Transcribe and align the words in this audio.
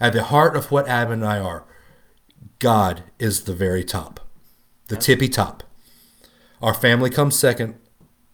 At 0.00 0.12
the 0.12 0.24
heart 0.24 0.56
of 0.56 0.70
what 0.70 0.86
Adam 0.86 1.14
and 1.14 1.24
I 1.24 1.38
are, 1.38 1.64
God 2.58 3.02
is 3.18 3.42
the 3.44 3.54
very 3.54 3.84
top, 3.84 4.20
the 4.88 4.96
tippy 4.96 5.28
top. 5.28 5.64
Our 6.62 6.74
family 6.74 7.10
comes 7.10 7.38
second. 7.38 7.74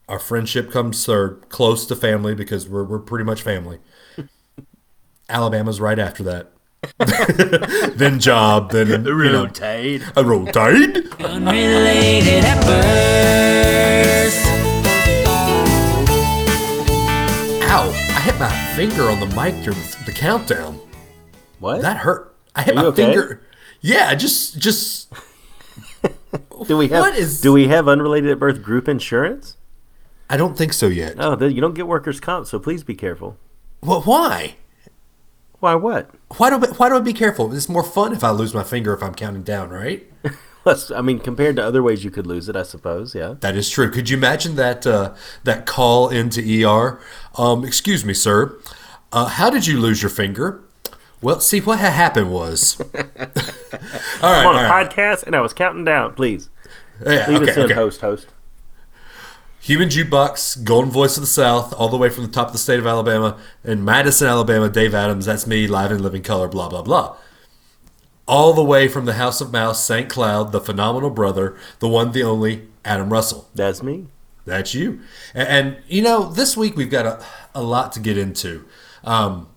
Our 0.08 0.18
friendship 0.18 0.70
comes 0.70 1.04
third, 1.04 1.48
close 1.48 1.86
to 1.86 1.96
family 1.96 2.34
because 2.34 2.68
we're, 2.68 2.84
we're 2.84 2.98
pretty 2.98 3.24
much 3.24 3.42
family. 3.42 3.78
Alabama's 5.28 5.80
right 5.80 5.98
after 5.98 6.22
that. 6.24 6.50
then 7.96 8.20
job, 8.20 8.70
then 8.70 8.88
you 8.90 8.98
know, 8.98 9.44
Rotate. 9.44 10.02
a 10.16 10.22
roll 10.24 10.44
tide. 10.46 10.98
Unrelated 11.18 12.44
at 12.44 12.60
birth. 12.66 14.46
Ow! 17.62 17.88
I 17.90 18.20
hit 18.20 18.38
my 18.38 18.50
finger 18.76 19.04
on 19.10 19.20
the 19.20 19.26
mic 19.34 19.54
during 19.64 19.80
the 20.04 20.12
countdown. 20.14 20.78
What? 21.64 21.80
That 21.80 21.96
hurt. 21.96 22.36
I 22.54 22.62
hit 22.62 22.76
Are 22.76 22.82
my 22.82 22.84
okay? 22.88 23.06
finger. 23.06 23.40
Yeah, 23.80 24.14
just 24.14 24.58
just. 24.58 25.10
do 26.66 26.76
we 26.76 26.88
have 26.88 27.00
What 27.00 27.16
is- 27.16 27.40
do 27.40 27.54
we 27.54 27.68
have 27.68 27.88
unrelated 27.88 28.30
at 28.30 28.38
birth 28.38 28.62
group 28.62 28.86
insurance? 28.86 29.56
I 30.28 30.36
don't 30.36 30.58
think 30.58 30.74
so 30.74 30.88
yet. 30.88 31.16
No, 31.16 31.38
you 31.40 31.62
don't 31.62 31.72
get 31.72 31.86
workers' 31.86 32.20
comp, 32.20 32.46
so 32.48 32.58
please 32.58 32.84
be 32.84 32.94
careful. 32.94 33.38
Well, 33.82 34.02
why? 34.02 34.56
Why? 35.60 35.74
What? 35.74 36.10
Why 36.36 36.50
do 36.50 36.56
I, 36.56 36.68
why 36.72 36.90
do 36.90 36.96
I 36.96 37.00
be 37.00 37.14
careful? 37.14 37.54
It's 37.54 37.68
more 37.70 37.82
fun 37.82 38.12
if 38.12 38.22
I 38.22 38.28
lose 38.30 38.52
my 38.52 38.62
finger 38.62 38.92
if 38.92 39.02
I'm 39.02 39.14
counting 39.14 39.42
down, 39.42 39.70
right? 39.70 40.06
I 40.94 41.00
mean, 41.00 41.18
compared 41.18 41.56
to 41.56 41.64
other 41.64 41.82
ways 41.82 42.04
you 42.04 42.10
could 42.10 42.26
lose 42.26 42.50
it, 42.50 42.56
I 42.56 42.62
suppose. 42.62 43.14
Yeah. 43.14 43.36
That 43.40 43.56
is 43.56 43.70
true. 43.70 43.90
Could 43.90 44.10
you 44.10 44.18
imagine 44.18 44.56
that 44.56 44.86
uh, 44.86 45.14
that 45.44 45.64
call 45.64 46.10
into 46.10 46.42
ER? 46.66 47.00
Um, 47.38 47.64
excuse 47.64 48.04
me, 48.04 48.12
sir. 48.12 48.54
Uh, 49.12 49.26
how 49.26 49.48
did 49.48 49.66
you 49.66 49.80
lose 49.80 50.02
your 50.02 50.10
finger? 50.10 50.62
Well, 51.24 51.40
see 51.40 51.58
what 51.60 51.78
had 51.78 51.94
happened 51.94 52.30
was. 52.30 52.78
all 52.80 52.86
right, 52.86 53.22
I'm 54.20 54.46
on 54.46 54.56
all 54.56 54.60
a 54.60 54.68
right. 54.68 54.90
podcast 54.90 55.22
and 55.22 55.34
I 55.34 55.40
was 55.40 55.54
counting 55.54 55.82
down. 55.82 56.12
Please 56.12 56.50
Yeah, 57.00 57.30
lead 57.30 57.42
us 57.44 57.48
okay, 57.48 57.60
in, 57.60 57.64
okay. 57.64 57.72
host, 57.74 58.02
host. 58.02 58.26
Human 59.60 59.88
Jukebox, 59.88 60.62
Golden 60.64 60.90
Voice 60.90 61.16
of 61.16 61.22
the 61.22 61.26
South, 61.26 61.72
all 61.72 61.88
the 61.88 61.96
way 61.96 62.10
from 62.10 62.24
the 62.24 62.30
top 62.30 62.48
of 62.48 62.52
the 62.52 62.58
state 62.58 62.78
of 62.78 62.86
Alabama, 62.86 63.38
in 63.64 63.82
Madison, 63.82 64.28
Alabama, 64.28 64.68
Dave 64.68 64.94
Adams, 64.94 65.24
that's 65.24 65.46
me, 65.46 65.66
live 65.66 65.90
in 65.90 66.02
living 66.02 66.22
color, 66.22 66.46
blah, 66.46 66.68
blah, 66.68 66.82
blah. 66.82 67.16
All 68.28 68.52
the 68.52 68.62
way 68.62 68.86
from 68.86 69.06
the 69.06 69.14
House 69.14 69.40
of 69.40 69.50
Mouse, 69.50 69.82
St. 69.82 70.10
Cloud, 70.10 70.52
the 70.52 70.60
phenomenal 70.60 71.08
brother, 71.08 71.56
the 71.78 71.88
one, 71.88 72.12
the 72.12 72.22
only, 72.22 72.68
Adam 72.84 73.10
Russell. 73.10 73.48
That's 73.54 73.82
me. 73.82 74.08
That's 74.44 74.74
you. 74.74 75.00
And, 75.32 75.48
and 75.48 75.76
you 75.88 76.02
know, 76.02 76.30
this 76.30 76.54
week 76.54 76.76
we've 76.76 76.90
got 76.90 77.06
a, 77.06 77.24
a 77.54 77.62
lot 77.62 77.92
to 77.92 78.00
get 78.00 78.18
into. 78.18 78.66
Um, 79.04 79.48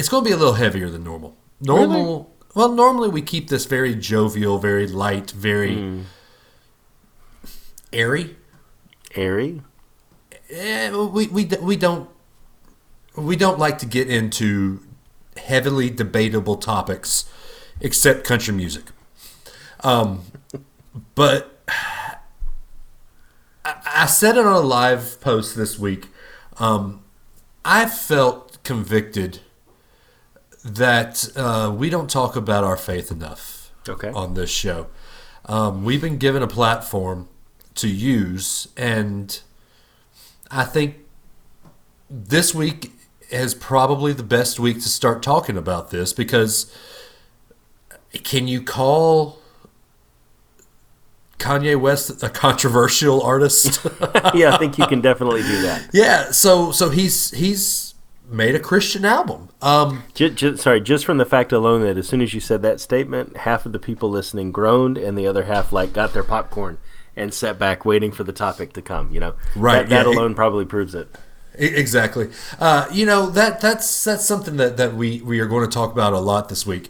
it's 0.00 0.08
going 0.08 0.24
to 0.24 0.30
be 0.30 0.32
a 0.32 0.36
little 0.38 0.54
heavier 0.54 0.88
than 0.88 1.04
normal. 1.04 1.36
Normal. 1.60 2.34
Well, 2.54 2.72
normally 2.72 3.10
we 3.10 3.20
keep 3.20 3.50
this 3.50 3.66
very 3.66 3.94
jovial, 3.94 4.56
very 4.58 4.86
light, 4.86 5.30
very 5.30 6.04
airy. 7.92 8.36
Airy. 9.14 9.60
Eh, 10.48 10.90
we, 10.90 11.26
we, 11.26 11.44
we 11.44 11.76
don't 11.76 12.08
we 13.14 13.36
don't 13.36 13.58
like 13.58 13.76
to 13.78 13.86
get 13.86 14.08
into 14.08 14.80
heavily 15.36 15.90
debatable 15.90 16.56
topics 16.56 17.30
except 17.82 18.24
country 18.24 18.54
music. 18.54 18.84
Um, 19.84 20.22
but 21.14 21.62
I, 21.68 22.16
I 23.84 24.06
said 24.06 24.38
it 24.38 24.46
on 24.46 24.54
a 24.54 24.60
live 24.60 25.20
post 25.20 25.56
this 25.56 25.78
week. 25.78 26.08
Um, 26.56 27.04
I 27.66 27.84
felt 27.84 28.62
convicted 28.64 29.40
that 30.64 31.28
uh, 31.36 31.72
we 31.76 31.88
don't 31.90 32.10
talk 32.10 32.36
about 32.36 32.64
our 32.64 32.76
faith 32.76 33.10
enough 33.10 33.72
Okay. 33.88 34.10
on 34.10 34.34
this 34.34 34.50
show. 34.50 34.88
Um, 35.46 35.84
we've 35.84 36.00
been 36.00 36.18
given 36.18 36.42
a 36.42 36.46
platform 36.46 37.28
to 37.76 37.88
use, 37.88 38.68
and 38.76 39.40
I 40.50 40.64
think 40.64 40.96
this 42.10 42.54
week 42.54 42.92
is 43.30 43.54
probably 43.54 44.12
the 44.12 44.22
best 44.22 44.58
week 44.60 44.76
to 44.82 44.88
start 44.88 45.22
talking 45.22 45.56
about 45.56 45.90
this 45.90 46.12
because 46.12 46.74
can 48.24 48.48
you 48.48 48.60
call 48.60 49.38
Kanye 51.38 51.80
West 51.80 52.22
a 52.22 52.28
controversial 52.28 53.22
artist? 53.22 53.80
yeah, 54.34 54.54
I 54.54 54.58
think 54.58 54.76
you 54.78 54.86
can 54.86 55.00
definitely 55.00 55.42
do 55.42 55.62
that. 55.62 55.88
yeah, 55.92 56.32
so 56.32 56.70
so 56.72 56.90
he's 56.90 57.30
he's 57.30 57.89
made 58.30 58.54
a 58.54 58.60
Christian 58.60 59.04
album. 59.04 59.48
Um, 59.60 60.04
Just, 60.14 60.62
sorry, 60.62 60.80
just 60.80 61.04
from 61.04 61.18
the 61.18 61.24
fact 61.26 61.52
alone 61.52 61.82
that 61.82 61.96
as 61.98 62.08
soon 62.08 62.20
as 62.22 62.32
you 62.32 62.40
said 62.40 62.62
that 62.62 62.80
statement, 62.80 63.36
half 63.38 63.66
of 63.66 63.72
the 63.72 63.78
people 63.78 64.08
listening 64.10 64.52
groaned, 64.52 64.96
and 64.96 65.18
the 65.18 65.26
other 65.26 65.44
half 65.44 65.72
like 65.72 65.92
got 65.92 66.12
their 66.12 66.22
popcorn 66.22 66.78
and 67.16 67.34
sat 67.34 67.58
back 67.58 67.84
waiting 67.84 68.12
for 68.12 68.24
the 68.24 68.32
topic 68.32 68.72
to 68.74 68.82
come. 68.82 69.10
You 69.10 69.20
know, 69.20 69.34
Right, 69.56 69.80
That, 69.80 69.88
that 69.90 70.04
yeah, 70.06 70.10
it- 70.12 70.16
alone 70.16 70.34
probably 70.34 70.64
proves 70.64 70.94
it. 70.94 71.08
Exactly. 71.54 72.30
Uh, 72.60 72.86
you 72.92 73.04
know 73.04 73.28
that 73.30 73.60
that's 73.60 74.04
that's 74.04 74.24
something 74.24 74.56
that, 74.56 74.76
that 74.76 74.94
we, 74.94 75.20
we 75.20 75.40
are 75.40 75.46
going 75.46 75.68
to 75.68 75.74
talk 75.74 75.92
about 75.92 76.12
a 76.12 76.20
lot 76.20 76.48
this 76.48 76.64
week. 76.64 76.88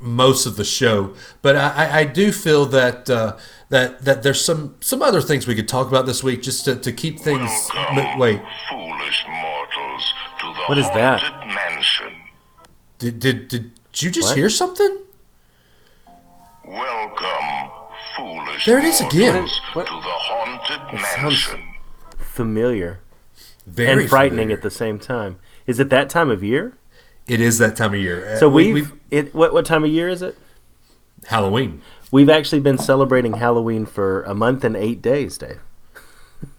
Most 0.00 0.46
of 0.46 0.56
the 0.56 0.64
show, 0.64 1.14
but 1.42 1.54
I, 1.54 1.68
I- 1.86 1.98
I 2.00 2.04
do 2.04 2.32
feel 2.32 2.64
that 2.66 3.08
uh, 3.10 3.36
that 3.68 4.04
that 4.04 4.22
there's 4.22 4.42
some 4.44 4.74
some 4.80 5.00
other 5.02 5.20
things 5.20 5.46
we 5.46 5.54
could 5.54 5.68
talk 5.68 5.86
about 5.88 6.06
this 6.06 6.22
week 6.24 6.42
just 6.42 6.64
to, 6.64 6.76
to 6.76 6.92
keep 6.92 7.20
things. 7.20 7.50
Welcome, 7.74 8.18
Wait, 8.18 8.40
What 10.66 10.78
is 10.78 10.86
that? 10.90 11.22
mansion. 11.46 12.12
did 12.98 13.18
did, 13.20 13.48
did 13.48 13.70
you 14.02 14.10
just 14.10 14.28
What? 14.30 14.36
hear 14.38 14.50
something? 14.50 14.98
Welcome, 16.64 17.70
foolish 18.16 18.66
There 18.66 18.78
it 18.78 18.84
is 18.84 19.00
again. 19.00 19.46
What- 19.74 19.86
to 19.86 19.92
the 19.92 20.00
haunted 20.00 21.00
sounds- 21.00 21.48
mansion. 21.48 21.60
Familiar 22.18 23.00
Very 23.66 24.02
and 24.02 24.10
frightening 24.10 24.44
familiar. 24.48 24.56
at 24.56 24.62
the 24.62 24.70
same 24.70 24.98
time. 24.98 25.38
Is 25.66 25.78
it 25.80 25.90
that 25.90 26.10
time 26.10 26.30
of 26.30 26.42
year? 26.42 26.76
It 27.28 27.40
is 27.40 27.58
that 27.58 27.76
time 27.76 27.94
of 27.94 28.00
year. 28.00 28.34
Uh, 28.34 28.38
So 28.38 28.48
we- 28.48 28.72
we've, 28.72 28.92
it. 29.10 29.34
What 29.34 29.52
what 29.52 29.64
time 29.66 29.84
of 29.84 29.90
year 29.90 30.08
is 30.08 30.22
it? 30.22 30.36
Halloween. 31.26 31.82
We've 32.12 32.30
actually 32.30 32.60
been 32.60 32.78
celebrating 32.78 33.34
Halloween 33.34 33.84
for 33.86 34.22
a 34.24 34.34
month 34.34 34.62
and 34.64 34.76
eight 34.76 35.02
days, 35.02 35.38
Dave. 35.38 35.58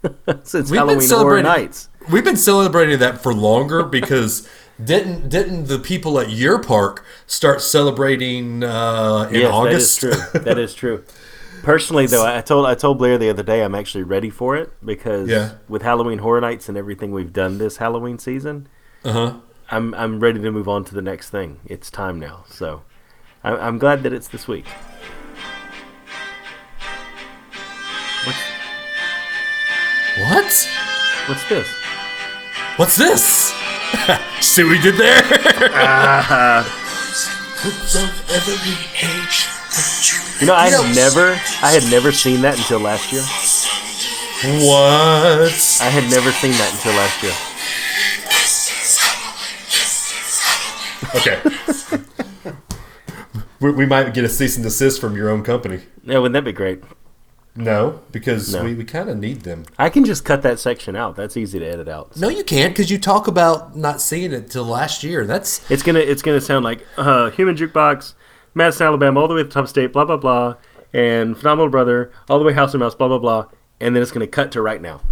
Since 0.44 0.70
We've 0.72 0.80
been 0.82 0.88
Halloween 0.90 1.10
Horror 1.10 1.42
Nights. 1.44 1.90
We've 2.12 2.24
been 2.24 2.38
celebrating 2.38 3.00
that 3.00 3.22
for 3.22 3.34
longer 3.34 3.84
because 3.84 4.48
didn't 4.84 5.28
didn't 5.30 5.66
the 5.66 5.80
people 5.80 6.20
at 6.20 6.30
your 6.30 6.60
park 6.62 7.04
start 7.26 7.62
celebrating 7.62 8.64
uh, 8.64 9.28
in 9.32 9.42
yes, 9.42 9.52
August? 9.54 10.02
that 10.02 10.08
is 10.14 10.22
true. 10.32 10.40
That 10.42 10.58
is 10.58 10.74
true. 10.74 11.04
Personally, 11.64 12.06
though, 12.08 12.26
I 12.26 12.40
told 12.42 12.66
I 12.66 12.76
told 12.76 12.98
Blair 12.98 13.18
the 13.18 13.30
other 13.30 13.44
day 13.44 13.62
I'm 13.64 13.76
actually 13.76 14.04
ready 14.04 14.30
for 14.30 14.56
it 14.56 14.72
because 14.86 15.28
Yeah. 15.28 15.56
with 15.68 15.82
Halloween 15.82 16.20
Horror 16.20 16.40
Nights 16.40 16.70
and 16.70 16.78
everything 16.78 17.12
we've 17.12 17.34
done 17.34 17.58
this 17.58 17.78
Halloween 17.78 18.20
season, 18.20 18.68
Uh 19.04 19.12
huh. 19.12 19.34
I'm 19.70 19.94
I'm 19.96 20.20
ready 20.22 20.40
to 20.40 20.52
move 20.52 20.70
on 20.70 20.86
to 20.86 20.96
the 20.96 21.02
next 21.02 21.30
thing. 21.30 21.60
It's 21.66 21.92
time 21.92 22.20
now. 22.20 22.46
So 22.48 22.84
I, 23.44 23.52
I'm 23.52 23.80
glad 23.80 24.04
that 24.04 24.14
it's 24.14 24.30
this 24.30 24.48
week. 24.48 24.66
What? 28.26 28.36
what's 31.28 31.48
this? 31.50 31.68
What's 32.78 32.96
this? 32.96 33.54
See 34.42 34.64
what 34.64 34.72
we 34.72 34.80
did 34.80 34.96
there? 34.96 35.18
Uh-huh. 35.18 36.64
You 40.40 40.46
know, 40.46 40.54
I 40.54 40.70
had 40.70 40.96
never 40.96 41.32
I 41.64 41.72
had 41.72 41.90
never 41.90 42.12
seen 42.12 42.42
that 42.42 42.58
until 42.58 42.80
last 42.80 43.12
year. 43.12 43.24
what? 44.62 45.80
I 45.82 45.90
had 45.90 46.10
never 46.12 46.32
seen 46.32 46.52
that 46.52 46.72
until 46.72 46.94
last 46.94 47.24
year. 47.24 47.34
Okay. 51.16 51.42
we, 53.60 53.72
we 53.72 53.86
might 53.88 54.14
get 54.14 54.24
a 54.24 54.30
cease 54.30 54.56
and 54.56 54.64
desist 54.64 55.02
from 55.02 55.16
your 55.16 55.30
own 55.30 55.44
company. 55.44 55.82
Yeah, 56.04 56.20
wouldn't 56.20 56.34
that 56.34 56.44
be 56.44 56.52
great? 56.52 56.84
No, 57.58 58.00
because 58.12 58.54
No. 58.54 58.64
we, 58.64 58.76
we 58.76 58.84
kind 58.86 59.10
of 59.10 59.18
need 59.18 59.42
them. 59.42 59.66
I 59.80 59.90
can 59.90 60.06
just 60.06 60.24
cut 60.24 60.44
that 60.44 60.60
section 60.60 60.96
out. 60.96 61.16
That's 61.16 61.36
easy 61.36 61.58
to 61.60 61.66
edit 61.66 61.88
out. 61.88 62.16
No, 62.16 62.30
you 62.30 62.44
can't 62.44 62.74
because 62.74 62.92
you 62.92 63.00
talk 63.00 63.28
about 63.28 63.76
not 63.76 64.00
seeing 64.00 64.32
it 64.32 64.52
till 64.52 64.64
last 64.66 65.04
year. 65.04 65.26
That's 65.26 65.70
It's 65.72 65.82
gonna 65.84 66.00
it's 66.00 66.22
gonna 66.22 66.40
sound 66.42 66.64
like 66.64 66.86
uh, 66.98 67.32
human 67.32 67.56
jukebox, 67.56 68.14
Madison, 68.54 68.88
Alabama, 68.88 69.20
all 69.22 69.28
the 69.28 69.34
way 69.34 69.42
to 69.42 69.48
the 69.48 69.54
top 69.54 69.68
state, 69.68 69.92
blah 69.92 70.06
blah 70.06 70.18
blah, 70.18 70.56
and 70.94 71.36
phenomenal 71.38 71.70
brother, 71.70 72.12
all 72.30 72.38
the 72.40 72.46
way 72.46 72.54
House 72.54 72.74
and 72.74 72.82
Mouse, 72.82 72.94
blah 72.96 73.08
blah 73.08 73.18
blah, 73.20 73.48
and 73.80 73.96
then 73.96 74.04
it's 74.04 74.12
gonna 74.12 74.28
cut 74.28 74.52
to 74.52 74.62
right 74.62 74.82
now. 74.82 75.02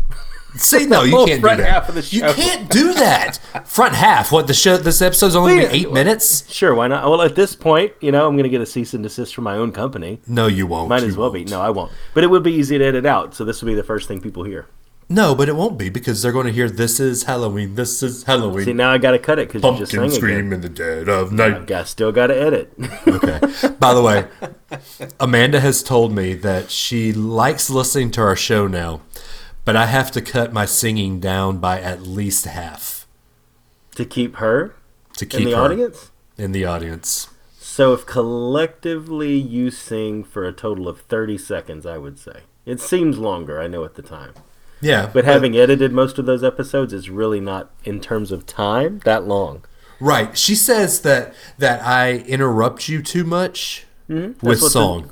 see. 0.58 0.86
No, 0.96 1.04
you 1.04 1.26
can't 1.26 1.42
do 1.42 1.48
that. 1.48 1.60
half 1.60 1.90
of 1.90 1.96
the 1.96 2.02
You 2.16 2.22
can't 2.22 2.70
do 2.70 2.94
that. 2.94 3.38
Front 3.66 3.96
half. 3.96 4.32
What 4.32 4.48
the 4.48 4.54
show? 4.54 4.78
This 4.78 5.02
episode's 5.02 5.36
only 5.36 5.58
been 5.58 5.72
eight 5.72 5.92
minutes. 5.92 6.52
Sure, 6.52 6.74
why 6.76 6.88
not? 6.88 7.10
Well, 7.10 7.22
at 7.22 7.36
this 7.36 7.56
point, 7.56 7.94
you 8.02 8.12
know, 8.12 8.28
I'm 8.28 8.36
gonna 8.38 8.50
get 8.50 8.62
a 8.62 8.66
cease 8.66 8.94
and 8.94 9.04
desist 9.04 9.34
from 9.36 9.44
my 9.46 9.56
own 9.58 9.72
company. 9.72 10.22
No, 10.28 10.48
you 10.48 10.68
won't. 10.68 10.90
Might 10.90 11.02
You 11.02 11.08
as 11.10 11.18
well 11.18 11.32
won't. 11.32 11.46
be. 11.46 11.52
No, 11.52 11.62
I 11.62 11.70
won't. 11.72 11.92
But 12.14 12.24
it 12.24 12.28
would 12.28 12.44
be 12.44 12.54
easy 12.54 12.78
to 12.78 12.86
edit 12.86 13.06
out, 13.06 13.34
so 13.34 13.44
this 13.44 13.62
will 13.62 13.68
be 13.68 13.76
the 13.76 13.84
first 13.84 14.08
thing 14.08 14.22
people 14.22 14.44
hear. 14.44 14.68
No, 15.08 15.36
but 15.36 15.48
it 15.48 15.56
won't 15.56 15.78
be 15.78 15.90
because 15.90 16.24
they're 16.24 16.32
going 16.32 16.48
to 16.48 16.52
hear 16.52 16.68
"This 16.68 17.00
is 17.00 17.24
Halloween." 17.24 17.76
This 17.76 18.02
is 18.02 18.24
Halloween. 18.24 18.66
See, 18.66 18.74
now 18.74 18.92
I 18.92 18.98
got 18.98 19.12
to 19.12 19.20
cut 19.20 19.38
it 19.38 19.50
because 19.52 19.62
you 19.64 19.78
just 19.78 19.92
sang 19.92 20.00
Pumpkin 20.02 20.18
again. 20.18 20.20
scream 20.40 20.54
in 20.54 20.62
the 20.62 20.70
dead 20.70 21.08
of 21.10 21.32
night. 21.32 21.54
I've 21.54 21.66
got, 21.68 21.88
still 21.88 22.12
got 22.12 22.28
to 22.28 22.36
edit. 22.40 22.74
Okay. 23.08 23.40
By 23.80 23.94
the 23.94 24.02
way, 24.02 24.26
Amanda 25.20 25.60
has 25.60 25.84
told 25.84 26.12
me 26.12 26.34
that 26.36 26.72
she 26.72 27.14
likes 27.14 27.70
listening 27.70 28.10
to 28.12 28.22
our 28.22 28.36
show 28.36 28.66
now, 28.68 29.02
but 29.66 29.76
I 29.76 29.88
have 29.88 30.12
to 30.12 30.22
cut 30.22 30.54
my 30.54 30.66
singing 30.66 31.20
down 31.20 31.58
by 31.58 31.82
at 31.82 32.02
least 32.04 32.46
half 32.46 33.06
to 33.96 34.06
keep 34.06 34.38
her 34.38 34.76
to 35.18 35.26
keep 35.26 35.42
in 35.42 35.46
the 35.48 35.54
audience. 35.54 36.12
in 36.38 36.52
the 36.52 36.66
audience. 36.66 37.30
So 37.58 37.94
if 37.94 38.06
collectively 38.06 39.36
you 39.38 39.70
sing 39.72 40.24
for 40.24 40.46
a 40.46 40.54
total 40.54 40.88
of 40.88 41.02
30 41.02 41.38
seconds, 41.38 41.86
I 41.86 41.98
would 41.98 42.18
say. 42.20 42.42
It 42.66 42.80
seems 42.80 43.18
longer, 43.18 43.60
I 43.60 43.68
know 43.68 43.84
at 43.84 43.96
the 43.96 44.02
time. 44.02 44.34
Yeah, 44.82 45.10
But 45.12 45.26
having 45.26 45.56
edited 45.58 45.92
most 45.94 46.18
of 46.20 46.26
those 46.26 46.44
episodes, 46.44 46.94
it's 46.94 47.10
really 47.10 47.40
not, 47.40 47.72
in 47.84 48.00
terms 48.02 48.32
of 48.32 48.46
time, 48.46 49.00
that 49.06 49.26
long. 49.28 49.64
right, 50.00 50.38
she 50.38 50.54
says 50.56 51.02
that 51.02 51.34
that 51.58 51.82
I 51.82 52.18
interrupt 52.28 52.88
you 52.90 53.02
too 53.02 53.24
much 53.24 53.86
with 54.08 54.38
Mm-hmm. 54.38 54.48
the- 54.50 54.58
song. 54.70 55.12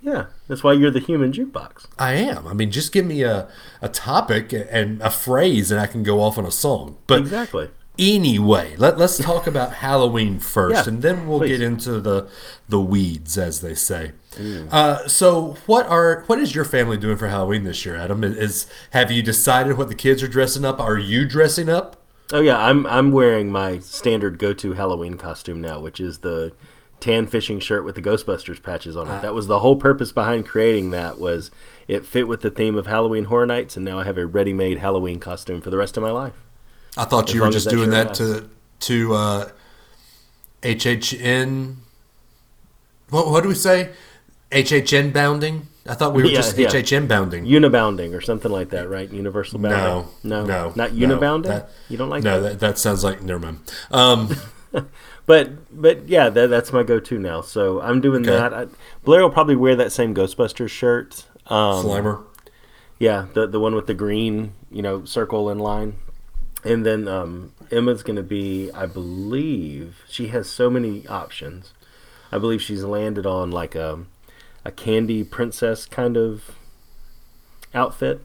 Yeah, 0.00 0.26
that's 0.46 0.62
why 0.62 0.72
you're 0.74 0.90
the 0.92 1.00
human 1.00 1.32
jukebox. 1.32 1.86
I 1.98 2.14
am. 2.14 2.46
I 2.46 2.54
mean, 2.54 2.70
just 2.70 2.92
give 2.92 3.04
me 3.04 3.22
a, 3.22 3.48
a 3.82 3.88
topic 3.88 4.52
and 4.52 5.02
a 5.02 5.10
phrase, 5.10 5.70
and 5.72 5.80
I 5.80 5.86
can 5.86 6.02
go 6.02 6.20
off 6.22 6.38
on 6.38 6.46
a 6.46 6.50
song. 6.52 6.96
But 7.08 7.18
Exactly. 7.18 7.68
anyway, 7.98 8.74
let, 8.76 8.96
let's 8.96 9.18
talk 9.18 9.46
about 9.52 9.74
Halloween 9.74 10.38
first, 10.38 10.86
Yeah, 10.86 10.92
and 10.92 11.02
then 11.02 11.26
we'll 11.26 11.40
please. 11.40 11.58
get 11.58 11.62
into 11.62 12.00
the 12.00 12.28
the 12.68 12.80
weeds, 12.80 13.36
as 13.36 13.60
they 13.60 13.74
say. 13.74 14.12
Mm. 14.36 14.72
Uh, 14.72 15.08
so, 15.08 15.56
what 15.66 15.86
are 15.88 16.22
what 16.28 16.38
is 16.38 16.54
your 16.54 16.64
family 16.64 16.96
doing 16.96 17.16
for 17.16 17.26
Halloween 17.28 17.64
this 17.64 17.84
year, 17.84 17.96
Adam? 17.96 18.22
Is 18.22 18.66
have 18.90 19.10
you 19.10 19.22
decided 19.22 19.76
what 19.78 19.88
the 19.88 19.94
kids 19.96 20.22
are 20.22 20.28
dressing 20.28 20.64
up? 20.64 20.78
Are 20.80 20.98
you 20.98 21.26
dressing 21.26 21.68
up? 21.68 21.96
Oh 22.32 22.40
yeah, 22.40 22.58
I'm 22.58 22.86
I'm 22.86 23.10
wearing 23.10 23.50
my 23.50 23.78
standard 23.80 24.38
go-to 24.38 24.74
Halloween 24.74 25.16
costume 25.16 25.60
now, 25.60 25.80
which 25.80 25.98
is 25.98 26.18
the 26.18 26.52
tan 27.00 27.26
fishing 27.26 27.60
shirt 27.60 27.84
with 27.84 27.94
the 27.94 28.02
Ghostbusters 28.02 28.62
patches 28.62 28.96
on 28.96 29.06
it. 29.08 29.22
that 29.22 29.32
was 29.34 29.46
the 29.46 29.60
whole 29.60 29.76
purpose 29.76 30.10
behind 30.12 30.46
creating 30.46 30.90
that 30.90 31.18
was 31.20 31.50
it 31.86 32.04
fit 32.04 32.26
with 32.28 32.40
the 32.42 32.50
theme 32.50 32.76
of 32.76 32.86
Halloween 32.86 33.24
Horror 33.24 33.46
Nights, 33.46 33.76
and 33.76 33.84
now 33.84 33.98
I 34.00 34.04
have 34.04 34.18
a 34.18 34.26
ready-made 34.26 34.78
Halloween 34.78 35.20
costume 35.20 35.60
for 35.60 35.70
the 35.70 35.76
rest 35.78 35.96
of 35.96 36.02
my 36.02 36.10
life. 36.10 36.34
I 36.96 37.04
thought 37.04 37.28
As 37.28 37.34
you 37.34 37.42
were 37.42 37.50
just 37.50 37.66
that's 37.66 37.76
doing 37.76 37.90
that 37.90 38.14
to 38.14 38.48
to 38.80 39.14
uh, 39.14 39.48
HHN. 40.62 41.76
What 43.10 43.28
what 43.30 43.42
do 43.42 43.48
we 43.48 43.54
say? 43.54 43.90
HHN 44.50 45.12
bounding. 45.12 45.68
I 45.86 45.94
thought 45.94 46.14
we 46.14 46.22
were 46.22 46.28
Yeah, 46.30 46.36
just 46.36 46.58
yeah. 46.58 46.68
HHN 46.68 47.08
bounding. 47.08 47.44
Unibounding 47.46 48.14
or 48.14 48.20
something 48.20 48.50
like 48.50 48.70
that, 48.70 48.88
right? 48.88 49.10
Universal 49.10 49.60
bounding. 49.60 50.10
no, 50.24 50.44
no, 50.44 50.46
no, 50.46 50.72
not 50.74 50.92
no, 50.92 51.06
unibounding. 51.08 51.44
that- 51.44 51.70
you 51.88 51.96
don't 51.96 52.10
like 52.10 52.22
no, 52.24 52.40
that? 52.42 52.50
that, 52.52 52.60
that 52.60 52.78
sounds 52.78 53.04
like 53.04 53.22
never 53.22 53.38
mind. 53.40 53.60
Um, 53.90 54.34
But 55.26 55.50
but 55.80 56.08
yeah, 56.08 56.30
that, 56.30 56.48
that's 56.48 56.72
my 56.72 56.82
go-to 56.82 57.18
now. 57.18 57.42
So 57.42 57.80
I'm 57.82 58.00
doing 58.00 58.22
Okay. 58.22 58.30
that. 58.30 58.54
I, 58.54 58.66
Blair 59.04 59.22
will 59.22 59.30
probably 59.30 59.56
wear 59.56 59.76
that 59.76 59.92
same 59.92 60.14
Ghostbusters 60.14 60.70
shirt. 60.70 61.26
Um, 61.48 61.84
Slimer. 61.84 62.24
Yeah, 62.98 63.26
the 63.34 63.46
the 63.46 63.60
one 63.60 63.74
with 63.74 63.86
the 63.86 63.94
green, 63.94 64.52
you 64.70 64.80
know, 64.80 65.04
circle 65.04 65.50
and 65.50 65.60
line. 65.60 65.96
And 66.64 66.84
then 66.86 67.06
um, 67.06 67.52
Emma's 67.70 68.02
going 68.02 68.16
to 68.16 68.22
be, 68.22 68.70
I 68.72 68.86
believe, 68.86 70.02
she 70.08 70.28
has 70.28 70.48
so 70.50 70.68
many 70.70 71.06
options. 71.06 71.72
I 72.32 72.38
believe 72.38 72.60
she's 72.62 72.82
landed 72.82 73.26
on 73.26 73.50
like 73.50 73.74
a 73.74 74.04
a 74.64 74.72
candy 74.72 75.24
princess 75.24 75.84
kind 75.86 76.16
of 76.16 76.56
outfit, 77.74 78.20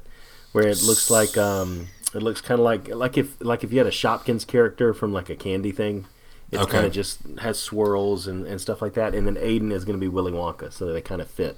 where 0.52 0.68
it 0.68 0.82
looks 0.84 1.10
like 1.12 1.38
um, 1.38 1.88
it 2.14 2.24
looks 2.24 2.42
kind 2.42 2.60
of 2.60 2.66
like 2.66 2.88
like 2.88 3.18
if 3.18 3.42
like 3.44 3.64
if 3.64 3.72
you 3.72 3.78
had 3.78 3.88
a 3.88 3.92
Shopkins 3.92 4.48
character 4.48 4.94
from 4.94 5.12
like 5.14 5.30
a 5.30 5.36
candy 5.36 5.72
thing. 5.72 6.06
It's 6.54 6.64
Okay. 6.64 6.72
kind 6.72 6.86
of 6.86 6.92
just 6.92 7.20
has 7.40 7.60
swirls 7.60 8.28
and, 8.28 8.46
and 8.46 8.60
stuff 8.62 8.82
like 8.82 8.94
that. 8.94 9.14
And 9.16 9.26
then 9.28 9.36
Aiden 9.36 9.72
is 9.72 9.86
going 9.86 9.98
to 9.98 10.02
be 10.02 10.08
Willy 10.08 10.32
Wonka, 10.32 10.72
so 10.72 10.92
they 10.92 11.02
kind 11.02 11.22
of 11.22 11.28
fit 11.30 11.58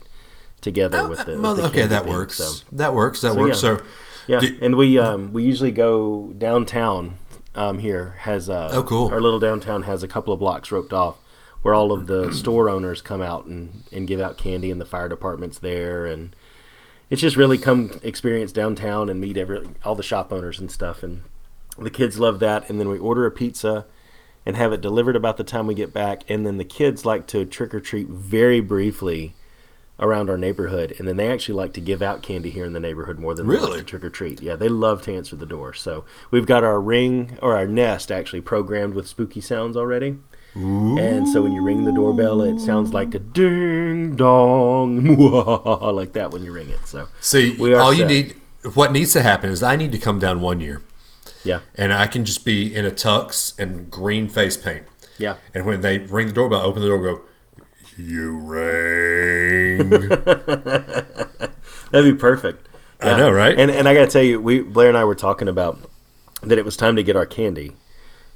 together 0.61 1.07
with 1.07 1.25
the. 1.25 1.33
with 1.39 1.41
the 1.57 1.63
okay, 1.65 1.73
candy 1.81 1.87
that 1.87 2.03
theme, 2.05 2.13
works. 2.13 2.35
so. 2.35 2.65
That 2.71 2.93
works. 2.93 3.21
That 3.21 3.33
So, 3.33 3.39
works. 3.39 3.63
yeah. 3.63 3.77
So, 3.77 3.83
Yeah, 4.27 4.39
Do- 4.39 4.57
and 4.61 4.75
we 4.75 4.97
um, 4.97 5.33
we 5.33 5.43
usually 5.43 5.71
go 5.71 6.33
downtown. 6.37 7.17
Um, 7.53 7.79
here 7.79 8.15
has 8.19 8.49
uh, 8.49 8.69
Oh, 8.73 8.83
cool. 8.83 9.09
Our 9.13 9.21
little 9.21 9.39
downtown 9.39 9.83
has 9.83 10.03
a 10.03 10.07
couple 10.09 10.33
of 10.33 10.39
blocks 10.39 10.71
roped 10.71 10.91
off 10.91 11.17
where 11.61 11.73
all 11.73 11.91
of 11.93 12.05
the 12.07 12.31
store 12.33 12.69
owners 12.69 13.01
come 13.01 13.21
out 13.21 13.45
and, 13.45 13.83
and 13.91 14.07
give 14.07 14.19
out 14.19 14.37
candy, 14.37 14.71
and 14.71 14.79
the 14.81 14.85
fire 14.85 15.07
department's 15.07 15.59
there, 15.59 16.05
and 16.05 16.35
it's 17.09 17.21
just 17.21 17.35
really 17.37 17.57
come 17.57 17.99
experience 18.03 18.51
downtown 18.51 19.09
and 19.09 19.21
meet 19.21 19.37
every 19.37 19.61
all 19.85 19.95
the 19.95 20.03
shop 20.03 20.33
owners 20.33 20.59
and 20.59 20.69
stuff, 20.71 21.01
and 21.03 21.21
the 21.77 21.89
kids 21.89 22.19
love 22.19 22.39
that. 22.39 22.69
And 22.69 22.79
then 22.79 22.89
we 22.89 22.97
order 22.99 23.25
a 23.25 23.31
pizza 23.31 23.85
and 24.45 24.55
have 24.55 24.71
it 24.73 24.81
delivered 24.81 25.15
about 25.15 25.37
the 25.37 25.43
time 25.43 25.67
we 25.67 25.73
get 25.73 25.93
back, 25.93 26.23
and 26.29 26.45
then 26.45 26.57
the 26.57 26.63
kids 26.65 27.05
like 27.05 27.25
to 27.27 27.45
trick 27.45 27.73
or 27.73 27.79
treat 27.79 28.07
very 28.07 28.59
briefly 28.59 29.33
around 29.97 30.29
our 30.29 30.37
neighborhood, 30.37 30.93
and 30.99 31.07
then 31.07 31.15
they 31.15 31.31
actually 31.31 31.55
like 31.55 31.71
to 31.71 31.79
give 31.79 32.01
out 32.01 32.21
candy 32.21 32.49
here 32.49 32.65
in 32.65 32.73
the 32.73 32.79
neighborhood 32.81 33.17
more 33.17 33.33
than 33.33 33.47
they 33.47 33.53
Really? 33.55 33.69
like 33.71 33.79
to 33.79 33.83
trick 33.85 34.03
or 34.03 34.09
treat. 34.09 34.41
Yeah, 34.41 34.55
they 34.57 34.67
love 34.67 35.01
to 35.03 35.15
answer 35.15 35.37
the 35.37 35.45
door. 35.45 35.73
So 35.73 36.03
we've 36.31 36.45
got 36.45 36.65
our 36.65 36.81
ring 36.81 37.37
or 37.41 37.55
our 37.55 37.65
nest 37.65 38.11
actually 38.11 38.41
programmed 38.41 38.93
with 38.93 39.07
spooky 39.07 39.39
sounds 39.39 39.77
already. 39.77 40.17
And 40.53 41.27
so 41.27 41.41
when 41.41 41.51
you 41.51 41.61
ring 41.61 41.83
the 41.83 41.91
doorbell, 41.91 42.41
it 42.41 42.59
sounds 42.61 42.93
like 42.93 43.13
a 43.13 43.19
ding 43.19 44.15
dong, 44.15 45.17
like 45.95 46.13
that 46.13 46.31
when 46.31 46.43
you 46.45 46.53
ring 46.53 46.69
it. 46.69 46.87
So 46.87 47.07
see, 47.19 47.55
We 47.57 47.73
are 47.73 47.81
all 47.81 47.93
you 47.93 48.05
need, 48.05 48.35
what 48.73 48.93
needs 48.93 49.11
to 49.13 49.21
happen 49.21 49.49
is 49.49 49.61
I 49.61 49.75
need 49.75 49.91
to 49.91 49.97
come 49.97 50.17
down 50.17 50.39
one 50.39 50.61
year, 50.61 50.81
yeah, 51.45 51.61
and 51.75 51.93
I 51.93 52.07
can 52.07 52.25
just 52.25 52.43
be 52.43 52.75
in 52.75 52.85
a 52.85 52.91
tux 52.91 53.57
and 53.57 53.89
green 53.89 54.27
face 54.27 54.57
paint. 54.57 54.83
yeah, 55.17 55.35
And 55.53 55.65
when 55.65 55.79
they 55.81 55.99
ring 55.99 56.27
the 56.27 56.33
doorbell, 56.33 56.61
open 56.61 56.81
the 56.81 56.89
door, 56.89 57.01
go, 57.01 57.21
you 57.97 58.37
rang. 58.37 59.89
that'd 61.91 62.13
be 62.13 62.19
perfect. 62.19 62.67
I 63.01 63.17
know, 63.17 63.31
right? 63.31 63.57
And 63.57 63.69
and 63.71 63.87
I 63.87 63.93
gotta 63.93 64.07
tell 64.07 64.23
you, 64.23 64.39
we 64.41 64.61
Blair 64.61 64.89
and 64.89 64.97
I 64.97 65.03
were 65.05 65.15
talking 65.15 65.47
about 65.47 65.79
that 66.41 66.57
it 66.57 66.65
was 66.65 66.77
time 66.77 66.95
to 66.95 67.03
get 67.03 67.15
our 67.15 67.25
candy 67.25 67.73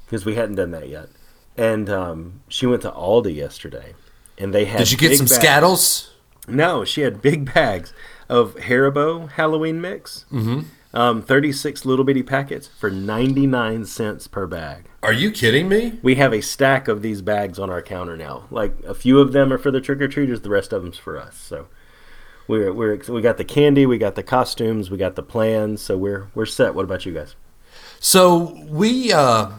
because 0.06 0.24
we 0.24 0.34
hadn't 0.34 0.56
done 0.56 0.70
that 0.70 0.88
yet. 0.88 1.08
And 1.56 1.90
um, 1.90 2.40
she 2.48 2.66
went 2.66 2.82
to 2.82 2.90
Aldi 2.90 3.34
yesterday, 3.34 3.94
and 4.38 4.54
they 4.54 4.64
had. 4.64 4.78
Did 4.78 4.92
you 4.92 4.98
get 4.98 5.16
some 5.16 5.26
bags. 5.26 5.34
Skittles? 5.36 6.14
No, 6.48 6.84
she 6.84 7.02
had 7.02 7.20
big 7.22 7.52
bags 7.52 7.92
of 8.28 8.54
Haribo 8.56 9.30
Halloween 9.30 9.80
mix. 9.80 10.24
Mm-hmm. 10.32 10.60
Um, 10.92 11.22
Thirty-six 11.22 11.84
little 11.84 12.04
bitty 12.04 12.24
packets 12.24 12.66
for 12.66 12.90
ninety-nine 12.90 13.84
cents 13.84 14.26
per 14.26 14.46
bag. 14.46 14.86
Are 15.02 15.12
you 15.12 15.30
kidding 15.30 15.68
me? 15.68 16.00
We 16.02 16.16
have 16.16 16.32
a 16.32 16.40
stack 16.40 16.88
of 16.88 17.00
these 17.00 17.22
bags 17.22 17.58
on 17.58 17.70
our 17.70 17.80
counter 17.80 18.16
now. 18.16 18.48
Like 18.50 18.74
a 18.84 18.94
few 18.94 19.20
of 19.20 19.32
them 19.32 19.52
are 19.52 19.58
for 19.58 19.70
the 19.70 19.80
trick 19.80 20.00
or 20.00 20.08
treaters, 20.08 20.40
the 20.40 20.50
rest 20.50 20.72
of 20.72 20.82
them's 20.82 20.98
for 20.98 21.16
us. 21.16 21.36
So 21.36 21.68
we're 22.48 22.72
we're 22.72 23.00
we 23.08 23.22
got 23.22 23.36
the 23.36 23.44
candy, 23.44 23.86
we 23.86 23.98
got 23.98 24.16
the 24.16 24.24
costumes, 24.24 24.90
we 24.90 24.98
got 24.98 25.14
the 25.14 25.22
plans. 25.22 25.80
So 25.80 25.96
we're 25.96 26.28
we're 26.34 26.44
set. 26.44 26.74
What 26.74 26.84
about 26.84 27.06
you 27.06 27.14
guys? 27.14 27.36
So 28.00 28.60
we 28.68 29.12
uh 29.12 29.52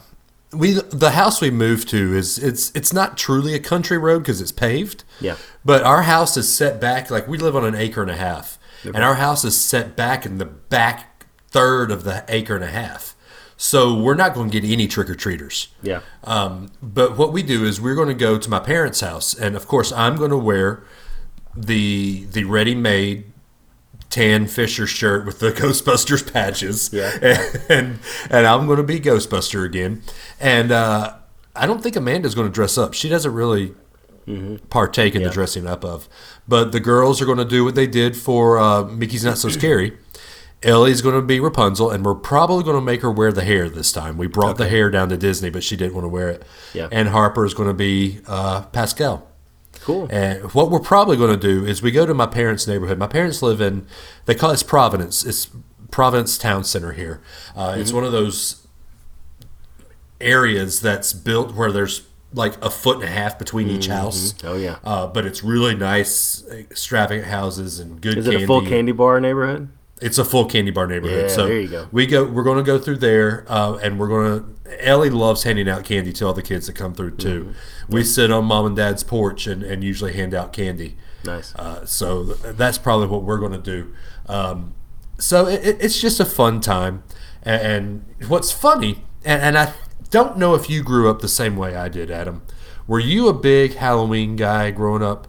we 0.52 0.74
the 0.74 1.12
house 1.12 1.40
we 1.40 1.50
moved 1.50 1.88
to 1.90 2.14
is 2.14 2.38
it's 2.38 2.72
it's 2.76 2.92
not 2.92 3.18
truly 3.18 3.54
a 3.54 3.60
country 3.60 3.98
road 3.98 4.20
because 4.20 4.42
it's 4.42 4.52
paved. 4.52 5.06
Yeah. 5.22 5.38
But 5.64 5.84
our 5.84 6.02
house 6.02 6.36
is 6.36 6.54
set 6.54 6.82
back 6.82 7.10
like 7.10 7.28
we 7.28 7.38
live 7.38 7.56
on 7.56 7.64
an 7.64 7.76
acre 7.76 8.02
and 8.02 8.12
a 8.12 8.18
half, 8.18 8.60
and 8.84 8.98
our 8.98 9.16
house 9.16 9.46
is 9.46 9.56
set 9.56 9.96
back 9.96 10.26
in 10.26 10.38
the 10.38 10.46
back 10.46 11.08
third 11.52 11.92
of 11.92 12.04
the 12.04 12.26
acre 12.28 12.56
and 12.56 12.64
a 12.64 12.68
half. 12.72 13.16
So 13.58 13.96
we're 13.96 14.16
not 14.16 14.34
going 14.34 14.50
to 14.50 14.60
get 14.60 14.68
any 14.68 14.88
trick 14.88 15.08
or 15.10 15.14
treaters. 15.16 15.68
Yeah. 15.84 16.02
Um, 16.24 16.72
but 16.82 17.16
what 17.16 17.32
we 17.32 17.44
do 17.44 17.64
is 17.64 17.80
we're 17.80 17.94
going 17.94 18.08
to 18.08 18.16
go 18.16 18.40
to 18.40 18.50
my 18.50 18.60
parents' 18.60 19.02
house, 19.02 19.36
and 19.36 19.56
of 19.56 19.68
course 19.68 19.92
I'm 19.92 20.16
going 20.16 20.32
to 20.32 20.38
wear 20.38 20.84
the 21.56 22.26
the 22.32 22.46
ready 22.46 22.74
made 22.74 23.26
tan 24.10 24.48
Fisher 24.48 24.88
shirt 24.88 25.26
with 25.26 25.40
the 25.40 25.52
Ghostbusters 25.52 26.32
patches. 26.34 26.92
Yeah. 26.92 27.12
And 27.70 28.00
and 28.30 28.48
I'm 28.48 28.66
going 28.66 28.78
to 28.78 28.84
be 28.84 29.00
Ghostbuster 29.00 29.64
again. 29.64 30.02
And 30.40 30.72
uh, 30.72 31.16
I 31.56 31.68
don't 31.68 31.84
think 31.84 31.96
Amanda's 31.96 32.34
going 32.34 32.48
to 32.48 32.54
dress 32.54 32.78
up. 32.78 32.94
She 32.96 33.10
doesn't 33.10 33.34
really 33.34 33.76
partake 34.70 35.14
in 35.14 35.24
the 35.24 35.30
dressing 35.30 35.68
up 35.68 35.84
of. 35.84 36.08
But 36.48 36.72
the 36.72 36.80
girls 36.80 37.22
are 37.22 37.26
going 37.26 37.38
to 37.38 37.46
do 37.46 37.64
what 37.64 37.76
they 37.76 37.88
did 37.88 38.16
for 38.16 38.58
uh, 38.58 38.84
Mickey's 38.86 39.26
Not 39.26 39.38
So 39.38 39.50
Scary. 39.50 39.98
Ellie's 40.64 41.02
going 41.02 41.16
to 41.16 41.22
be 41.24 41.40
Rapunzel, 41.40 41.90
and 41.90 42.06
we're 42.06 42.14
probably 42.14 42.64
going 42.64 42.76
to 42.78 42.82
make 42.82 43.02
her 43.02 43.12
wear 43.12 43.32
the 43.32 43.44
hair 43.44 43.68
this 43.68 43.92
time. 43.92 44.16
We 44.18 44.28
brought 44.28 44.58
the 44.58 44.70
hair 44.70 44.92
down 44.92 45.10
to 45.10 45.18
Disney, 45.18 45.50
but 45.50 45.64
she 45.64 45.76
didn't 45.76 45.96
want 45.96 46.06
to 46.06 46.10
wear 46.10 46.30
it. 46.30 46.44
Yeah. 46.74 46.88
And 46.92 47.10
Harper 47.10 47.46
is 47.46 47.54
going 47.56 47.68
to 47.68 47.74
be 47.74 48.20
uh, 48.28 48.62
Pascal. 48.68 49.28
Cool. 49.82 50.08
And 50.12 50.54
what 50.54 50.70
we're 50.70 50.80
probably 50.80 51.18
going 51.18 51.32
to 51.32 51.38
do 51.38 51.66
is 51.66 51.82
we 51.82 51.90
go 51.90 52.06
to 52.06 52.14
my 52.14 52.28
parents' 52.28 52.68
neighborhood. 52.68 53.00
My 53.00 53.08
parents 53.08 53.42
live 53.42 53.60
in, 53.60 53.88
they 54.26 54.36
call 54.36 54.52
it 54.52 54.64
Providence. 54.68 55.26
It's 55.26 55.50
Providence 55.90 56.38
Town 56.38 56.64
Center 56.64 56.92
here. 56.92 57.22
Uh, 57.56 57.76
It's 57.80 57.92
one 57.92 58.04
of 58.04 58.12
those 58.12 58.68
areas 60.20 60.82
that's 60.82 61.14
built 61.14 61.56
where 61.56 61.72
there's 61.72 62.04
like 62.34 62.64
a 62.64 62.70
foot 62.70 62.98
and 62.98 63.04
a 63.06 63.08
half 63.08 63.40
between 63.40 63.68
each 63.68 63.88
house. 63.88 64.36
Oh, 64.44 64.56
yeah. 64.56 64.78
Uh, 64.84 65.08
but 65.08 65.26
it's 65.26 65.44
really 65.44 65.74
nice, 65.76 66.46
extravagant 66.52 67.28
houses 67.28 67.80
and 67.80 68.00
good 68.00 68.20
Is 68.20 68.26
candy. 68.26 68.42
it 68.42 68.44
a 68.44 68.48
full 68.48 68.62
candy 68.62 68.92
bar 68.92 69.20
neighborhood? 69.20 69.70
It's 70.02 70.18
a 70.18 70.26
full 70.26 70.46
candy 70.46 70.72
bar 70.72 70.88
neighborhood. 70.88 71.30
Yeah, 71.30 71.36
so 71.36 71.46
there 71.48 71.60
you 71.60 71.68
go. 71.68 71.88
we 71.92 72.06
go. 72.08 72.26
We're 72.26 72.44
going 72.44 72.58
to 72.58 72.64
go 72.64 72.80
through 72.80 72.98
there, 72.98 73.46
uh, 73.48 73.76
and 73.78 74.00
we're 74.00 74.08
going 74.08 74.40
to. 74.66 74.88
Ellie 74.88 75.10
loves 75.10 75.44
handing 75.44 75.68
out 75.70 75.84
candy 75.84 76.12
to 76.14 76.26
all 76.28 76.34
the 76.34 76.42
kids 76.42 76.66
that 76.68 76.74
come 76.74 76.94
through 76.94 77.18
too. 77.18 77.44
Mm-hmm. 77.44 77.94
We 77.94 78.04
sit 78.04 78.32
on 78.32 78.46
mom 78.46 78.66
and 78.66 78.76
dad's 78.76 79.04
porch 79.04 79.46
and, 79.46 79.62
and 79.64 79.84
usually 79.84 80.14
hand 80.14 80.34
out 80.34 80.54
candy. 80.54 80.98
Nice. 81.26 81.54
Uh, 81.56 81.86
so 81.86 82.24
th- 82.34 82.56
that's 82.56 82.78
probably 82.78 83.08
what 83.08 83.24
we're 83.24 83.38
going 83.38 83.52
to 83.52 83.58
do. 83.60 83.94
Um, 84.28 84.74
so 85.20 85.46
it, 85.48 85.66
it- 85.66 85.78
it's 85.82 86.00
just 86.02 86.20
a 86.20 86.26
fun 86.26 86.62
time. 86.62 87.04
And, 87.44 88.06
and 88.22 88.30
what's 88.30 88.52
funny, 88.52 89.04
and, 89.26 89.42
and 89.42 89.58
I 89.58 89.74
don't 90.10 90.38
know 90.38 90.56
if 90.56 90.70
you 90.70 90.84
grew 90.84 91.10
up 91.10 91.20
the 91.22 91.28
same 91.28 91.58
way 91.58 91.76
I 91.76 91.90
did, 91.90 92.10
Adam. 92.10 92.42
Were 92.88 93.00
you 93.00 93.28
a 93.28 93.34
big 93.34 93.76
Halloween 93.76 94.36
guy 94.38 94.72
growing 94.72 95.04
up? 95.04 95.28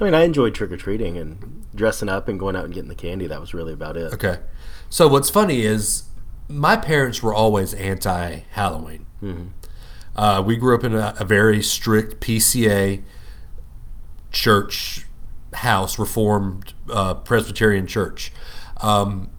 I 0.00 0.04
mean, 0.04 0.14
I 0.14 0.22
enjoyed 0.22 0.54
trick 0.54 0.70
or 0.70 0.76
treating 0.76 1.16
and 1.18 1.57
dressing 1.78 2.08
up 2.08 2.28
and 2.28 2.38
going 2.38 2.54
out 2.56 2.66
and 2.66 2.74
getting 2.74 2.88
the 2.88 2.94
candy. 2.94 3.26
That 3.26 3.40
was 3.40 3.54
really 3.54 3.72
about 3.72 3.96
it. 3.96 4.12
Okay. 4.12 4.40
So 4.90 5.08
what's 5.08 5.30
funny 5.30 5.62
is 5.62 6.04
my 6.48 6.76
parents 6.76 7.22
were 7.22 7.32
always 7.32 7.72
anti 7.74 8.40
Halloween. 8.50 9.06
Uh, 10.14 10.42
we 10.44 10.56
grew 10.56 10.74
up 10.74 10.84
in 10.84 10.94
a, 10.94 11.14
a 11.18 11.24
very 11.24 11.62
strict 11.62 12.20
PCA 12.20 13.02
church 14.32 15.06
house, 15.54 15.98
Reformed 15.98 16.74
uh, 16.90 17.14
Presbyterian 17.14 17.86
church. 17.86 18.32
Um, 18.78 19.30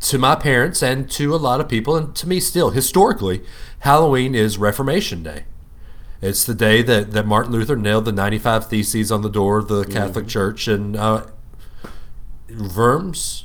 to 0.00 0.18
my 0.18 0.34
parents 0.34 0.82
and 0.82 1.10
to 1.12 1.34
a 1.34 1.36
lot 1.36 1.60
of 1.60 1.68
people, 1.68 1.96
and 1.96 2.14
to 2.16 2.28
me 2.28 2.38
still, 2.38 2.70
historically, 2.70 3.42
Halloween 3.80 4.34
is 4.34 4.58
Reformation 4.58 5.22
Day. 5.22 5.44
It's 6.20 6.44
the 6.44 6.54
day 6.54 6.82
that, 6.82 7.12
that 7.12 7.26
Martin 7.26 7.52
Luther 7.52 7.76
nailed 7.76 8.04
the 8.04 8.12
95 8.12 8.66
Theses 8.66 9.12
on 9.12 9.22
the 9.22 9.28
door 9.28 9.58
of 9.58 9.68
the 9.68 9.84
Catholic 9.84 10.26
Church 10.28 10.66
in 10.66 10.96
uh, 10.96 11.26
Worms, 12.76 13.44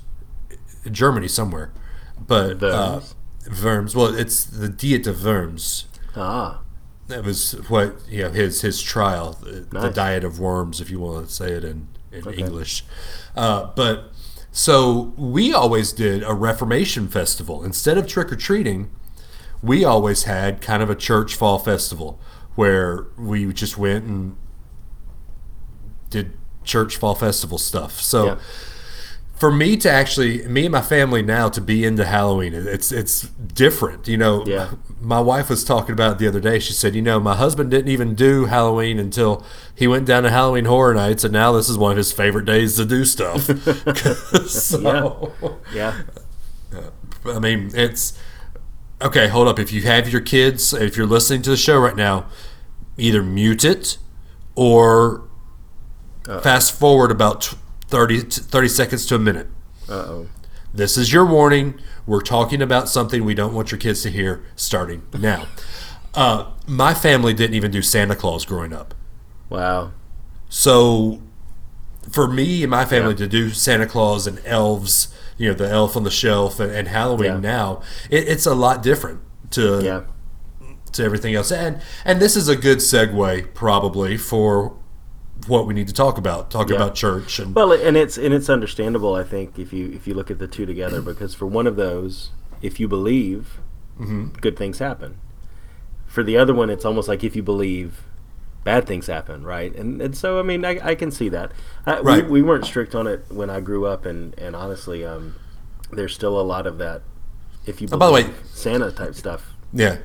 Germany 0.90 1.28
somewhere. 1.28 1.72
But 2.26 2.62
uh, 2.64 3.02
Worms? 3.50 3.64
Worms, 3.64 3.96
well, 3.96 4.14
it's 4.16 4.44
the 4.46 4.70
Diet 4.70 5.08
of 5.08 5.24
Worms. 5.24 5.86
Ah, 6.16 6.62
That 7.08 7.24
was 7.24 7.54
what 7.70 7.96
you 8.10 8.24
know 8.24 8.32
his 8.32 8.62
his 8.62 8.82
trial, 8.82 9.34
the, 9.42 9.66
the 9.70 9.90
diet 9.90 10.24
of 10.24 10.40
worms, 10.40 10.80
if 10.82 10.90
you 10.90 11.00
want 11.00 11.28
to 11.28 11.34
say 11.34 11.52
it 11.52 11.64
in 11.64 11.88
in 12.12 12.28
English. 12.34 12.84
Uh, 13.36 13.70
but 13.76 14.12
so 14.52 15.14
we 15.18 15.54
always 15.54 15.94
did 15.94 16.24
a 16.24 16.34
Reformation 16.34 17.08
festival 17.08 17.64
instead 17.64 17.98
of 17.98 18.06
trick 18.08 18.32
or 18.32 18.36
treating. 18.36 18.90
We 19.64 19.86
always 19.86 20.24
had 20.24 20.60
kind 20.62 20.84
of 20.84 20.90
a 20.90 20.96
church 20.96 21.36
fall 21.36 21.58
festival 21.60 22.20
where 22.56 23.08
we 23.18 23.52
just 23.54 23.78
went 23.78 24.06
and 24.06 24.36
did 26.10 26.34
church 26.64 26.98
fall 26.98 27.16
festival 27.16 27.58
stuff. 27.58 28.02
So 28.02 28.26
Yeah. 28.26 28.36
For 29.42 29.52
me 29.52 29.76
to 29.76 29.90
actually 29.92 30.48
me 30.48 30.66
and 30.68 30.72
my 30.72 30.84
family 30.84 31.24
now 31.24 31.50
to 31.50 31.60
be 31.60 31.84
into 31.84 32.06
Halloween, 32.06 32.54
it's 32.54 32.92
it's 32.92 33.22
different. 33.24 34.08
You 34.08 34.16
know, 34.18 34.46
Yeah. 34.46 34.70
my 35.02 35.20
wife 35.20 35.50
was 35.50 35.64
talking 35.64 35.94
about 35.94 36.12
it 36.12 36.18
the 36.20 36.28
other 36.28 36.40
day. 36.40 36.60
She 36.60 36.74
said, 36.74 36.94
you 36.94 37.02
know, 37.02 37.20
my 37.20 37.36
husband 37.36 37.72
didn't 37.72 37.90
even 37.90 38.14
do 38.14 38.46
Halloween 38.46 39.00
until 39.00 39.44
he 39.74 39.88
went 39.88 40.06
down 40.06 40.22
to 40.24 40.30
Halloween 40.30 40.66
Horror 40.66 40.94
Nights, 40.94 41.24
and 41.24 41.34
now 41.34 41.52
this 41.54 41.70
is 41.70 41.76
one 41.76 41.90
of 41.90 41.98
his 41.98 42.12
favorite 42.12 42.46
days 42.46 42.76
to 42.76 42.86
do 42.86 43.04
stuff. 43.04 43.46
so, 44.48 45.34
yeah. 45.74 46.04
I 47.26 47.40
mean, 47.40 47.72
it's 47.74 48.14
okay. 49.02 49.28
Hold 49.28 49.48
up. 49.48 49.58
If 49.58 49.74
you 49.74 49.82
have 49.82 50.08
your 50.10 50.22
kids, 50.22 50.72
if 50.72 50.96
you're 50.98 51.08
listening 51.08 51.42
to 51.42 51.50
the 51.50 51.58
show 51.58 51.80
right 51.80 51.96
now, 51.96 52.28
either 52.96 53.24
mute 53.24 53.66
it 53.66 53.98
or 54.54 55.24
uh, 56.30 56.40
fast 56.42 56.78
forward 56.80 57.10
about 57.10 57.56
30, 57.92 58.22
30 58.22 58.68
seconds 58.68 59.06
to 59.08 59.16
a 59.16 59.20
minute. 59.20 59.48
Uh 59.88 59.94
oh. 59.94 60.28
This 60.74 60.98
is 60.98 61.12
your 61.12 61.26
warning. 61.26 61.80
We're 62.06 62.22
talking 62.22 62.62
about 62.62 62.88
something 62.88 63.26
we 63.26 63.34
don't 63.36 63.54
want 63.54 63.72
your 63.72 63.78
kids 63.80 64.02
to 64.04 64.10
hear 64.10 64.44
starting 64.56 65.04
now. 65.18 65.46
Uh, 66.14 66.52
my 66.68 66.94
family 66.94 67.34
didn't 67.34 67.56
even 67.56 67.72
do 67.72 67.82
Santa 67.82 68.18
Claus 68.18 68.44
growing 68.44 68.74
up. 68.74 68.94
Wow. 69.50 69.94
So 70.50 71.22
for 72.12 72.28
me 72.28 72.64
and 72.64 72.70
my 72.70 72.84
family 72.84 73.12
Yeah. 73.12 73.18
to 73.20 73.28
do 73.30 73.52
Santa 73.52 73.86
Claus 73.88 74.28
and 74.28 74.42
elves, 74.46 75.08
you 75.38 75.48
know, 75.48 75.54
the 75.54 75.70
elf 75.70 75.96
on 75.96 76.04
the 76.04 76.12
shelf 76.12 76.60
and, 76.60 76.70
and 76.70 76.90
Halloween 76.90 77.36
Yeah. 77.36 77.40
now, 77.40 77.82
it, 78.10 78.28
it's 78.28 78.46
a 78.46 78.54
lot 78.54 78.84
different 78.84 79.22
to 79.52 79.82
Yeah. 79.82 80.02
to 80.92 81.02
everything 81.02 81.34
else. 81.34 81.50
And 81.50 81.80
and 82.04 82.20
this 82.22 82.36
is 82.36 82.50
a 82.50 82.58
good 82.58 82.80
segue 82.80 83.54
probably 83.54 84.18
for 84.18 84.76
what 85.48 85.66
we 85.68 85.74
need 85.74 85.88
to 85.88 85.94
talk 85.94 86.18
about. 86.18 86.52
Talk 86.52 86.70
Yeah. 86.70 86.76
about 86.78 86.96
church 86.96 87.40
and 87.40 87.54
Well, 87.56 87.72
and 87.72 87.96
it's 87.98 88.18
and 88.18 88.34
it's 88.34 88.50
understandable, 88.50 89.16
I 89.16 89.24
think, 89.24 89.58
if 89.60 89.72
you 89.74 89.92
if 89.92 90.08
you 90.08 90.14
look 90.14 90.30
at 90.32 90.40
the 90.40 90.48
two 90.48 90.66
together, 90.66 91.02
because 91.12 91.34
for 91.36 91.46
one 91.46 91.68
of 91.68 91.76
those, 91.76 92.32
if 92.62 92.80
you 92.80 92.88
believe, 92.88 93.60
Mm-hmm. 94.00 94.30
good 94.42 94.58
things 94.58 94.80
happen. 94.80 95.18
For 96.08 96.24
the 96.24 96.38
other 96.38 96.54
one, 96.56 96.70
it's 96.70 96.86
almost 96.86 97.08
like 97.08 97.24
if 97.24 97.36
you 97.36 97.44
believe, 97.44 98.02
bad 98.64 98.88
things 98.88 99.08
happen, 99.08 99.44
right? 99.44 99.74
And 99.76 100.02
and 100.02 100.16
so 100.18 100.40
I 100.40 100.44
mean, 100.44 100.66
I, 100.66 100.80
I 100.82 100.96
can 100.96 101.12
see 101.12 101.30
that. 101.30 101.52
I, 101.86 102.00
Right. 102.00 102.24
we, 102.26 102.32
we 102.32 102.42
weren't 102.42 102.66
strict 102.66 102.96
on 102.96 103.06
it 103.08 103.26
when 103.30 103.50
I 103.50 103.60
grew 103.60 103.86
up, 103.86 104.06
and 104.06 104.38
and 104.40 104.56
honestly, 104.56 105.06
um, 105.06 105.36
there's 105.92 106.14
still 106.16 106.40
a 106.40 106.42
lot 106.42 106.66
of 106.68 106.78
that. 106.80 107.02
If 107.66 107.80
you 107.82 107.88
Oh, 107.92 107.98
by 107.98 108.08
the 108.08 108.14
way- 108.14 108.30
Santa 108.54 108.92
type 108.92 109.14
stuff 109.14 109.54
yeah. 109.72 109.98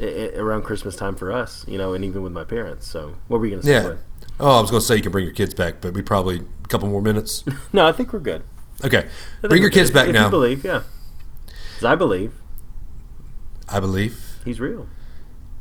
i- 0.00 0.04
i- 0.04 0.32
around 0.38 0.62
Christmas 0.62 0.94
time 0.94 1.16
for 1.16 1.32
us, 1.32 1.64
you 1.66 1.76
know, 1.76 1.92
and 1.92 2.04
even 2.04 2.22
with 2.22 2.32
my 2.32 2.44
parents. 2.44 2.86
So 2.86 3.14
what 3.26 3.40
were 3.40 3.46
you 3.46 3.52
gonna 3.56 3.62
say? 3.64 3.72
Yeah. 3.72 3.94
Oh, 4.40 4.58
I 4.58 4.60
was 4.60 4.70
going 4.70 4.80
to 4.80 4.86
say 4.86 4.96
you 4.96 5.02
can 5.02 5.12
bring 5.12 5.24
your 5.24 5.34
kids 5.34 5.54
back, 5.54 5.80
but 5.80 5.92
we 5.94 6.02
probably 6.02 6.38
a 6.64 6.68
couple 6.68 6.88
more 6.88 7.02
minutes. 7.02 7.44
No, 7.72 7.86
I 7.86 7.92
think 7.92 8.12
we're 8.12 8.18
good. 8.20 8.42
Okay, 8.84 9.06
bring 9.42 9.60
your 9.60 9.70
kids 9.70 9.90
good. 9.90 9.94
back 9.94 10.08
if 10.08 10.14
now. 10.14 10.24
You 10.24 10.30
believe, 10.30 10.64
yeah. 10.64 10.82
I 11.84 11.94
believe 11.94 12.32
I 13.68 13.78
believe. 13.80 14.18
he's 14.44 14.58
real. 14.60 14.86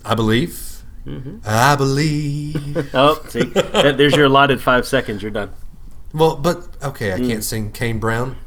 I 0.06 0.16
believe. 0.16 0.82
Mm-hmm. 1.06 1.38
I 1.46 1.76
believe. 1.76 2.90
Oh, 2.94 3.22
see, 3.30 3.44
That- 3.44 3.98
there's 3.98 4.16
your 4.16 4.26
allotted 4.26 4.62
five 4.62 4.88
seconds. 4.88 5.22
You're 5.22 5.32
done. 5.32 5.52
well, 6.14 6.36
but 6.38 6.68
okay, 6.84 7.14
I 7.14 7.20
Mm. 7.20 7.28
can't 7.28 7.44
sing 7.44 7.72
Kane 7.72 8.00
Brown. 8.00 8.38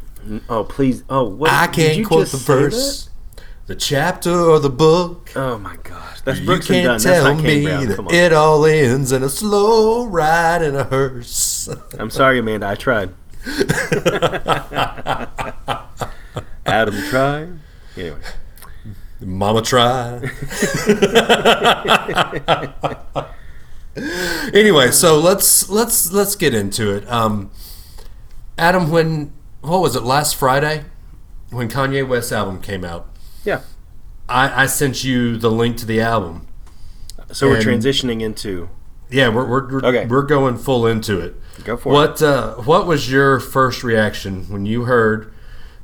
Oh, 0.49 0.65
please. 0.65 1.03
Oh, 1.11 1.25
what? 1.25 1.51
I 1.51 1.67
can't 1.67 1.97
you 1.99 2.07
quote 2.07 2.29
the 2.29 2.37
verse, 2.39 3.09
the 3.73 3.79
chapter, 3.79 4.31
or 4.31 4.61
the 4.61 4.69
book. 4.69 5.33
Oh 5.35 5.57
my 5.57 5.77
gosh, 5.83 6.21
that's 6.21 6.41
You 6.41 6.45
Brooks 6.45 6.67
can't. 6.67 7.01
Tell 7.01 7.35
me 7.35 7.65
that 7.65 8.13
it 8.13 8.35
all 8.35 8.67
ends 8.67 9.13
in 9.13 9.23
a 9.23 9.31
slow 9.31 10.05
ride 10.05 10.61
in 10.61 10.77
a 10.77 10.85
hearse. 10.85 11.71
I'm 11.99 12.11
sorry, 12.11 12.39
Amanda. 12.39 12.69
I 12.69 12.75
tried. 12.75 13.15
Adam 16.67 16.95
tried. 17.09 17.49
Anyway, 17.97 18.21
Mama 19.23 19.63
tried. 19.63 20.31
anyway, 24.53 24.91
so 24.91 25.19
let's 25.19 25.71
let's 25.71 26.13
let's 26.13 26.37
get 26.37 26.53
into 26.53 26.95
it. 26.95 27.11
Um, 27.11 27.51
Adam, 28.59 28.91
when 28.91 29.33
what 29.63 29.81
was 29.81 29.97
it 29.97 30.03
last 30.03 30.37
Friday 30.37 30.85
when 31.49 31.71
Kanye 31.71 32.07
West's 32.07 32.33
album 32.33 32.61
came 32.61 32.85
out? 32.85 33.09
Yeah. 33.45 33.61
I, 34.29 34.63
I 34.63 34.67
sent 34.67 35.05
you 35.05 35.37
the 35.37 35.51
link 35.51 35.77
to 35.79 35.87
the 35.87 36.01
album. 36.01 36.47
So 37.33 37.49
we're 37.49 37.61
transitioning 37.61 38.21
into. 38.23 38.69
Yeah, 39.11 39.29
we're 39.29 39.47
we're, 39.47 39.71
we're, 39.71 39.85
Okay. 39.87 40.07
we're 40.07 40.23
going 40.23 40.57
full 40.59 40.87
into 40.87 41.19
it. 41.21 41.35
Go 41.65 41.77
for 41.77 41.91
it. 41.91 41.93
what 41.93 42.23
uh, 42.23 42.55
what 42.57 42.87
was 42.87 43.11
your 43.11 43.41
first 43.41 43.83
reaction 43.85 44.45
when 44.45 44.65
you 44.67 44.85
heard 44.85 45.33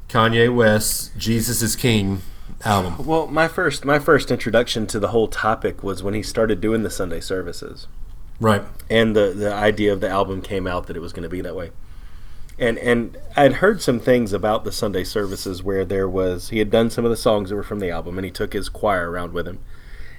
Kanye 0.08 0.54
West's 0.54 1.10
"Jesus 1.16 1.60
Is 1.62 1.76
King" 1.76 2.22
album? 2.64 3.04
Well, 3.06 3.26
my 3.26 3.48
first 3.48 3.84
my 3.84 3.98
first 3.98 4.30
introduction 4.30 4.86
to 4.88 4.98
the 4.98 5.08
whole 5.08 5.28
topic 5.28 5.82
was 5.82 6.02
when 6.02 6.14
he 6.14 6.22
started 6.22 6.60
doing 6.60 6.82
the 6.82 6.90
Sunday 6.90 7.20
services. 7.20 7.86
Right. 8.40 8.62
and 8.88 9.16
the 9.16 9.32
the 9.36 9.52
idea 9.52 9.92
of 9.92 10.00
the 10.00 10.08
album 10.08 10.42
came 10.42 10.66
out 10.66 10.86
that 10.86 10.96
it 10.96 11.00
was 11.00 11.12
going 11.12 11.24
to 11.24 11.28
be 11.28 11.40
that 11.40 11.56
way. 11.56 11.70
And 12.58 12.78
and 12.78 13.16
I'd 13.36 13.54
heard 13.54 13.80
some 13.80 14.00
things 14.00 14.32
about 14.32 14.64
the 14.64 14.72
Sunday 14.72 15.04
services 15.04 15.62
where 15.62 15.84
there 15.84 16.08
was 16.08 16.48
he 16.48 16.58
had 16.58 16.70
done 16.70 16.90
some 16.90 17.04
of 17.04 17.10
the 17.10 17.16
songs 17.16 17.50
that 17.50 17.56
were 17.56 17.62
from 17.62 17.78
the 17.78 17.90
album 17.90 18.18
and 18.18 18.24
he 18.24 18.30
took 18.30 18.52
his 18.52 18.68
choir 18.68 19.10
around 19.10 19.32
with 19.32 19.46
him. 19.46 19.60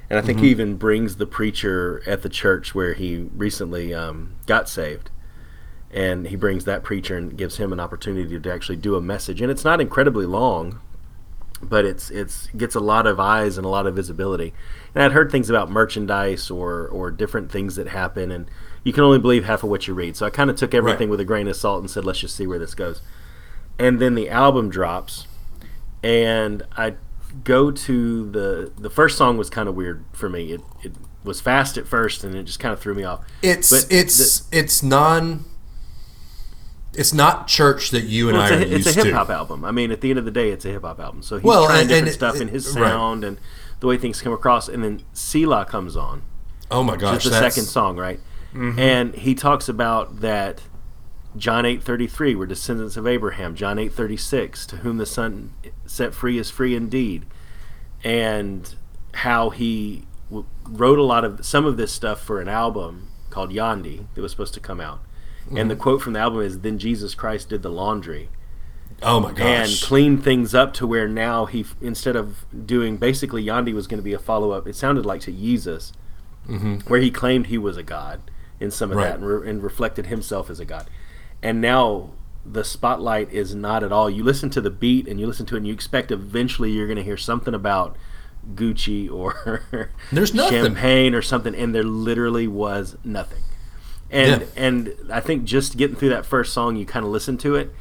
And 0.10 0.18
I 0.18 0.24
think 0.24 0.40
he 0.40 0.50
even 0.50 0.78
brings 0.78 1.18
the 1.18 1.28
preacher 1.28 2.02
at 2.08 2.24
the 2.24 2.30
church 2.30 2.74
where 2.74 2.94
he 2.94 3.30
recently 3.36 3.94
um, 3.94 4.34
got 4.48 4.68
saved. 4.68 5.12
And 5.92 6.28
he 6.28 6.36
brings 6.36 6.66
that 6.66 6.84
preacher 6.84 7.16
and 7.16 7.38
gives 7.38 7.58
him 7.58 7.72
an 7.72 7.80
opportunity 7.80 8.40
to 8.40 8.52
actually 8.52 8.78
do 8.78 8.96
a 8.96 9.02
message. 9.02 9.40
And 9.40 9.52
it's 9.52 9.64
not 9.64 9.80
incredibly 9.80 10.26
long, 10.26 10.80
but 11.62 11.86
it's 11.86 12.10
it's 12.10 12.48
gets 12.48 12.76
a 12.76 12.80
lot 12.80 13.06
of 13.06 13.20
eyes 13.20 13.58
and 13.58 13.66
a 13.66 13.70
lot 13.70 13.86
of 13.86 13.96
visibility. 13.96 14.54
And 14.96 15.04
I'd 15.04 15.12
heard 15.12 15.32
things 15.32 15.50
about 15.50 15.70
merchandise 15.70 16.50
or 16.50 16.88
or 16.88 17.12
different 17.12 17.52
things 17.52 17.76
that 17.76 17.90
happen, 17.90 18.32
and 18.32 18.50
you 18.84 18.94
can 18.94 19.04
only 19.04 19.20
believe 19.20 19.46
half 19.46 19.64
of 19.64 19.70
what 19.70 19.88
you 19.88 19.94
read. 19.94 20.16
So 20.16 20.26
I 20.26 20.30
kind 20.30 20.50
of 20.50 20.56
took 20.56 20.74
everything 20.74 21.08
Right. 21.08 21.12
with 21.12 21.20
a 21.20 21.26
grain 21.26 21.48
of 21.48 21.56
salt 21.56 21.82
and 21.82 21.90
said, 21.90 22.06
let's 22.06 22.20
just 22.20 22.36
see 22.36 22.48
where 22.48 22.60
this 22.60 22.74
goes. 22.76 23.02
And 23.78 24.00
then 24.00 24.16
the 24.16 24.30
album 24.30 24.70
drops, 24.70 25.28
and 26.04 26.64
I 26.78 26.96
go 27.44 27.72
to 27.72 28.30
the 28.32 28.72
the 28.78 28.90
first 28.90 29.18
song 29.18 29.38
was 29.38 29.50
kind 29.50 29.70
of 29.70 29.76
weird 29.76 30.04
for 30.14 30.30
me. 30.30 30.52
It 30.52 30.62
it 30.84 30.94
was 31.24 31.40
fast 31.42 31.78
at 31.78 31.88
first, 31.88 32.24
and 32.24 32.36
it 32.36 32.44
just 32.44 32.60
kind 32.60 32.74
of 32.74 32.80
threw 32.80 32.94
me 32.94 33.04
off. 33.04 33.22
It's 33.42 33.70
But 33.70 33.88
it's 33.94 34.48
it's 34.52 34.82
non 34.84 35.46
it's 36.94 37.14
not 37.14 37.48
church 37.48 37.92
that 37.92 38.06
you 38.06 38.30
and 38.30 38.38
Well, 38.38 38.48
I 38.48 38.50
are 38.56 38.60
it's 38.62 38.66
a, 38.72 38.76
used 38.78 38.88
it's 38.88 38.98
a 38.98 39.04
hip 39.06 39.14
hop 39.14 39.30
album. 39.30 39.64
I 39.64 39.72
mean, 39.72 39.92
at 39.92 40.02
the 40.02 40.10
end 40.10 40.18
of 40.20 40.26
the 40.26 40.32
day, 40.32 40.50
it's 40.50 40.66
a 40.66 40.70
hip 40.70 40.82
hop 40.82 41.00
album. 41.00 41.22
So 41.22 41.38
he's 41.38 41.44
Well, 41.44 41.66
trying 41.68 41.82
and- 41.82 41.90
different 41.90 42.08
and- 42.08 42.16
stuff 42.16 42.42
in 42.42 42.48
his 42.48 42.68
right. 42.76 42.90
sound 42.90 43.24
and 43.24 43.38
the 43.80 43.88
way 43.88 43.98
things 43.98 44.22
come 44.22 44.34
across. 44.34 44.68
And 44.68 44.84
then 44.84 45.04
Selah 45.14 45.66
comes 45.66 45.96
on, 45.96 46.24
Oh 46.72 46.84
my 46.84 46.98
gosh, 46.98 47.14
just 47.24 47.26
the 47.26 47.30
that's- 47.32 47.54
second 47.54 47.68
song, 47.68 47.96
right? 47.96 48.20
Mm-hmm. 48.54 48.80
And 48.80 49.16
he 49.16 49.36
talks 49.36 49.70
about 49.70 50.22
that 50.22 50.62
John 51.38 51.66
eight 51.66 51.84
thirty 51.84 52.08
three, 52.08 52.34
we're 52.36 52.48
descendants 52.48 52.98
of 52.98 53.06
Abraham. 53.06 53.56
John 53.56 53.78
eight 53.78 53.94
thirty 53.94 54.18
six, 54.18 54.66
to 54.68 54.78
whom 54.78 54.98
the 54.98 55.06
Son 55.06 55.54
set 55.86 56.14
free 56.14 56.38
is 56.40 56.50
free 56.50 56.76
indeed, 56.76 57.26
and 58.04 58.76
how 59.14 59.50
he 59.50 60.06
w- 60.30 60.46
wrote 60.68 60.98
a 61.00 61.04
lot 61.04 61.24
of 61.24 61.46
some 61.46 61.66
of 61.66 61.78
this 61.78 61.92
stuff 61.92 62.22
for 62.22 62.42
an 62.42 62.48
album 62.48 63.10
called 63.30 63.52
Yandhi 63.52 64.06
that 64.16 64.22
was 64.22 64.32
supposed 64.32 64.54
to 64.56 64.60
come 64.60 64.82
out. 64.82 65.00
And 65.56 65.70
the 65.70 65.76
Mm-hmm. 65.76 65.82
quote 65.84 66.02
from 66.02 66.14
the 66.14 66.20
album 66.20 66.42
is, 66.42 66.60
"Then 66.60 66.78
Jesus 66.80 67.14
Christ 67.16 67.50
did 67.50 67.62
the 67.62 67.70
laundry." 67.72 68.30
Oh 69.02 69.20
my 69.20 69.30
gosh. 69.32 69.40
and 69.40 69.70
gosh. 69.70 69.84
clean 69.84 70.18
things 70.18 70.54
up 70.54 70.74
to 70.74 70.86
where 70.88 71.08
now 71.08 71.46
he 71.46 71.66
instead 71.82 72.16
of 72.16 72.46
doing 72.66 72.98
basically 72.98 73.46
Yandhi 73.46 73.74
was 73.74 73.88
going 73.88 74.00
to 74.00 74.04
be 74.04 74.14
a 74.14 74.20
follow 74.20 74.52
up. 74.52 74.68
It 74.68 74.76
sounded 74.76 75.06
like 75.06 75.22
to 75.22 75.32
Jesus, 75.32 75.94
where 76.88 77.00
he 77.00 77.10
claimed 77.12 77.48
he 77.48 77.58
was 77.58 77.78
a 77.78 77.84
god 77.84 78.20
in 78.60 78.72
some 78.72 78.92
of 78.92 78.98
Right. 78.98 79.06
that 79.10 79.16
and, 79.16 79.26
re- 79.28 79.50
and 79.50 79.64
reflected 79.64 80.08
himself 80.08 80.50
as 80.50 80.60
a 80.60 80.66
god. 80.66 80.88
And 81.42 81.62
now 81.62 82.12
the 82.46 82.64
spotlight 82.64 83.32
is 83.32 83.54
not 83.56 83.84
at 83.84 83.92
all. 83.92 84.10
You 84.10 84.24
listen 84.24 84.50
to 84.52 84.62
the 84.62 84.70
beat 84.70 85.08
and 85.08 85.20
you 85.20 85.28
listen 85.28 85.46
to 85.48 85.56
it, 85.56 85.60
and 85.60 85.68
you 85.68 85.74
expect 85.74 86.12
eventually 86.12 86.72
you're 86.72 86.88
going 86.88 86.98
to 86.98 87.04
hear 87.04 87.18
something 87.18 87.54
about 87.54 87.96
Gucci 88.56 89.12
or 89.12 89.62
There's 90.12 90.34
nothing. 90.34 90.64
champagne 90.64 91.14
or 91.14 91.22
something, 91.22 91.54
and 91.56 91.74
there 91.76 91.84
literally 91.84 92.48
was 92.48 92.98
nothing. 93.04 93.44
And 94.10 94.42
Yeah. 94.42 94.48
and 94.56 94.96
I 95.12 95.20
think 95.20 95.44
just 95.44 95.78
getting 95.78 95.96
through 95.96 96.10
that 96.10 96.26
first 96.26 96.54
song, 96.54 96.76
you 96.76 96.86
kind 96.86 97.06
of 97.06 97.12
listen 97.12 97.38
to 97.40 97.56
it, 97.56 97.74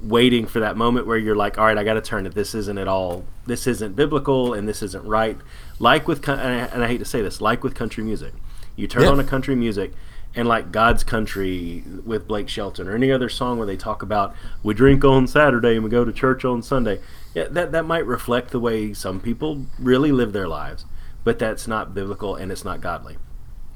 waiting 0.00 0.46
for 0.46 0.60
that 0.60 0.76
moment 0.76 1.06
where 1.06 1.18
you're 1.18 1.36
like, 1.36 1.58
all 1.58 1.66
right, 1.66 1.76
I 1.76 1.84
got 1.84 1.94
to 1.94 2.00
turn 2.00 2.26
it. 2.26 2.34
This 2.34 2.54
isn't 2.54 2.78
at 2.78 2.88
all. 2.88 3.24
This 3.46 3.66
isn't 3.66 3.94
biblical, 3.96 4.54
and 4.54 4.66
this 4.68 4.82
isn't 4.82 5.04
right. 5.04 5.36
Like 5.78 6.08
with 6.08 6.26
and 6.28 6.40
I, 6.40 6.52
and 6.66 6.82
I 6.82 6.86
hate 6.86 6.98
to 6.98 7.04
say 7.04 7.20
this, 7.20 7.40
like 7.40 7.62
with 7.62 7.74
country 7.74 8.02
music, 8.04 8.32
you 8.76 8.86
turn 8.86 9.02
Yeah. 9.02 9.10
on 9.10 9.20
a 9.20 9.24
country 9.24 9.54
music. 9.56 9.92
And 10.36 10.48
like 10.48 10.72
God's 10.72 11.04
Country 11.04 11.84
with 12.04 12.26
Blake 12.26 12.48
Shelton, 12.48 12.88
or 12.88 12.94
any 12.94 13.12
other 13.12 13.28
song 13.28 13.56
where 13.56 13.66
they 13.66 13.76
talk 13.76 14.02
about 14.02 14.34
we 14.64 14.74
drink 14.74 15.04
on 15.04 15.28
Saturday 15.28 15.74
and 15.74 15.84
we 15.84 15.90
go 15.90 16.04
to 16.04 16.12
church 16.12 16.44
on 16.44 16.60
Sunday, 16.62 17.00
yeah, 17.34 17.44
that 17.50 17.70
that 17.72 17.84
might 17.84 18.04
reflect 18.04 18.50
the 18.50 18.58
way 18.58 18.92
some 18.92 19.20
people 19.20 19.66
really 19.78 20.10
live 20.10 20.32
their 20.32 20.48
lives, 20.48 20.86
but 21.22 21.38
that's 21.38 21.68
not 21.68 21.94
biblical 21.94 22.34
and 22.34 22.50
it's 22.50 22.64
not 22.64 22.80
godly 22.80 23.16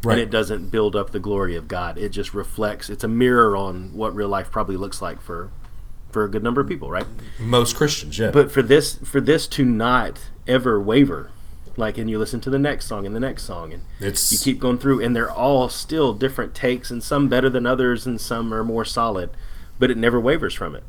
right. 0.05 0.15
and 0.15 0.21
it 0.21 0.31
doesn't 0.31 0.71
build 0.71 0.95
up 0.97 1.11
the 1.11 1.21
glory 1.21 1.57
of 1.57 1.69
God. 1.69 1.99
It 1.99 2.11
just 2.11 2.35
reflects. 2.35 2.91
It's 2.91 3.05
a 3.05 3.09
mirror 3.09 3.57
on 3.57 3.95
what 3.95 4.15
real 4.15 4.29
life 4.29 4.51
probably 4.51 4.77
looks 4.77 5.03
like 5.03 5.21
for 5.21 5.51
for 6.11 6.25
a 6.25 6.31
good 6.31 6.43
number 6.43 6.61
of 6.61 6.69
people, 6.69 6.91
right? 6.91 7.07
Most 7.39 7.77
Christians, 7.77 8.19
yeah. 8.19 8.31
But 8.31 8.51
for 8.51 8.63
this 8.63 8.97
for 8.97 9.21
this 9.21 9.47
to 9.49 9.65
not 9.65 10.21
ever 10.47 10.81
waver, 10.81 11.31
like 11.79 11.97
and 11.97 12.11
you 12.11 12.19
listen 12.19 12.41
to 12.43 12.51
the 12.51 12.59
next 12.59 12.87
song 12.87 13.07
and 13.07 13.15
the 13.15 13.21
next 13.21 13.45
song 13.45 13.73
and 13.73 13.83
it's 14.01 14.31
you 14.33 14.39
keep 14.39 14.59
going 14.61 14.77
through 14.79 15.01
and 15.03 15.15
they're 15.17 15.31
all 15.31 15.69
still 15.69 16.13
different 16.13 16.55
takes 16.55 16.91
and 16.91 17.03
some 17.03 17.29
better 17.29 17.49
than 17.49 17.65
others 17.67 18.07
and 18.07 18.21
some 18.21 18.53
are 18.53 18.65
more 18.65 18.85
solid, 18.85 19.31
but 19.79 19.91
it 19.91 19.97
never 19.97 20.19
wavers 20.21 20.53
from 20.55 20.75
it. 20.75 20.83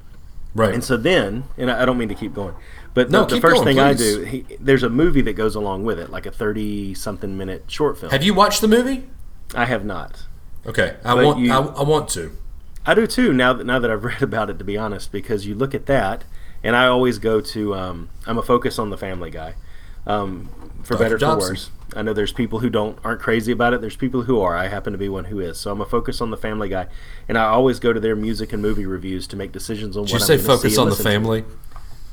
right. 0.55 0.74
And 0.74 0.84
so 0.84 0.98
then, 0.98 1.43
and 1.58 1.69
I 1.72 1.84
I 1.84 1.86
don't 1.86 1.98
mean 1.98 2.10
to 2.10 2.15
keep 2.15 2.34
going, 2.34 2.55
but 2.96 3.10
No, 3.12 3.24
the, 3.25 3.36
the 3.36 3.41
first 3.41 3.63
going, 3.63 3.75
thing 3.75 3.79
I 3.79 3.93
do, 3.93 4.24
he, 4.24 4.46
there's 4.60 4.84
a 4.84 4.89
movie 4.89 5.22
that 5.22 5.34
goes 5.34 5.55
along 5.55 5.84
with 5.86 6.00
it, 6.00 6.10
like 6.10 6.25
a 6.25 6.31
thirty-something 6.31 7.38
minute 7.38 7.65
short 7.67 7.98
film. 8.00 8.12
Have 8.12 8.24
you 8.24 8.34
watched 8.34 8.62
the 8.62 8.67
movie? 8.67 9.08
I 9.55 9.65
have 9.65 9.86
not. 9.86 10.25
Okay, 10.65 10.98
I 11.05 11.13
But 11.15 11.25
want. 11.25 11.39
you- 11.39 11.51
I, 11.53 11.60
I 11.60 11.84
want 11.84 12.10
to. 12.10 12.31
I 12.86 12.93
do 12.96 13.05
too. 13.05 13.31
Now 13.34 13.53
that 13.53 13.65
now 13.65 13.77
that 13.79 13.91
I've 13.91 14.03
read 14.12 14.22
about 14.24 14.50
it, 14.50 14.58
to 14.58 14.63
be 14.65 14.75
honest, 14.77 15.12
because 15.12 15.46
you 15.46 15.53
look 15.53 15.75
at 15.75 15.86
that, 15.86 16.24
and 16.63 16.75
I 16.75 16.88
always 16.88 17.19
go 17.19 17.39
to. 17.41 17.75
Um, 17.75 18.10
I'm 18.25 18.38
a 18.39 18.41
focus 18.41 18.79
on 18.79 18.89
the 18.89 18.98
Family 18.98 19.29
Guy, 19.29 19.53
um, 20.08 20.50
for 20.83 20.93
Dr. 20.95 21.03
better 21.03 21.15
or 21.15 21.19
for 21.19 21.38
worse. 21.39 21.69
I 21.95 22.01
know 22.03 22.13
there's 22.13 22.31
people 22.31 22.59
who 22.59 22.69
don't 22.69 22.98
aren't 23.03 23.19
crazy 23.21 23.51
about 23.51 23.74
it. 23.74 23.81
There's 23.81 23.95
people 23.95 24.24
who 24.24 24.39
are. 24.41 24.55
I 24.55 24.67
happen 24.67 24.93
to 24.93 25.00
be 25.00 25.09
one 25.09 25.25
who 25.25 25.39
is. 25.39 25.59
So 25.59 25.71
I'm 25.71 25.81
a 25.81 25.86
focus 25.86 26.21
on 26.21 26.29
the 26.29 26.38
Family 26.38 26.69
Guy, 26.69 26.88
and 27.27 27.38
I 27.38 27.45
always 27.45 27.79
go 27.79 27.93
to 27.93 28.00
their 28.00 28.15
music 28.15 28.53
and 28.53 28.61
movie 28.61 28.85
reviews 28.85 29.25
to 29.27 29.35
make 29.35 29.51
decisions 29.51 29.98
on 29.98 30.05
Did 30.05 30.13
what 30.13 30.20
you 30.20 30.24
I'm 30.24 30.27
say 30.27 30.37
gonna 30.37 30.57
focus 30.57 30.77
on 30.77 30.85
the 30.85 30.89
listen 30.92 31.05
to. 31.05 31.11
family? 31.11 31.46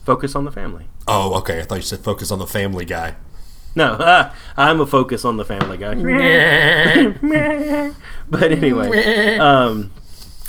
Focus 0.04 0.34
on 0.34 0.44
the 0.44 0.52
family. 0.52 0.86
Oh, 1.08 1.34
okay. 1.38 1.60
I 1.60 1.62
thought 1.64 1.74
you 1.76 1.82
said 1.82 2.00
focus 2.00 2.30
on 2.30 2.38
the 2.38 2.46
family 2.46 2.84
guy. 2.84 3.16
No, 3.74 3.92
uh, 3.92 4.32
I'm 4.56 4.80
a 4.80 4.86
focus 4.86 5.24
on 5.26 5.36
the 5.36 5.44
Family 5.44 5.76
Guy. 5.76 5.94
but 8.30 8.50
anyway, 8.52 9.36
um, 9.36 9.92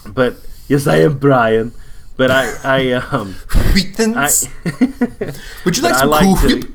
but 0.08 0.36
yes, 0.70 0.88
I 0.88 0.98
am 1.00 1.18
Brian. 1.18 1.74
But 2.16 2.32
I, 2.32 2.54
I, 2.64 2.92
um, 2.94 3.36
I, 3.54 4.30
Would 5.66 5.78
you 5.78 5.84
like 5.84 5.94
I 5.94 6.00
some 6.00 6.10
like 6.10 6.24
cool 6.24 6.36
to- 6.38 6.48
whip? 6.56 6.66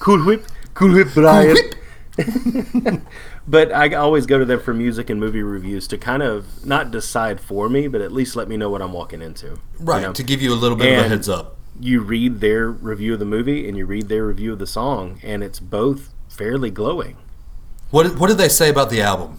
Cool 0.00 0.24
Whip, 0.24 0.46
Cool 0.80 0.92
Whip, 0.94 1.08
Cool 1.08 1.22
Brian. 1.22 1.54
whip? 1.54 1.74
But 3.48 3.72
I 3.72 3.94
always 3.94 4.26
go 4.26 4.38
to 4.38 4.44
them 4.44 4.60
for 4.60 4.72
music 4.72 5.10
and 5.10 5.18
movie 5.18 5.42
reviews 5.42 5.88
to 5.88 5.98
kind 5.98 6.22
of 6.22 6.64
not 6.64 6.90
decide 6.90 7.40
for 7.40 7.68
me, 7.68 7.88
but 7.88 8.00
at 8.00 8.12
least 8.12 8.36
let 8.36 8.48
me 8.48 8.56
know 8.56 8.70
what 8.70 8.80
I'm 8.82 8.92
walking 8.92 9.22
into. 9.22 9.58
Right 9.78 10.00
You 10.00 10.06
know? 10.08 10.12
to 10.12 10.22
give 10.22 10.40
you 10.40 10.52
a 10.52 10.56
little 10.56 10.76
bit 10.76 10.92
of 10.98 11.04
a 11.06 11.08
heads 11.08 11.28
up. 11.28 11.56
you 11.80 12.00
read 12.00 12.40
their 12.40 12.70
review 12.70 13.14
of 13.14 13.18
the 13.18 13.24
movie 13.24 13.68
and 13.68 13.76
you 13.76 13.86
read 13.86 14.08
their 14.08 14.26
review 14.26 14.52
of 14.52 14.58
the 14.58 14.66
song, 14.66 15.18
and 15.22 15.42
it's 15.42 15.58
both 15.60 16.12
fairly 16.28 16.70
glowing. 16.70 17.16
What 17.90 18.04
did- 18.04 18.18
What 18.18 18.28
did 18.28 18.38
they 18.38 18.48
say 18.48 18.68
about 18.70 18.90
the 18.90 19.00
album? 19.02 19.38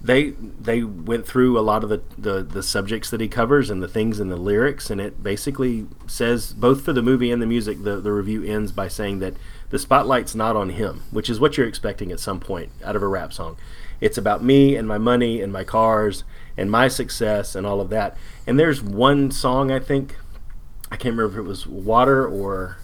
They 0.00 0.30
they 0.60 0.82
went 0.82 1.26
through 1.26 1.58
a 1.58 1.62
lot 1.62 1.82
of 1.82 1.88
the, 1.90 2.02
the, 2.18 2.42
the 2.42 2.62
subjects 2.62 3.08
that 3.10 3.20
he 3.22 3.28
covers 3.28 3.70
and 3.70 3.82
the 3.82 3.88
things 3.88 4.20
in 4.20 4.28
the 4.28 4.36
lyrics, 4.36 4.90
and 4.90 5.00
it 5.00 5.22
basically 5.22 5.86
says 6.06 6.52
both 6.52 6.82
for 6.82 6.92
the 6.92 7.00
movie 7.02 7.30
and 7.30 7.40
the 7.40 7.46
music. 7.46 7.82
The 7.84 8.00
the 8.00 8.12
review 8.12 8.42
ends 8.44 8.70
by 8.70 8.88
saying 8.88 9.20
that 9.20 9.34
the 9.74 9.78
spotlight's 9.80 10.36
not 10.36 10.54
on 10.54 10.68
him, 10.68 11.02
which 11.10 11.28
is 11.28 11.40
what 11.40 11.56
you're 11.56 11.66
expecting 11.66 12.12
at 12.12 12.20
some 12.20 12.38
point 12.38 12.70
out 12.84 12.94
of 12.94 13.02
a 13.02 13.08
rap 13.08 13.32
song. 13.32 13.56
It's 14.00 14.16
about 14.16 14.40
me 14.40 14.76
and 14.76 14.86
my 14.86 14.98
money 14.98 15.42
and 15.42 15.52
my 15.52 15.64
cars 15.64 16.22
and 16.56 16.70
my 16.70 16.86
success 16.86 17.56
and 17.56 17.66
all 17.66 17.80
of 17.80 17.90
that. 17.90 18.16
And 18.46 18.56
there's 18.56 18.80
one 18.80 19.32
song 19.32 19.72
I 19.72 19.80
think 19.80 20.14
I 20.92 20.96
can't 20.96 21.16
remember 21.16 21.40
if 21.40 21.44
it 21.44 21.48
was 21.48 21.66
Water 21.66 22.24
or 22.24 22.76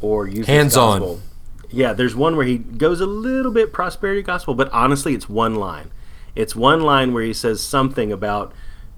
or 0.00 0.26
Hands 0.28 0.74
On. 0.78 1.20
Yeah, 1.68 1.92
there's 1.92 2.16
one 2.16 2.36
where 2.36 2.46
he 2.46 2.56
goes 2.56 3.02
a 3.02 3.06
little 3.06 3.52
bit 3.52 3.74
prosperity 3.74 4.22
gospel, 4.22 4.54
but 4.54 4.70
honestly, 4.72 5.12
it's 5.12 5.28
one 5.28 5.56
line. 5.56 5.90
It's 6.34 6.56
one 6.56 6.80
line 6.80 7.12
where 7.12 7.22
he 7.22 7.34
says 7.34 7.62
something 7.62 8.10
about 8.10 8.54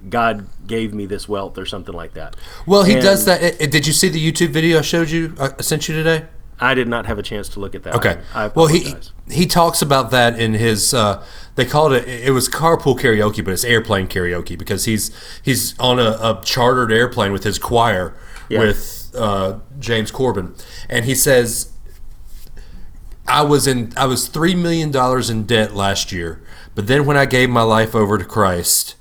God 0.08 0.46
gave 0.64 0.94
me 0.94 1.06
this 1.06 1.28
wealth 1.28 1.58
or 1.58 1.66
something 1.66 1.92
like 1.92 2.14
that. 2.14 2.36
Well, 2.66 2.84
he 2.84 2.92
And 2.92 3.02
does 3.02 3.24
that. 3.24 3.58
Did 3.58 3.84
you 3.88 3.92
see 3.92 4.08
the 4.08 4.32
YouTube 4.32 4.50
video 4.50 4.78
I 4.78 4.82
showed 4.82 5.10
you? 5.10 5.34
uh, 5.40 5.50
I 5.58 5.62
sent 5.62 5.88
you 5.88 5.94
today. 5.96 6.26
I 6.60 6.74
did 6.74 6.88
not 6.88 7.06
have 7.06 7.18
a 7.18 7.22
chance 7.22 7.48
to 7.50 7.60
look 7.60 7.74
at 7.74 7.82
that. 7.84 7.94
Okay. 7.96 8.18
Well, 8.54 8.66
he 8.66 8.94
he 9.30 9.46
talks 9.46 9.80
about 9.82 10.10
that 10.10 10.38
in 10.38 10.54
his. 10.54 10.92
Uh, 10.92 11.24
they 11.56 11.64
called 11.64 11.92
it. 11.92 12.06
It 12.06 12.32
was 12.32 12.48
carpool 12.48 12.98
karaoke, 12.98 13.44
but 13.44 13.52
it's 13.52 13.64
airplane 13.64 14.06
karaoke 14.08 14.58
because 14.58 14.84
he's 14.84 15.10
he's 15.42 15.78
on 15.78 15.98
a, 15.98 16.10
a 16.20 16.40
chartered 16.44 16.92
airplane 16.92 17.32
with 17.32 17.44
his 17.44 17.58
choir 17.58 18.14
Yeah. 18.48 18.60
with 18.60 19.12
uh, 19.16 19.58
James 19.78 20.12
Corden, 20.12 20.52
and 20.88 21.04
he 21.06 21.14
says, 21.14 21.70
"I 23.26 23.42
was 23.42 23.66
in. 23.66 23.92
I 23.96 24.06
was 24.06 24.28
three 24.28 24.54
million 24.54 24.90
dollars 24.90 25.30
in 25.30 25.44
debt 25.44 25.74
last 25.74 26.12
year, 26.12 26.42
but 26.74 26.86
then 26.86 27.06
when 27.06 27.16
I 27.16 27.26
gave 27.26 27.48
my 27.50 27.62
life 27.62 27.94
over 27.94 28.18
to 28.18 28.24
Christ, 28.24 28.96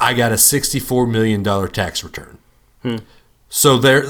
I 0.00 0.12
got 0.14 0.32
a 0.32 0.38
sixty-four 0.38 1.06
million 1.06 1.42
dollar 1.42 1.68
tax 1.68 2.02
return." 2.02 2.38
So 3.48 3.78
there, 3.78 4.04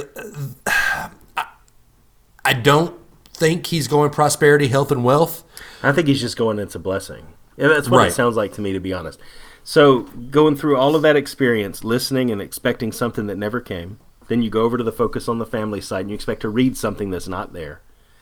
I 2.47 2.53
don't 2.53 2.97
think 3.35 3.67
he's 3.67 3.89
going 3.89 4.11
prosperity, 4.11 4.69
health, 4.69 4.93
and 4.93 5.03
wealth. 5.03 5.43
I 5.83 5.91
think 5.91 6.07
he's 6.07 6.21
just 6.21 6.37
going, 6.37 6.61
it's 6.61 6.77
a 6.77 6.79
blessing. 6.79 7.27
Yeah, 7.57 7.67
that's 7.67 7.89
what 7.91 7.99
Right. 7.99 8.09
it 8.09 8.15
sounds 8.15 8.37
like 8.37 8.53
to 8.53 8.61
me, 8.61 8.73
to 8.73 8.79
be 8.79 8.93
honest. 8.93 9.19
So, 9.65 10.03
going 10.31 10.55
through 10.55 10.77
all 10.77 10.95
of 10.95 11.03
that 11.03 11.17
experience, 11.17 11.83
listening 11.83 12.31
and 12.31 12.41
expecting 12.41 12.93
something 12.93 13.27
that 13.27 13.37
never 13.37 13.61
came, 13.61 13.99
then 14.29 14.43
you 14.43 14.51
go 14.51 14.63
over 14.63 14.79
to 14.79 14.85
the 14.85 14.93
Focus 14.93 15.29
on 15.29 15.39
the 15.39 15.45
Family 15.47 15.81
site 15.81 16.03
and 16.03 16.11
you 16.11 16.15
expect 16.15 16.43
to 16.43 16.49
read 16.49 16.77
something 16.77 17.11
that's 17.11 17.27
not 17.27 17.53
there. 17.53 17.81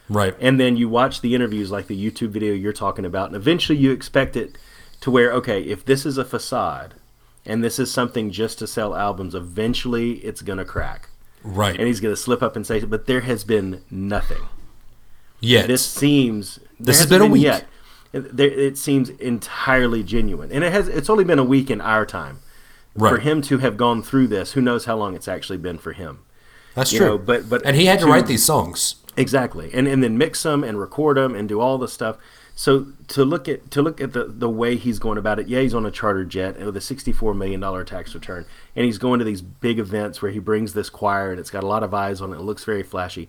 Right. 0.08 0.34
And 0.40 0.58
then 0.58 0.78
you 0.78 0.88
watch 0.88 1.20
the 1.20 1.34
interviews 1.34 1.70
like 1.70 1.87
the 1.87 2.10
YouTube 2.10 2.30
video 2.30 2.54
you're 2.54 2.72
talking 2.72 3.04
about, 3.04 3.26
and 3.26 3.37
eventually 3.37 3.78
you 3.78 3.90
expect 3.92 4.37
it 4.37 4.56
to 5.02 5.10
where, 5.10 5.32
okay, 5.32 5.60
if 5.64 5.84
this 5.84 6.06
is 6.06 6.16
a 6.16 6.24
facade 6.24 6.94
and 7.44 7.62
this 7.62 7.78
is 7.78 7.90
something 7.90 8.30
just 8.30 8.58
to 8.60 8.66
sell 8.66 8.94
albums, 8.94 9.34
eventually 9.34 10.12
it's 10.24 10.40
going 10.40 10.58
to 10.58 10.64
crack. 10.64 11.10
Right. 11.44 11.76
And 11.78 11.87
he's 11.87 12.00
going 12.00 12.12
to 12.12 12.20
slip 12.20 12.42
up 12.42 12.57
and 12.57 12.66
say, 12.66 12.80
but 12.85 13.07
there 13.07 13.20
has 13.20 13.44
been 13.44 13.83
nothing. 13.90 14.42
Yet. 15.40 15.68
This 15.68 15.85
seems 15.87 16.59
This 16.80 16.98
has 16.98 17.09
been 17.09 17.22
a 17.22 17.26
week. 17.26 17.42
Yet. 17.44 17.66
It, 18.12 18.78
seems 18.78 19.11
entirely 19.11 20.02
genuine, 20.04 20.52
and 20.52 20.62
it 20.62 20.72
has. 20.72 20.87
It's 20.88 21.11
only 21.11 21.24
been 21.24 21.40
a 21.40 21.44
week 21.44 21.68
in 21.68 21.80
our 21.80 22.07
time 22.07 22.38
for 22.96 23.18
him 23.18 23.42
to 23.42 23.59
have 23.59 23.76
gone 23.76 24.02
through 24.04 24.28
this. 24.28 24.52
Who 24.52 24.61
knows 24.61 24.85
how 24.85 24.96
long 24.96 25.16
it's 25.16 25.26
actually 25.26 25.59
been 25.59 25.78
for 25.78 25.92
him? 25.92 26.20
That's 26.76 26.92
you 26.92 26.98
true. 27.00 27.07
know, 27.09 27.18
but- 27.18 27.48
but 27.50 27.62
and 27.66 27.74
he 27.76 27.87
had 27.87 27.98
to 28.00 28.07
to- 28.07 28.12
write 28.12 28.26
these 28.28 28.44
songs. 28.44 28.96
Exactly, 29.16 29.70
and 29.74 29.87
and 29.88 30.02
then 30.02 30.16
mix 30.16 30.44
them 30.44 30.62
and 30.62 30.78
record 30.78 31.16
them 31.16 31.35
and 31.35 31.48
do 31.48 31.61
all 31.61 31.76
the 31.76 31.88
stuff 31.88 32.16
So 32.56 32.86
to 33.08 33.24
look 33.24 33.48
at 33.48 33.70
to 33.72 33.82
look 33.82 34.00
at 34.00 34.12
the, 34.12 34.24
the 34.24 34.48
way 34.48 34.76
he's 34.76 34.98
going 34.98 35.18
about 35.18 35.38
it, 35.40 35.48
yeah, 35.48 35.60
he's 35.60 35.74
on 35.74 35.84
a 35.84 35.90
charter 35.90 36.24
jet 36.24 36.58
with 36.58 36.76
a 36.76 36.80
sixty 36.80 37.12
four 37.12 37.34
million 37.34 37.60
dollar 37.60 37.82
tax 37.84 38.14
return, 38.14 38.46
and 38.76 38.84
he's 38.84 38.98
going 38.98 39.18
to 39.18 39.24
these 39.24 39.42
big 39.42 39.78
events 39.78 40.22
where 40.22 40.30
he 40.30 40.38
brings 40.38 40.72
this 40.72 40.88
choir, 40.88 41.30
and 41.30 41.40
it's 41.40 41.50
got 41.50 41.64
a 41.64 41.66
lot 41.66 41.82
of 41.82 41.92
eyes 41.92 42.20
on 42.20 42.32
it. 42.32 42.36
It 42.36 42.42
looks 42.42 42.64
very 42.64 42.84
flashy, 42.84 43.28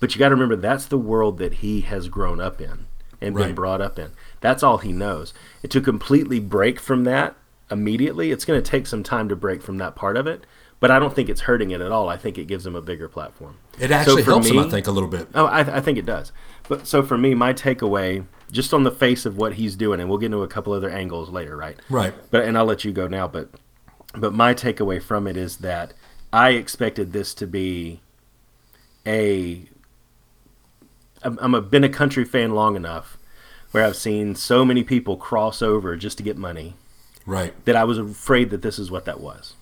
but 0.00 0.14
you 0.14 0.18
got 0.18 0.30
to 0.30 0.34
remember 0.34 0.56
that's 0.56 0.86
the 0.86 0.98
world 0.98 1.38
that 1.38 1.54
he 1.54 1.82
has 1.82 2.08
grown 2.08 2.40
up 2.40 2.60
in 2.60 2.86
and 3.20 3.34
been 3.34 3.54
brought 3.54 3.80
up 3.80 3.98
in. 3.98 4.10
That's 4.40 4.62
all 4.62 4.78
he 4.78 4.92
knows. 4.92 5.32
And 5.62 5.70
to 5.70 5.80
completely 5.80 6.40
break 6.40 6.78
from 6.80 7.04
that 7.04 7.34
immediately, 7.70 8.30
it's 8.30 8.44
going 8.44 8.62
to 8.62 8.70
take 8.70 8.86
some 8.86 9.02
time 9.02 9.28
to 9.28 9.36
break 9.36 9.62
from 9.62 9.78
that 9.78 9.94
part 9.94 10.16
of 10.16 10.26
it. 10.26 10.44
But 10.80 10.90
I 10.90 10.98
don't 10.98 11.14
think 11.14 11.30
it's 11.30 11.42
hurting 11.42 11.70
it 11.70 11.80
at 11.80 11.90
all. 11.90 12.10
I 12.10 12.18
think 12.18 12.36
it 12.36 12.46
gives 12.46 12.66
him 12.66 12.74
a 12.74 12.82
bigger 12.82 13.08
platform. 13.08 13.56
It 13.78 13.90
actually 13.90 14.22
for 14.22 14.32
helps 14.32 14.48
him, 14.48 14.58
I 14.58 14.68
think, 14.68 14.86
a 14.86 14.90
little 14.90 15.08
bit. 15.08 15.28
Oh, 15.34 15.46
I, 15.46 15.60
I 15.60 15.80
think 15.80 15.96
it 15.96 16.04
does. 16.04 16.32
But 16.68 16.86
so 16.86 17.02
for 17.02 17.16
me, 17.16 17.34
my 17.34 17.54
takeaway, 17.54 18.26
just 18.54 18.72
on 18.72 18.84
the 18.84 18.90
face 18.90 19.26
of 19.26 19.36
what 19.36 19.54
he's 19.54 19.76
doing, 19.76 20.00
and 20.00 20.08
we'll 20.08 20.18
get 20.18 20.26
into 20.26 20.42
a 20.42 20.48
couple 20.48 20.72
other 20.72 20.88
angles 20.88 21.28
later, 21.28 21.56
right? 21.56 21.76
Right. 21.90 22.14
But 22.30 22.44
and 22.44 22.56
I'll 22.56 22.64
let 22.64 22.84
you 22.84 22.92
go 22.92 23.06
now. 23.08 23.28
But 23.28 23.50
but 24.16 24.32
my 24.32 24.54
takeaway 24.54 25.02
from 25.02 25.26
it 25.26 25.36
is 25.36 25.58
that 25.58 25.92
I 26.32 26.50
expected 26.50 27.12
this 27.12 27.34
to 27.34 27.46
be 27.46 28.00
a. 29.06 29.68
I'm, 31.22 31.38
I'm 31.40 31.54
a 31.54 31.60
been 31.62 31.84
a 31.84 31.88
country 31.88 32.24
fan 32.24 32.54
long 32.54 32.76
enough 32.76 33.18
where 33.72 33.84
I've 33.84 33.96
seen 33.96 34.34
so 34.34 34.64
many 34.64 34.84
people 34.84 35.16
cross 35.16 35.60
over 35.62 35.96
just 35.96 36.16
to 36.18 36.22
get 36.22 36.36
money 36.36 36.74
Right. 37.26 37.52
that 37.64 37.74
I 37.74 37.84
was 37.84 37.98
afraid 37.98 38.50
that 38.50 38.62
this 38.62 38.78
is 38.78 38.90
what 38.90 39.04
that 39.06 39.20
was, 39.20 39.54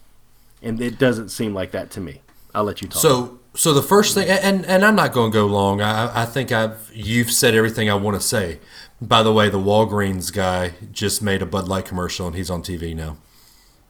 and 0.62 0.81
it 0.81 0.98
doesn't 0.98 1.31
seem 1.31 1.55
like 1.55 1.70
that 1.70 1.90
to 1.92 2.00
me. 2.00 2.20
I'll 2.55 2.64
let 2.64 2.83
you 2.83 2.88
talk. 2.88 3.00
So, 3.00 3.38
so 3.55 3.72
the 3.72 3.81
first 3.83 4.14
thing, 4.14 4.28
and 4.28 4.66
and 4.66 4.85
I'm 4.85 4.96
not 4.96 5.12
going 5.12 5.31
to 5.31 5.35
go 5.35 5.46
long. 5.46 5.81
I, 5.81 6.22
I 6.22 6.26
think 6.26 6.52
I've 6.52 6.90
you've 6.92 7.31
said 7.31 7.55
everything 7.55 7.88
I 7.88 7.94
want 7.94 8.20
to 8.20 8.26
say. 8.26 8.59
By 9.02 9.24
the 9.24 9.32
way, 9.32 9.48
the 9.48 9.58
Walgreens 9.58 10.32
guy 10.32 10.74
just 10.92 11.22
made 11.22 11.42
a 11.42 11.46
Bud 11.46 11.66
Light 11.66 11.84
commercial, 11.84 12.28
and 12.28 12.36
he's 12.36 12.50
on 12.50 12.62
TV 12.62 12.94
now. 12.94 13.16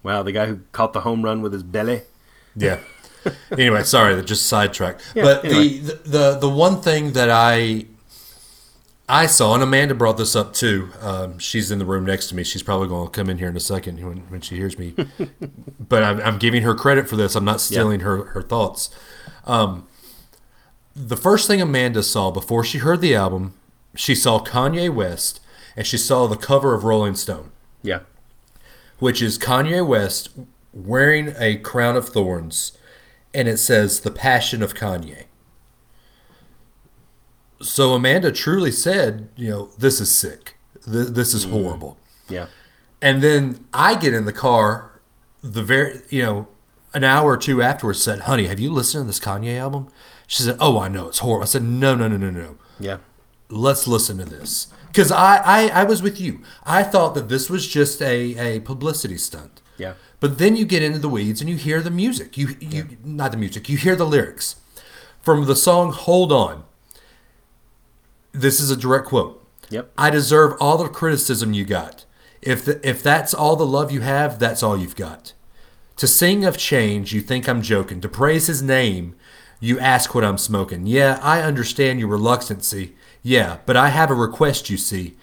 wow, 0.02 0.22
the 0.22 0.32
guy 0.32 0.46
who 0.46 0.60
caught 0.72 0.94
the 0.94 1.02
home 1.02 1.22
run 1.22 1.42
with 1.42 1.52
his 1.52 1.62
belly. 1.62 2.02
Yeah. 2.56 2.80
anyway, 3.52 3.82
sorry, 3.84 4.20
just 4.24 4.46
sidetracked. 4.46 5.02
Yeah, 5.14 5.22
but 5.24 5.44
anyway. 5.44 5.78
the, 5.78 5.94
the 6.04 6.38
the 6.38 6.48
one 6.48 6.80
thing 6.80 7.12
that 7.12 7.28
I 7.30 7.86
I 9.08 9.26
saw, 9.26 9.52
and 9.54 9.62
Amanda 9.62 9.94
brought 9.94 10.16
this 10.16 10.34
up 10.34 10.54
too. 10.54 10.88
Um, 11.00 11.38
she's 11.38 11.70
in 11.70 11.78
the 11.78 11.84
room 11.84 12.06
next 12.06 12.28
to 12.28 12.34
me. 12.34 12.44
She's 12.44 12.62
probably 12.62 12.88
going 12.88 13.06
to 13.06 13.10
come 13.10 13.28
in 13.28 13.36
here 13.36 13.48
in 13.48 13.56
a 13.56 13.60
second 13.60 14.02
when, 14.04 14.18
when 14.30 14.40
she 14.40 14.56
hears 14.56 14.78
me. 14.78 14.94
but 15.78 16.02
I'm, 16.02 16.20
I'm 16.20 16.38
giving 16.38 16.62
her 16.62 16.74
credit 16.74 17.08
for 17.08 17.16
this. 17.16 17.36
I'm 17.36 17.44
not 17.44 17.60
stealing 17.60 18.00
her 18.00 18.24
her 18.26 18.42
thoughts. 18.42 18.88
Um, 19.44 19.86
the 20.96 21.16
first 21.16 21.46
thing 21.46 21.60
Amanda 21.60 22.02
saw 22.02 22.30
before 22.30 22.64
she 22.64 22.78
heard 22.78 23.00
the 23.00 23.14
album, 23.14 23.54
she 23.94 24.14
saw 24.14 24.38
Kanye 24.40 24.92
West, 24.92 25.40
and 25.76 25.86
she 25.86 25.98
saw 25.98 26.26
the 26.26 26.36
cover 26.36 26.74
of 26.74 26.84
Rolling 26.84 27.14
Stone 27.14 27.50
Yeah. 27.82 28.00
which 28.98 29.22
is 29.22 29.38
Kanye 29.38 29.86
West 29.86 30.30
wearing 30.72 31.34
a 31.38 31.56
crown 31.56 31.96
of 31.96 32.08
thorns, 32.08 32.72
and 33.34 33.48
it 33.48 33.58
says 33.58 34.00
"The 34.00 34.10
Passion 34.10 34.62
of 34.62 34.74
Kanye." 34.74 35.24
So 37.60 37.94
Amanda 37.94 38.32
truly 38.32 38.72
said, 38.72 39.28
"You 39.36 39.50
know, 39.50 39.70
this 39.78 40.00
is 40.00 40.10
sick. 40.10 40.56
This, 40.86 41.10
this 41.10 41.34
is 41.34 41.46
mm. 41.46 41.50
horrible." 41.50 41.96
Yeah. 42.28 42.46
And 43.00 43.22
then 43.22 43.64
I 43.72 43.94
get 43.94 44.14
in 44.14 44.24
the 44.24 44.32
car, 44.32 45.00
the 45.42 45.62
very 45.62 46.00
you 46.10 46.22
know, 46.22 46.48
an 46.94 47.04
hour 47.04 47.32
or 47.32 47.36
two 47.36 47.62
afterwards, 47.62 48.02
said, 48.02 48.20
"Honey, 48.20 48.46
have 48.46 48.60
you 48.60 48.72
listened 48.72 49.02
to 49.04 49.06
this 49.06 49.20
Kanye 49.20 49.58
album?" 49.58 49.88
She 50.26 50.42
said, 50.42 50.56
"Oh, 50.60 50.78
I 50.78 50.88
know 50.88 51.08
it's 51.08 51.18
horrible." 51.18 51.42
I 51.42 51.46
said, 51.46 51.62
"No, 51.62 51.94
no, 51.94 52.08
no, 52.08 52.16
no, 52.16 52.30
no." 52.30 52.56
Yeah. 52.80 52.98
Let's 53.52 53.86
listen 53.86 54.18
to 54.18 54.24
this 54.24 54.68
because 54.88 55.10
I, 55.12 55.36
I 55.36 55.68
i 55.80 55.84
was 55.84 56.00
with 56.02 56.20
you 56.20 56.40
i 56.64 56.82
thought 56.82 57.14
that 57.14 57.28
this 57.28 57.50
was 57.50 57.66
just 57.68 58.00
a, 58.02 58.56
a 58.56 58.60
publicity 58.60 59.18
stunt 59.18 59.60
Yeah. 59.78 59.94
but 60.20 60.38
then 60.38 60.56
you 60.56 60.64
get 60.64 60.82
into 60.82 60.98
the 60.98 61.08
weeds 61.08 61.40
and 61.40 61.50
you 61.50 61.56
hear 61.56 61.80
the 61.82 61.90
music 61.90 62.36
you 62.38 62.56
you 62.60 62.96
not 63.04 63.30
the 63.32 63.36
music 63.36 63.68
you 63.68 63.76
hear 63.76 63.96
the 63.96 64.06
lyrics 64.06 64.56
from 65.20 65.44
the 65.46 65.56
song 65.56 65.92
hold 65.92 66.32
on 66.32 66.64
this 68.32 68.60
is 68.60 68.70
a 68.70 68.76
direct 68.76 69.06
quote 69.06 69.38
Yep. 69.70 69.90
i 69.96 70.10
deserve 70.10 70.54
all 70.60 70.76
the 70.78 70.88
criticism 70.88 71.52
you 71.52 71.64
got 71.64 72.04
if 72.40 72.64
the, 72.64 72.86
if 72.88 73.02
that's 73.02 73.32
all 73.34 73.56
the 73.56 73.66
love 73.66 73.90
you 73.92 74.00
have 74.00 74.38
that's 74.38 74.62
all 74.62 74.76
you've 74.76 74.96
got 74.96 75.32
to 75.94 76.06
sing 76.08 76.44
of 76.46 76.56
change, 76.56 77.12
you 77.12 77.20
think 77.20 77.46
I'm 77.46 77.60
joking. 77.62 78.00
To 78.00 78.08
praise 78.08 78.46
his 78.46 78.62
name, 78.62 79.14
you 79.60 79.78
ask 79.78 80.14
what 80.14 80.24
I'm 80.24 80.38
smoking. 80.38 80.86
Yeah, 80.86 81.20
I 81.22 81.42
understand 81.42 82.00
your 82.00 82.08
reluctancy. 82.08 82.94
Yeah, 83.22 83.58
but 83.66 83.76
I 83.76 83.88
have 83.88 84.10
a 84.10 84.14
request, 84.14 84.68
you 84.68 84.76
see. 84.76 85.16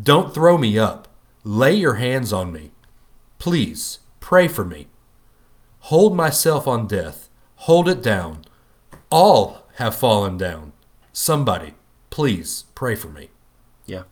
Don't 0.00 0.32
throw 0.32 0.56
me 0.56 0.78
up. 0.78 1.08
Lay 1.44 1.74
your 1.74 1.94
hands 1.94 2.32
on 2.32 2.52
me. 2.52 2.70
Please, 3.38 3.98
pray 4.20 4.48
for 4.48 4.64
me. 4.64 4.88
Hold 5.80 6.16
myself 6.16 6.66
on 6.66 6.86
death. 6.86 7.28
Hold 7.56 7.88
it 7.88 8.02
down. 8.02 8.44
All 9.10 9.66
have 9.74 9.94
fallen 9.94 10.36
down. 10.36 10.72
Somebody, 11.12 11.74
please 12.10 12.64
pray 12.74 12.94
for 12.94 13.08
me. 13.08 13.28
Yeah. 13.84 14.04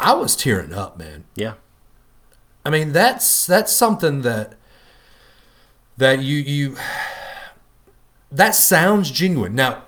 I 0.00 0.14
was 0.14 0.34
tearing 0.34 0.72
up, 0.72 0.98
man. 0.98 1.24
Yeah. 1.36 1.54
I 2.64 2.70
mean, 2.70 2.92
that's 2.92 3.46
that's 3.46 3.72
something 3.72 4.22
that 4.22 4.54
that 5.96 6.20
you 6.20 6.38
you 6.38 6.76
that 8.32 8.54
sounds 8.54 9.10
genuine. 9.10 9.54
Now, 9.54 9.84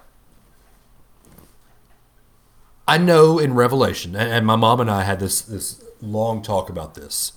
I 2.87 2.99
know 2.99 3.39
in 3.39 3.55
Revelation, 3.55 4.15
and 4.15 4.47
my 4.47 4.57
mom 4.57 4.81
and 4.81 4.91
I 4.91 5.03
had 5.05 5.21
this 5.21 5.41
this 5.41 5.83
long 6.01 6.43
talk 6.43 6.69
about 6.69 6.95
this. 6.95 7.33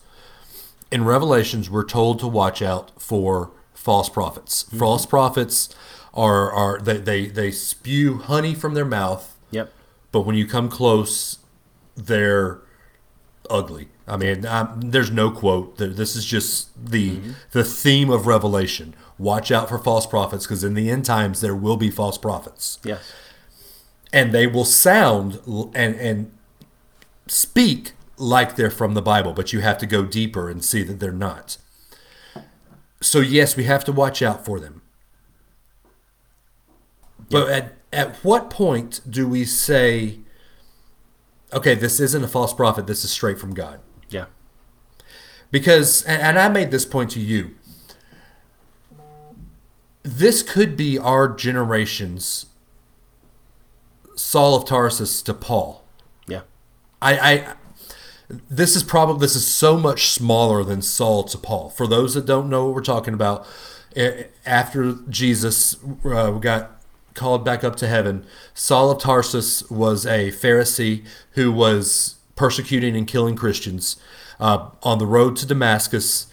In 0.91 1.05
Revelations, 1.05 1.69
we're 1.69 1.85
told 1.85 2.19
to 2.19 2.27
watch 2.27 2.61
out 2.61 2.91
for 3.01 3.51
false 3.73 4.09
prophets. 4.09 4.63
Mm-hmm. 4.63 4.79
False 4.79 5.05
prophets 5.05 5.69
are 6.13 6.51
are 6.51 6.79
they, 6.79 6.97
they 6.97 7.25
they 7.27 7.51
spew 7.51 8.17
honey 8.17 8.53
from 8.55 8.73
their 8.73 8.85
mouth 8.85 9.37
Yep. 9.51 9.71
but 10.11 10.21
when 10.21 10.35
you 10.35 10.45
come 10.45 10.67
close, 10.69 11.39
they're 11.95 12.59
ugly. 13.49 13.87
I 14.07 14.17
mean, 14.17 14.45
i 14.45 14.61
um, 14.61 14.81
there's 14.81 15.11
no 15.11 15.31
quote. 15.31 15.77
This 15.77 16.15
is 16.15 16.25
just 16.25 16.69
the 16.91 17.11
mm-hmm. 17.17 17.31
the 17.51 17.63
theme 17.63 18.09
of 18.09 18.27
Revelation. 18.27 18.95
Watch 19.17 19.51
out 19.51 19.69
for 19.69 19.79
false 19.79 20.05
prophets, 20.05 20.45
because 20.45 20.63
in 20.63 20.73
the 20.73 20.89
end 20.89 21.05
times 21.05 21.41
there 21.41 21.55
will 21.55 21.77
be 21.77 21.89
false 21.89 22.17
prophets, 22.17 22.79
Yes. 22.83 23.11
And 24.17 24.31
they 24.31 24.47
will 24.47 24.65
sound 24.65 25.39
and 25.75 25.95
and 25.95 26.31
speak 27.27 27.91
like 28.17 28.55
they're 28.55 28.71
from 28.71 28.95
the 28.95 29.01
Bible, 29.01 29.31
but 29.31 29.53
you 29.53 29.59
have 29.59 29.77
to 29.77 29.85
go 29.85 30.03
deeper 30.03 30.49
and 30.49 30.65
see 30.65 30.81
that 30.81 30.99
they're 30.99 31.11
not. 31.11 31.57
So 32.99 33.19
yes, 33.19 33.55
we 33.55 33.65
have 33.65 33.85
to 33.85 33.91
watch 33.91 34.23
out 34.23 34.43
for 34.43 34.59
them. 34.59 34.81
But 37.29 37.49
at 37.49 37.73
at 37.93 38.15
what 38.23 38.49
point 38.49 39.01
do 39.07 39.27
we 39.27 39.45
say, 39.45 40.17
okay, 41.53 41.75
this 41.75 41.99
isn't 41.99 42.23
a 42.23 42.27
false 42.27 42.55
prophet, 42.55 42.87
this 42.87 43.03
is 43.03 43.11
straight 43.11 43.37
from 43.37 43.53
God? 43.53 43.81
Yeah. 44.09 44.25
Because, 45.51 46.01
and, 46.03 46.21
and 46.21 46.39
I 46.39 46.49
made 46.49 46.71
this 46.71 46.85
point 46.85 47.11
to 47.11 47.19
you, 47.19 47.51
this 50.01 50.41
could 50.41 50.75
be 50.75 50.97
our 50.97 51.29
generation's 51.29 52.47
Saul 54.17 54.55
of 54.55 54.65
Tarsus 54.65 55.21
to 55.21 55.33
Paul. 55.33 55.83
Yeah. 56.27 56.41
I, 57.01 57.17
I 57.17 57.53
this 58.49 58.75
is 58.75 58.83
probably 58.83 59.21
this 59.21 59.35
is 59.35 59.47
so 59.47 59.77
much 59.77 60.07
smaller 60.09 60.63
than 60.63 60.81
Saul 60.81 61.23
to 61.25 61.37
Paul. 61.37 61.69
For 61.69 61.87
those 61.87 62.13
that 62.15 62.25
don't 62.25 62.49
know 62.49 62.65
what 62.65 62.75
we're 62.75 62.81
talking 62.81 63.13
about, 63.13 63.47
after 64.45 64.93
Jesus 65.09 65.77
uh, 66.03 66.31
got 66.31 66.81
called 67.13 67.45
back 67.45 67.63
up 67.63 67.75
to 67.77 67.87
heaven, 67.87 68.25
Saul 68.53 68.91
of 68.91 68.99
Tarsus 68.99 69.69
was 69.69 70.05
a 70.05 70.31
Pharisee 70.31 71.05
who 71.31 71.51
was 71.51 72.15
persecuting 72.35 72.95
and 72.95 73.07
killing 73.07 73.35
Christians. 73.35 73.95
Uh, 74.39 74.69
on 74.83 74.99
the 74.99 75.07
road 75.07 75.35
to 75.37 75.45
Damascus, 75.45 76.27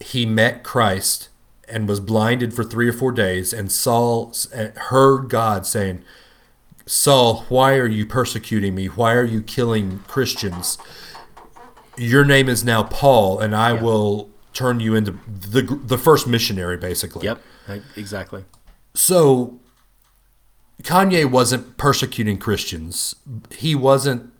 he 0.00 0.24
met 0.26 0.62
Christ 0.62 1.28
and 1.68 1.88
was 1.88 1.98
blinded 1.98 2.54
for 2.54 2.62
three 2.62 2.88
or 2.88 2.92
four 2.92 3.10
days. 3.10 3.52
And 3.52 3.72
Saul 3.72 4.32
eh, 4.52 4.70
heard 4.76 5.28
God 5.28 5.66
saying, 5.66 6.04
Saul, 6.86 7.44
why 7.48 7.74
are 7.76 7.86
you 7.86 8.04
persecuting 8.04 8.74
me? 8.74 8.86
Why 8.86 9.14
are 9.14 9.24
you 9.24 9.42
killing 9.42 10.00
Christians? 10.06 10.78
Your 11.96 12.24
name 12.24 12.48
is 12.48 12.64
now 12.64 12.82
Paul, 12.82 13.38
and 13.38 13.54
I 13.54 13.72
will 13.72 14.30
turn 14.52 14.80
you 14.80 14.94
into 14.94 15.18
the 15.26 15.62
the 15.62 15.98
first 15.98 16.26
missionary, 16.26 16.76
basically. 16.76 17.24
Yep. 17.24 17.42
Exactly. 17.96 18.44
So 18.94 19.58
Kanye 20.82 21.30
wasn't 21.30 21.76
persecuting 21.76 22.38
Christians. 22.38 23.14
He 23.50 23.74
wasn't 23.74 24.32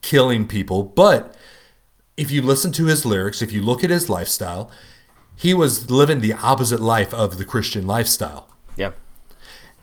killing 0.00 0.46
people, 0.46 0.82
but 0.82 1.36
if 2.16 2.30
you 2.30 2.42
listen 2.42 2.72
to 2.72 2.86
his 2.86 3.04
lyrics, 3.04 3.42
if 3.42 3.52
you 3.52 3.62
look 3.62 3.82
at 3.82 3.90
his 3.90 4.08
lifestyle, 4.08 4.70
he 5.36 5.54
was 5.54 5.90
living 5.90 6.20
the 6.20 6.34
opposite 6.34 6.80
life 6.80 7.12
of 7.12 7.38
the 7.38 7.44
Christian 7.44 7.86
lifestyle. 7.86 8.48
Yeah. 8.76 8.92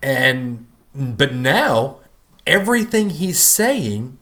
And 0.01 0.67
but 0.93 1.33
now 1.33 1.99
everything 2.47 3.11
he's 3.11 3.39
saying 3.39 4.17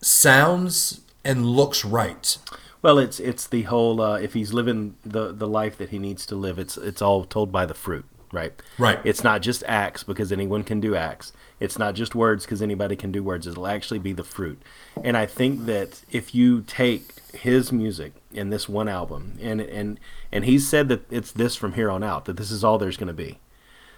sounds 0.00 1.00
and 1.24 1.44
looks 1.44 1.84
right. 1.84 2.38
Well, 2.82 2.98
it's 2.98 3.18
it's 3.18 3.46
the 3.46 3.62
whole 3.62 4.00
uh, 4.00 4.18
if 4.18 4.34
he's 4.34 4.52
living 4.52 4.96
the 5.04 5.32
the 5.32 5.48
life 5.48 5.76
that 5.78 5.90
he 5.90 5.98
needs 5.98 6.26
to 6.26 6.36
live, 6.36 6.58
it's 6.58 6.76
it's 6.76 7.02
all 7.02 7.24
told 7.24 7.50
by 7.50 7.66
the 7.66 7.74
fruit, 7.74 8.04
right? 8.30 8.52
Right. 8.78 9.00
It's 9.04 9.24
not 9.24 9.42
just 9.42 9.64
acts 9.66 10.04
because 10.04 10.30
anyone 10.30 10.62
can 10.62 10.80
do 10.80 10.94
acts. 10.94 11.32
It's 11.58 11.78
not 11.78 11.94
just 11.94 12.14
words 12.14 12.44
because 12.44 12.60
anybody 12.60 12.94
can 12.94 13.10
do 13.10 13.22
words. 13.22 13.46
It'll 13.46 13.66
actually 13.66 13.98
be 13.98 14.12
the 14.12 14.22
fruit. 14.22 14.60
And 15.02 15.16
I 15.16 15.26
think 15.26 15.64
that 15.66 16.02
if 16.10 16.34
you 16.34 16.60
take 16.62 17.14
his 17.32 17.72
music 17.72 18.12
in 18.32 18.50
this 18.50 18.68
one 18.68 18.88
album, 18.88 19.38
and 19.40 19.60
and 19.60 19.98
and 20.30 20.44
he 20.44 20.58
said 20.58 20.88
that 20.88 21.10
it's 21.10 21.32
this 21.32 21.56
from 21.56 21.72
here 21.72 21.90
on 21.90 22.04
out, 22.04 22.26
that 22.26 22.36
this 22.36 22.50
is 22.50 22.62
all 22.62 22.78
there's 22.78 22.98
going 22.98 23.08
to 23.08 23.14
be. 23.14 23.38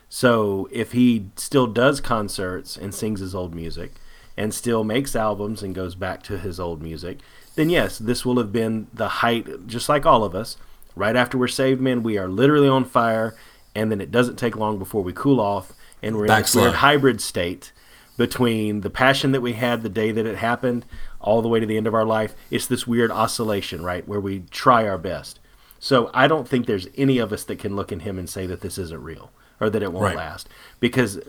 So 0.09 0.69
if 0.73 0.93
he 0.93 1.31
still 1.37 1.67
does 1.67 2.01
concerts 2.01 2.77
and 2.77 2.95
sings 2.95 3.21
his 3.21 3.35
old 3.35 3.55
music, 3.55 3.93
and 4.39 4.55
still 4.55 4.85
makes 4.85 5.17
albums 5.17 5.65
and 5.65 5.75
goes 5.75 5.97
back 5.97 6.23
to 6.23 6.39
his 6.39 6.61
old 6.61 6.81
music, 6.81 7.19
then 7.57 7.69
yes, 7.69 7.99
this 7.99 8.25
will 8.25 8.39
have 8.39 8.53
been 8.53 8.87
the 8.95 9.09
height, 9.09 9.67
just 9.67 9.89
like 9.89 10.07
all 10.07 10.23
of 10.23 10.35
us. 10.35 10.57
Right 10.95 11.17
after 11.17 11.37
we're 11.37 11.49
saved, 11.49 11.81
man, 11.81 12.05
we 12.05 12.17
are 12.19 12.29
literally 12.29 12.69
on 12.69 12.85
fire, 12.85 13.37
and 13.75 13.91
then 13.91 14.01
it 14.01 14.13
doesn't 14.13 14.37
take 14.37 14.57
long 14.57 14.79
before 14.79 15.03
we 15.03 15.13
cool 15.13 15.41
off, 15.41 15.73
and 16.03 16.17
we're 16.17 16.25
in 16.25 16.29
Backslide. 16.29 16.63
weird 16.63 16.75
hybrid 16.77 17.21
state 17.21 17.73
between 18.17 18.83
the 18.83 18.91
passion 18.91 19.33
that 19.33 19.41
we 19.41 19.55
had 19.55 19.83
the 19.83 19.89
day 19.89 20.13
that 20.13 20.27
it 20.27 20.37
happened 20.37 20.87
all 21.21 21.43
the 21.43 21.49
way 21.49 21.59
to 21.59 21.67
the 21.67 21.77
end 21.77 21.89
of 21.89 21.95
our 21.95 22.07
life. 22.07 22.37
It's 22.49 22.67
this 22.67 22.87
weird 22.87 23.11
oscillation, 23.11 23.83
right, 23.83 24.07
where 24.07 24.21
we 24.21 24.45
try 24.51 24.87
our 24.87 24.99
best. 24.99 25.41
So 25.81 26.13
I 26.15 26.29
don't 26.29 26.47
think 26.47 26.67
there's 26.67 26.87
any 26.97 27.19
of 27.19 27.33
us 27.33 27.43
that 27.45 27.59
can 27.59 27.75
look 27.75 27.91
at 27.91 28.03
him 28.03 28.19
and 28.21 28.31
say 28.31 28.47
that 28.47 28.61
this 28.61 28.79
isn't 28.79 29.03
real 29.03 29.33
or 29.61 29.71
that 29.71 29.83
it 29.83 29.93
won't 29.93 30.05
Right. 30.05 30.17
last 30.17 30.49
because 30.81 31.19
uh, 31.19 31.23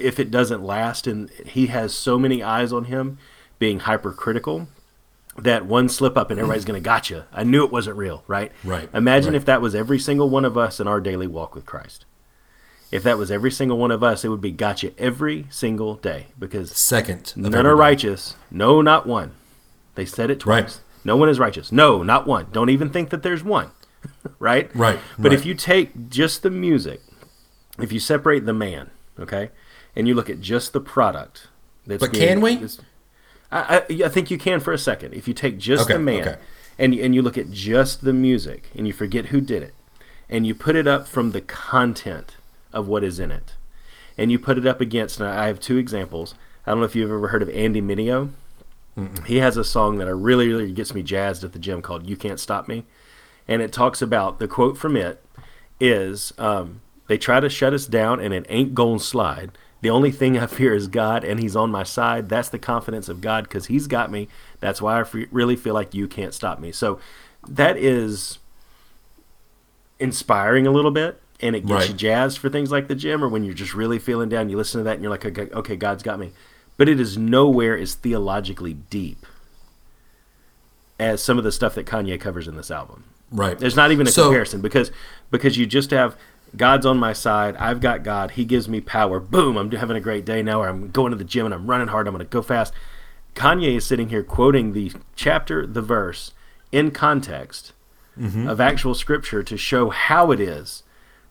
if 0.00 0.18
it 0.18 0.30
doesn't 0.30 0.62
last 0.64 1.06
and 1.06 1.30
he 1.46 1.66
has 1.68 1.94
so 1.94 2.18
many 2.18 2.42
eyes 2.42 2.72
on 2.72 2.84
him 2.84 3.18
being 3.58 3.80
hypercritical 3.80 4.68
that 5.38 5.64
one 5.64 5.88
slip 5.88 6.16
up 6.16 6.30
and 6.30 6.38
everybody's 6.38 6.64
going 6.66 6.80
to 6.80 6.84
gotcha. 6.84 7.26
I 7.32 7.42
knew 7.44 7.64
it 7.64 7.72
wasn't 7.72 7.96
real, 7.96 8.22
right? 8.26 8.52
Right, 8.64 8.88
Imagine 8.92 9.30
right. 9.32 9.36
if 9.36 9.44
that 9.46 9.62
was 9.62 9.74
every 9.74 9.98
single 9.98 10.28
one 10.28 10.44
of 10.44 10.58
us 10.58 10.78
in 10.80 10.86
our 10.86 11.00
daily 11.00 11.26
walk 11.26 11.54
with 11.54 11.64
Christ. 11.64 12.04
If 12.90 13.02
that 13.04 13.16
was 13.16 13.30
every 13.30 13.50
single 13.50 13.78
one 13.78 13.90
of 13.90 14.02
us, 14.02 14.22
it 14.24 14.28
would 14.28 14.42
be 14.42 14.50
gotcha 14.50 14.92
every 14.98 15.46
single 15.48 15.94
day 15.94 16.26
because 16.38 16.76
Second, 16.76 17.32
none 17.36 17.64
are 17.66 17.74
righteous. 17.76 18.36
No, 18.50 18.82
not 18.82 19.06
one. 19.06 19.32
They 19.94 20.04
said 20.04 20.30
it 20.30 20.40
twice. 20.40 20.62
Right. 20.62 20.80
No 21.04 21.16
one 21.16 21.30
is 21.30 21.38
righteous. 21.38 21.72
No, 21.72 22.02
not 22.02 22.26
one. 22.26 22.48
Don't 22.52 22.68
even 22.68 22.90
think 22.90 23.08
that 23.10 23.22
there's 23.22 23.42
one. 23.42 23.70
right? 24.38 24.74
Right, 24.76 24.98
But 25.16 25.30
right. 25.30 25.32
if 25.32 25.46
you 25.46 25.54
take 25.54 26.10
just 26.10 26.42
the 26.42 26.50
music, 26.50 27.00
if 27.82 27.92
you 27.92 28.00
separate 28.00 28.46
the 28.46 28.52
man, 28.54 28.90
okay, 29.18 29.50
and 29.96 30.06
you 30.08 30.14
look 30.14 30.30
at 30.30 30.40
just 30.40 30.72
the 30.72 30.80
product, 30.80 31.48
that's 31.86 32.00
But 32.00 32.12
being- 32.12 32.28
can 32.28 32.40
we? 32.40 32.66
I, 33.50 33.78
I, 33.90 34.04
I 34.04 34.08
think 34.08 34.30
you 34.30 34.38
can 34.38 34.60
for 34.60 34.72
a 34.72 34.78
second. 34.78 35.12
If 35.14 35.28
you 35.28 35.34
take 35.34 35.58
just 35.58 35.84
Okay, 35.84 35.94
the 35.94 35.98
man 35.98 36.20
okay. 36.22 36.36
and 36.78 36.94
and 36.94 37.14
you 37.14 37.20
look 37.22 37.36
at 37.36 37.50
just 37.50 38.02
the 38.04 38.12
music 38.14 38.70
and 38.74 38.86
you 38.86 38.92
forget 38.92 39.26
who 39.26 39.40
did 39.40 39.62
it, 39.62 39.74
and 40.30 40.46
you 40.46 40.54
put 40.54 40.74
it 40.76 40.86
up 40.86 41.06
from 41.06 41.32
the 41.32 41.40
content 41.42 42.36
of 42.72 42.88
what 42.88 43.04
is 43.04 43.18
in 43.18 43.30
it, 43.30 43.54
and 44.16 44.32
you 44.32 44.38
put 44.38 44.56
it 44.56 44.66
up 44.66 44.80
against. 44.80 45.20
And 45.20 45.28
I 45.28 45.48
have 45.48 45.60
two 45.60 45.76
examples. 45.76 46.34
I 46.66 46.70
don't 46.70 46.78
know 46.80 46.86
if 46.86 46.94
you've 46.96 47.10
ever 47.10 47.28
heard 47.28 47.42
of 47.42 47.50
Andy 47.50 47.82
Mineo. 47.82 48.30
He 49.26 49.38
has 49.38 49.56
a 49.56 49.64
song 49.64 49.96
that 49.98 50.06
I 50.06 50.10
really, 50.10 50.48
really 50.48 50.70
gets 50.70 50.92
me 50.94 51.02
jazzed 51.02 51.44
at 51.44 51.52
the 51.54 51.58
gym 51.58 51.80
called 51.82 52.06
"You 52.08 52.16
Can't 52.16 52.38
Stop 52.38 52.68
Me," 52.68 52.84
and 53.48 53.60
it 53.62 53.72
talks 53.72 54.00
about 54.02 54.38
the 54.38 54.46
quote 54.48 54.76
from 54.78 54.96
it 54.96 55.22
is 55.80 56.32
um, 56.38 56.80
they 57.12 57.18
try 57.18 57.40
to 57.40 57.50
shut 57.50 57.74
us 57.74 57.84
down 57.86 58.20
and 58.20 58.32
it 58.32 58.46
ain't 58.48 58.74
gonna 58.74 58.98
slide. 58.98 59.50
The 59.82 59.90
only 59.90 60.10
thing 60.10 60.38
I 60.38 60.46
fear 60.46 60.72
is 60.74 60.88
God, 60.88 61.24
and 61.24 61.38
He's 61.38 61.54
on 61.54 61.70
my 61.70 61.82
side. 61.82 62.30
That's 62.30 62.48
the 62.48 62.58
confidence 62.58 63.10
of 63.10 63.20
God 63.20 63.44
because 63.44 63.66
He's 63.66 63.86
got 63.86 64.10
me. 64.10 64.28
That's 64.60 64.80
why 64.80 64.98
I 64.98 65.04
fe- 65.04 65.26
really 65.30 65.54
feel 65.56 65.74
like 65.74 65.92
you 65.92 66.08
can't 66.08 66.32
stop 66.32 66.58
me. 66.58 66.72
So 66.72 66.98
that 67.46 67.76
is 67.76 68.38
inspiring 69.98 70.66
a 70.66 70.70
little 70.70 70.90
bit, 70.90 71.20
and 71.40 71.54
it 71.54 71.66
gets 71.66 71.80
Right. 71.80 71.88
you 71.90 71.94
jazzed 71.94 72.38
for 72.38 72.48
things 72.48 72.70
like 72.70 72.88
the 72.88 72.94
gym 72.94 73.22
or 73.22 73.28
when 73.28 73.44
you're 73.44 73.52
just 73.52 73.74
really 73.74 73.98
feeling 73.98 74.30
down. 74.30 74.48
You 74.48 74.56
listen 74.56 74.78
to 74.80 74.84
that 74.84 74.94
and 74.94 75.02
you're 75.02 75.10
like, 75.10 75.26
okay, 75.26 75.48
okay 75.52 75.76
God's 75.76 76.02
got 76.02 76.18
me. 76.18 76.32
But 76.78 76.88
it 76.88 76.98
is 76.98 77.18
nowhere 77.18 77.76
as 77.76 77.94
theologically 77.94 78.72
deep 78.72 79.26
as 80.98 81.22
some 81.22 81.36
of 81.36 81.44
the 81.44 81.52
stuff 81.52 81.74
that 81.74 81.84
Kanye 81.84 82.18
covers 82.18 82.48
in 82.48 82.56
this 82.56 82.70
album. 82.70 83.04
Right. 83.30 83.58
There's 83.58 83.76
not 83.76 83.92
even 83.92 84.06
a 84.06 84.10
So- 84.10 84.24
comparison 84.24 84.62
because 84.62 84.90
because 85.30 85.58
you 85.58 85.66
just 85.66 85.90
have 85.90 86.16
God's 86.56 86.84
on 86.86 86.98
my 86.98 87.12
side. 87.12 87.56
I've 87.56 87.80
got 87.80 88.02
God. 88.02 88.32
He 88.32 88.44
gives 88.44 88.68
me 88.68 88.80
power. 88.80 89.18
Boom! 89.20 89.56
I'm 89.56 89.70
having 89.70 89.96
a 89.96 90.00
great 90.00 90.24
day 90.24 90.42
now. 90.42 90.60
Or 90.62 90.68
I'm 90.68 90.90
going 90.90 91.10
to 91.10 91.16
the 91.16 91.24
gym 91.24 91.46
and 91.46 91.54
I'm 91.54 91.68
running 91.68 91.88
hard. 91.88 92.06
I'm 92.06 92.14
going 92.14 92.26
to 92.26 92.30
go 92.30 92.42
fast. 92.42 92.72
Kanye 93.34 93.76
is 93.76 93.86
sitting 93.86 94.10
here 94.10 94.22
quoting 94.22 94.72
the 94.72 94.92
chapter, 95.16 95.66
the 95.66 95.82
verse 95.82 96.32
in 96.70 96.90
context 96.90 97.72
Mm-hmm. 98.20 98.46
of 98.46 98.60
actual 98.60 98.94
scripture 98.94 99.42
to 99.42 99.56
show 99.56 99.88
how 99.88 100.32
it 100.32 100.38
is 100.38 100.82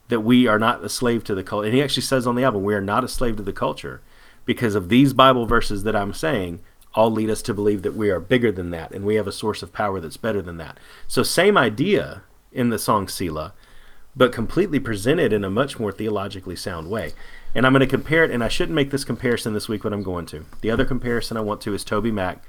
that 0.08 0.22
we 0.22 0.48
are 0.48 0.58
not 0.58 0.84
a 0.84 0.90
slave 0.90 1.24
to 1.26 1.36
the 1.36 1.44
culture. 1.44 1.68
And 1.68 1.76
he 1.76 1.84
actually 1.84 2.02
says 2.02 2.26
on 2.26 2.34
the 2.34 2.44
album, 2.44 2.64
we 2.64 2.74
are 2.74 2.82
not 2.82 3.04
a 3.04 3.08
slave 3.08 3.38
to 3.38 3.44
the 3.44 3.54
culture 3.54 4.02
because 4.46 4.74
of 4.74 4.90
these 4.90 5.14
Bible 5.14 5.46
verses 5.46 5.84
that 5.84 5.96
I'm 5.96 6.12
saying 6.12 6.60
all 6.96 7.12
lead 7.12 7.30
us 7.30 7.44
to 7.44 7.54
believe 7.54 7.84
that 7.84 7.94
we 7.94 8.10
are 8.10 8.20
bigger 8.20 8.52
than 8.52 8.72
that 8.72 8.92
and 8.94 9.06
we 9.06 9.14
have 9.14 9.28
a 9.28 9.32
source 9.32 9.62
of 9.62 9.72
power 9.72 10.00
that's 10.00 10.18
better 10.18 10.42
than 10.42 10.58
that. 10.58 10.80
So 11.08 11.22
same 11.22 11.56
idea 11.56 12.24
in 12.52 12.72
the 12.72 12.80
song 12.80 13.08
Selah, 13.08 13.54
but 14.16 14.32
completely 14.32 14.80
presented 14.80 15.32
in 15.34 15.44
a 15.44 15.50
much 15.50 15.80
more 15.80 15.92
theologically 15.92 16.56
sound 16.56 16.90
way. 16.90 17.14
And 17.54 17.66
I'm 17.66 17.74
going 17.74 17.82
to 17.82 17.88
compare 17.88 18.24
it, 18.24 18.32
and 18.32 18.44
I 18.44 18.48
shouldn't 18.48 18.76
make 18.76 18.92
this 18.92 19.04
comparison 19.04 19.54
this 19.54 19.68
week, 19.68 19.84
but 19.84 19.94
I'm 19.94 20.04
going 20.04 20.26
to. 20.28 20.46
The 20.62 20.72
other 20.72 20.86
comparison 20.86 21.38
I 21.38 21.42
want 21.42 21.62
to 21.62 21.74
is 21.74 21.84
Toby 21.84 22.12
Mac. 22.12 22.44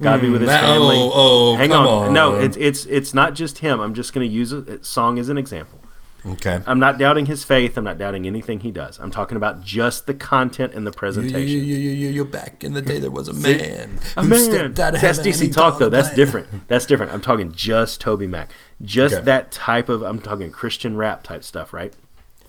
God 0.00 0.20
be 0.20 0.28
hmm, 0.28 0.32
with 0.32 0.40
his 0.42 0.50
that- 0.50 0.62
family. 0.62 0.96
oh, 0.96 1.10
oh, 1.12 1.56
Hang 1.56 1.70
come 1.70 1.86
on. 1.86 2.12
No, 2.12 2.36
it's 2.36 2.56
it's 2.56 2.86
it's 2.86 3.12
not 3.12 3.34
just 3.34 3.58
him. 3.58 3.80
I'm 3.80 3.92
just 3.94 4.12
going 4.12 4.26
to 4.26 4.32
use 4.32 4.52
a 4.52 4.82
song 4.82 5.18
as 5.18 5.28
an 5.28 5.36
example. 5.36 5.79
Okay. 6.24 6.60
I'm 6.66 6.78
not 6.78 6.98
doubting 6.98 7.26
his 7.26 7.44
faith. 7.44 7.76
I'm 7.78 7.84
not 7.84 7.96
doubting 7.98 8.26
anything 8.26 8.60
he 8.60 8.70
does. 8.70 8.98
I'm 9.00 9.10
talking 9.10 9.36
about 9.36 9.62
just 9.62 10.06
the 10.06 10.12
content 10.14 10.74
and 10.74 10.86
the 10.86 10.90
presentation. 10.92 11.48
you, 11.48 11.58
you, 11.58 11.76
you, 11.76 12.08
you, 12.10 12.24
back 12.24 12.62
in 12.62 12.74
the 12.74 12.82
day, 12.82 12.98
there 12.98 13.10
was 13.10 13.28
a 13.28 13.32
man 13.32 13.98
A 14.16 14.22
man. 14.22 14.38
stepped 14.38 14.78
out 14.78 14.94
of 14.94 15.00
That's 15.00 15.18
DC 15.18 15.52
talk 15.52 15.78
though. 15.78 15.88
That's 15.88 16.14
different. 16.14 16.48
That's 16.68 16.84
different. 16.84 17.12
I'm 17.12 17.22
talking 17.22 17.52
just 17.52 18.00
Toby 18.00 18.26
Mac. 18.26 18.50
Just 18.82 19.14
Okay. 19.16 19.24
that 19.24 19.50
type 19.50 19.88
of. 19.88 20.02
I'm 20.02 20.20
talking 20.20 20.50
Christian 20.50 20.96
rap 20.96 21.22
type 21.22 21.42
stuff, 21.44 21.72
right? 21.72 21.92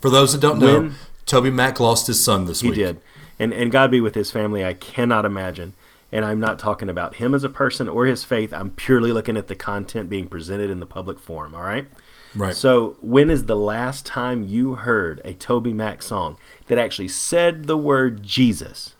For 0.01 0.09
those 0.09 0.33
that 0.33 0.41
don't 0.41 0.59
know, 0.59 0.91
Toby 1.25 1.49
Mac 1.51 1.79
lost 1.79 2.07
his 2.07 2.21
son 2.23 2.45
this 2.45 2.61
He 2.61 2.69
week. 2.69 2.77
He 2.77 2.83
did. 2.83 2.99
And 3.39 3.53
and 3.53 3.71
God 3.71 3.89
be 3.91 4.01
with 4.01 4.15
his 4.15 4.31
family. 4.31 4.65
I 4.65 4.73
cannot 4.73 5.25
imagine. 5.25 5.73
And 6.13 6.25
I'm 6.25 6.41
not 6.41 6.59
talking 6.59 6.89
about 6.89 7.15
him 7.15 7.33
as 7.33 7.45
a 7.45 7.49
person 7.49 7.87
or 7.87 8.05
his 8.05 8.25
faith. 8.25 8.51
I'm 8.51 8.71
purely 8.71 9.13
looking 9.13 9.37
at 9.37 9.47
the 9.47 9.55
content 9.55 10.09
being 10.09 10.27
presented 10.27 10.69
in 10.69 10.81
the 10.81 10.85
public 10.85 11.19
forum. 11.19 11.55
All 11.55 11.61
right. 11.61 11.87
Right. 12.35 12.55
So 12.55 12.95
when 13.01 13.29
is 13.29 13.45
the 13.45 13.55
last 13.55 14.05
time 14.05 14.43
you 14.43 14.75
heard 14.75 15.21
a 15.25 15.33
Toby 15.33 15.73
Mac 15.73 16.01
song 16.01 16.37
that 16.67 16.77
actually 16.77 17.09
said 17.09 17.65
the 17.65 17.77
word 17.77 18.23
Jesus? 18.23 18.95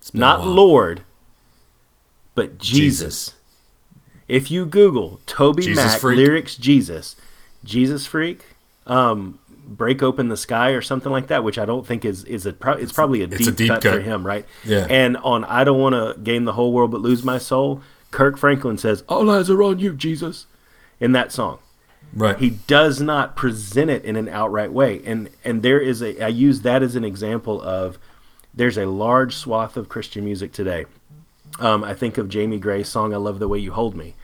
It's 0.00 0.12
Not. 0.14 0.46
Lord, 0.46 1.02
but 2.34 2.58
Jesus. 2.58 3.26
Jesus. 3.26 3.34
If 4.26 4.50
you 4.50 4.66
Google 4.66 5.20
Toby 5.26 5.62
Jesus 5.62 5.84
Mac 5.84 6.00
freak. 6.00 6.16
lyrics 6.16 6.56
Jesus, 6.56 7.16
Jesus 7.64 8.04
freak, 8.04 8.44
um, 8.86 9.38
break 9.66 10.02
open 10.02 10.28
the 10.28 10.36
sky 10.36 10.70
or 10.70 10.82
something 10.82 11.12
like 11.12 11.28
that, 11.28 11.44
which 11.44 11.58
I 11.58 11.64
don't 11.64 11.86
think 11.86 12.04
is 12.04 12.24
is 12.24 12.46
a 12.46 12.52
pro- 12.52 12.74
it's 12.74 12.92
probably 12.92 13.22
a 13.22 13.24
it's 13.24 13.38
deep, 13.38 13.48
a 13.48 13.52
deep 13.52 13.68
cut, 13.68 13.82
for 13.82 14.00
him, 14.00 14.26
right? 14.26 14.44
Yeah. 14.64 14.86
And 14.90 15.16
on 15.18 15.44
I 15.44 15.64
don't 15.64 15.78
want 15.80 15.94
to 15.94 16.20
gain 16.20 16.44
the 16.44 16.52
whole 16.52 16.72
world 16.72 16.90
but 16.90 17.00
lose 17.00 17.22
my 17.22 17.38
soul. 17.38 17.80
Kirk 18.10 18.38
Franklin 18.38 18.76
says, 18.76 19.02
"All 19.08 19.30
eyes 19.30 19.48
are 19.50 19.62
on 19.62 19.78
you, 19.78 19.94
Jesus," 19.94 20.46
in 21.00 21.12
that 21.12 21.32
song 21.32 21.58
Right. 22.14 22.38
he 22.38 22.50
does 22.50 23.00
not 23.00 23.36
present 23.36 23.90
it 23.90 24.04
in 24.04 24.16
an 24.16 24.28
outright 24.28 24.72
way 24.72 25.02
and 25.04 25.28
and 25.44 25.62
there 25.62 25.78
is 25.78 26.02
a 26.02 26.20
i 26.24 26.28
use 26.28 26.62
that 26.62 26.82
as 26.82 26.96
an 26.96 27.04
example 27.04 27.60
of 27.60 27.98
there's 28.54 28.78
a 28.78 28.86
large 28.86 29.34
swath 29.36 29.76
of 29.76 29.88
christian 29.88 30.24
music 30.24 30.52
today 30.52 30.86
um, 31.60 31.84
i 31.84 31.92
think 31.94 32.16
of 32.18 32.28
jamie 32.28 32.58
grace's 32.58 32.90
song 32.90 33.12
i 33.12 33.16
love 33.16 33.38
the 33.38 33.46
way 33.48 33.58
you 33.58 33.72
hold 33.72 33.94
me 33.94 34.14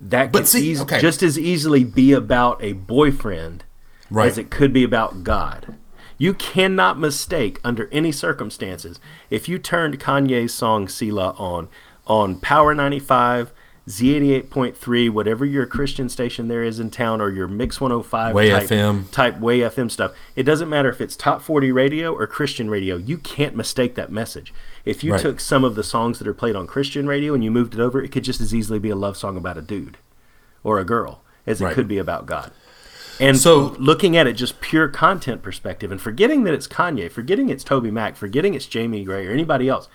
that 0.00 0.32
could 0.32 0.48
see, 0.48 0.70
eas- 0.70 0.80
okay. 0.80 1.00
just 1.00 1.22
as 1.22 1.38
easily 1.38 1.84
be 1.84 2.12
about 2.12 2.62
a 2.62 2.72
boyfriend 2.72 3.64
Right. 4.10 4.26
as 4.30 4.36
it 4.38 4.50
could 4.50 4.72
be 4.72 4.82
about 4.82 5.22
god 5.22 5.76
you 6.18 6.34
cannot 6.34 6.98
mistake 6.98 7.60
under 7.62 7.88
any 7.92 8.10
circumstances 8.12 8.98
if 9.30 9.48
you 9.48 9.58
turned 9.58 10.00
kanye's 10.00 10.52
song 10.54 10.88
Selah 10.88 11.34
on 11.38 11.68
on 12.06 12.40
power 12.40 12.74
95 12.74 13.52
Z88.3, 13.88 15.10
whatever 15.10 15.44
your 15.44 15.66
Christian 15.66 16.08
station 16.08 16.48
there 16.48 16.62
is 16.62 16.78
in 16.78 16.90
town, 16.90 17.20
or 17.20 17.30
your 17.30 17.48
Mix 17.48 17.80
105 17.80 18.34
Way 18.34 18.50
type, 18.50 18.68
FM. 18.68 19.10
type 19.10 19.40
Way 19.40 19.58
FM 19.60 19.90
stuff. 19.90 20.12
It 20.36 20.44
doesn't 20.44 20.68
matter 20.68 20.88
if 20.88 21.00
it's 21.00 21.16
top 21.16 21.42
40 21.42 21.72
radio 21.72 22.12
or 22.14 22.26
Christian 22.26 22.70
radio. 22.70 22.96
You 22.96 23.18
can't 23.18 23.56
mistake 23.56 23.94
that 23.96 24.12
message. 24.12 24.54
If 24.84 25.02
you 25.02 25.12
Right. 25.12 25.20
took 25.20 25.40
some 25.40 25.64
of 25.64 25.74
the 25.74 25.82
songs 25.82 26.18
that 26.18 26.28
are 26.28 26.34
played 26.34 26.54
on 26.54 26.66
Christian 26.66 27.06
radio 27.06 27.34
and 27.34 27.42
you 27.42 27.50
moved 27.50 27.74
it 27.74 27.80
over, 27.80 28.00
it 28.02 28.12
could 28.12 28.24
just 28.24 28.40
as 28.40 28.54
easily 28.54 28.78
be 28.78 28.90
a 28.90 28.96
love 28.96 29.16
song 29.16 29.36
about 29.36 29.58
a 29.58 29.62
dude 29.62 29.96
or 30.62 30.78
a 30.78 30.84
girl 30.84 31.22
as 31.46 31.60
it 31.60 31.64
Right. 31.64 31.74
could 31.74 31.88
be 31.88 31.98
about 31.98 32.24
God. 32.26 32.52
And 33.20 33.36
So- 33.36 33.74
looking 33.78 34.16
at 34.16 34.26
it 34.26 34.34
just 34.34 34.60
pure 34.60 34.88
content 34.88 35.42
perspective 35.42 35.90
and 35.90 36.00
forgetting 36.00 36.44
that 36.44 36.54
it's 36.54 36.66
Kanye, 36.68 37.10
forgetting 37.10 37.48
it's 37.50 37.62
Toby 37.64 37.90
Mac, 37.90 38.16
forgetting 38.16 38.54
it's 38.54 38.66
Jamie 38.66 39.04
Grace 39.04 39.28
or 39.28 39.32
anybody 39.32 39.68
else. 39.68 39.88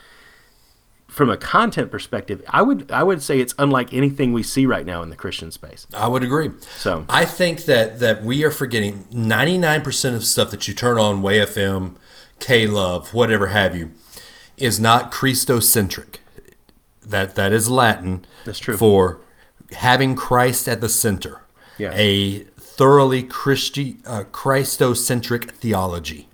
From 1.17 1.31
a 1.31 1.37
content 1.37 1.89
perspective, 1.89 2.43
I 2.47 2.61
would 2.61 2.91
I 2.91 3.01
would 3.01 3.23
say 3.23 3.39
it's 3.39 3.55
unlike 3.57 3.91
anything 3.91 4.33
we 4.33 4.43
see 4.43 4.67
right 4.67 4.85
now 4.85 5.01
in 5.01 5.09
the 5.09 5.15
Christian 5.15 5.49
space. 5.49 5.87
I 5.91 6.07
would 6.07 6.21
agree. 6.21 6.51
So- 6.77 7.05
I 7.09 7.25
think 7.25 7.65
that 7.65 7.97
that 7.99 8.23
we 8.23 8.43
are 8.43 8.51
forgetting 8.51 9.05
99% 9.11 10.13
of 10.15 10.23
stuff 10.23 10.51
that 10.51 10.67
you 10.67 10.75
turn 10.75 10.99
on 10.99 11.23
Way 11.23 11.39
FM, 11.39 11.95
K 12.39 12.67
Love, 12.67 13.15
whatever 13.15 13.47
have 13.47 13.75
you, 13.75 13.93
is 14.57 14.79
not 14.79 15.11
Christocentric. 15.11 16.17
That 17.03 17.33
that 17.33 17.51
is 17.51 17.67
Latin. 17.67 18.23
That's 18.45 18.59
true. 18.59 18.77
For 18.77 19.19
having 19.71 20.15
Christ 20.15 20.67
at 20.67 20.81
the 20.81 20.89
center. 20.89 21.41
Yes. 21.79 21.93
A 21.97 22.39
thoroughly 22.59 23.23
Christi, 23.23 23.97
uh, 24.05 24.25
Christocentric 24.31 25.49
theology. 25.49 26.27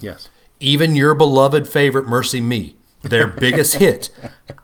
Yes. 0.00 0.28
Even 0.60 0.94
your 0.94 1.14
beloved 1.16 1.66
favorite 1.68 2.06
Mercy 2.06 2.40
Me, 2.40 2.76
their 3.04 3.26
biggest 3.26 3.74
hit, 3.76 4.10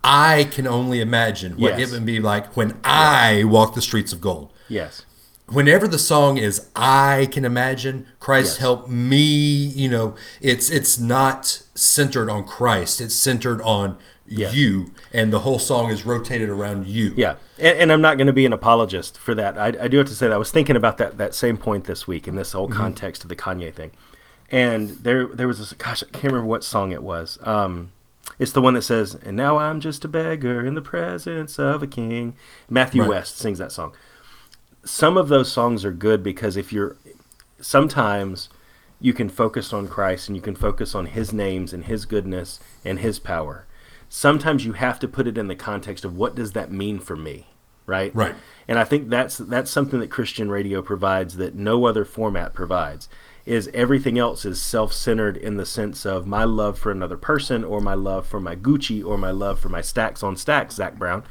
I 0.03 0.49
can 0.51 0.67
only 0.67 1.01
imagine 1.01 1.53
what 1.53 1.79
Yes. 1.79 1.91
it 1.91 1.95
would 1.95 2.07
be 2.07 2.21
like 2.21 2.57
when 2.57 2.79
I 2.85 3.45
walk 3.45 3.75
the 3.75 3.83
streets 3.83 4.13
of 4.13 4.21
gold 4.21 4.53
Yes. 4.69 5.03
whenever 5.47 5.87
the 5.89 5.99
song 5.99 6.37
is 6.39 6.69
I 6.77 7.29
can 7.33 7.45
imagine 7.45 8.07
Christ 8.19 8.53
Yes. 8.55 8.59
help 8.59 8.89
me, 8.89 9.17
you 9.25 9.89
know, 9.89 10.15
it's 10.41 10.71
it's 10.71 10.99
not 10.99 11.63
centered 11.75 12.29
on 12.31 12.45
Christ. 12.45 13.01
It's 13.01 13.15
centered 13.15 13.61
on 13.63 13.97
Yes. 14.33 14.55
you 14.55 14.93
and 15.13 15.33
the 15.33 15.41
whole 15.41 15.59
song 15.59 15.91
is 15.91 16.07
rotated 16.07 16.49
around 16.49 16.87
you. 16.87 17.13
Yeah, 17.17 17.35
and, 17.59 17.77
and 17.79 17.93
I'm 17.93 18.01
not 18.01 18.17
going 18.17 18.29
to 18.29 18.33
be 18.33 18.47
an 18.47 18.53
apologist 18.53 19.19
for 19.19 19.35
that. 19.35 19.59
I, 19.59 19.73
I 19.85 19.89
do 19.89 19.97
have 19.99 20.07
to 20.07 20.15
say 20.15 20.29
that 20.29 20.35
I 20.35 20.39
was 20.39 20.53
thinking 20.53 20.77
about 20.77 20.99
that 20.99 21.19
that 21.19 21.35
same 21.35 21.57
point 21.57 21.85
this 21.85 22.07
week 22.07 22.29
in 22.29 22.37
this 22.37 22.53
whole 22.53 22.69
context 22.69 23.25
of 23.25 23.29
the 23.29 23.35
Kanye 23.35 23.75
thing, 23.75 23.91
and 24.49 24.91
there 24.91 25.27
there 25.27 25.49
was 25.49 25.59
this 25.59 25.73
gosh 25.73 26.05
I 26.05 26.07
can't 26.13 26.25
remember 26.33 26.47
what 26.47 26.63
song 26.63 26.93
it 26.93 27.03
was. 27.03 27.39
Um, 27.43 27.91
it's 28.39 28.53
the 28.53 28.63
one 28.63 28.75
that 28.75 28.83
says, 28.83 29.15
"And 29.15 29.37
now 29.37 29.59
I'm 29.59 29.81
just 29.81 30.05
a 30.05 30.09
beggar 30.09 30.65
in 30.65 30.75
the 30.75 30.83
presence 30.83 31.59
of 31.59 31.83
a 31.83 31.87
king." 31.87 32.35
Matthew 32.69 33.03
Right. 33.03 33.11
West 33.11 33.39
sings 33.39 33.59
that 33.59 33.73
song. 33.73 33.93
Some 34.85 35.17
of 35.17 35.29
those 35.29 35.51
songs 35.53 35.85
are 35.85 35.93
good 35.93 36.23
because 36.23 36.57
if 36.57 36.73
you're 36.73 36.97
sometimes 37.61 38.49
you 39.01 39.13
can 39.13 39.29
focus 39.29 39.73
on 39.73 39.89
Christ 39.89 40.29
and 40.29 40.37
you 40.37 40.43
can 40.43 40.55
focus 40.55 40.95
on 40.95 41.07
his 41.07 41.33
names 41.33 41.73
and 41.73 41.85
his 41.85 42.05
goodness 42.05 42.61
and 42.85 42.99
his 42.99 43.19
power. 43.19 43.67
Sometimes 44.09 44.65
you 44.65 44.73
have 44.73 44.99
to 44.99 45.09
put 45.09 45.27
it 45.27 45.39
in 45.39 45.49
the 45.49 45.55
context 45.55 46.05
of 46.05 46.17
what 46.17 46.35
does 46.35 46.53
that 46.53 46.71
mean 46.71 46.99
for 46.99 47.17
me, 47.17 47.47
right? 47.87 48.15
Right. 48.15 48.35
And 48.69 48.79
I 48.79 48.85
think 48.85 49.09
that's 49.09 49.39
that's 49.39 49.71
something 49.71 50.01
that 50.01 50.11
Christian 50.11 50.51
radio 50.51 50.83
provides 50.83 51.37
that 51.37 51.55
no 51.55 51.87
other 51.87 52.05
format 52.05 52.53
provides. 52.53 53.09
Is 53.47 53.69
everything 53.73 54.19
else 54.19 54.45
is 54.45 54.61
self-centered 54.61 55.37
in 55.37 55.57
the 55.57 55.65
sense 55.67 56.05
of 56.05 56.27
my 56.27 56.45
love 56.45 56.79
for 56.79 56.91
another 56.93 57.17
person 57.17 57.65
or 57.65 57.81
my 57.81 57.95
love 57.95 58.27
for 58.27 58.39
my 58.41 58.55
Gucci 58.55 59.05
or 59.05 59.17
my 59.19 59.31
love 59.31 59.59
for 59.59 59.69
my 59.71 59.81
stacks 59.81 60.23
on 60.23 60.37
stacks, 60.37 60.75
Zach 60.77 60.99
Brown. 60.99 61.25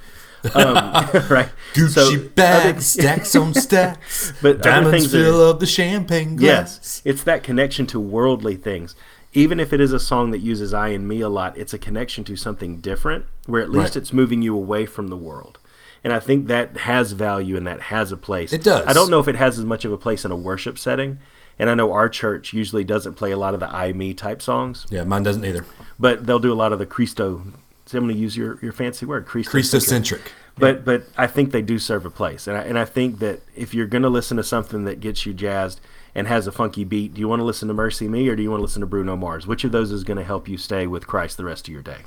Um, 0.55 0.73
right. 1.29 1.49
Gucci 1.73 1.89
So, 1.89 2.27
bags, 2.29 2.71
other- 2.71 2.81
stacks 3.03 3.35
on 3.35 3.53
stacks, 3.53 4.33
But 4.41 4.61
diamonds 4.61 5.13
are- 5.13 5.23
fill 5.23 5.49
up 5.49 5.59
the 5.59 5.65
champagne 5.65 6.35
glass. 6.35 6.79
Yes, 6.81 7.01
it's 7.05 7.23
that 7.23 7.43
connection 7.43 7.85
to 7.87 7.99
worldly 7.99 8.55
things. 8.55 8.95
Even 9.33 9.59
if 9.59 9.71
it 9.73 9.79
is 9.79 9.93
a 9.93 9.99
song 9.99 10.31
that 10.31 10.39
uses 10.39 10.73
I 10.73 10.87
and 10.89 11.07
me 11.07 11.21
a 11.21 11.29
lot, 11.29 11.55
it's 11.57 11.73
a 11.73 11.77
connection 11.77 12.23
to 12.23 12.35
something 12.35 12.77
different 12.77 13.25
where 13.45 13.61
at 13.61 13.69
least 13.69 13.89
Right. 13.95 13.97
it's 13.97 14.11
moving 14.11 14.41
you 14.41 14.55
away 14.55 14.87
from 14.87 15.09
the 15.09 15.15
world. 15.17 15.59
And 16.03 16.11
I 16.11 16.19
think 16.19 16.47
that 16.47 16.75
has 16.77 17.11
value 17.11 17.55
and 17.55 17.67
that 17.67 17.81
has 17.81 18.11
a 18.11 18.17
place. 18.17 18.51
It 18.53 18.63
does. 18.63 18.87
I 18.87 18.93
don't 18.93 19.11
know 19.11 19.19
if 19.19 19.27
it 19.27 19.35
has 19.35 19.59
as 19.59 19.65
much 19.65 19.85
of 19.85 19.91
a 19.91 19.97
place 19.97 20.25
in 20.25 20.31
a 20.31 20.35
worship 20.35 20.79
setting. 20.79 21.19
And 21.59 21.69
I 21.69 21.75
know 21.75 21.91
our 21.91 22.07
church 22.09 22.53
usually 22.53 22.83
doesn't 22.85 23.15
play 23.15 23.31
a 23.31 23.37
lot 23.37 23.53
of 23.53 23.59
the 23.59 23.69
I 23.69 23.91
me 23.91 24.13
type 24.13 24.41
songs, 24.41 24.85
Yeah, 24.89 25.03
mine 25.03 25.23
doesn't 25.23 25.43
either. 25.43 25.65
but 25.99 26.25
they'll 26.25 26.39
do 26.39 26.53
a 26.53 26.55
lot 26.55 26.71
of 26.71 26.79
the 26.79 26.85
Christo. 26.85 27.43
See, 27.85 27.97
I'm 27.97 28.05
going 28.05 28.15
to 28.15 28.21
use 28.21 28.37
your, 28.37 28.57
your 28.61 28.71
fancy 28.71 29.05
word, 29.05 29.25
Christo. 29.25 29.51
Christocentric. 29.57 30.21
But 30.57 30.83
but 30.85 31.03
I 31.17 31.27
think 31.27 31.51
they 31.51 31.61
do 31.61 31.79
serve 31.79 32.05
a 32.05 32.09
place, 32.09 32.45
and 32.47 32.57
I, 32.57 32.61
and 32.63 32.77
I 32.77 32.83
think 32.85 33.19
that 33.19 33.41
if 33.55 33.73
you're 33.73 33.87
going 33.87 34.01
to 34.03 34.09
listen 34.09 34.35
to 34.37 34.43
something 34.43 34.83
that 34.85 34.99
gets 34.99 35.25
you 35.25 35.33
jazzed 35.33 35.79
and 36.13 36.27
has 36.27 36.47
a 36.47 36.51
funky 36.51 36.83
beat, 36.83 37.13
do 37.13 37.21
you 37.21 37.27
want 37.29 37.39
to 37.39 37.45
listen 37.45 37.67
to 37.69 37.73
Mercy 37.73 38.07
Me 38.09 38.27
or 38.27 38.35
do 38.35 38.43
you 38.43 38.49
want 38.51 38.59
to 38.59 38.63
listen 38.63 38.81
to 38.81 38.85
Bruno 38.85 39.15
Mars? 39.15 39.47
Which 39.47 39.63
of 39.63 39.71
those 39.71 39.91
is 39.91 40.03
going 40.03 40.17
to 40.17 40.23
help 40.23 40.47
you 40.49 40.57
stay 40.57 40.85
with 40.85 41.07
Christ 41.07 41.37
the 41.37 41.45
rest 41.45 41.67
of 41.67 41.73
your 41.73 41.81
day? 41.83 41.99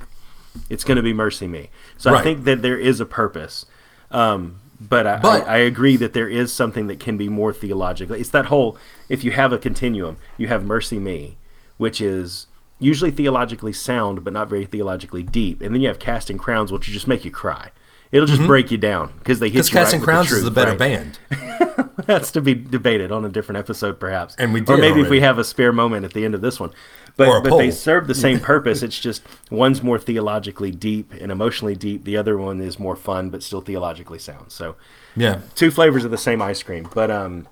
It's 0.68 0.84
going 0.84 0.96
to 0.96 1.02
be 1.02 1.12
Mercy 1.14 1.46
Me. 1.46 1.70
So 1.96 2.14
I 2.14 2.22
think 2.22 2.44
that 2.44 2.60
there 2.62 2.78
is 2.78 3.00
a 3.00 3.06
purpose. 3.06 3.64
Um, 4.10 4.60
but 4.88 5.06
I, 5.06 5.18
But- 5.18 5.46
I, 5.46 5.54
I 5.54 5.56
agree 5.58 5.96
that 5.96 6.12
there 6.12 6.28
is 6.28 6.52
something 6.52 6.86
that 6.88 7.00
can 7.00 7.16
be 7.16 7.28
more 7.28 7.52
theological. 7.52 8.16
It's 8.16 8.30
that 8.30 8.46
whole 8.46 8.76
if 9.08 9.24
you 9.24 9.32
have 9.32 9.52
a 9.52 9.58
continuum, 9.58 10.16
you 10.36 10.48
have 10.48 10.64
Mercy 10.64 10.98
Me, 10.98 11.36
which 11.76 12.00
is 12.00 12.46
usually 12.78 13.10
theologically 13.10 13.72
sound 13.72 14.24
but 14.24 14.32
not 14.32 14.48
very 14.48 14.66
theologically 14.66 15.22
deep, 15.22 15.60
and 15.60 15.74
then 15.74 15.80
you 15.80 15.88
have 15.88 15.98
Casting 15.98 16.38
Crowns, 16.38 16.72
which 16.72 16.86
will 16.86 16.94
just 16.94 17.08
make 17.08 17.24
you 17.24 17.30
cry. 17.30 17.70
It'll 18.10 18.26
just 18.26 18.40
mm-hmm. 18.40 18.48
break 18.48 18.70
you 18.70 18.78
down 18.78 19.12
because 19.18 19.38
they 19.40 19.48
hit 19.48 19.70
you 19.70 19.78
right 19.78 19.84
Casting 19.84 20.00
with 20.00 20.08
Crowns 20.08 20.30
the 20.30 20.36
is 20.36 20.44
the 20.44 20.50
better 20.50 20.76
right? 20.76 20.78
band. 20.78 21.18
That's 22.06 22.30
to 22.32 22.40
be 22.40 22.54
debated 22.54 23.12
on 23.12 23.24
a 23.24 23.28
different 23.28 23.58
episode, 23.58 23.98
perhaps. 24.00 24.34
And 24.36 24.52
we 24.52 24.60
or 24.60 24.64
did 24.64 24.80
maybe 24.80 25.00
if 25.00 25.08
we 25.10 25.20
have 25.20 25.38
a 25.38 25.44
spare 25.44 25.72
moment 25.72 26.04
at 26.04 26.12
the 26.12 26.24
end 26.24 26.34
of 26.34 26.40
this 26.40 26.58
one. 26.60 26.70
But, 27.16 27.28
Or 27.28 27.42
but 27.42 27.58
they 27.58 27.70
serve 27.70 28.06
the 28.06 28.14
same 28.14 28.40
purpose. 28.52 28.82
It's 28.82 28.98
just 28.98 29.22
one's 29.50 29.82
more 29.82 29.98
theologically 29.98 30.70
deep 30.70 31.12
and 31.12 31.30
emotionally 31.30 31.74
deep. 31.76 32.04
The 32.04 32.16
other 32.16 32.38
one 32.38 32.60
is 32.60 32.78
more 32.78 32.96
fun 32.96 33.28
but 33.30 33.42
still 33.42 33.60
theologically 33.60 34.18
sound. 34.18 34.50
So 34.50 34.76
Yeah. 35.14 35.40
two 35.54 35.70
flavors 35.70 36.04
of 36.04 36.10
the 36.10 36.18
same 36.18 36.40
ice 36.40 36.62
cream. 36.62 36.88
But 36.94 37.10
um, 37.10 37.46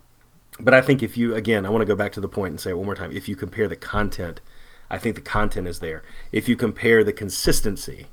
but 0.59 0.73
I 0.75 0.81
think 0.81 1.03
if 1.03 1.17
you 1.17 1.35
again, 1.35 1.67
I 1.67 1.71
want 1.71 1.83
to 1.83 1.87
go 1.87 1.97
back 1.97 2.13
to 2.13 2.21
the 2.21 2.29
point 2.29 2.53
and 2.53 2.61
say 2.61 2.71
it 2.71 2.77
one 2.77 2.87
more 2.87 2.95
time. 2.95 3.13
If 3.13 3.29
you 3.29 3.37
compare 3.37 3.69
the 3.69 3.77
content, 3.77 4.41
I 4.91 4.99
think 4.99 5.15
the 5.15 5.21
content 5.23 5.69
is 5.69 5.81
there. 5.81 6.03
If 6.33 6.49
you 6.49 6.57
compare 6.57 7.05
the 7.05 7.13
consistency 7.13 8.07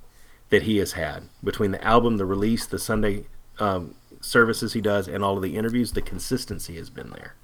that 0.50 0.63
he 0.63 0.78
has 0.78 0.94
had 0.94 1.24
between 1.44 1.72
the 1.72 1.84
album, 1.84 2.18
the 2.18 2.26
release, 2.26 2.66
the 2.66 2.80
Sunday 2.80 3.26
um, 3.60 3.96
services 4.28 4.74
he 4.74 4.82
does, 4.82 5.08
and 5.08 5.24
all 5.24 5.36
of 5.36 5.44
the 5.44 5.56
interviews, 5.56 5.94
the 5.94 6.02
consistency 6.02 6.76
has 6.76 6.90
been 6.90 7.10
there. 7.12 7.36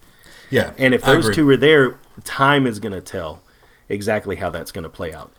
Yeah. 0.50 0.74
And 0.78 0.93
if 0.93 1.02
those 1.04 1.34
two 1.34 1.50
are 1.50 1.58
there, 1.58 1.98
time 2.24 2.67
is 2.67 2.80
going 2.80 2.93
to 2.93 3.02
tell 3.02 3.41
exactly 3.89 4.36
how 4.36 4.50
that's 4.50 4.72
going 4.72 4.84
to 4.84 4.89
play 4.89 5.13
out. 5.13 5.32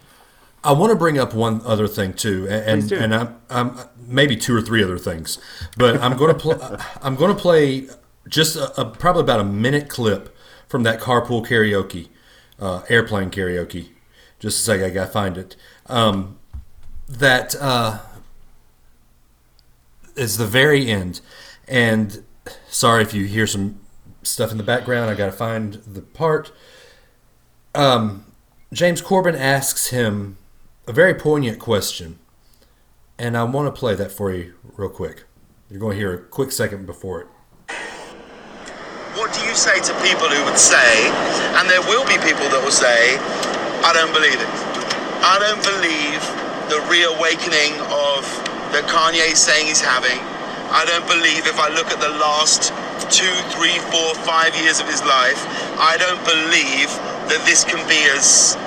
I 0.65 0.73
want 0.73 0.91
to 0.91 0.97
bring 0.97 1.19
up 1.19 1.35
one 1.35 1.61
other 1.67 1.87
thing 1.87 2.15
too, 2.15 2.49
and 2.49 2.91
and 2.91 3.15
I'm, 3.15 3.37
I'm 3.51 3.79
maybe 3.99 4.35
two 4.35 4.57
or 4.57 4.63
three 4.63 4.83
other 4.83 4.97
things, 4.97 5.39
but 5.77 6.01
I'm 6.01 6.17
going 6.17 6.35
to 6.35 6.41
pl- 6.41 6.79
I'm 7.03 7.17
going 7.17 7.35
to 7.35 7.41
play 7.41 7.87
just 8.27 8.57
a, 8.57 8.81
a, 8.81 8.85
probably 8.87 9.23
about 9.23 9.41
a 9.41 9.45
minute 9.45 9.91
clip 9.91 10.35
from 10.67 10.83
that 10.85 11.01
carpool 11.01 11.47
karaoke, 11.47 12.09
uh, 12.59 12.83
airplane 12.89 13.31
karaoke. 13.31 13.91
Just 14.41 14.61
a 14.61 14.63
second, 14.63 14.87
I 14.87 14.91
got 14.91 15.07
to 15.07 15.13
find 15.13 15.37
it. 15.37 15.55
Um, 15.87 16.39
that 17.09 17.55
uh, 17.61 18.01
is 20.17 20.37
the 20.37 20.47
very 20.47 20.89
end, 20.89 21.21
and 21.67 22.25
sorry 22.69 23.03
if 23.03 23.15
you 23.15 23.27
hear 23.27 23.47
some 23.47 23.81
stuff 24.23 24.51
in 24.51 24.59
the 24.59 24.65
background. 24.65 25.11
I 25.11 25.15
got 25.15 25.27
to 25.27 25.33
find 25.33 25.75
the 25.75 26.03
part. 26.03 26.53
Um, 27.75 28.27
James 28.73 29.03
Corden 29.03 29.39
asks 29.39 29.89
him 29.89 30.39
a 30.87 30.93
very 30.93 31.15
poignant 31.15 31.59
question, 31.59 32.19
and 33.19 33.37
I 33.37 33.45
want 33.45 33.73
to 33.73 33.79
play 33.79 33.95
that 33.95 34.13
for 34.13 34.33
you 34.33 34.55
real 34.77 34.89
quick. 34.89 35.25
You're 35.71 35.81
going 35.81 35.93
to 35.93 35.99
hear 35.99 36.15
a 36.15 36.19
quick 36.19 36.53
second 36.53 36.87
before 36.87 37.23
it. 37.23 37.27
What 39.17 39.33
do 39.33 39.41
you 39.47 39.55
say 39.55 39.79
to 39.81 39.93
people 40.03 40.29
who 40.29 40.45
would 40.45 40.59
say, 40.59 41.09
and 41.59 41.71
there 41.71 41.81
will 41.83 42.05
be 42.05 42.19
people 42.19 42.51
that 42.51 42.61
will 42.63 42.75
say, 42.75 43.17
I 43.87 43.93
don't 43.95 44.13
believe 44.13 44.35
it. 44.35 44.51
I 45.23 45.39
don't 45.39 45.63
believe 45.63 46.21
the 46.69 46.81
reawakening 46.91 47.79
of 47.89 48.44
that 48.75 48.91
Kanye's 48.91 49.39
saying 49.39 49.71
he's 49.71 49.79
having. 49.79 50.19
I 50.75 50.83
don't 50.83 51.07
believe 51.07 51.47
if 51.47 51.63
I 51.63 51.71
look 51.71 51.95
at 51.95 52.03
the 52.03 52.11
last 52.19 52.75
two, 53.07 53.31
three, 53.55 53.79
four, 53.95 54.19
five 54.27 54.51
years 54.59 54.83
of 54.83 54.91
his 54.91 54.99
life, 55.07 55.39
I 55.79 55.95
don't 55.95 56.19
believe 56.27 56.91
that 57.31 57.39
this 57.47 57.63
can 57.63 57.79
be 57.87 58.03
as 58.11 58.59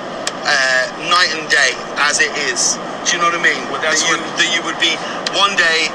uh, 0.48 0.84
night 1.12 1.28
and 1.36 1.44
day 1.52 1.76
as 2.00 2.24
it 2.24 2.32
is. 2.48 2.80
Do 3.04 3.12
you 3.12 3.18
know 3.20 3.28
what 3.28 3.36
I 3.36 3.44
mean? 3.44 3.60
that, 3.84 4.00
you, 4.08 4.16
that 4.16 4.48
you 4.48 4.64
would 4.64 4.80
be 4.80 4.96
one 5.36 5.52
day 5.60 5.92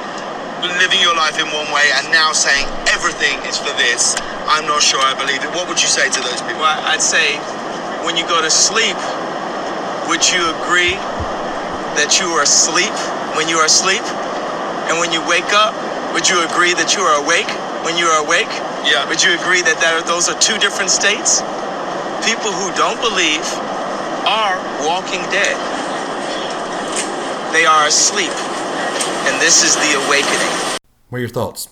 living 0.78 1.02
your 1.02 1.18
life 1.18 1.42
in 1.42 1.50
one 1.50 1.66
way 1.74 1.90
and 1.98 2.06
now 2.14 2.38
saying 2.38 2.70
everything 2.94 3.42
is 3.50 3.58
for 3.58 3.74
this. 3.82 4.14
I'm 4.46 4.70
not 4.70 4.86
sure 4.86 5.02
I 5.02 5.18
believe 5.18 5.42
it. 5.42 5.50
What 5.58 5.66
would 5.66 5.82
you 5.82 5.90
say 5.90 6.06
to 6.06 6.22
those 6.22 6.38
people? 6.46 6.62
Well, 6.62 6.78
I'd 6.86 7.02
say 7.02 7.42
when 8.06 8.14
you 8.14 8.30
go 8.30 8.38
to 8.46 8.54
sleep, 8.54 8.96
would 10.06 10.22
you 10.30 10.46
agree 10.62 10.94
that 11.98 12.22
you 12.22 12.30
are 12.38 12.46
asleep 12.46 12.94
when 13.36 13.50
you 13.50 13.58
are 13.58 13.66
asleep? 13.66 14.04
And 14.90 15.00
when 15.00 15.12
you 15.12 15.22
wake 15.28 15.52
up, 15.54 15.74
would 16.14 16.30
you 16.30 16.44
agree 16.46 16.74
that 16.76 16.94
you 16.94 17.02
are 17.02 17.18
awake 17.24 17.50
when 17.86 17.98
you 17.98 18.06
are 18.06 18.24
awake? 18.24 18.52
Yeah. 18.86 19.08
Would 19.08 19.24
you 19.24 19.34
agree 19.34 19.62
that, 19.64 19.80
that 19.82 20.06
those 20.06 20.30
are 20.30 20.38
two 20.40 20.58
different 20.60 20.92
states? 20.92 21.42
People 22.28 22.52
who 22.52 22.70
don't 22.76 23.00
believe 23.02 23.44
are 24.28 24.60
walking 24.86 25.22
dead. 25.32 25.58
They 27.52 27.66
are 27.66 27.88
asleep. 27.88 28.32
And 29.28 29.42
this 29.42 29.64
is 29.64 29.76
the 29.76 30.06
awakening. 30.06 30.80
What 31.10 31.18
are 31.18 31.22
your 31.22 31.30
thoughts? 31.30 31.70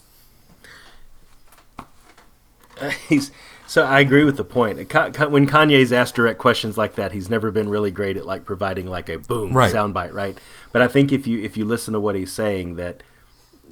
Uh, 2.80 2.89
he's 3.09 3.32
so 3.72 3.86
I 3.86 4.01
agree 4.01 4.26
with 4.26 4.36
the 4.36 4.43
point. 4.43 4.76
When 4.78 5.47
Kanye's 5.47 5.93
asked 5.93 6.15
direct 6.15 6.39
questions 6.39 6.78
like 6.78 6.95
that, 6.95 7.13
he's 7.13 7.30
never 7.30 7.51
been 7.51 7.69
really 7.69 7.89
great 7.89 8.17
at 8.17 8.26
like 8.26 8.43
providing 8.43 8.86
like 8.86 9.07
a 9.07 9.17
boom 9.17 9.53
Right. 9.53 9.74
soundbite, 9.74 10.11
right? 10.11 10.38
But 10.74 10.82
I 10.82 10.89
think 10.89 11.13
if 11.13 11.26
you 11.26 11.39
if 11.41 11.55
you 11.55 11.63
listen 11.63 11.93
to 11.93 11.99
what 12.01 12.15
he's 12.15 12.34
saying, 12.34 12.76
that 12.76 13.01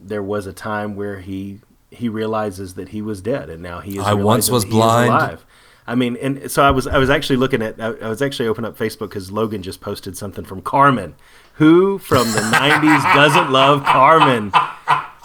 there 0.02 0.24
was 0.24 0.47
a 0.47 0.54
time 0.54 0.95
where 0.95 1.20
he 1.20 1.60
he 1.91 2.08
realizes 2.08 2.76
that 2.76 2.89
he 2.89 3.02
was 3.02 3.20
dead, 3.22 3.50
and 3.50 3.62
now 3.62 3.82
he 3.82 3.97
is. 3.97 4.06
I 4.06 4.14
once 4.14 4.50
was 4.50 4.64
that 4.64 4.72
he 4.72 4.78
is 4.78 4.86
blind. 4.86 5.39
I 5.86 5.95
mean, 5.95 6.16
and 6.22 6.50
so 6.50 6.64
I 6.64 6.72
was 6.72 6.88
I 6.88 6.97
was 6.97 7.10
actually 7.10 7.36
looking 7.36 7.62
at 7.62 7.82
I, 7.82 7.88
I 7.88 8.08
was 8.08 8.22
actually 8.22 8.47
opening 8.47 8.72
up 8.72 8.78
Facebook 8.78 9.10
because 9.10 9.34
Logan 9.34 9.62
just 9.62 9.82
posted 9.82 10.16
something 10.16 10.45
from 10.45 10.62
Carmen, 10.62 11.14
who 11.56 11.97
from 11.97 12.26
the 12.32 12.39
'90s 12.39 13.04
doesn't 13.16 13.52
love 13.52 13.84
Carmen. 13.84 14.52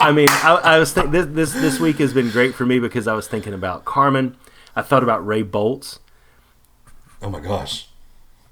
I 0.00 0.10
mean, 0.12 0.26
I, 0.30 0.60
I 0.64 0.78
was 0.80 0.92
think 0.92 1.12
this 1.12 1.26
this 1.26 1.52
this 1.52 1.78
week 1.78 1.98
has 1.98 2.12
been 2.12 2.30
great 2.30 2.56
for 2.56 2.66
me 2.66 2.80
because 2.80 3.06
I 3.06 3.14
was 3.14 3.28
thinking 3.28 3.54
about 3.54 3.84
Carmen. 3.84 4.36
I 4.76 4.82
thought 4.82 5.02
about 5.02 5.26
Ray 5.26 5.42
Boltz. 5.42 5.98
Oh 7.22 7.30
my 7.30 7.40
gosh. 7.40 7.88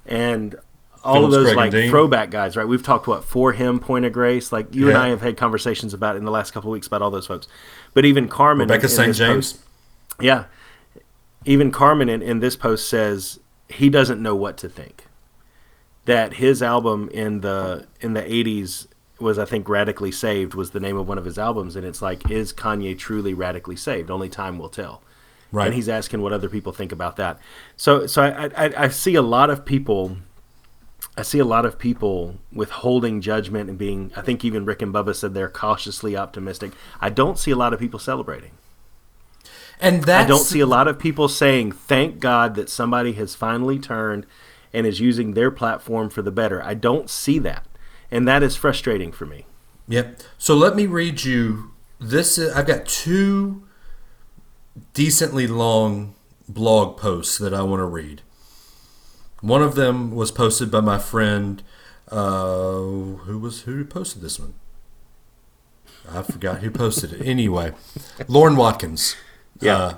and 0.06 0.56
all 1.04 1.14
Phillips, 1.14 1.34
of 1.34 1.44
those 1.44 1.54
Craig, 1.54 1.72
like 1.74 1.90
throwback 1.90 2.30
guys, 2.30 2.56
right? 2.56 2.66
We've 2.66 2.82
talked 2.82 3.06
what 3.06 3.22
4Him, 3.22 3.80
Point 3.80 4.04
of 4.04 4.12
Grace. 4.12 4.52
Like 4.52 4.74
you 4.74 4.88
and 4.88 4.96
I 4.96 5.08
have 5.08 5.20
had 5.20 5.36
conversations 5.36 5.94
about 5.94 6.16
in 6.16 6.24
the 6.24 6.30
last 6.30 6.52
couple 6.52 6.70
of 6.70 6.72
weeks 6.72 6.86
about 6.86 7.02
all 7.02 7.10
those 7.10 7.26
folks. 7.26 7.48
But 7.92 8.04
even 8.04 8.28
Carmen, 8.28 8.68
Rebecca 8.68 8.88
St. 8.88 9.14
James. 9.16 9.54
post- 9.54 9.64
yeah, 10.20 10.44
even 11.44 11.70
Carmen 11.70 12.08
in, 12.08 12.22
in 12.22 12.40
this 12.40 12.54
post 12.54 12.88
says 12.88 13.40
he 13.68 13.88
doesn't 13.88 14.22
know 14.22 14.36
what 14.36 14.56
to 14.58 14.68
think. 14.68 15.06
That 16.04 16.34
his 16.34 16.62
album 16.62 17.08
in 17.12 17.40
the 17.40 17.86
in 18.00 18.12
the 18.14 18.32
eighties 18.32 18.88
was 19.20 19.38
I 19.38 19.44
think 19.44 19.68
radically 19.68 20.12
saved 20.12 20.54
was 20.54 20.70
the 20.70 20.80
name 20.80 20.96
of 20.96 21.08
one 21.08 21.18
of 21.18 21.24
his 21.24 21.38
albums, 21.38 21.76
and 21.76 21.84
it's 21.84 22.02
like 22.02 22.30
is 22.30 22.52
Kanye 22.52 22.96
truly 22.98 23.34
radically 23.34 23.76
saved? 23.76 24.10
Only 24.10 24.28
time 24.28 24.58
will 24.58 24.68
tell 24.68 25.02
Right. 25.52 25.66
and 25.66 25.74
he's 25.74 25.88
asking 25.88 26.22
what 26.22 26.32
other 26.32 26.48
people 26.48 26.72
think 26.72 26.92
about 26.92 27.16
that. 27.16 27.38
So, 27.76 28.06
so 28.06 28.22
I, 28.22 28.46
I, 28.56 28.84
I 28.84 28.88
see 28.88 29.14
a 29.14 29.22
lot 29.22 29.50
of 29.50 29.64
people. 29.66 30.16
I 31.14 31.22
see 31.22 31.38
a 31.38 31.44
lot 31.44 31.66
of 31.66 31.78
people 31.78 32.36
withholding 32.50 33.20
judgment 33.20 33.68
and 33.68 33.76
being. 33.76 34.12
I 34.16 34.22
think 34.22 34.44
even 34.46 34.64
Rick 34.64 34.80
and 34.80 34.94
Bubba 34.94 35.14
said 35.14 35.34
they're 35.34 35.50
cautiously 35.50 36.16
optimistic. 36.16 36.72
I 37.02 37.10
don't 37.10 37.38
see 37.38 37.50
a 37.50 37.56
lot 37.56 37.74
of 37.74 37.80
people 37.80 37.98
celebrating. 37.98 38.52
and 39.78 40.04
that's 40.04 40.24
I 40.24 40.28
don't 40.28 40.44
see 40.44 40.60
a 40.60 40.66
lot 40.66 40.88
of 40.88 40.98
people 40.98 41.28
saying, 41.28 41.72
"Thank 41.72 42.18
God 42.18 42.54
that 42.54 42.70
somebody 42.70 43.12
has 43.14 43.34
finally 43.34 43.78
turned 43.78 44.26
and 44.72 44.86
is 44.86 45.00
using 45.00 45.34
their 45.34 45.50
platform 45.50 46.08
for 46.08 46.22
the 46.22 46.30
better." 46.30 46.62
I 46.62 46.72
don't 46.74 47.10
see 47.10 47.38
that, 47.40 47.66
and 48.10 48.26
that 48.26 48.42
is 48.42 48.56
frustrating 48.56 49.12
for 49.12 49.26
me. 49.26 49.44
Yep. 49.88 50.22
So 50.38 50.54
let 50.54 50.76
me 50.76 50.86
read 50.86 51.24
you 51.24 51.72
this. 51.98 52.38
Is, 52.38 52.54
I've 52.54 52.66
got 52.66 52.86
two 52.86 53.64
decently 54.94 55.46
long 55.46 56.14
blog 56.48 56.96
posts 56.96 57.38
that 57.38 57.54
I 57.54 57.62
want 57.62 57.80
to 57.80 57.84
read. 57.84 58.22
One 59.40 59.62
of 59.62 59.74
them 59.74 60.14
was 60.14 60.30
posted 60.30 60.70
by 60.70 60.80
my 60.80 60.98
friend. 60.98 61.62
Uh, 62.10 62.80
who 63.24 63.38
was 63.38 63.62
who 63.62 63.84
posted 63.84 64.22
this 64.22 64.38
one? 64.38 64.54
I 66.10 66.22
forgot 66.22 66.58
who 66.60 66.70
posted 66.70 67.12
it. 67.12 67.26
Anyway, 67.26 67.72
Lauren 68.28 68.56
Watkins. 68.56 69.16
Yeah. 69.60 69.76
Uh, 69.76 69.96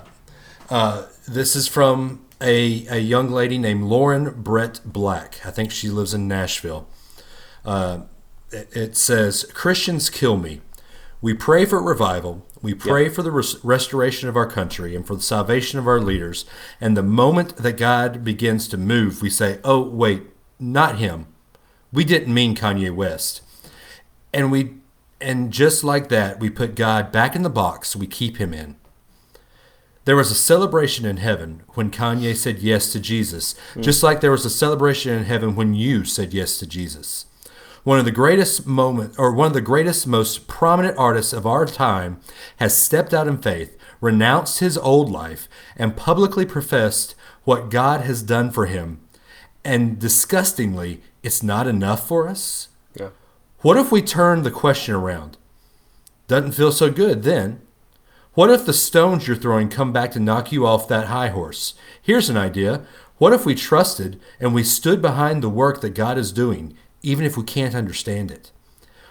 uh, 0.70 1.06
this 1.26 1.56
is 1.56 1.66
from 1.66 2.24
a, 2.40 2.86
a 2.88 2.98
young 2.98 3.30
lady 3.30 3.58
named 3.58 3.84
Lauren 3.84 4.42
Brett 4.42 4.80
Black. 4.84 5.44
I 5.44 5.50
think 5.50 5.70
she 5.70 5.88
lives 5.88 6.14
in 6.14 6.28
Nashville 6.28 6.86
it 8.54 8.96
says 8.96 9.44
Christians 9.54 10.10
kill 10.10 10.36
me. 10.36 10.60
We 11.20 11.34
pray 11.34 11.64
for 11.64 11.82
revival. 11.82 12.46
We 12.64 12.72
pray 12.72 13.10
for 13.10 13.22
the 13.22 13.30
res- 13.30 13.62
restoration 13.62 14.26
of 14.26 14.36
our 14.36 14.46
country 14.46 14.96
and 14.96 15.06
for 15.06 15.14
the 15.14 15.20
salvation 15.20 15.78
of 15.78 15.86
our 15.86 16.00
leaders. 16.00 16.46
And 16.80 16.96
the 16.96 17.02
moment 17.02 17.56
that 17.58 17.76
God 17.76 18.24
begins 18.24 18.68
to 18.68 18.78
move, 18.78 19.20
we 19.20 19.28
say, 19.28 19.60
"Oh, 19.62 19.82
wait, 19.82 20.22
not 20.58 20.96
him. 20.96 21.26
We 21.92 22.04
didn't 22.04 22.32
mean 22.32 22.56
Kanye 22.56 22.90
West." 22.94 23.42
And 24.32 24.50
we 24.50 24.76
and 25.20 25.52
just 25.52 25.84
like 25.84 26.08
that, 26.08 26.40
we 26.40 26.48
put 26.48 26.74
God 26.74 27.12
back 27.12 27.36
in 27.36 27.42
the 27.42 27.50
box. 27.50 27.94
We 27.94 28.06
keep 28.06 28.38
him 28.38 28.54
in. 28.54 28.76
There 30.06 30.16
was 30.16 30.30
a 30.30 30.34
celebration 30.34 31.04
in 31.04 31.18
heaven 31.18 31.64
when 31.74 31.90
Kanye 31.90 32.34
said 32.34 32.60
yes 32.60 32.92
to 32.92 33.00
Jesus, 33.00 33.54
mm. 33.74 33.82
just 33.82 34.02
like 34.02 34.22
there 34.22 34.30
was 34.30 34.46
a 34.46 34.50
celebration 34.50 35.12
in 35.12 35.24
heaven 35.24 35.54
when 35.54 35.74
you 35.74 36.04
said 36.04 36.32
yes 36.32 36.56
to 36.58 36.66
Jesus. 36.66 37.26
One 37.84 37.98
of 37.98 38.06
the 38.06 38.10
greatest 38.10 38.66
moment 38.66 39.14
or 39.18 39.30
one 39.30 39.48
of 39.48 39.52
the 39.52 39.60
greatest 39.60 40.06
most 40.06 40.48
prominent 40.48 40.96
artists 40.96 41.34
of 41.34 41.46
our 41.46 41.66
time 41.66 42.18
has 42.56 42.74
stepped 42.74 43.12
out 43.12 43.28
in 43.28 43.36
faith, 43.36 43.76
renounced 44.00 44.60
his 44.60 44.78
old 44.78 45.10
life, 45.10 45.48
and 45.76 45.94
publicly 45.94 46.46
professed 46.46 47.14
what 47.44 47.70
God 47.70 48.00
has 48.00 48.22
done 48.22 48.50
for 48.50 48.64
him. 48.64 49.00
And 49.62 49.98
disgustingly, 49.98 51.02
it's 51.22 51.42
not 51.42 51.66
enough 51.66 52.08
for 52.08 52.26
us. 52.26 52.68
Yeah. 52.98 53.10
What 53.60 53.76
if 53.76 53.92
we 53.92 54.00
turn 54.00 54.44
the 54.44 54.50
question 54.50 54.94
around? 54.94 55.36
Doesn't 56.26 56.52
feel 56.52 56.72
so 56.72 56.90
good 56.90 57.22
then. 57.22 57.60
What 58.32 58.50
if 58.50 58.64
the 58.64 58.72
stones 58.72 59.28
you're 59.28 59.36
throwing 59.36 59.68
come 59.68 59.92
back 59.92 60.10
to 60.12 60.20
knock 60.20 60.50
you 60.50 60.66
off 60.66 60.88
that 60.88 61.08
high 61.08 61.28
horse? 61.28 61.74
Here's 62.00 62.30
an 62.30 62.38
idea. 62.38 62.86
What 63.18 63.34
if 63.34 63.44
we 63.44 63.54
trusted 63.54 64.18
and 64.40 64.54
we 64.54 64.64
stood 64.64 65.02
behind 65.02 65.42
the 65.42 65.50
work 65.50 65.82
that 65.82 65.90
God 65.90 66.16
is 66.16 66.32
doing, 66.32 66.74
even 67.04 67.24
if 67.24 67.36
we 67.36 67.44
can't 67.44 67.74
understand 67.74 68.30
it? 68.30 68.50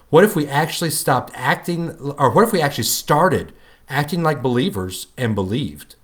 What 0.09 0.23
if 0.23 0.35
we 0.35 0.47
actually 0.47 0.89
stopped 0.89 1.31
acting, 1.33 1.91
or 1.91 2.29
what 2.31 2.43
if 2.43 2.51
we 2.51 2.61
actually 2.61 2.83
started 2.83 3.53
acting 3.89 4.21
like 4.21 4.43
believers 4.43 5.07
and 5.17 5.33
believed? 5.35 5.95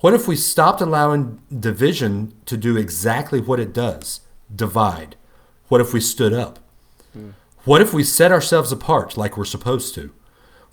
What 0.00 0.14
if 0.14 0.28
we 0.28 0.36
stopped 0.36 0.80
allowing 0.80 1.40
division 1.56 2.34
to 2.46 2.56
do 2.56 2.76
exactly 2.76 3.40
what 3.40 3.60
it 3.60 3.72
does 3.72 4.20
divide? 4.54 5.16
What 5.68 5.80
if 5.80 5.92
we 5.92 6.00
stood 6.00 6.32
up? 6.32 6.58
Hmm. 7.12 7.30
What 7.64 7.82
if 7.82 7.92
we 7.92 8.04
set 8.04 8.30
ourselves 8.30 8.70
apart 8.70 9.16
like 9.16 9.36
we're 9.36 9.44
supposed 9.44 9.94
to? 9.96 10.12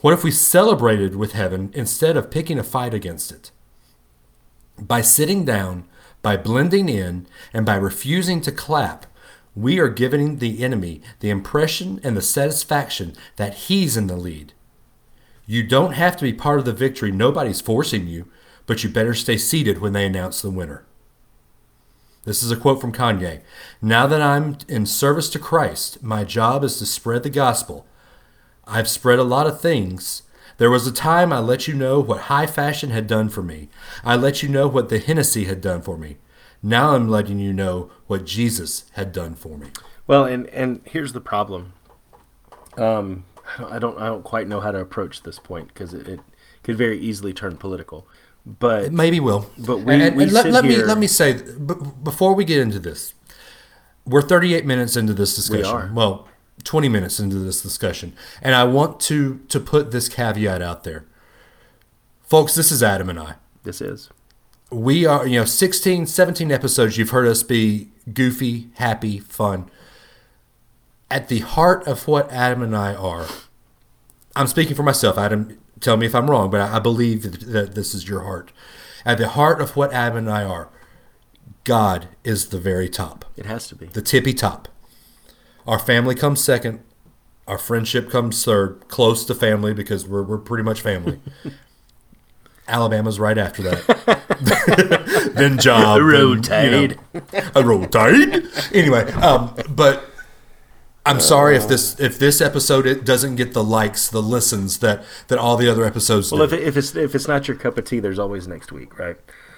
What 0.01 0.14
if 0.14 0.24
we 0.24 0.32
celebrated 0.32 1.16
with 1.16 1.32
heaven 1.32 1.72
instead 1.74 2.18
of 2.18 2.30
picking 2.30 2.60
a 2.60 2.64
fight 2.64 2.93
against 2.93 3.32
it? 3.32 3.51
By 4.78 5.01
sitting 5.01 5.45
down, 5.45 5.86
by 6.22 6.38
blending 6.38 6.89
in, 6.89 7.26
and 7.54 7.66
by 7.66 7.76
refusing 7.76 8.41
to 8.41 8.51
clap, 8.51 9.06
we 9.56 9.80
are 9.80 9.89
giving 9.89 10.38
the 10.38 10.64
enemy 10.64 11.01
the 11.20 11.30
impression 11.30 11.99
and 12.04 12.18
the 12.18 12.22
satisfaction 12.22 13.16
that 13.36 13.54
he's 13.54 13.95
in 13.95 14.08
the 14.08 14.18
lead. 14.18 14.54
You 15.45 15.64
don't 15.64 15.93
have 15.93 16.16
to 16.18 16.24
be 16.24 16.34
part 16.34 16.60
of 16.60 16.66
the 16.66 16.74
victory, 16.74 17.12
nobody's 17.12 17.62
forcing 17.62 18.08
you, 18.08 18.28
but 18.66 18.84
you 18.84 18.89
better 18.89 19.14
stay 19.14 19.38
seated 19.38 19.80
when 19.80 19.93
they 19.93 20.06
announce 20.06 20.41
the 20.41 20.49
winner. 20.49 20.86
This 22.24 22.41
is 22.41 22.51
a 22.51 22.56
quote 22.56 22.80
from 22.80 22.93
Kanye. 22.93 23.41
Now 23.82 24.08
that 24.08 24.22
I'm 24.22 24.58
in 24.70 24.86
service 24.86 25.30
to 25.32 25.39
Christ, 25.39 26.01
my 26.01 26.24
job 26.24 26.64
is 26.64 26.78
to 26.78 26.86
spread 26.86 27.24
the 27.24 27.30
gospel. 27.30 27.86
I've 28.66 28.88
spread 28.88 29.20
a 29.20 29.24
lot 29.24 29.45
of 29.45 29.60
things. 29.60 30.24
There 30.58 30.72
was 30.72 30.88
a 30.88 30.93
time 30.93 31.34
I 31.34 31.39
let 31.39 31.68
you 31.68 31.74
know 31.74 31.99
what 31.99 32.22
high 32.22 32.45
fashion 32.45 32.91
had 32.91 33.08
done 33.08 33.28
for 33.28 33.43
me. 33.43 33.68
I 34.06 34.16
let 34.16 34.41
you 34.41 34.47
know 34.47 34.70
what 34.70 34.88
the 34.88 34.99
Hennessy 34.99 35.45
had 35.45 35.60
done 35.60 35.82
for 35.82 35.97
me. 35.97 36.16
Now 36.64 36.95
I'm 36.95 37.09
letting 37.09 37.39
you 37.39 37.51
know 37.53 37.91
what 38.07 38.24
Jesus 38.26 38.86
had 38.93 39.11
done 39.11 39.36
for 39.36 39.57
me. 39.57 39.68
Well, 40.07 40.24
and 40.26 40.47
and 40.47 40.82
here's 40.86 41.11
the 41.14 41.22
problem. 41.22 41.74
Um, 42.78 43.26
I 43.59 43.78
don't 43.80 43.99
I 43.99 44.05
don't 44.07 44.24
quite 44.24 44.47
know 44.47 44.61
how 44.61 44.72
to 44.72 44.80
approach 44.80 45.24
this 45.24 45.38
point 45.39 45.68
because 45.68 45.93
it, 45.93 46.07
it 46.07 46.20
could 46.64 46.78
very 46.78 46.97
easily 46.97 47.34
turn 47.34 47.57
political. 47.57 48.07
But 48.45 48.91
Maybe 48.91 49.20
will. 49.20 49.49
But 49.57 49.78
we- 49.82 49.93
and, 49.93 50.01
and 50.01 50.16
we 50.18 50.26
let, 50.26 50.45
let 50.47 50.66
me 50.66 50.78
let 50.78 50.97
me 50.97 51.07
say 51.07 51.34
b- 51.34 51.76
before 52.03 52.34
we 52.34 52.43
get 52.45 52.59
into 52.59 52.80
this, 52.80 53.14
we're 54.05 54.22
38 54.22 54.66
minutes 54.66 54.95
into 54.97 55.14
this 55.14 55.36
discussion. 55.36 55.64
We 55.64 55.70
are. 55.70 55.91
Well, 55.93 56.28
20 56.64 56.88
minutes 56.89 57.20
into 57.20 57.38
this 57.39 57.61
discussion, 57.61 58.14
and 58.41 58.55
I 58.55 58.64
want 58.64 58.99
to 59.01 59.39
to 59.49 59.59
put 59.59 59.91
this 59.91 60.07
caveat 60.09 60.61
out 60.61 60.84
there, 60.84 61.05
folks. 62.22 62.55
This 62.55 62.72
is 62.72 62.82
Adam 62.84 63.09
and 63.09 63.20
I. 63.20 63.36
this 63.64 63.82
is 63.82 64.09
we 64.74 65.05
are 65.05 65.28
you 65.28 65.39
know 65.39 65.45
16 65.45 66.07
17 66.07 66.51
episodes 66.51 66.97
you've 66.97 67.11
heard 67.11 67.28
us 67.28 67.43
be 67.43 67.89
goofy 68.11 68.69
happy 68.76 69.19
fun. 69.19 69.69
At 71.09 71.28
the 71.28 71.39
heart 71.39 71.88
of 71.88 72.07
what 72.07 72.32
adam 72.32 72.63
and 72.63 72.76
i 72.76 72.93
are 72.93 73.28
i'm 74.36 74.47
speaking 74.47 74.76
for 74.76 74.84
myself 74.84 75.17
adam 75.17 75.57
tell 75.80 75.97
me 75.97 76.05
if 76.05 76.15
i'm 76.15 76.30
wrong 76.30 76.49
but 76.49 76.59
i, 76.59 76.78
I 76.78 76.80
believe 76.80 77.24
that, 77.24 77.41
that 77.51 77.76
this 77.76 77.93
is 77.93 78.07
your 78.07 78.21
heart. 78.21 78.51
At 79.05 79.17
the 79.17 79.30
heart 79.30 79.61
of 79.61 79.76
what 79.76 79.93
adam 79.93 80.17
and 80.17 80.30
i 80.30 80.43
are 80.43 80.69
god 81.63 82.07
is 82.24 82.47
the 82.47 82.59
very 82.59 82.89
top. 82.89 83.26
It 83.38 83.45
has 83.45 83.67
to 83.69 83.76
be. 83.76 83.88
the 83.88 84.01
tippy 84.01 84.34
top. 84.34 84.67
Our 85.67 85.80
family 85.80 86.15
comes 86.15 86.43
second. 86.43 86.84
Our 87.47 87.57
friendship 87.57 88.09
comes 88.09 88.43
third. 88.43 88.88
Close 88.88 89.26
to 89.26 89.36
family 89.36 89.74
because 89.74 90.07
we're, 90.07 90.24
we're 90.24 90.38
pretty 90.38 90.63
much 90.63 90.82
family 90.82 91.19
alabama's 92.68 93.20
right 93.20 93.38
after 93.38 93.61
that 93.64 95.32
then 95.36 95.57
job 95.57 96.01
Roll 96.01 96.36
then, 96.36 96.97
you 97.14 97.22
know, 97.22 97.22
a 97.55 97.64
anyway 98.74 99.11
um, 99.14 99.55
but 99.70 100.09
I'm 101.05 101.20
sorry 101.20 101.57
if 101.57 101.68
this 101.68 101.99
if 101.99 102.18
this 102.18 102.39
episode 102.39 102.88
it 102.88 103.03
doesn't 103.03 103.36
get 103.36 103.53
the 103.53 103.64
likes, 103.64 104.07
the 104.07 104.22
listens 104.22 104.80
that 104.80 105.03
that 105.28 105.38
all 105.38 105.57
the 105.57 105.70
other 105.70 105.84
episodes 105.84 106.32
Well, 106.32 106.47
do. 106.47 106.55
if, 106.55 106.61
it, 106.61 106.66
if 106.66 106.78
it's 106.78 106.95
if 106.95 107.14
it's 107.14 107.28
not 107.28 107.47
your 107.47 107.57
cup 107.57 107.78
of 107.78 107.84
tea, 107.86 107.99
there's 107.99 108.20
always 108.20 108.47
next 108.47 108.72
week, 108.72 108.97
right? 108.97 109.18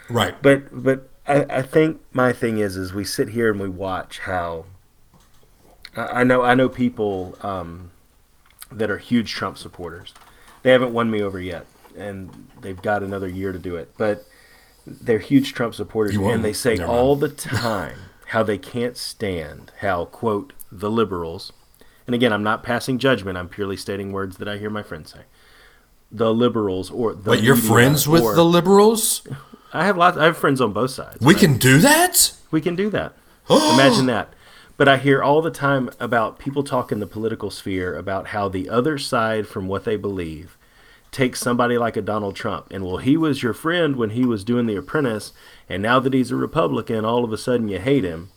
right. 0.10 0.41
But 0.41 0.84
but 0.84 1.10
I, 1.28 1.45
I 1.49 1.62
think 1.62 2.01
my 2.14 2.34
thing 2.34 2.58
is 2.58 2.76
is 2.76 2.93
we 2.93 3.06
sit 3.06 3.30
here 3.30 3.51
and 3.51 3.60
we 3.60 3.70
watch 3.70 4.20
how 4.20 4.66
I, 5.95 6.22
I 6.22 6.24
know 6.24 6.41
I 6.41 6.56
know 6.56 6.68
people 6.68 7.38
um, 7.41 7.91
that 8.72 8.89
are 8.89 8.97
huge 8.97 9.32
Trump 9.32 9.60
supporters. 9.60 10.16
They 10.64 10.72
haven't 10.72 10.93
won 10.93 11.12
me 11.12 11.22
over 11.22 11.39
yet, 11.39 11.68
and 11.98 12.48
they've 12.62 12.82
got 12.82 13.04
another 13.04 13.28
year 13.28 13.52
to 13.52 13.60
do 13.60 13.76
it. 13.76 13.93
But 13.98 14.26
they're 14.86 15.20
huge 15.20 15.54
Trump 15.54 15.76
supporters, 15.76 16.16
and 16.16 16.43
they 16.43 16.54
say 16.54 16.76
Never 16.76 16.91
all 16.91 17.16
the 17.16 17.30
time 17.30 17.98
how 18.28 18.43
they 18.43 18.58
can't 18.58 18.98
stand 18.98 19.72
how 19.80 20.06
quote 20.06 20.54
the 20.72 20.89
liberals. 20.91 21.54
And 22.06 22.14
again, 22.14 22.32
I'm 22.34 22.43
not 22.43 22.64
passing 22.64 23.00
judgment. 23.00 23.38
I'm 23.38 23.50
purely 23.50 23.78
stating 23.78 24.12
words 24.12 24.38
that 24.38 24.48
I 24.48 24.58
hear 24.58 24.70
my 24.70 24.84
friends 24.84 25.14
say. 25.14 25.22
The 26.12 26.34
liberals, 26.34 26.91
or 26.91 27.14
the 27.14 27.22
But 27.32 27.41
you're 27.43 27.56
friends 27.56 28.08
with 28.08 28.22
or- 28.22 28.36
the 28.36 28.46
liberals? 28.46 29.22
I 29.74 29.86
have 29.86 29.98
lots. 29.98 30.18
I 30.18 30.26
have 30.26 30.38
friends 30.38 30.62
on 30.62 30.72
both 30.72 30.91
sides. 30.91 31.18
We 31.20 31.34
right? 31.34 31.39
can 31.41 31.58
do 31.58 31.80
that? 31.80 32.32
We 32.52 32.62
can 32.62 32.76
do 32.76 32.89
that. 32.91 33.14
Oh. 33.48 33.76
Imagine 33.76 34.08
that. 34.08 34.34
But 34.76 34.88
I 34.88 34.98
hear 34.98 35.22
all 35.22 35.43
the 35.43 35.52
time 35.52 35.91
about 36.00 36.39
people 36.39 36.64
talk 36.64 36.91
in 36.91 37.00
the 37.00 37.06
political 37.06 37.52
sphere 37.52 37.96
about 37.96 38.30
how 38.30 38.50
the 38.50 38.68
other 38.70 38.98
side 38.98 39.46
from 39.48 39.68
what 39.68 39.84
they 39.86 39.98
believe 39.98 40.58
takes 41.16 41.39
somebody 41.39 41.78
like 41.78 41.95
a 41.95 42.01
Donald 42.01 42.36
Trump 42.36 42.68
and 42.72 42.84
well 42.84 42.97
he 42.97 43.16
was 43.16 43.41
your 43.41 43.53
friend 43.53 43.95
when 43.95 44.09
he 44.09 44.26
was 44.26 44.43
doing 44.43 44.66
the 44.66 44.76
apprentice 44.76 45.32
and 45.70 45.82
now 45.82 45.97
that 46.01 46.13
he's 46.13 46.30
a 46.30 46.36
Republican 46.36 47.05
all 47.05 47.24
of 47.24 47.32
a 47.32 47.38
sudden 47.38 47.70
you 47.70 47.80
hate 47.80 48.03
him. 48.03 48.30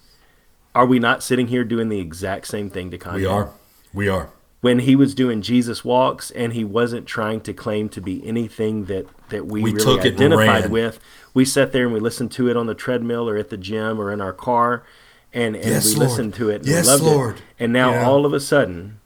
Are 0.77 0.87
we 0.87 1.01
not 1.01 1.25
sitting 1.25 1.49
here 1.49 1.65
doing 1.65 1.89
the 1.89 1.99
exact 1.99 2.47
same 2.47 2.71
thing 2.71 2.93
to 2.93 2.99
Kanye? 2.99 3.15
We 3.17 3.27
are. 3.27 3.51
We 3.93 4.09
are. 4.09 4.31
When 4.61 4.79
he 4.81 4.95
was 4.95 5.13
doing 5.13 5.43
Jesus 5.43 5.85
walks 5.85 6.31
and 6.31 6.53
he 6.53 6.63
wasn't 6.65 7.07
trying 7.07 7.41
to 7.43 7.53
claim 7.53 7.89
to 7.89 8.01
be 8.01 8.25
anything 8.25 8.85
that 8.85 9.07
that 9.31 9.47
we, 9.47 9.61
We 9.61 9.73
really 9.73 9.85
took 9.85 10.05
it 10.05 10.21
and 10.21 10.33
identified 10.33 10.71
with, 10.71 11.01
we 11.35 11.45
sat 11.45 11.73
there 11.73 11.85
and 11.85 11.93
we 11.93 11.99
listened 12.01 12.31
to 12.33 12.49
it 12.49 12.57
on 12.57 12.67
the 12.67 12.75
treadmill 12.77 13.29
or 13.29 13.37
at 13.37 13.51
the 13.51 13.57
gym 13.57 14.01
or 14.01 14.13
in 14.13 14.21
our 14.21 14.33
car, 14.33 14.85
and, 15.35 15.57
and 15.57 15.65
Yes, 15.67 15.85
we 15.85 15.95
Lord. 15.99 16.11
listened 16.11 16.35
to 16.35 16.49
it 16.51 16.57
and 16.63 16.67
Yes, 16.67 16.87
loved 16.87 17.03
Lord. 17.03 17.37
it. 17.37 17.43
And 17.59 17.73
now 17.73 17.91
Yeah. 17.93 18.07
all 18.09 18.25
of 18.25 18.33
a 18.33 18.41
sudden, 18.41 19.01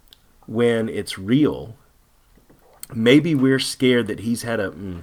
when 0.47 0.89
it's 0.91 1.19
real, 1.19 1.75
maybe 2.95 3.35
we're 3.35 3.59
scared 3.59 4.07
that 4.09 4.21
he's 4.21 4.43
had 4.43 4.61
a. 4.61 4.71
Mm, 4.71 5.03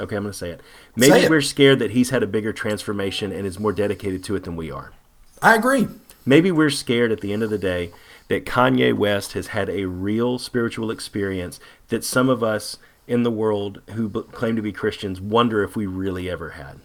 okay, 0.00 0.16
I'm 0.16 0.22
going 0.22 0.32
to 0.32 0.32
say 0.32 0.50
it. 0.50 0.60
Maybe 0.96 1.12
Say 1.12 1.24
it. 1.24 1.30
we're 1.30 1.40
scared 1.40 1.78
that 1.78 1.92
he's 1.92 2.10
had 2.10 2.22
a 2.22 2.26
bigger 2.26 2.52
transformation 2.52 3.32
and 3.32 3.46
is 3.46 3.58
more 3.58 3.72
dedicated 3.72 4.22
to 4.24 4.36
it 4.36 4.44
than 4.44 4.56
we 4.56 4.70
are. 4.70 4.92
I 5.40 5.54
agree. 5.54 5.88
Maybe 6.24 6.52
we're 6.52 6.70
scared 6.70 7.10
at 7.12 7.20
the 7.20 7.32
end 7.32 7.42
of 7.42 7.50
the 7.50 7.58
day 7.58 7.90
that 8.28 8.46
Kanye 8.46 8.94
West 8.96 9.32
has 9.32 9.48
had 9.48 9.68
a 9.68 9.86
real 9.86 10.38
spiritual 10.38 10.90
experience 10.90 11.58
that 11.88 12.04
some 12.04 12.28
of 12.28 12.42
us 12.42 12.76
in 13.08 13.24
the 13.24 13.30
world 13.30 13.82
who 13.90 14.08
claim 14.08 14.54
to 14.56 14.62
be 14.62 14.70
Christians 14.72 15.20
wonder 15.20 15.64
if 15.64 15.74
we 15.74 15.86
really 15.86 16.30
ever 16.30 16.50
had. 16.50 16.78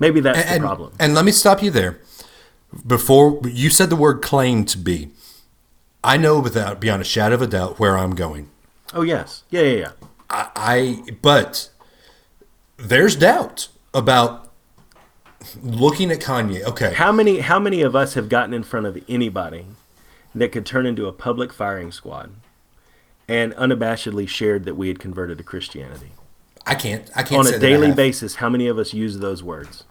Maybe 0.00 0.20
that's 0.20 0.50
the 0.50 0.58
problem. 0.58 0.92
and 0.98 1.14
let 1.14 1.24
me 1.24 1.30
stop 1.32 1.62
you 1.62 1.70
there. 1.70 2.00
Before 2.86 3.40
you 3.44 3.68
said 3.68 3.90
the 3.90 3.96
word 3.96 4.22
claim 4.22 4.64
to 4.64 4.78
be, 4.78 5.10
I 6.02 6.16
know 6.16 6.40
without 6.40 6.80
beyond 6.80 7.02
a 7.02 7.04
shadow 7.04 7.34
of 7.34 7.42
a 7.42 7.46
doubt 7.46 7.78
where 7.78 7.98
I'm 7.98 8.14
going. 8.14 8.48
Oh 8.92 9.02
yes, 9.02 9.44
yeah, 9.50 9.62
yeah, 9.62 9.76
yeah. 9.76 9.92
I, 10.30 10.50
I 10.56 11.12
but 11.20 11.70
there's 12.76 13.16
doubt 13.16 13.68
about 13.94 14.50
looking 15.62 16.10
at 16.10 16.20
Kanye. 16.20 16.62
Okay. 16.64 16.92
How 16.94 17.12
many 17.12 17.40
how 17.40 17.58
many 17.58 17.82
of 17.82 17.94
us 17.96 18.14
have 18.14 18.28
gotten 18.28 18.54
in 18.54 18.62
front 18.62 18.86
of 18.86 19.02
anybody 19.08 19.66
that 20.34 20.52
could 20.52 20.66
turn 20.66 20.86
into 20.86 21.06
a 21.06 21.12
public 21.12 21.52
firing 21.52 21.92
squad 21.92 22.32
and 23.28 23.52
unabashedly 23.54 24.28
shared 24.28 24.64
that 24.64 24.74
we 24.74 24.88
had 24.88 24.98
converted 24.98 25.38
to 25.38 25.44
Christianity? 25.44 26.12
I 26.66 26.74
can't 26.74 27.10
I 27.14 27.22
can't 27.22 27.40
on 27.40 27.46
say 27.46 27.56
a 27.56 27.58
daily 27.58 27.92
basis, 27.92 28.36
how 28.36 28.48
many 28.48 28.68
of 28.68 28.78
us 28.78 28.94
use 28.94 29.18
those 29.18 29.42
words, 29.42 29.84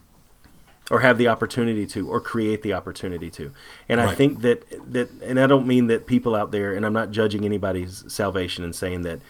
or 0.91 0.99
have 0.99 1.17
the 1.17 1.29
opportunity 1.29 1.87
to, 1.87 2.07
or 2.07 2.19
create 2.19 2.61
the 2.61 2.73
opportunity 2.73 3.31
to? 3.31 3.51
And 3.87 4.01
I 4.01 4.13
think 4.13 4.41
that 4.41 4.91
that, 4.91 5.09
and 5.23 5.39
I 5.39 5.47
don't 5.47 5.65
mean 5.65 5.87
that 5.87 6.05
people 6.05 6.35
out 6.35 6.51
there, 6.51 6.73
and 6.73 6.85
I'm 6.85 6.93
not 6.93 7.11
judging 7.11 7.45
anybody's 7.45 8.03
salvation 8.13 8.63
and 8.63 8.75
saying 8.75 9.03
that 9.03 9.21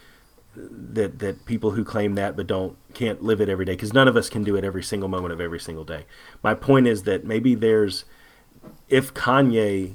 that 0.55 1.19
that 1.19 1.45
people 1.45 1.71
who 1.71 1.85
claim 1.85 2.15
that 2.15 2.35
but 2.35 2.47
don't 2.47 2.75
can't 2.93 3.23
live 3.23 3.39
it 3.39 3.47
every 3.47 3.63
day 3.63 3.73
because 3.73 3.93
none 3.93 4.07
of 4.07 4.17
us 4.17 4.27
can 4.27 4.43
do 4.43 4.57
it 4.57 4.65
every 4.65 4.83
single 4.83 5.07
moment 5.07 5.31
of 5.31 5.39
every 5.39 5.59
single 5.59 5.85
day. 5.85 6.05
My 6.43 6.55
point 6.55 6.87
is 6.87 7.03
that 7.03 7.23
maybe 7.23 7.53
there's 7.55 8.05
if 8.89 9.13
Kanye 9.13 9.93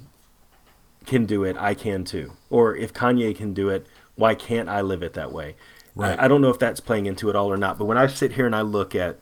can 1.05 1.27
do 1.27 1.45
it, 1.45 1.57
I 1.59 1.75
can 1.75 2.05
too. 2.05 2.33
Or 2.49 2.77
if 2.77 2.95
Kanye 2.95 3.37
can 3.37 3.53
do 3.53 3.69
it, 3.69 3.87
why 4.15 4.35
can't 4.35 4.69
I 4.69 4.81
live 4.81 5.03
it 5.03 5.15
that 5.15 5.33
way? 5.33 5.57
Right. 5.97 6.19
I, 6.19 6.25
I 6.25 6.29
don't 6.29 6.41
know 6.41 6.51
if 6.51 6.59
that's 6.59 6.81
playing 6.81 7.07
into 7.07 7.29
it 7.29 7.37
all 7.37 7.53
or 7.53 7.57
not. 7.57 7.77
But 7.77 7.87
when 7.87 7.99
I 7.99 8.07
sit 8.07 8.33
here 8.33 8.47
and 8.47 8.55
I 8.55 8.63
look 8.63 8.95
at 8.95 9.19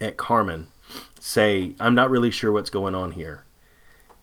at 0.00 0.16
Carmen, 0.16 0.68
say 1.22 1.74
I'm 1.78 1.94
not 1.94 2.10
really 2.10 2.30
sure 2.30 2.50
what's 2.50 2.70
going 2.70 2.94
on 2.94 3.12
here. 3.12 3.44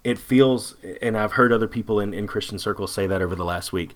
It 0.03 0.17
feels, 0.17 0.75
and 1.01 1.17
I've 1.17 1.33
heard 1.33 1.51
other 1.51 1.67
people 1.67 1.99
in, 1.99 2.13
in 2.13 2.27
Christian 2.27 2.59
circles 2.59 2.91
say 2.91 3.07
that 3.07 3.21
over 3.21 3.35
the 3.35 3.45
last 3.45 3.73
week. 3.73 3.95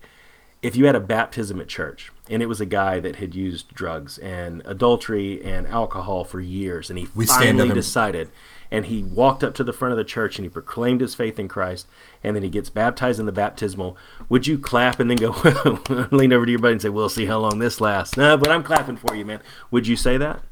If 0.62 0.76
you 0.76 0.86
had 0.86 0.96
a 0.96 1.00
baptism 1.00 1.60
at 1.60 1.68
church 1.68 2.10
and 2.30 2.42
it 2.42 2.46
was 2.46 2.60
a 2.60 2.66
guy 2.66 2.98
that 3.00 3.16
had 3.16 3.34
used 3.34 3.74
drugs 3.74 4.16
and 4.16 4.62
adultery 4.64 5.44
and 5.44 5.66
alcohol 5.66 6.24
for 6.24 6.40
years, 6.40 6.88
and 6.88 6.98
he 6.98 7.06
We 7.14 7.26
finally 7.26 7.68
decided, 7.68 8.30
and 8.70 8.86
he 8.86 9.02
walked 9.02 9.44
up 9.44 9.54
to 9.56 9.64
the 9.64 9.74
front 9.74 9.92
of 9.92 9.98
the 9.98 10.04
church 10.04 10.38
and 10.38 10.46
he 10.46 10.48
proclaimed 10.48 11.02
his 11.02 11.14
faith 11.14 11.38
in 11.38 11.48
Christ, 11.48 11.86
and 12.22 12.34
then 12.34 12.42
he 12.42 12.48
gets 12.48 12.70
baptized 12.70 13.20
in 13.20 13.26
the 13.26 13.32
baptismal, 13.32 13.98
would 14.30 14.46
you 14.46 14.56
clap 14.58 14.98
and 14.98 15.10
then 15.10 15.18
go 15.18 15.32
lean 16.10 16.32
over 16.32 16.46
to 16.46 16.50
your 16.50 16.60
buddy 16.60 16.72
and 16.72 16.82
say, 16.82 16.88
"We'll 16.88 17.10
see 17.10 17.26
how 17.26 17.40
long 17.40 17.58
this 17.58 17.82
lasts"? 17.82 18.16
No, 18.16 18.36
but 18.38 18.50
I'm 18.50 18.62
clapping 18.62 18.96
for 18.96 19.14
you, 19.14 19.26
man. 19.26 19.40
Would 19.70 19.86
you 19.86 19.96
say 19.96 20.16
that? 20.16 20.42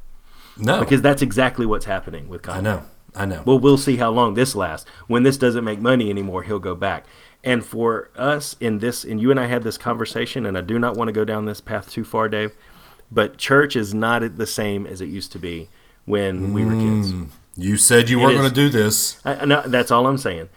No. 0.57 0.79
Because 0.79 1.01
that's 1.01 1.21
exactly 1.21 1.65
what's 1.65 1.85
happening 1.85 2.27
with 2.29 2.41
Kanye. 2.41 2.55
I 2.55 2.61
know. 2.61 2.83
I 3.15 3.25
know. 3.25 3.43
Well, 3.45 3.59
we'll 3.59 3.77
see 3.77 3.97
how 3.97 4.11
long 4.11 4.33
this 4.33 4.55
lasts. 4.55 4.89
When 5.07 5.23
this 5.23 5.37
doesn't 5.37 5.63
make 5.63 5.79
money 5.79 6.09
anymore, 6.09 6.43
he'll 6.43 6.59
go 6.59 6.75
back. 6.75 7.05
And 7.43 7.63
for 7.65 8.09
us 8.15 8.55
in 8.59 8.79
this, 8.79 9.03
and 9.03 9.21
you 9.21 9.29
and 9.29 9.39
I 9.39 9.47
had 9.47 9.63
this 9.63 9.77
conversation, 9.77 10.45
and 10.45 10.57
I 10.57 10.61
do 10.61 10.79
not 10.79 10.95
want 10.95 11.09
to 11.09 11.11
go 11.11 11.25
down 11.25 11.45
this 11.45 11.61
path 11.61 11.91
too 11.91 12.03
far, 12.03 12.29
Dave, 12.29 12.53
but 13.11 13.37
church 13.37 13.75
is 13.75 13.93
not 13.93 14.37
the 14.37 14.47
same 14.47 14.87
as 14.87 15.01
it 15.01 15.07
used 15.07 15.31
to 15.33 15.39
be 15.39 15.69
when 16.05 16.53
we 16.53 16.65
were 16.65 16.71
kids. 16.71 17.13
Mm. 17.13 17.27
you 17.55 17.77
said 17.77 18.09
you 18.09 18.19
weren't 18.19 18.37
going 18.37 18.49
to 18.49 18.55
do 18.55 18.69
this. 18.69 19.19
I, 19.25 19.45
know, 19.45 19.61
that's 19.65 19.91
all 19.91 20.07
I'm 20.07 20.17
saying. 20.17 20.49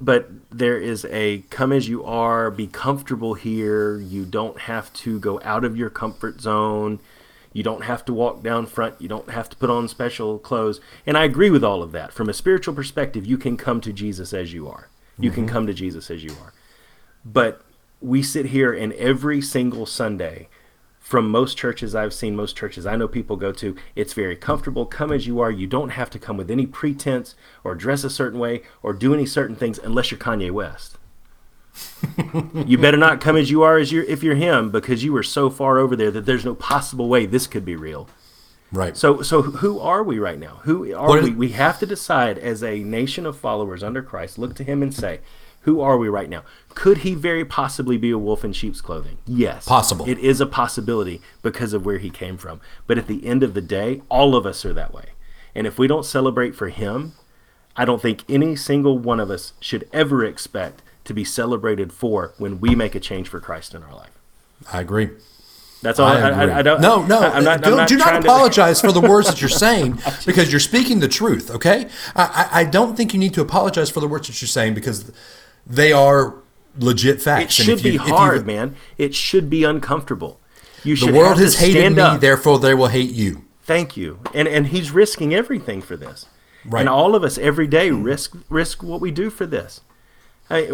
But 0.00 0.30
there 0.50 0.78
is 0.78 1.04
a 1.06 1.38
come 1.50 1.72
as 1.72 1.88
you 1.88 2.04
are, 2.04 2.50
be 2.50 2.66
comfortable 2.66 3.34
here. 3.34 3.98
You 3.98 4.24
don't 4.24 4.60
have 4.60 4.92
to 4.94 5.18
go 5.18 5.40
out 5.42 5.64
of 5.64 5.76
your 5.76 5.90
comfort 5.90 6.40
zone. 6.40 7.00
You 7.54 7.62
don't 7.62 7.84
have 7.84 8.04
to 8.06 8.12
walk 8.12 8.42
down 8.42 8.66
front. 8.66 9.00
You 9.00 9.08
don't 9.08 9.30
have 9.30 9.48
to 9.48 9.56
put 9.56 9.70
on 9.70 9.88
special 9.88 10.38
clothes. 10.38 10.80
And 11.06 11.16
I 11.16 11.24
agree 11.24 11.50
with 11.50 11.64
all 11.64 11.82
of 11.82 11.92
that. 11.92 12.12
From 12.12 12.28
a 12.28 12.34
spiritual 12.34 12.74
perspective, 12.74 13.24
you 13.24 13.38
can 13.38 13.56
come 13.56 13.80
to 13.80 13.92
Jesus 13.92 14.34
as 14.34 14.52
you 14.52 14.68
are. 14.68 14.90
You 15.18 15.30
can 15.30 15.44
mm-hmm. 15.44 15.52
come 15.52 15.66
to 15.68 15.72
Jesus 15.72 16.10
as 16.10 16.24
you 16.24 16.32
are. 16.42 16.52
But 17.24 17.62
we 18.00 18.22
sit 18.22 18.46
here 18.46 18.72
and 18.72 18.92
every 18.94 19.40
single 19.40 19.86
Sunday, 19.86 20.48
from 20.98 21.30
most 21.30 21.56
churches 21.56 21.94
I've 21.94 22.12
seen, 22.12 22.34
most 22.34 22.56
churches 22.56 22.86
I 22.86 22.96
know 22.96 23.06
people 23.06 23.36
go 23.36 23.52
to, 23.52 23.76
it's 23.94 24.14
very 24.14 24.34
comfortable. 24.34 24.84
Come 24.84 25.12
as 25.12 25.28
you 25.28 25.38
are. 25.38 25.50
You 25.50 25.68
don't 25.68 25.90
have 25.90 26.10
to 26.10 26.18
come 26.18 26.36
with 26.36 26.50
any 26.50 26.66
pretense 26.66 27.36
or 27.62 27.76
dress 27.76 28.02
a 28.02 28.10
certain 28.10 28.40
way 28.40 28.62
or 28.82 28.92
do 28.92 29.14
any 29.14 29.26
certain 29.26 29.54
things 29.54 29.78
unless 29.78 30.10
you're 30.10 30.18
Kanye 30.18 30.50
West. 30.50 30.98
You 32.66 32.78
better 32.78 32.96
not 32.96 33.20
come 33.20 33.36
as 33.36 33.50
you 33.50 33.62
are 33.62 33.78
as 33.78 33.90
you're 33.92 34.04
if 34.04 34.22
you're 34.22 34.34
him 34.34 34.70
because 34.70 35.02
you 35.02 35.12
were 35.12 35.22
so 35.22 35.50
far 35.50 35.78
over 35.78 35.96
there 35.96 36.10
that 36.10 36.26
there's 36.26 36.44
no 36.44 36.54
possible 36.54 37.08
way 37.08 37.26
this 37.26 37.46
could 37.46 37.64
be 37.64 37.76
real. 37.76 38.08
Right. 38.72 38.96
So 38.96 39.22
so 39.22 39.42
who 39.42 39.78
are 39.80 40.02
we 40.02 40.18
right 40.18 40.38
now? 40.38 40.60
Who 40.64 40.94
are 40.94 41.08
What 41.08 41.18
is- 41.20 41.24
we? 41.26 41.30
We 41.32 41.48
have 41.50 41.78
to 41.80 41.86
decide 41.86 42.38
as 42.38 42.62
a 42.62 42.78
nation 42.80 43.26
of 43.26 43.36
followers 43.36 43.82
under 43.82 44.02
Christ, 44.02 44.38
look 44.38 44.54
to 44.56 44.64
him 44.64 44.82
and 44.82 44.92
say, 44.92 45.20
who 45.62 45.80
are 45.80 45.96
we 45.96 46.08
right 46.08 46.28
now? 46.28 46.42
Could 46.74 46.98
he 46.98 47.14
very 47.14 47.44
possibly 47.44 47.96
be 47.96 48.10
a 48.10 48.18
wolf 48.18 48.44
in 48.44 48.52
sheep's 48.52 48.80
clothing? 48.82 49.16
Yes. 49.26 49.64
Possible. 49.64 50.06
It 50.08 50.18
is 50.18 50.40
a 50.40 50.46
possibility 50.46 51.22
because 51.40 51.72
of 51.72 51.86
where 51.86 51.96
he 51.98 52.10
came 52.10 52.36
from. 52.36 52.60
But 52.86 52.98
at 52.98 53.06
the 53.06 53.26
end 53.26 53.42
of 53.42 53.54
the 53.54 53.62
day, 53.62 54.02
all 54.10 54.36
of 54.36 54.44
us 54.44 54.64
are 54.66 54.74
that 54.74 54.92
way. 54.92 55.10
And 55.54 55.66
if 55.66 55.78
we 55.78 55.86
don't 55.86 56.04
celebrate 56.04 56.54
for 56.54 56.68
him, 56.68 57.12
I 57.76 57.84
don't 57.86 58.02
think 58.02 58.24
any 58.28 58.56
single 58.56 58.98
one 58.98 59.18
of 59.20 59.30
us 59.30 59.54
should 59.58 59.88
ever 59.92 60.22
expect 60.24 60.82
to 61.04 61.14
be 61.14 61.24
celebrated 61.24 61.92
for 61.92 62.34
when 62.38 62.60
we 62.60 62.74
make 62.74 62.94
a 62.94 63.00
change 63.00 63.28
for 63.28 63.40
Christ 63.40 63.74
in 63.74 63.82
our 63.82 63.94
life. 63.94 64.10
I 64.72 64.80
agree. 64.80 65.10
That's 65.82 65.98
all. 65.98 66.08
I 66.08 66.18
I. 66.20 66.28
I, 66.46 66.58
I 66.58 66.62
don't. 66.62 66.80
no, 66.80 67.04
no. 67.04 67.20
I, 67.20 67.36
am 67.38 67.44
not, 67.44 67.62
do, 67.62 67.70
I'm 67.72 67.76
not 67.76 67.88
do 67.88 67.96
not 67.98 68.08
trying 68.08 68.22
to- 68.22 68.28
apologize 68.28 68.80
for 68.80 68.90
the 68.90 69.02
words 69.02 69.28
that 69.28 69.40
you're 69.42 69.48
saying 69.66 69.98
because 70.24 70.50
you're 70.50 70.60
speaking 70.60 71.00
the 71.00 71.08
truth. 71.08 71.50
Okay, 71.50 71.88
I, 72.16 72.64
don't 72.64 72.96
think 72.96 73.12
you 73.12 73.20
need 73.20 73.34
to 73.34 73.42
apologize 73.42 73.90
for 73.90 74.00
the 74.00 74.08
words 74.08 74.28
that 74.28 74.40
you're 74.40 74.48
saying 74.48 74.72
because 74.74 75.12
they 75.66 75.92
are 75.92 76.36
legit 76.78 77.16
It 77.16 77.22
facts. 77.22 77.58
And 77.58 77.66
should 77.66 77.84
you- 77.84 77.90
be 77.90 77.96
if 77.96 78.06
you- 78.08 78.14
hard, 78.14 78.46
man. 78.46 78.76
It 78.96 79.14
should 79.14 79.50
be 79.50 79.62
uncomfortable. 79.64 80.40
You 80.84 80.96
The 80.96 81.12
world 81.12 81.38
has 81.38 81.58
hated 81.58 81.96
me, 81.96 82.02
up. 82.02 82.20
therefore 82.20 82.58
they 82.58 82.74
will 82.74 82.88
hate 82.88 83.10
you. 83.10 83.44
Thank 83.62 83.96
you. 83.96 84.20
And 84.34 84.46
and 84.48 84.68
he's 84.68 84.90
risking 84.90 85.34
everything 85.34 85.80
for 85.82 85.96
this. 85.96 86.26
Right. 86.66 86.80
And 86.80 86.88
all 86.88 87.14
of 87.14 87.24
us 87.24 87.36
every 87.36 87.66
day 87.66 87.90
risk 87.90 88.34
risk 88.48 88.82
what 88.82 89.00
we 89.02 89.10
do 89.10 89.28
for 89.30 89.44
this. 89.46 89.80
I, 90.50 90.68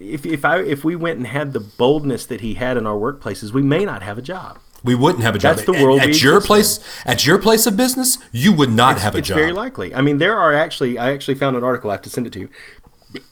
if 0.00 0.24
if 0.24 0.44
I 0.44 0.60
if 0.60 0.84
we 0.84 0.94
went 0.96 1.18
and 1.18 1.26
had 1.26 1.52
the 1.52 1.60
boldness 1.60 2.26
that 2.26 2.40
he 2.40 2.54
had 2.54 2.76
in 2.76 2.86
our 2.86 2.96
workplaces, 2.96 3.52
we 3.52 3.62
may 3.62 3.84
not 3.84 4.02
have 4.02 4.16
a 4.18 4.22
job. 4.22 4.58
We 4.84 4.94
wouldn't 4.94 5.24
have 5.24 5.34
a 5.34 5.38
job. 5.40 5.56
That's 5.56 5.66
the 5.66 5.72
world 5.72 6.00
at, 6.00 6.10
at 6.10 6.22
your 6.22 6.40
place. 6.40 6.78
At 7.04 7.26
your 7.26 7.38
place 7.38 7.66
of 7.66 7.76
business, 7.76 8.18
you 8.30 8.52
would 8.52 8.70
not 8.70 9.00
have 9.00 9.16
a 9.16 9.18
it's 9.18 9.28
job. 9.28 9.36
very 9.36 9.52
likely. 9.52 9.92
I 9.92 10.02
mean, 10.02 10.18
there 10.18 10.38
are 10.38 10.54
actually. 10.54 10.98
I 10.98 11.12
actually 11.12 11.34
found 11.34 11.56
an 11.56 11.64
article. 11.64 11.90
I 11.90 11.94
have 11.94 12.02
to 12.02 12.10
send 12.10 12.28
it 12.28 12.32
to 12.34 12.40
you. 12.40 12.48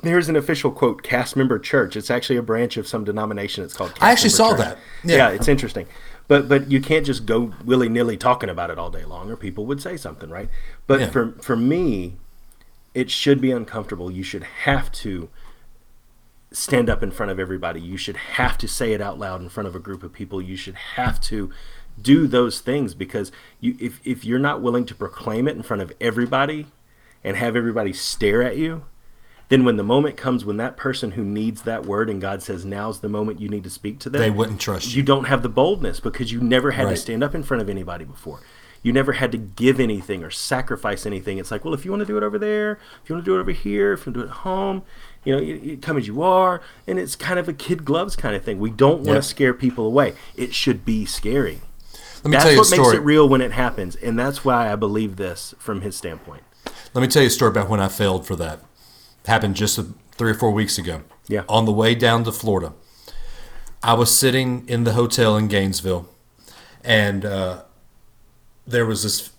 There's 0.03 0.29
an 0.29 0.35
official 0.37 0.73
quote 0.73 1.03
cast 1.05 1.37
member 1.37 1.59
church. 1.61 1.95
It's 1.97 2.11
actually 2.11 2.37
a 2.39 2.43
branch 2.43 2.77
of 2.77 2.89
some 2.89 3.05
denomination. 3.05 3.63
It's 3.63 3.75
called. 3.75 3.91
Cast 3.91 4.03
I 4.03 4.11
actually 4.11 4.31
saw 4.31 4.51
Church. 4.51 4.59
that. 4.59 4.79
Yeah. 5.05 5.17
Yeah. 5.17 5.29
it's 5.31 5.47
interesting. 5.49 5.87
But 6.27 6.49
but 6.49 6.69
you 6.69 6.81
can't 6.81 7.07
just 7.07 7.27
go 7.27 7.53
willy 7.65 7.89
nilly 7.89 8.17
talking 8.17 8.49
about 8.49 8.71
it 8.71 8.79
all 8.79 8.91
day 8.91 9.05
long, 9.05 9.31
or 9.31 9.37
people 9.37 9.67
would 9.67 9.81
say 9.81 9.97
something, 9.97 10.31
right? 10.31 10.49
But 10.89 10.99
Yeah. 11.01 11.11
for 11.11 11.33
for 11.41 11.55
me, 11.55 12.17
it 12.93 13.09
should 13.09 13.41
be 13.41 13.53
uncomfortable. 13.53 14.11
You 14.11 14.25
should 14.25 14.43
have 14.65 14.91
to 14.93 15.29
stand 16.53 16.89
up 16.89 17.03
in 17.03 17.11
front 17.11 17.33
of 17.33 17.39
everybody. 17.39 17.81
You 17.81 17.97
should 17.97 18.17
have 18.17 18.57
to 18.59 18.69
say 18.69 18.93
it 18.93 19.01
out 19.01 19.19
loud 19.19 19.43
in 19.43 19.49
front 19.49 19.67
of 19.67 19.75
a 19.75 19.81
group 19.81 20.03
of 20.03 20.13
people. 20.13 20.41
You 20.41 20.57
should 20.57 20.77
have 20.97 21.21
to 21.23 21.51
do 22.01 22.27
those 22.27 22.61
things 22.61 22.95
because 22.95 23.33
you 23.61 23.77
if 23.81 24.01
if 24.05 24.25
you're 24.25 24.39
not 24.39 24.61
willing 24.63 24.85
to 24.87 24.95
proclaim 24.95 25.49
it 25.49 25.57
in 25.57 25.63
front 25.63 25.83
of 25.83 25.93
everybody 26.01 26.67
and 27.25 27.37
have 27.37 27.57
everybody 27.57 27.93
stare 27.93 28.43
at 28.43 28.57
you, 28.57 28.85
then 29.49 29.65
when 29.65 29.77
the 29.77 29.83
moment 29.83 30.17
comes 30.17 30.45
when 30.45 30.59
that 30.59 30.77
person 30.77 31.13
who 31.13 31.25
needs 31.25 31.63
that 31.63 31.87
word 31.87 32.11
and 32.11 32.21
God 32.21 32.43
says 32.43 32.65
now's 32.65 33.01
the 33.01 33.09
moment 33.09 33.41
you 33.41 33.49
need 33.49 33.65
to 33.65 33.71
speak 33.71 33.99
to 34.01 34.11
them, 34.11 34.21
They 34.21 34.31
wouldn't 34.31 34.61
trust 34.61 34.91
you 34.93 34.99
you. 34.99 35.03
don't 35.03 35.25
have 35.25 35.43
the 35.43 35.49
boldness 35.49 36.01
because 36.01 36.33
you 36.33 36.41
never 36.41 36.73
had 36.73 36.89
to 36.89 36.97
stand 36.97 37.25
up 37.25 37.35
in 37.35 37.43
front 37.43 37.63
of 37.63 37.69
anybody 37.69 38.05
before. 38.05 38.41
You 38.83 38.93
never 38.93 39.15
had 39.15 39.33
to 39.33 39.39
give 39.39 39.81
anything 39.81 40.23
or 40.23 40.31
sacrifice 40.31 41.07
anything. 41.07 41.39
It's 41.39 41.51
like, 41.51 41.65
well, 41.65 41.75
if 41.75 41.85
you 41.85 41.91
want 41.91 42.03
to 42.03 42.07
do 42.07 42.17
it 42.17 42.23
over 42.23 42.39
there, 42.39 42.79
if 43.03 43.09
you 43.09 43.17
want 43.17 43.25
to 43.25 43.31
do 43.31 43.37
it 43.37 43.41
over 43.41 43.51
here, 43.51 43.95
if 43.95 44.07
you 44.07 44.13
want 44.13 44.15
to 44.15 44.21
do 44.21 44.27
it 44.27 44.31
at 44.31 44.37
home, 44.43 44.83
you 45.27 45.35
know, 45.35 45.43
you, 45.43 45.57
you 45.57 45.77
come 45.77 45.99
as 45.99 46.07
you 46.07 46.23
are. 46.23 46.63
And 46.87 46.99
it's 46.99 47.17
kind 47.17 47.39
of 47.39 47.49
a 47.49 47.53
kid 47.53 47.85
gloves 47.85 48.17
kind 48.17 48.35
of 48.35 48.45
thing. 48.45 48.59
We 48.59 48.71
don't 48.71 49.03
want 49.03 49.17
to 49.17 49.23
scare 49.23 49.53
people 49.53 49.85
away. 49.85 50.15
It 50.37 50.55
should 50.55 50.85
be 50.85 51.05
scary. 51.05 51.61
Let 52.23 52.25
me 52.25 52.31
That's 52.31 52.45
tell 52.45 52.53
you 52.53 52.59
a 52.59 52.61
what 52.63 52.71
makes 52.71 52.93
it 52.93 53.03
real 53.03 53.29
when 53.29 53.41
it 53.41 53.53
happens. 53.53 53.97
And 53.97 54.19
that's 54.19 54.45
why 54.45 54.73
I 54.73 54.77
believe 54.77 55.17
this 55.17 55.55
from 55.59 55.83
his 55.83 55.97
standpoint. 55.97 56.43
Let 56.95 57.03
me 57.03 57.09
tell 57.09 57.23
you 57.23 57.29
a 57.29 57.31
story 57.31 57.51
about 57.51 57.69
when 57.69 57.81
I 57.81 57.89
failed 57.89 58.27
for 58.27 58.37
that. 58.37 58.61
happened 59.27 59.57
just 59.57 59.79
three 60.13 60.31
or 60.31 60.35
four 60.35 60.53
weeks 60.53 60.79
ago. 60.79 61.03
Yeah. 61.29 61.43
On 61.49 61.65
the 61.65 61.73
way 61.73 61.95
down 61.95 62.25
to 62.25 62.33
Florida, 62.33 62.73
I 63.83 63.95
was 63.95 64.17
sitting 64.17 64.67
in 64.69 64.85
the 64.85 64.93
hotel 64.93 65.37
in 65.37 65.49
Gainesville, 65.49 66.09
and 66.85 67.25
uh, 67.25 67.63
there 68.67 68.87
was 68.87 69.03
this 69.03 69.31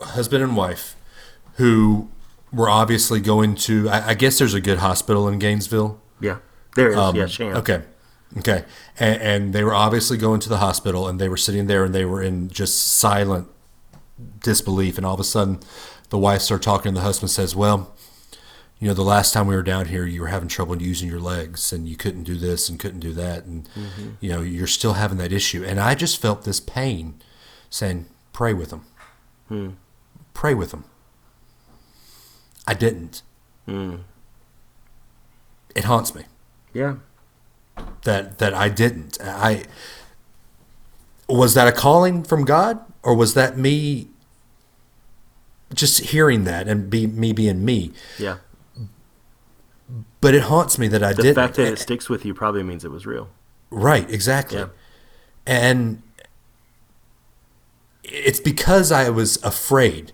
husband 0.00 0.42
and 0.42 0.56
wife 0.56 0.96
who 1.54 2.08
were 2.52 2.68
obviously 2.68 3.20
going 3.20 3.54
to. 3.56 3.88
I, 3.88 4.10
I 4.10 4.14
guess 4.14 4.38
there's 4.38 4.54
a 4.54 4.60
good 4.60 4.78
hospital 4.78 5.28
in 5.28 5.38
Gainesville. 5.38 6.00
Yeah. 6.20 6.38
There 6.74 6.90
is. 6.90 6.96
Um, 6.96 7.16
yeah, 7.16 7.26
Shands. 7.26 7.58
Okay. 7.58 7.82
Okay. 8.38 8.64
And, 8.98 9.22
and 9.22 9.52
they 9.52 9.64
were 9.64 9.74
obviously 9.74 10.18
going 10.18 10.40
to 10.40 10.48
the 10.48 10.58
hospital 10.58 11.08
and 11.08 11.18
they 11.20 11.28
were 11.28 11.36
sitting 11.36 11.66
there 11.66 11.84
and 11.84 11.94
they 11.94 12.04
were 12.04 12.22
in 12.22 12.48
just 12.48 12.86
silent 12.86 13.48
disbelief. 14.40 14.96
And 14.96 15.06
all 15.06 15.14
of 15.14 15.20
a 15.20 15.24
sudden, 15.24 15.60
the 16.10 16.18
wife 16.18 16.42
started 16.42 16.62
talking 16.62 16.88
and 16.88 16.96
the 16.96 17.02
husband 17.02 17.30
says, 17.30 17.56
Well, 17.56 17.94
you 18.78 18.86
know, 18.86 18.94
the 18.94 19.02
last 19.02 19.32
time 19.32 19.46
we 19.46 19.56
were 19.56 19.62
down 19.62 19.86
here, 19.86 20.04
you 20.04 20.20
were 20.20 20.28
having 20.28 20.48
trouble 20.48 20.80
using 20.80 21.08
your 21.08 21.18
legs 21.20 21.72
and 21.72 21.88
you 21.88 21.96
couldn't 21.96 22.22
do 22.22 22.36
this 22.36 22.68
and 22.68 22.78
couldn't 22.78 23.00
do 23.00 23.12
that. 23.14 23.44
And, 23.44 23.68
you 24.20 24.30
know, 24.30 24.40
you're 24.40 24.68
still 24.68 24.92
having 24.92 25.18
that 25.18 25.32
issue. 25.32 25.64
And 25.64 25.80
I 25.80 25.94
just 25.94 26.20
felt 26.20 26.44
this 26.44 26.60
pain 26.60 27.14
saying, 27.70 28.06
Pray 28.32 28.54
with 28.54 28.70
them. 28.70 29.76
Pray 30.32 30.54
with 30.54 30.70
them. 30.70 30.84
I 32.68 32.74
didn't. 32.74 33.22
Hmm. 33.66 33.96
It 35.74 35.84
haunts 35.84 36.14
me 36.14 36.24
Yeah. 36.74 36.96
that 38.04 38.38
that 38.38 38.52
I 38.52 38.68
didn't. 38.68 39.18
I 39.22 39.64
was 41.28 41.54
that 41.54 41.66
a 41.66 41.72
calling 41.72 42.22
from 42.24 42.44
God 42.44 42.78
or 43.02 43.14
was 43.14 43.32
that 43.34 43.56
me 43.56 44.08
just 45.72 46.00
hearing 46.12 46.44
that 46.44 46.68
and 46.68 46.90
be 46.90 47.06
me 47.06 47.32
being 47.32 47.64
me? 47.64 47.92
Yeah. 48.18 48.36
But 50.20 50.34
it 50.34 50.42
haunts 50.42 50.78
me 50.78 50.88
that 50.88 51.02
I 51.02 51.12
The 51.14 51.22
didn't. 51.22 51.34
The 51.36 51.40
fact 51.42 51.56
that 51.56 51.72
it 51.72 51.78
sticks 51.78 52.08
with 52.10 52.24
you 52.26 52.34
probably 52.34 52.62
means 52.62 52.84
it 52.84 52.90
was 52.90 53.06
real. 53.06 53.28
right, 53.70 54.08
exactly. 54.10 54.58
Yeah. 54.58 54.68
And 55.46 56.02
it's 58.04 58.40
because 58.40 58.90
I 58.92 59.08
was 59.10 59.42
afraid. 59.42 60.12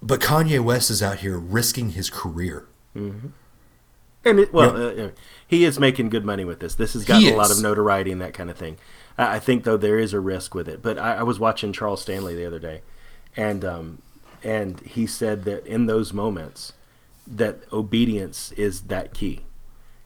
But 0.00 0.20
Kanye 0.20 0.62
West 0.62 0.90
is 0.90 1.02
out 1.02 1.18
here 1.18 1.38
risking 1.38 1.90
his 1.90 2.10
career. 2.10 2.66
And 4.24 4.40
it, 4.40 4.52
well, 4.52 4.76
uh, 4.76 5.04
uh, 5.06 5.10
he 5.46 5.64
is 5.64 5.78
making 5.78 6.08
good 6.10 6.24
money 6.24 6.44
with 6.44 6.60
this. 6.60 6.74
This 6.74 6.92
has 6.92 7.04
gotten 7.04 7.32
a 7.32 7.36
lot 7.36 7.50
of 7.50 7.62
notoriety 7.62 8.12
and 8.12 8.20
that 8.20 8.34
kind 8.34 8.50
of 8.50 8.56
thing. 8.56 8.76
I, 9.16 9.36
I 9.36 9.38
think 9.38 9.64
though 9.64 9.76
there 9.76 9.98
is 9.98 10.12
a 10.12 10.20
risk 10.20 10.54
with 10.54 10.68
it. 10.68 10.82
But 10.82 10.98
I, 10.98 11.16
I 11.16 11.22
was 11.22 11.38
watching 11.38 11.72
Charles 11.72 12.02
Stanley 12.02 12.34
the 12.34 12.46
other 12.46 12.58
day, 12.58 12.82
and 13.36 13.64
um, 13.64 14.02
and 14.42 14.80
he 14.80 15.06
said 15.06 15.44
that 15.44 15.66
in 15.66 15.86
those 15.86 16.12
moments, 16.12 16.74
that 17.26 17.60
obedience 17.72 18.52
is 18.52 18.82
that 18.82 19.14
key. 19.14 19.42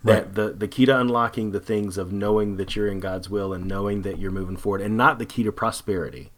That 0.05 0.35
the 0.35 0.51
the 0.51 0.69
key 0.69 0.87
to 0.87 0.99
unlocking 0.99 1.53
the 1.53 1.61
things 1.61 1.97
of 1.97 2.13
knowing 2.13 2.57
that 2.57 2.75
you're 2.75 2.89
in 2.89 3.01
God's 3.01 3.31
will 3.31 3.53
and 3.53 3.67
knowing 3.67 4.03
that 4.03 4.19
you're 4.19 4.33
moving 4.33 4.57
forward, 4.57 4.81
and 4.81 4.97
not 4.97 5.19
the 5.19 5.27
key 5.27 5.43
to 5.45 5.53
prosperity 5.53 6.33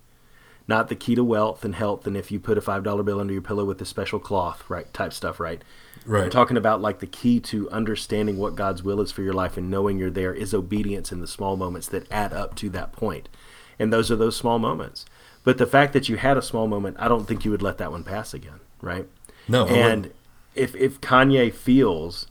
not 0.66 0.88
the 0.88 0.96
key 0.96 1.14
to 1.14 1.24
wealth 1.24 1.64
and 1.64 1.74
health 1.74 2.06
and 2.06 2.16
if 2.16 2.30
you 2.30 2.40
put 2.40 2.58
a 2.58 2.60
five 2.60 2.82
dollar 2.82 3.02
bill 3.02 3.20
under 3.20 3.32
your 3.32 3.42
pillow 3.42 3.64
with 3.64 3.80
a 3.80 3.84
special 3.84 4.18
cloth 4.18 4.64
right 4.68 4.92
type 4.92 5.12
stuff 5.12 5.38
right? 5.38 5.62
Right. 6.06 6.24
i'm 6.24 6.30
talking 6.30 6.56
about 6.56 6.80
like 6.80 6.98
the 7.00 7.06
key 7.06 7.40
to 7.40 7.70
understanding 7.70 8.38
what 8.38 8.56
god's 8.56 8.82
will 8.82 9.00
is 9.00 9.12
for 9.12 9.22
your 9.22 9.34
life 9.34 9.56
and 9.56 9.70
knowing 9.70 9.98
you're 9.98 10.10
there 10.10 10.34
is 10.34 10.52
obedience 10.54 11.12
in 11.12 11.20
the 11.20 11.26
small 11.26 11.56
moments 11.56 11.88
that 11.88 12.10
add 12.10 12.32
up 12.32 12.54
to 12.56 12.70
that 12.70 12.92
point. 12.92 13.28
And 13.76 13.92
those 13.92 14.08
are 14.10 14.16
those 14.16 14.36
small 14.36 14.60
moments. 14.60 15.04
But 15.42 15.58
the 15.58 15.66
fact 15.66 15.92
that 15.94 16.08
you 16.08 16.16
had 16.16 16.36
a 16.36 16.42
small 16.42 16.68
moment 16.68 16.96
i 17.00 17.08
don't 17.08 17.26
think 17.26 17.44
you 17.44 17.50
would 17.50 17.62
let 17.62 17.78
that 17.78 17.90
one 17.90 18.04
pass 18.04 18.32
again 18.34 18.60
right? 18.84 19.08
No, 19.48 19.66
and 19.66 20.12
if 20.54 20.74
if 20.76 21.00
kanye 21.00 21.52
feels 21.52 22.26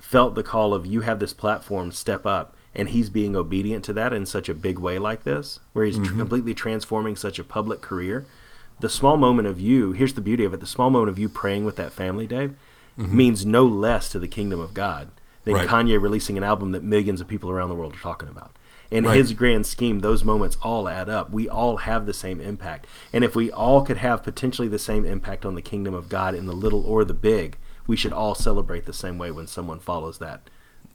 felt 0.00 0.34
the 0.34 0.42
call 0.42 0.74
of 0.74 0.86
you 0.86 1.02
have 1.02 1.20
this 1.20 1.34
platform 1.34 1.92
step 1.92 2.26
up 2.26 2.56
and 2.74 2.90
he's 2.90 3.10
being 3.10 3.34
obedient 3.34 3.84
to 3.84 3.92
that 3.92 4.12
in 4.12 4.26
such 4.26 4.48
a 4.48 4.54
big 4.54 4.78
way 4.78 4.98
like 4.98 5.24
this 5.24 5.60
where 5.72 5.84
he's 5.84 5.96
tr- 5.96 6.04
mm-hmm. 6.04 6.18
completely 6.18 6.54
transforming 6.54 7.16
such 7.16 7.38
a 7.38 7.44
public 7.44 7.80
career. 7.80 8.26
The 8.80 8.88
small 8.88 9.16
moment 9.16 9.48
of 9.48 9.60
you 9.60 9.92
here's 9.92 10.14
the 10.14 10.20
beauty 10.20 10.44
of 10.44 10.54
it 10.54 10.60
the 10.60 10.66
small 10.66 10.90
moment 10.90 11.10
of 11.10 11.18
you 11.18 11.28
praying 11.28 11.64
with 11.64 11.76
that 11.76 11.92
family 11.92 12.26
dave 12.26 12.54
mm-hmm. 12.98 13.16
means 13.16 13.44
no 13.44 13.64
less 13.66 14.08
to 14.10 14.18
the 14.18 14.28
kingdom 14.28 14.60
of 14.60 14.72
god 14.74 15.10
than 15.44 15.54
Right. 15.54 15.68
kanye 15.68 16.00
releasing 16.00 16.36
an 16.36 16.44
album 16.44 16.72
that 16.72 16.82
millions 16.82 17.20
of 17.20 17.28
people 17.28 17.50
around 17.50 17.68
the 17.70 17.74
world 17.74 17.94
are 17.94 18.00
talking 18.00 18.28
about. 18.28 18.56
In 18.90 19.04
Right. 19.04 19.16
his 19.16 19.32
grand 19.32 19.66
scheme 19.66 20.00
those 20.00 20.24
moments 20.24 20.56
all 20.62 20.88
add 20.88 21.08
up. 21.08 21.30
We 21.30 21.48
all 21.48 21.78
have 21.78 22.06
the 22.06 22.14
same 22.14 22.40
impact. 22.40 22.86
And 23.12 23.22
if 23.22 23.36
we 23.36 23.50
all 23.50 23.82
could 23.82 23.98
have 23.98 24.22
potentially 24.22 24.68
the 24.68 24.78
same 24.78 25.04
impact 25.04 25.44
on 25.44 25.54
the 25.54 25.62
kingdom 25.62 25.94
of 25.94 26.08
god 26.08 26.34
in 26.34 26.46
the 26.46 26.54
little 26.54 26.84
or 26.86 27.04
the 27.04 27.14
big 27.14 27.58
we 27.86 27.96
should 27.96 28.12
all 28.12 28.34
celebrate 28.34 28.86
the 28.86 28.92
same 28.92 29.18
way 29.18 29.30
when 29.30 29.46
someone 29.46 29.80
follows 29.80 30.18
that 30.18 30.48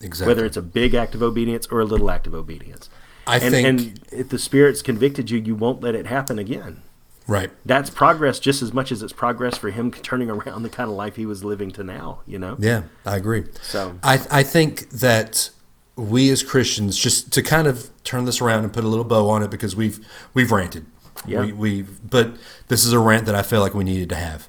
Exactly. 0.06 0.32
whether 0.32 0.46
it's 0.46 0.58
a 0.58 0.62
big 0.62 0.94
act 0.94 1.16
of 1.16 1.22
obedience 1.24 1.68
or 1.68 1.80
a 1.82 1.86
little 1.86 2.10
act 2.12 2.28
of 2.28 2.34
obedience. 2.34 2.90
I 3.28 3.40
and, 3.40 3.52
think 3.52 3.68
and 3.68 4.00
if 4.12 4.30
the 4.30 4.38
Spirit's 4.40 4.82
convicted 4.82 5.32
you, 5.32 5.40
you 5.40 5.56
won't 5.56 5.82
let 5.82 5.96
it 5.96 6.06
happen 6.06 6.38
again. 6.40 6.84
right. 7.28 7.50
That's 7.66 7.90
progress 7.90 8.40
just 8.40 8.62
as 8.62 8.72
much 8.72 8.92
as 8.92 9.02
it's 9.02 9.14
progress 9.14 9.58
for 9.58 9.72
him 9.72 9.92
turning 9.92 10.30
around 10.30 10.62
the 10.64 10.70
kind 10.70 10.90
of 10.90 10.96
life 10.96 11.16
he 11.16 11.26
was 11.26 11.44
living 11.44 11.72
to 11.72 11.84
now, 11.84 12.20
you 12.28 12.38
know? 12.38 12.56
Yeah, 12.60 12.84
I 13.06 13.18
agree. 13.18 13.46
So- 13.64 13.98
I 14.04 14.22
I 14.30 14.44
think 14.44 14.90
that 14.92 15.50
we 15.96 16.30
as 16.30 16.44
Christians 16.44 16.98
just 16.98 17.32
to 17.34 17.42
kind 17.42 17.68
of 17.68 17.90
turn 18.04 18.26
this 18.26 18.42
around 18.42 18.64
and 18.64 18.72
put 18.72 18.84
a 18.84 18.88
little 18.88 19.06
bow 19.06 19.28
on 19.30 19.42
it 19.42 19.50
because 19.50 19.76
we've 19.76 20.06
we've 20.36 20.52
ranted. 20.52 20.86
Yeah. 21.26 21.42
We 21.42 21.52
we 21.54 21.82
but 21.82 22.36
this 22.68 22.86
is 22.86 22.94
a 22.94 23.00
rant 23.00 23.26
that 23.26 23.34
I 23.34 23.42
feel 23.42 23.62
like 23.62 23.74
we 23.74 23.84
needed 23.84 24.10
to 24.10 24.16
have. 24.16 24.48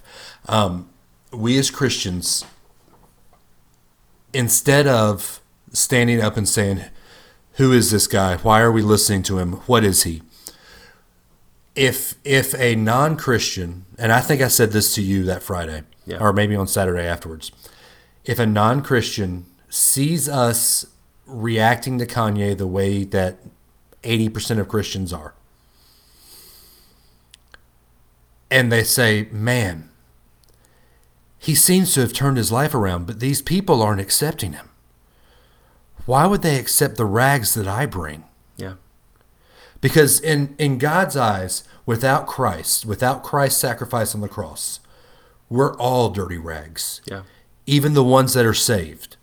Um, 0.48 0.90
we 1.32 1.58
as 1.58 1.70
Christians 1.70 2.44
instead 4.34 4.86
of 4.86 5.40
standing 5.76 6.20
up 6.22 6.36
and 6.36 6.48
saying 6.48 6.82
who 7.52 7.72
is 7.72 7.90
this 7.90 8.06
guy? 8.06 8.36
Why 8.36 8.60
are 8.60 8.72
we 8.72 8.82
listening 8.82 9.22
to 9.24 9.38
him? 9.38 9.52
What 9.66 9.84
is 9.84 10.02
he? 10.02 10.22
If 11.74 12.14
if 12.24 12.54
a 12.54 12.74
non-Christian, 12.74 13.84
and 13.98 14.12
I 14.12 14.20
think 14.20 14.40
I 14.40 14.48
said 14.48 14.72
this 14.72 14.94
to 14.94 15.02
you 15.02 15.24
that 15.24 15.42
Friday, 15.42 15.82
Yeah. 16.06 16.18
or 16.18 16.32
maybe 16.32 16.56
on 16.56 16.66
Saturday 16.66 17.04
afterwards, 17.06 17.52
if 18.24 18.38
a 18.38 18.46
non-Christian 18.46 19.46
sees 19.68 20.28
us 20.28 20.86
reacting 21.26 21.98
to 21.98 22.06
Kanye 22.06 22.56
the 22.56 22.66
way 22.66 23.04
that 23.04 23.38
80% 24.02 24.58
of 24.60 24.68
Christians 24.68 25.12
are, 25.12 25.34
and 28.50 28.70
they 28.72 28.84
say, 28.84 29.28
"Man, 29.32 29.88
he 31.38 31.54
seems 31.54 31.92
to 31.94 32.00
have 32.00 32.12
turned 32.12 32.36
his 32.36 32.52
life 32.52 32.74
around, 32.74 33.06
but 33.06 33.20
these 33.20 33.42
people 33.42 33.82
aren't 33.82 34.00
accepting 34.00 34.52
him. 34.52 34.65
Why 36.06 36.26
would 36.26 36.42
they 36.42 36.58
accept 36.58 36.96
the 36.96 37.04
rags 37.04 37.54
that 37.54 37.68
I 37.68 37.84
bring?" 37.86 38.24
Yeah. 38.56 38.74
Because 39.80 40.18
in, 40.18 40.54
in 40.58 40.78
God's 40.78 41.16
eyes, 41.16 41.62
without 41.84 42.26
Christ, 42.26 42.86
without 42.86 43.22
Christ's 43.22 43.60
sacrifice 43.60 44.14
on 44.14 44.20
the 44.22 44.28
cross, 44.28 44.80
we're 45.50 45.76
all 45.76 46.08
dirty 46.10 46.38
rags. 46.38 47.02
Yeah. 47.04 47.22
Even 47.66 47.92
the 47.94 48.02
ones 48.04 48.32
that 48.32 48.46
are 48.46 48.54
saved, 48.54 49.16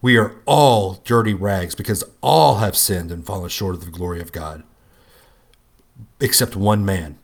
We 0.00 0.16
are 0.16 0.36
all 0.46 1.00
dirty 1.04 1.34
rags 1.34 1.74
because 1.74 2.04
all 2.20 2.56
have 2.58 2.76
sinned 2.76 3.10
and 3.10 3.26
fallen 3.26 3.48
short 3.48 3.74
of 3.74 3.84
the 3.84 3.90
glory 3.90 4.20
of 4.20 4.30
God, 4.30 4.62
except 6.20 6.54
one 6.54 6.84
man. 6.84 7.18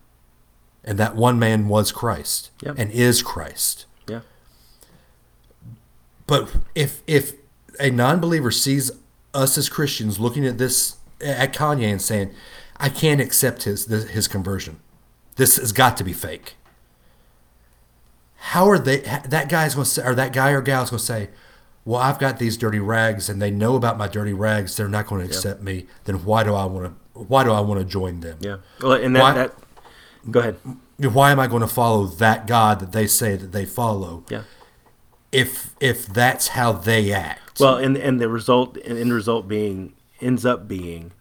And 0.82 0.98
that 0.98 1.14
one 1.14 1.38
man 1.38 1.68
was 1.68 1.92
Christ 1.92 2.50
and 2.76 2.90
is 2.90 3.22
Christ. 3.22 3.86
Yeah. 4.08 4.20
But 6.26 6.50
if 6.74 7.02
if 7.06 7.34
a 7.80 7.90
non-believer 7.90 8.50
sees 8.50 8.90
us 9.32 9.58
as 9.58 9.68
Christians 9.68 10.18
looking 10.20 10.46
at 10.46 10.58
this 10.58 10.96
at 11.20 11.52
Kanye 11.52 11.90
and 11.90 12.00
saying, 12.02 12.32
"I 12.78 12.88
can't 12.88 13.20
accept 13.20 13.64
his 13.64 13.86
this, 13.86 14.08
his 14.10 14.28
conversion. 14.28 14.80
This 15.36 15.56
has 15.56 15.72
got 15.72 15.96
to 15.96 16.04
be 16.04 16.12
fake." 16.12 16.56
How 18.36 18.68
are 18.68 18.78
they? 18.78 18.98
That 18.98 19.48
guy's 19.48 19.74
going 19.74 19.84
to 19.86 19.90
say, 19.90 20.04
or 20.04 20.14
that 20.14 20.32
guy 20.32 20.50
or 20.50 20.60
gal's 20.60 20.90
going 20.90 20.98
to 20.98 21.04
say, 21.04 21.30
"Well, 21.84 22.00
I've 22.00 22.18
got 22.18 22.38
these 22.38 22.56
dirty 22.56 22.78
rags, 22.78 23.28
and 23.28 23.40
they 23.40 23.50
know 23.50 23.74
about 23.74 23.96
my 23.96 24.06
dirty 24.06 24.34
rags. 24.34 24.76
They're 24.76 24.88
not 24.88 25.06
going 25.06 25.22
to 25.22 25.26
accept 25.26 25.62
me. 25.62 25.86
Then 26.04 26.24
why 26.24 26.44
do 26.44 26.54
I 26.54 26.66
want 26.66 26.86
to? 26.86 27.20
Why 27.20 27.42
do 27.44 27.52
I 27.52 27.60
want 27.60 27.80
to 27.80 27.86
join 27.86 28.20
them? 28.20 28.38
Yeah. 28.40 28.56
Well, 28.82 28.92
and 28.92 29.16
that, 29.16 29.22
Why- 29.22 29.32
that 29.34 29.54
go 30.30 30.40
ahead. 30.40 30.56
Why 30.98 31.32
am 31.32 31.40
I 31.40 31.46
going 31.48 31.62
to 31.62 31.66
follow 31.68 32.06
that 32.06 32.46
God 32.46 32.78
that 32.80 32.92
they 32.92 33.06
say 33.06 33.34
that 33.36 33.50
they 33.52 33.64
follow? 33.64 34.24
Yeah. 34.28 34.42
If 35.32 35.74
if 35.80 36.06
that's 36.06 36.48
how 36.48 36.72
they 36.72 37.12
act, 37.12 37.43
Well, 37.60 37.76
and 37.76 37.96
and 37.96 38.20
the 38.20 38.28
result 38.28 38.76
and 38.78 38.98
end 38.98 39.12
result 39.12 39.48
being 39.48 39.94
ends 40.20 40.44
up 40.44 40.66
being 40.66 41.12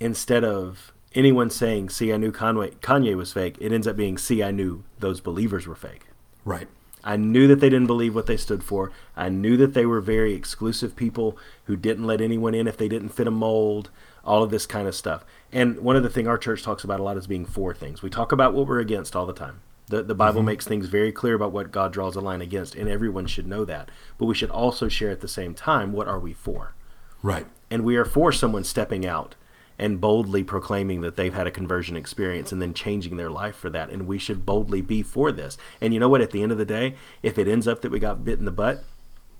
instead 0.00 0.44
of 0.44 0.92
anyone 1.14 1.50
saying, 1.50 1.90
"See, 1.90 2.12
I 2.12 2.16
knew 2.16 2.32
Conway 2.32 2.70
Kanye 2.80 3.16
was 3.16 3.32
fake," 3.32 3.56
it 3.60 3.72
ends 3.72 3.86
up 3.86 3.96
being, 3.96 4.18
"See, 4.18 4.42
I 4.42 4.50
knew 4.50 4.84
those 4.98 5.20
believers 5.20 5.66
were 5.66 5.74
fake." 5.74 6.06
right? 6.44 6.68
I 7.04 7.16
knew 7.16 7.48
that 7.48 7.60
they 7.60 7.68
didn't 7.68 7.88
believe 7.88 8.14
what 8.14 8.26
they 8.26 8.36
stood 8.36 8.62
for. 8.62 8.92
I 9.16 9.28
knew 9.28 9.56
that 9.56 9.74
they 9.74 9.84
were 9.86 10.00
very 10.00 10.34
exclusive 10.34 10.94
people 10.94 11.36
who 11.64 11.76
didn't 11.76 12.06
let 12.06 12.20
anyone 12.20 12.54
in 12.54 12.68
if 12.68 12.76
they 12.76 12.88
didn't 12.88 13.08
fit 13.08 13.26
a 13.26 13.30
mold, 13.30 13.90
all 14.24 14.42
of 14.42 14.50
this 14.50 14.66
kind 14.66 14.86
of 14.86 14.94
stuff. 14.94 15.24
And 15.52 15.80
one 15.80 15.96
of 15.96 16.04
the 16.04 16.10
thing 16.10 16.28
our 16.28 16.38
church 16.38 16.62
talks 16.62 16.84
about 16.84 17.00
a 17.00 17.02
lot 17.02 17.16
is 17.16 17.26
being 17.26 17.44
for 17.44 17.74
things. 17.74 18.02
We 18.02 18.10
talk 18.10 18.30
about 18.30 18.54
what 18.54 18.68
we're 18.68 18.78
against 18.78 19.16
all 19.16 19.26
the 19.26 19.32
time. 19.32 19.60
The, 19.88 20.02
the 20.02 20.14
Bible 20.14 20.42
makes 20.42 20.66
things 20.66 20.86
very 20.86 21.12
clear 21.12 21.34
about 21.34 21.52
what 21.52 21.72
God 21.72 21.92
draws 21.92 22.16
a 22.16 22.20
line 22.20 22.40
against, 22.40 22.74
and 22.74 22.88
everyone 22.88 23.26
should 23.26 23.46
know 23.46 23.64
that. 23.66 23.90
But 24.16 24.26
we 24.26 24.34
should 24.34 24.50
also 24.50 24.88
share 24.88 25.10
at 25.10 25.20
the 25.20 25.28
same 25.28 25.54
time 25.54 25.92
what 25.92 26.08
are 26.08 26.20
we 26.20 26.32
for? 26.32 26.74
Right. 27.22 27.46
and 27.70 27.84
we 27.84 27.96
are 27.96 28.04
for 28.04 28.32
someone 28.32 28.64
stepping 28.64 29.06
out 29.06 29.36
and 29.78 30.00
boldly 30.00 30.44
proclaiming 30.44 31.00
that 31.00 31.16
they've 31.16 31.32
had 31.32 31.46
a 31.46 31.50
conversion 31.50 31.96
experience 31.96 32.52
and 32.52 32.60
then 32.60 32.74
changing 32.74 33.16
their 33.16 33.30
life 33.30 33.56
for 33.56 33.70
that 33.70 33.90
and 33.90 34.06
we 34.06 34.18
should 34.18 34.44
boldly 34.44 34.80
be 34.80 35.02
for 35.02 35.32
this 35.32 35.56
and 35.80 35.94
you 35.94 36.00
know 36.00 36.08
what 36.08 36.20
at 36.20 36.32
the 36.32 36.42
end 36.42 36.52
of 36.52 36.58
the 36.58 36.64
day 36.64 36.94
if 37.22 37.38
it 37.38 37.48
ends 37.48 37.66
up 37.66 37.80
that 37.80 37.90
we 37.90 37.98
got 37.98 38.24
bit 38.24 38.38
in 38.38 38.44
the 38.44 38.50
butt 38.50 38.84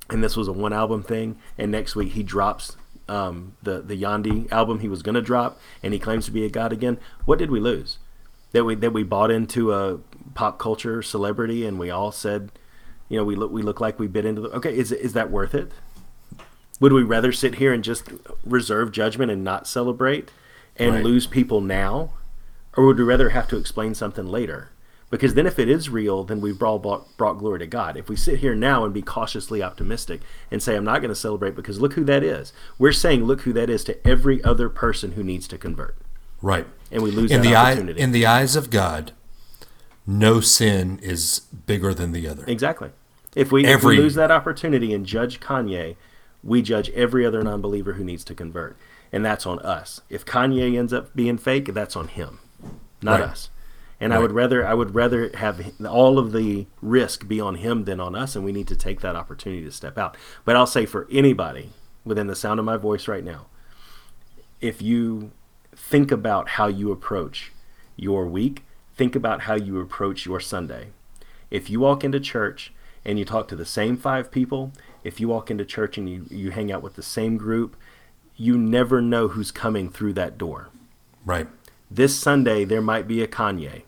and 0.08 0.24
this 0.24 0.36
was 0.36 0.48
a 0.48 0.52
one 0.52 0.72
album 0.72 1.02
thing 1.02 1.36
and 1.58 1.70
next 1.70 1.94
week 1.94 2.12
he 2.12 2.22
drops 2.22 2.76
um, 3.08 3.56
the 3.62 3.82
the 3.82 4.00
Yandhi 4.00 4.50
album 4.50 4.78
he 4.78 4.88
was 4.88 5.02
going 5.02 5.14
to 5.14 5.22
drop 5.22 5.60
and 5.82 5.92
he 5.92 5.98
claims 5.98 6.24
to 6.26 6.30
be 6.30 6.44
a 6.44 6.50
god 6.50 6.72
again 6.72 6.98
what 7.24 7.38
did 7.38 7.50
we 7.50 7.60
lose 7.60 7.98
that 8.52 8.64
we 8.64 8.74
that 8.76 8.92
we 8.92 9.02
bought 9.02 9.30
into 9.30 9.72
a 9.72 9.98
pop 10.34 10.58
culture 10.58 11.02
celebrity 11.02 11.66
and 11.66 11.78
we 11.78 11.90
all 11.90 12.12
said 12.12 12.50
you 13.08 13.16
know 13.18 13.24
we 13.24 13.34
look 13.34 13.50
we 13.52 13.62
look 13.62 13.80
like 13.80 13.98
we 13.98 14.06
bit 14.06 14.24
into 14.24 14.40
the 14.40 14.48
okay 14.50 14.76
is 14.76 14.90
is 14.92 15.12
that 15.12 15.30
worth 15.30 15.54
it 15.54 15.70
would 16.80 16.92
we 16.92 17.02
rather 17.04 17.30
sit 17.30 17.56
here 17.56 17.72
and 17.72 17.84
just 17.84 18.08
reserve 18.44 18.90
judgment 18.90 19.30
and 19.30 19.44
not 19.44 19.68
celebrate 19.68 20.30
and 20.76 20.96
Right. 20.96 21.04
lose 21.04 21.26
people 21.28 21.60
now? 21.60 22.14
Or 22.76 22.86
would 22.86 22.98
we 22.98 23.04
rather 23.04 23.28
have 23.28 23.46
to 23.48 23.56
explain 23.56 23.94
something 23.94 24.26
later? 24.26 24.70
Because 25.08 25.34
then 25.34 25.46
if 25.46 25.58
it 25.60 25.68
is 25.68 25.90
real, 25.90 26.24
then 26.24 26.40
we've 26.40 26.58
brought, 26.58 26.82
brought, 26.82 27.16
brought 27.16 27.34
glory 27.34 27.60
to 27.60 27.66
God. 27.68 27.96
If 27.96 28.08
we 28.08 28.16
sit 28.16 28.38
here 28.40 28.56
now 28.56 28.84
and 28.84 28.92
be 28.92 29.02
cautiously 29.02 29.62
optimistic 29.62 30.22
and 30.50 30.60
say, 30.60 30.74
I'm 30.74 30.84
not 30.84 31.02
going 31.02 31.10
to 31.10 31.14
celebrate 31.14 31.54
because 31.54 31.80
look 31.80 31.92
who 31.92 32.04
that 32.04 32.24
is, 32.24 32.52
we're 32.78 32.92
saying, 32.92 33.24
look 33.24 33.42
who 33.42 33.52
that 33.52 33.70
is 33.70 33.84
to 33.84 34.08
every 34.08 34.42
other 34.42 34.68
person 34.68 35.12
who 35.12 35.22
needs 35.22 35.46
to 35.48 35.58
convert. 35.58 35.96
Right. 36.40 36.66
And 36.90 37.02
we 37.02 37.12
lose 37.12 37.30
in 37.30 37.42
the 37.42 37.54
eye, 37.54 37.74
in 37.74 38.10
the 38.10 38.26
eyes 38.26 38.56
of 38.56 38.70
God, 38.70 39.12
no 40.06 40.40
sin 40.40 40.98
is 41.02 41.40
bigger 41.66 41.94
than 41.94 42.12
the 42.12 42.28
other. 42.28 42.44
Exactly. 42.46 42.90
If 43.34 43.50
we, 43.50 43.64
if 43.64 43.82
we 43.82 43.96
lose 43.96 44.14
that 44.14 44.30
opportunity 44.30 44.92
and 44.92 45.06
judge 45.06 45.40
Kanye, 45.40 45.96
we 46.42 46.60
judge 46.60 46.90
every 46.90 47.24
other 47.24 47.42
non 47.42 47.60
believer 47.60 47.94
who 47.94 48.04
needs 48.04 48.24
to 48.24 48.34
convert. 48.34 48.76
And 49.10 49.24
that's 49.24 49.46
on 49.46 49.58
us. 49.60 50.00
If 50.10 50.24
Kanye 50.24 50.78
ends 50.78 50.92
up 50.92 51.14
being 51.14 51.38
fake, 51.38 51.72
that's 51.74 51.96
on 51.96 52.08
him, 52.08 52.40
not 53.02 53.20
Right. 53.20 53.28
us. 53.30 53.50
And 54.00 54.12
I 54.12 54.18
would 54.18 54.32
rather 54.32 54.66
I 54.66 54.74
would 54.74 54.96
rather 54.96 55.30
have 55.34 55.64
all 55.88 56.18
of 56.18 56.32
the 56.32 56.66
risk 56.80 57.28
be 57.28 57.40
on 57.40 57.54
him 57.54 57.84
than 57.84 58.00
on 58.00 58.16
us, 58.16 58.34
and 58.34 58.44
we 58.44 58.50
need 58.50 58.66
to 58.66 58.74
take 58.74 59.00
that 59.02 59.14
opportunity 59.14 59.62
to 59.62 59.70
step 59.70 59.96
out. 59.96 60.16
But 60.44 60.56
I'll 60.56 60.66
say 60.66 60.86
for 60.86 61.06
anybody 61.08 61.70
within 62.04 62.26
the 62.26 62.34
sound 62.34 62.58
of 62.58 62.66
my 62.66 62.76
voice 62.76 63.06
right 63.06 63.22
now, 63.22 63.46
if 64.60 64.82
you 64.82 65.30
think 65.76 66.10
about 66.10 66.48
how 66.50 66.66
you 66.66 66.90
approach 66.90 67.52
your 67.96 68.26
week, 68.26 68.64
think 69.02 69.16
about 69.16 69.40
how 69.40 69.56
you 69.56 69.80
approach 69.80 70.26
your 70.26 70.38
Sunday. 70.38 70.90
If 71.50 71.68
you 71.68 71.80
walk 71.80 72.04
into 72.04 72.20
church 72.20 72.72
and 73.04 73.18
you 73.18 73.24
talk 73.24 73.48
to 73.48 73.56
the 73.56 73.66
same 73.66 73.96
five 73.96 74.30
people, 74.30 74.70
if 75.02 75.18
you 75.18 75.26
walk 75.26 75.50
into 75.50 75.64
church 75.64 75.98
and 75.98 76.08
you, 76.08 76.26
you 76.30 76.52
hang 76.52 76.70
out 76.70 76.84
with 76.84 76.94
the 76.94 77.02
same 77.02 77.36
group, 77.36 77.74
you 78.36 78.56
never 78.56 79.02
know 79.02 79.26
who's 79.26 79.50
coming 79.50 79.90
through 79.90 80.12
that 80.12 80.38
door. 80.38 80.68
Right. 81.26 81.48
This 81.90 82.16
Sunday, 82.16 82.64
there 82.64 82.80
might 82.80 83.08
be 83.08 83.24
a 83.24 83.26
Kanye 83.26 83.82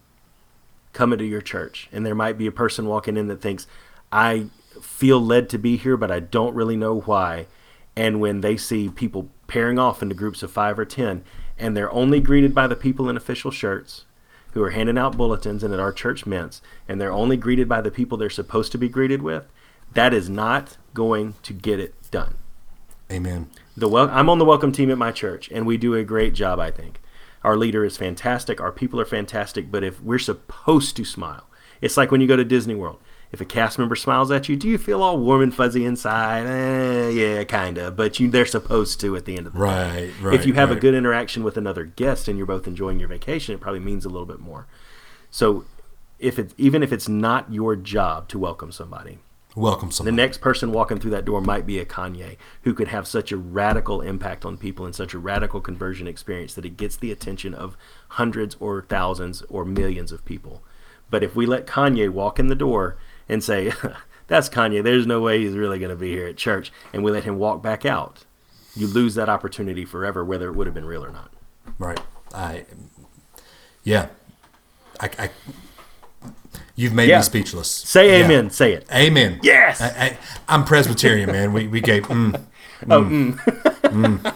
coming 0.92 1.20
to 1.20 1.24
your 1.24 1.40
church, 1.40 1.88
and 1.92 2.04
there 2.04 2.16
might 2.16 2.36
be 2.36 2.48
a 2.48 2.52
person 2.52 2.86
walking 2.86 3.16
in 3.16 3.28
that 3.28 3.40
thinks, 3.40 3.68
I 4.10 4.46
feel 4.82 5.20
led 5.20 5.48
to 5.50 5.58
be 5.58 5.76
here, 5.76 5.96
but 5.96 6.10
I 6.10 6.18
don't 6.18 6.56
really 6.56 6.76
know 6.76 7.02
why. 7.02 7.46
And 7.94 8.20
when 8.20 8.40
they 8.40 8.56
see 8.56 8.88
people 8.88 9.30
pairing 9.46 9.78
off 9.78 10.02
into 10.02 10.16
groups 10.16 10.42
of 10.42 10.50
five 10.50 10.76
or 10.76 10.84
ten, 10.84 11.22
and 11.56 11.76
they're 11.76 11.92
only 11.92 12.18
greeted 12.18 12.52
by 12.52 12.66
the 12.66 12.74
people 12.74 13.08
in 13.08 13.16
official 13.16 13.52
shirts 13.52 14.06
who 14.54 14.62
are 14.62 14.70
handing 14.70 14.96
out 14.96 15.16
bulletins 15.16 15.62
and 15.62 15.74
at 15.74 15.80
our 15.80 15.92
church 15.92 16.24
mints, 16.26 16.62
and 16.88 17.00
they're 17.00 17.12
only 17.12 17.36
greeted 17.36 17.68
by 17.68 17.80
the 17.80 17.90
people 17.90 18.16
they're 18.16 18.30
supposed 18.30 18.72
to 18.72 18.78
be 18.78 18.88
greeted 18.88 19.20
with, 19.20 19.46
that 19.92 20.14
is 20.14 20.30
not 20.30 20.76
going 20.94 21.34
to 21.42 21.52
get 21.52 21.78
it 21.78 21.94
done 22.10 22.34
Amen. 23.10 23.50
the 23.76 23.88
wel- 23.88 24.10
I'm 24.10 24.30
on 24.30 24.38
the 24.38 24.44
welcome 24.44 24.72
team 24.72 24.90
at 24.90 24.98
my 24.98 25.12
church, 25.12 25.50
and 25.50 25.66
we 25.66 25.76
do 25.76 25.94
a 25.94 26.04
great 26.04 26.34
job. 26.34 26.58
I 26.58 26.70
think 26.70 27.00
our 27.44 27.56
leader 27.56 27.84
is 27.84 27.96
fantastic. 27.96 28.60
Our 28.60 28.72
people 28.72 29.00
are 29.00 29.04
fantastic. 29.04 29.70
But 29.70 29.84
if 29.84 30.00
we're 30.00 30.18
supposed 30.18 30.96
to 30.96 31.04
smile, 31.04 31.46
it's 31.80 31.96
like 31.96 32.10
when 32.10 32.20
you 32.20 32.26
go 32.26 32.36
to 32.36 32.44
Disney 32.44 32.74
World. 32.74 32.98
If 33.32 33.40
a 33.40 33.44
cast 33.44 33.78
member 33.78 33.96
smiles 33.96 34.30
at 34.30 34.48
you, 34.48 34.54
do 34.54 34.68
you 34.68 34.78
feel 34.78 35.02
all 35.02 35.18
warm 35.18 35.42
and 35.42 35.54
fuzzy 35.54 35.84
inside? 35.84 36.46
Eh, 36.46 37.08
yeah, 37.10 37.44
kinda. 37.44 37.90
But 37.90 38.20
you, 38.20 38.30
they're 38.30 38.46
supposed 38.46 39.00
to 39.00 39.16
at 39.16 39.24
the 39.24 39.36
end 39.36 39.48
of 39.48 39.52
the 39.54 39.58
day. 39.58 39.64
Right. 39.64 40.12
Right. 40.20 40.34
if 40.34 40.46
you 40.46 40.54
have 40.54 40.70
a 40.70 40.76
good 40.76 40.94
interaction 40.94 41.42
with 41.42 41.56
another 41.56 41.84
guest 41.84 42.28
and 42.28 42.38
you're 42.38 42.46
both 42.46 42.68
enjoying 42.68 43.00
your 43.00 43.08
vacation, 43.08 43.54
it 43.54 43.60
probably 43.60 43.80
means 43.80 44.04
a 44.04 44.08
little 44.08 44.26
bit 44.26 44.38
more. 44.38 44.66
So, 45.30 45.64
if 46.20 46.38
it 46.38 46.54
even 46.56 46.82
if 46.82 46.92
it's 46.92 47.08
not 47.08 47.52
your 47.52 47.74
job 47.74 48.28
to 48.28 48.38
welcome 48.38 48.70
somebody, 48.70 49.18
welcome 49.56 49.90
someone. 49.90 50.14
the 50.14 50.22
next 50.22 50.40
person 50.40 50.70
walking 50.70 51.00
through 51.00 51.10
that 51.10 51.24
door 51.24 51.40
might 51.40 51.66
be 51.66 51.80
a 51.80 51.84
Kanye 51.84 52.36
who 52.62 52.72
could 52.72 52.88
have 52.88 53.06
such 53.06 53.32
a 53.32 53.36
radical 53.36 54.00
impact 54.00 54.44
on 54.44 54.56
people 54.56 54.86
and 54.86 54.94
such 54.94 55.12
a 55.12 55.18
radical 55.18 55.60
conversion 55.60 56.06
experience 56.06 56.54
that 56.54 56.64
it 56.64 56.76
gets 56.76 56.96
the 56.96 57.10
attention 57.10 57.52
of 57.52 57.76
hundreds 58.10 58.56
or 58.60 58.82
thousands 58.82 59.42
or 59.48 59.64
millions 59.64 60.12
of 60.12 60.24
people. 60.24 60.62
But 61.10 61.24
if 61.24 61.34
we 61.34 61.46
let 61.46 61.66
Kanye 61.66 62.10
walk 62.10 62.38
in 62.38 62.46
the 62.46 62.54
door 62.54 62.96
and 63.28 63.42
say, 63.42 63.72
that's 64.26 64.48
Kanye, 64.48 64.82
there's 64.82 65.06
no 65.06 65.20
way 65.20 65.40
he's 65.40 65.54
really 65.54 65.78
going 65.78 65.90
to 65.90 65.96
be 65.96 66.10
here 66.12 66.26
at 66.26 66.36
church, 66.36 66.72
and 66.92 67.02
we 67.04 67.10
let 67.10 67.24
him 67.24 67.38
walk 67.38 67.62
back 67.62 67.84
out, 67.84 68.24
you 68.74 68.86
lose 68.86 69.14
that 69.14 69.28
opportunity 69.28 69.84
forever, 69.84 70.24
whether 70.24 70.48
it 70.48 70.52
would 70.54 70.66
have 70.66 70.74
been 70.74 70.84
real 70.84 71.04
or 71.04 71.10
not. 71.12 71.30
Right. 71.78 72.00
I. 72.34 72.64
Yeah. 73.84 74.08
I. 75.00 75.10
I 75.18 75.30
you've 76.76 76.92
made 76.92 77.08
Yeah. 77.08 77.18
me 77.18 77.22
speechless. 77.22 77.70
Say 77.70 78.18
Yeah. 78.18 78.24
amen. 78.24 78.50
Say 78.50 78.72
it. 78.72 78.86
Amen. 78.92 79.38
Yes. 79.42 79.80
I, 79.80 79.86
I, 79.86 80.18
I'm 80.48 80.64
Presbyterian, 80.64 81.30
man. 81.30 81.52
We 81.52 81.68
we 81.68 81.80
gave. 81.80 82.04
Mm, 82.04 82.40
Oh, 82.90 83.02
mm. 83.02 84.34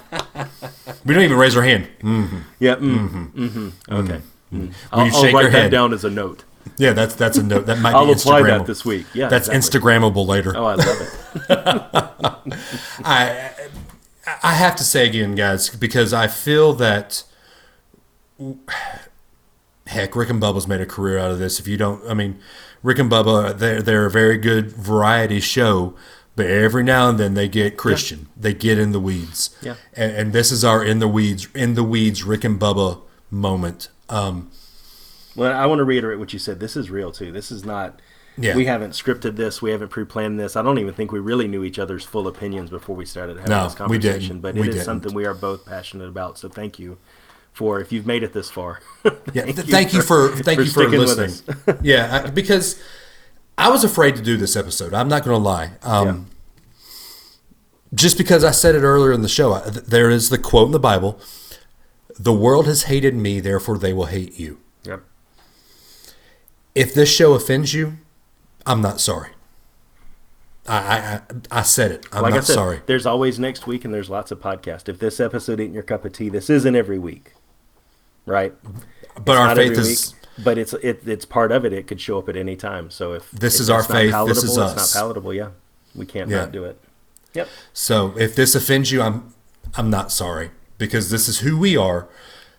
we 1.05 1.13
don't 1.15 1.23
even 1.25 1.37
raise 1.37 1.57
our 1.57 1.63
hand. 1.63 1.89
Mm. 2.01 2.43
Yeah. 2.61 2.77
Mm, 2.77 3.33
mm-hmm. 3.33 3.69
Okay. 3.93 4.21
Mm. 4.55 4.73
I'll, 4.93 5.07
you 5.07 5.13
I'll 5.13 5.33
write 5.33 5.43
your 5.43 5.51
that 5.51 5.71
down 5.71 5.93
as 5.93 6.05
a 6.05 6.11
note. 6.11 6.45
Yeah, 6.77 6.93
that's 6.93 7.15
that's 7.15 7.37
a 7.39 7.43
note. 7.43 7.67
That 7.67 7.79
might 7.79 7.95
I'll 7.95 8.07
be 8.07 8.13
apply 8.13 8.43
that 8.43 8.67
this 8.67 8.85
week. 8.85 9.07
Yeah, 9.15 9.29
that's 9.29 9.49
exactly. 9.49 9.81
Instagrammable 9.81 10.27
later. 10.27 10.57
Oh, 10.57 10.67
I 10.67 10.75
love 10.75 11.01
it. 11.01 11.11
I 13.05 13.51
I 14.43 14.55
have 14.55 14.77
to 14.77 14.85
say 14.85 15.09
again, 15.09 15.35
guys, 15.35 15.71
because 15.71 16.13
I 16.13 16.27
feel 16.29 16.73
that 16.75 17.25
heck, 19.87 20.15
Rick 20.15 20.31
and 20.31 20.41
Bubba's 20.41 20.69
made 20.69 20.81
a 20.81 20.87
career 20.87 21.19
out 21.19 21.31
of 21.31 21.39
this. 21.39 21.59
If 21.59 21.67
you 21.67 21.77
don't, 21.77 22.07
I 22.09 22.15
mean, 22.15 22.39
Rick 22.83 22.99
and 22.99 23.11
Bubba, 23.11 23.59
they're 23.59 23.83
they're 23.83 24.07
a 24.07 24.11
very 24.11 24.39
good 24.39 24.73
variety 24.73 25.41
show, 25.41 25.95
but 26.37 26.47
every 26.47 26.85
now 26.85 27.09
and 27.09 27.19
then 27.19 27.35
they 27.35 27.49
get 27.49 27.77
Christian. 27.77 28.29
They 28.37 28.55
get 28.55 28.79
in 28.79 28.93
the 28.93 29.01
weeds. 29.01 29.57
Yeah. 29.63 29.75
And, 29.95 30.13
and 30.13 30.33
this 30.33 30.53
is 30.53 30.65
our 30.65 30.85
in 30.85 30.99
the 30.99 31.09
weeds, 31.09 31.49
in 31.55 31.75
the 31.75 31.85
weeds, 31.85 32.23
Rick 32.23 32.45
and 32.45 32.61
Bubba 32.61 33.01
moment. 33.31 33.89
Um, 34.09 34.51
Well, 35.37 35.53
I 35.57 35.67
want 35.67 35.79
to 35.81 35.85
reiterate 35.85 36.19
what 36.19 36.33
you 36.33 36.39
said. 36.39 36.61
This 36.61 36.77
is 36.77 36.91
real 36.91 37.13
too. 37.13 37.31
This 37.33 37.51
is 37.51 37.65
not 37.65 38.01
Yeah. 38.37 38.55
We 38.57 38.65
haven't 38.67 38.91
scripted 38.93 39.37
this. 39.37 39.61
We 39.63 39.71
haven't 39.71 39.89
pre-planned 39.89 40.39
this. 40.39 40.57
I 40.57 40.63
don't 40.63 40.79
even 40.79 40.95
think 40.95 41.11
we 41.13 41.19
really 41.19 41.49
knew 41.49 41.65
each 41.65 41.79
other's 41.79 42.05
full 42.05 42.27
opinions 42.29 42.71
before 42.71 42.95
we 42.97 43.05
started 43.05 43.37
having 43.37 43.51
No, 43.51 43.65
this 43.65 43.73
we 43.89 43.99
didn't. 43.99 44.13
conversation. 44.13 44.41
But 44.41 44.55
We 44.55 44.61
it 44.63 44.69
is 44.69 44.75
didn't. 44.77 44.85
something 44.87 45.15
we 45.15 45.25
are 45.27 45.35
both 45.35 45.65
passionate 45.67 46.09
about. 46.09 46.39
So 46.39 46.49
thank 46.49 46.79
you 46.79 46.99
for 47.53 47.81
if 47.81 47.91
you've 47.93 48.07
made 48.07 48.23
it 48.23 48.33
this 48.33 48.51
far. 48.51 48.81
Yeah, 49.35 49.45
th- 49.45 49.57
thank 49.67 49.93
you 49.93 50.03
for 50.03 50.29
thank 50.37 50.59
for 50.59 50.65
you 50.65 50.71
for 50.71 50.89
listening. 50.89 51.57
yeah, 51.83 52.23
I, 52.27 52.31
because 52.31 52.81
I 53.57 53.69
was 53.71 53.83
afraid 53.85 54.15
to 54.17 54.23
do 54.23 54.37
this 54.37 54.55
episode. 54.57 54.95
I'm 54.95 55.09
not 55.09 55.25
going 55.25 55.35
to 55.35 55.43
lie. 55.45 55.73
Um, 55.83 56.27
Just 57.95 58.19
because 58.19 58.45
I 58.45 58.51
said 58.53 58.75
it 58.75 58.83
earlier 58.83 59.13
in 59.13 59.23
the 59.23 59.29
show, 59.29 59.55
I, 59.55 59.63
th- 59.71 59.85
there 59.87 60.11
is 60.11 60.29
the 60.29 60.39
quote 60.39 60.67
in 60.67 60.73
the 60.73 60.79
Bible: 60.79 61.19
"The 62.19 62.33
world 62.35 62.67
has 62.67 62.85
hated 62.85 63.15
me, 63.15 63.41
therefore 63.41 63.79
they 63.79 63.93
will 63.93 64.07
hate 64.07 64.39
you." 64.39 64.59
Yep. 64.85 65.03
If 66.75 66.95
this 66.95 67.13
show 67.13 67.35
offends 67.35 67.75
you, 67.75 67.99
I'm 68.67 68.81
not 68.81 69.01
sorry. 69.01 69.31
I 70.67 70.77
I, 70.77 71.21
I, 71.51 71.63
said 71.63 71.91
it. 71.93 72.07
I'm 72.13 72.23
like 72.23 72.35
not 72.35 72.45
said, 72.45 72.53
sorry. 72.55 72.81
there's 72.87 73.07
always 73.07 73.39
next 73.39 73.67
week, 73.67 73.85
and 73.87 73.95
there's 73.95 74.11
lots 74.11 74.31
of 74.31 74.39
podcasts. 74.41 74.89
If 74.89 74.99
this 74.99 75.19
episode 75.19 75.61
ain't 75.61 75.73
your 75.73 75.83
cup 75.83 76.05
of 76.05 76.13
tea, 76.13 76.29
this 76.29 76.51
isn't 76.51 76.77
every 76.77 76.99
week, 76.99 77.33
right? 78.27 78.55
But 79.25 79.39
our 79.39 79.57
faith 79.57 79.73
is 79.79 80.13
week, 80.15 80.45
but 80.45 80.59
it's 80.59 80.75
it, 80.75 81.01
it's 81.07 81.25
part 81.25 81.53
of 81.53 81.65
it. 81.65 81.73
It 81.73 81.87
could 81.87 82.01
show 82.01 82.19
up 82.19 82.29
at 82.29 82.37
any 82.37 82.55
time. 82.55 82.91
So 82.91 83.15
if 83.15 83.31
This 83.31 83.61
is 83.61 83.71
our 83.71 83.83
faith, 83.83 84.15
this 84.27 84.39
is 84.39 84.51
it's 84.51 84.59
us. 84.59 84.95
not 84.95 85.01
palatable. 85.01 85.33
Yeah, 85.33 85.51
we 85.95 86.05
can't 86.05 86.29
Yeah. 86.29 86.41
not 86.41 86.53
do 86.53 86.65
it. 86.65 86.79
Yep. 87.33 87.49
So 87.73 88.15
if 88.19 88.37
this 88.37 88.55
offends 88.55 88.93
you, 88.93 89.01
I'm 89.01 89.33
I'm 89.75 89.89
not 89.89 90.13
sorry 90.13 90.51
because 90.77 91.09
this 91.11 91.29
is 91.29 91.39
who 91.41 91.57
we 91.59 91.77
are. 91.79 92.09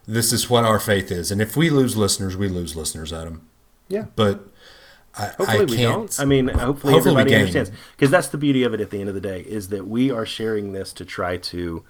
This 0.07 0.33
is 0.33 0.49
what 0.49 0.63
our 0.65 0.79
faith 0.79 1.11
is, 1.11 1.29
and 1.29 1.39
if 1.39 1.55
we 1.55 1.69
lose 1.69 1.95
listeners, 1.95 2.35
we 2.35 2.47
lose 2.49 2.75
listeners, 2.75 3.13
Adam. 3.13 3.47
Yeah. 3.89 4.05
But 4.15 4.47
I, 5.17 5.27
Hopefully 5.37 5.65
I 5.65 5.65
we 5.65 5.77
can't. 5.77 5.93
don't. 5.93 6.19
I 6.19 6.25
mean, 6.25 6.47
hopefully, 6.49 6.93
Hopefully 6.93 6.95
everybody 6.95 7.35
understands 7.35 7.71
because 7.91 8.11
that's 8.11 8.29
the 8.29 8.37
beauty 8.37 8.63
of 8.63 8.73
it. 8.73 8.81
At 8.81 8.91
the 8.91 8.99
end 8.99 9.09
of 9.09 9.15
the 9.15 9.21
day, 9.21 9.41
is 9.41 9.69
that 9.69 9.87
we 9.87 10.11
are 10.11 10.25
sharing 10.25 10.71
this 10.73 10.93
to 10.93 11.05
try 11.05 11.37
to 11.37 11.83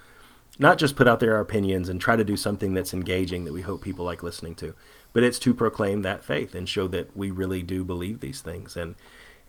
not 0.57 0.77
just 0.77 0.95
put 0.95 1.07
out 1.07 1.19
there 1.19 1.35
our 1.35 1.41
opinions 1.41 1.89
and 1.89 2.01
try 2.01 2.15
to 2.15 2.23
do 2.23 2.37
something 2.37 2.73
that's 2.73 2.93
engaging 2.93 3.45
that 3.45 3.53
we 3.53 3.61
hope 3.61 3.81
people 3.81 4.05
like 4.05 4.23
listening 4.23 4.55
to, 4.55 4.73
but 5.13 5.23
it's 5.23 5.39
to 5.39 5.53
proclaim 5.53 6.01
that 6.01 6.23
faith 6.23 6.55
and 6.55 6.67
show 6.67 6.87
that 6.89 7.15
we 7.15 7.31
really 7.31 7.61
do 7.63 7.83
believe 7.83 8.19
these 8.21 8.41
things. 8.41 8.75
And 8.77 8.95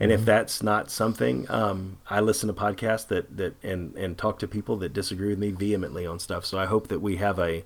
and 0.00 0.10
Mm-hmm. 0.10 0.20
if 0.20 0.24
that's 0.24 0.62
not 0.62 0.90
something, 0.90 1.50
um, 1.50 1.98
I 2.08 2.20
listen 2.20 2.48
to 2.48 2.54
podcasts 2.54 3.06
that 3.08 3.36
that 3.36 3.54
and 3.62 3.94
and 3.96 4.18
talk 4.18 4.38
to 4.40 4.48
people 4.48 4.76
that 4.78 4.92
disagree 4.92 5.28
with 5.28 5.38
me 5.38 5.52
vehemently 5.52 6.06
on 6.06 6.18
stuff. 6.18 6.44
So 6.44 6.58
I 6.58 6.66
hope 6.66 6.88
that 6.88 7.00
we 7.00 7.16
have 7.16 7.38
a 7.38 7.64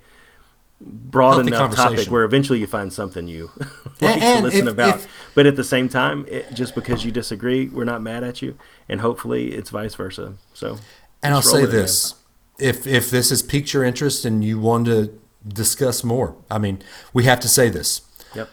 broad 0.86 1.34
Healthy 1.34 1.48
enough 1.48 1.74
topic 1.74 2.08
where 2.08 2.24
eventually 2.24 2.58
you 2.60 2.66
find 2.66 2.92
something 2.92 3.26
you 3.26 3.50
like 4.00 4.18
to 4.18 4.24
and 4.24 4.44
listen 4.44 4.66
if- 4.68 4.72
about. 4.74 4.96
if- 4.96 5.08
but 5.34 5.46
at 5.46 5.56
the 5.56 5.64
same 5.64 5.88
time, 5.88 6.26
it, 6.28 6.52
just 6.54 6.74
because 6.74 7.04
you 7.04 7.10
disagree, 7.10 7.68
we're 7.68 7.84
not 7.84 8.02
mad 8.02 8.22
at 8.22 8.40
you, 8.42 8.56
and 8.88 9.00
hopefully 9.00 9.52
it's 9.54 9.70
vice 9.70 9.94
versa. 9.94 10.34
So, 10.52 10.78
and 11.22 11.34
I'll 11.34 11.42
say 11.42 11.62
with 11.62 11.70
it, 11.70 11.76
man. 11.76 11.82
this: 11.82 12.14
if 12.58 12.86
if 12.86 13.10
this 13.10 13.30
has 13.30 13.42
piqued 13.42 13.72
your 13.72 13.82
interest 13.84 14.24
and 14.24 14.44
you 14.44 14.58
want 14.60 14.86
to 14.86 15.18
discuss 15.46 16.04
more, 16.04 16.36
I 16.50 16.58
mean, 16.58 16.82
we 17.12 17.24
have 17.24 17.40
to 17.40 17.48
say 17.48 17.68
this. 17.68 18.02
Yep. 18.34 18.48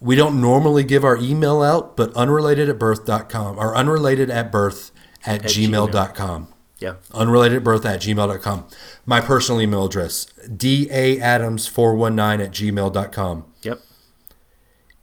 We 0.00 0.16
don't 0.16 0.40
normally 0.40 0.82
give 0.84 1.04
our 1.04 1.16
email 1.16 1.62
out, 1.62 1.96
but 1.96 2.12
unrelated 2.14 2.68
at 2.68 2.78
birth.com 2.78 3.58
or 3.58 3.76
unrelated 3.76 4.28
at 4.28 4.50
birth 4.50 4.90
at, 5.24 5.42
gmail.com. 5.44 6.48
Yeah. 6.80 6.94
Unrelated 7.12 7.58
at 7.58 7.64
birth 7.64 7.86
at 7.86 8.00
gmail.com. 8.00 8.66
My 9.06 9.20
personal 9.20 9.60
email 9.60 9.84
address, 9.86 10.26
daadams419 10.48 12.44
at 12.44 12.50
gmail.com. 12.50 13.44
Yep. 13.62 13.80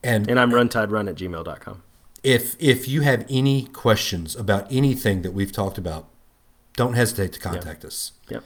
And, 0.03 0.29
And 0.29 0.39
I'm 0.39 0.51
runtiderun 0.51 1.09
at 1.09 1.15
gmail.com. 1.15 1.83
if 2.23 2.55
if 2.59 2.87
you 2.87 3.01
have 3.01 3.25
any 3.29 3.65
questions 3.65 4.35
about 4.35 4.67
anything 4.71 5.21
that 5.21 5.31
we've 5.31 5.51
talked 5.51 5.77
about, 5.77 6.07
don't 6.75 6.93
hesitate 6.93 7.33
to 7.33 7.39
contact 7.39 7.83
us. 7.85 8.11
Yep. 8.29 8.43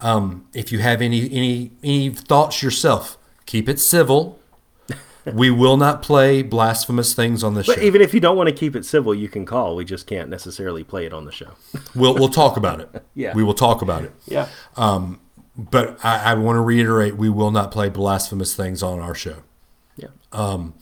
Um, 0.00 0.46
If 0.54 0.70
you 0.72 0.78
have 0.80 1.00
any 1.02 1.30
any 1.30 1.72
any 1.82 2.10
thoughts 2.10 2.62
yourself, 2.62 3.18
keep 3.46 3.68
it 3.68 3.80
civil. 3.80 4.37
We 5.34 5.50
will 5.50 5.76
not 5.76 6.02
play 6.02 6.42
blasphemous 6.42 7.14
things 7.14 7.42
on 7.44 7.54
But 7.54 7.64
show. 7.66 7.80
even 7.80 8.00
if 8.00 8.12
you 8.14 8.20
don't 8.20 8.36
want 8.36 8.48
to 8.48 8.54
keep 8.54 8.74
it 8.76 8.84
civil, 8.84 9.14
you 9.14 9.28
can 9.28 9.44
call. 9.46 9.76
We 9.76 9.84
just 9.84 10.06
can't 10.06 10.28
necessarily 10.28 10.84
play 10.84 11.06
it 11.06 11.12
on 11.12 11.24
the 11.24 11.32
show. 11.32 11.52
we'll 11.94 12.14
we'll 12.14 12.28
talk 12.28 12.56
about 12.56 12.80
it. 12.80 12.88
Yeah. 13.14 13.34
We 13.34 13.42
will 13.42 13.54
talk 13.54 13.82
about 13.82 14.04
it. 14.04 14.12
Yeah. 14.26 14.48
Um, 14.76 15.20
But 15.56 15.98
I, 16.04 16.32
I 16.32 16.34
want 16.34 16.56
to 16.56 16.60
reiterate, 16.60 17.16
we 17.16 17.28
will 17.28 17.50
not 17.50 17.70
play 17.72 17.88
blasphemous 17.88 18.54
things 18.54 18.82
on 18.82 19.00
our 19.00 19.14
show. 19.14 19.38
Yeah. 19.96 20.08
Um, 20.32 20.74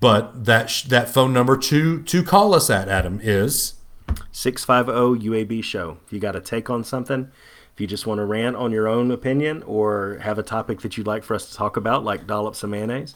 But 0.00 0.44
that 0.46 0.70
sh- 0.70 0.84
that 0.84 1.08
phone 1.10 1.32
number 1.32 1.56
to 1.58 2.02
to 2.02 2.22
call 2.22 2.54
us 2.54 2.70
at 2.70 2.88
Adam 2.88 3.20
is 3.22 3.74
650 4.32 5.28
UAB 5.28 5.62
show. 5.62 5.98
If 6.06 6.12
you 6.12 6.20
got 6.20 6.36
a 6.36 6.40
take 6.40 6.70
on 6.70 6.84
something, 6.84 7.30
if 7.74 7.80
you 7.80 7.86
just 7.86 8.06
want 8.06 8.18
to 8.18 8.24
rant 8.24 8.56
on 8.56 8.70
your 8.72 8.86
own 8.88 9.10
opinion 9.10 9.62
or 9.66 10.18
have 10.22 10.38
a 10.38 10.42
topic 10.42 10.80
that 10.82 10.96
you'd 10.96 11.06
like 11.06 11.24
for 11.24 11.34
us 11.34 11.48
to 11.50 11.54
talk 11.56 11.76
about, 11.76 12.04
like 12.04 12.26
dollops 12.26 12.62
of 12.62 12.70
mayonnaise 12.70 13.14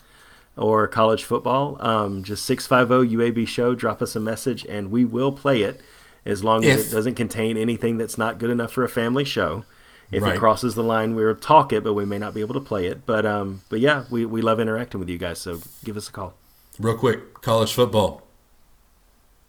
or 0.59 0.87
college 0.89 1.25
football, 1.25 1.77
um, 1.81 2.23
just 2.25 2.45
650 2.45 3.17
UAB 3.17 3.47
show, 3.47 3.75
drop 3.75 4.03
us 4.03 4.15
a 4.17 4.21
message 4.21 4.65
and 4.67 4.91
we 4.91 5.05
will 5.05 5.33
play 5.33 5.63
it 5.63 5.81
as 6.27 6.43
long 6.45 6.65
as 6.65 6.81
If- 6.81 6.93
it 6.93 6.95
doesn't 6.97 7.15
contain 7.15 7.57
anything 7.57 7.97
that's 7.97 8.19
not 8.19 8.39
good 8.39 8.51
enough 8.51 8.73
for 8.73 8.85
a 8.85 8.89
family 8.89 9.25
show. 9.25 9.65
If 10.11 10.23
Right. 10.23 10.37
it 10.37 10.39
crosses 10.39 10.75
the 10.75 10.83
line, 10.83 11.15
we'll 11.15 11.35
talk 11.35 11.73
it, 11.73 11.85
but 11.85 11.93
we 11.93 12.05
may 12.07 12.19
not 12.19 12.33
be 12.35 12.41
able 12.41 12.55
to 12.55 12.61
play 12.61 12.87
it. 12.87 13.05
But 13.07 13.25
um, 13.27 13.61
but 13.69 13.81
yeah, 13.81 14.05
we, 14.11 14.25
we 14.25 14.41
love 14.41 14.59
interacting 14.59 14.99
with 15.01 15.09
you 15.11 15.19
guys, 15.19 15.39
so 15.39 15.61
give 15.85 15.97
us 15.99 16.09
a 16.09 16.13
call. 16.13 16.35
real 16.81 16.97
quick 16.97 17.41
college 17.43 17.73
football. 17.75 18.23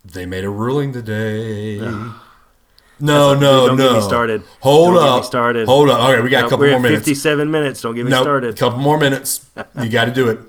They 0.03 0.25
made 0.25 0.43
a 0.43 0.49
ruling 0.49 0.91
today. 0.93 1.79
No, 1.79 3.29
That's- 3.29 3.41
no, 3.41 3.67
don't 3.67 3.77
no. 3.77 3.89
get 3.89 3.93
me 3.95 4.01
started. 4.01 4.43
Hold 4.59 4.95
Don't 4.95 5.03
up. 5.19 5.23
started. 5.25 5.65
Hold 5.67 5.89
up. 5.89 6.09
Okay, 6.09 6.21
we 6.21 6.29
got 6.29 6.45
a 6.45 6.49
couple 6.49 6.67
more 6.67 6.79
minutes. 6.79 7.05
57 7.05 7.49
minutes. 7.49 7.81
Don't 7.81 7.95
get 7.95 8.03
me 8.03 8.11
Nope, 8.11 8.23
started. 8.23 8.53
A 8.55 8.57
couple 8.57 8.79
more 8.79 8.97
minutes. 8.97 9.45
You 9.81 9.87
got 9.89 10.05
to 10.05 10.11
do 10.11 10.27
it. 10.29 10.39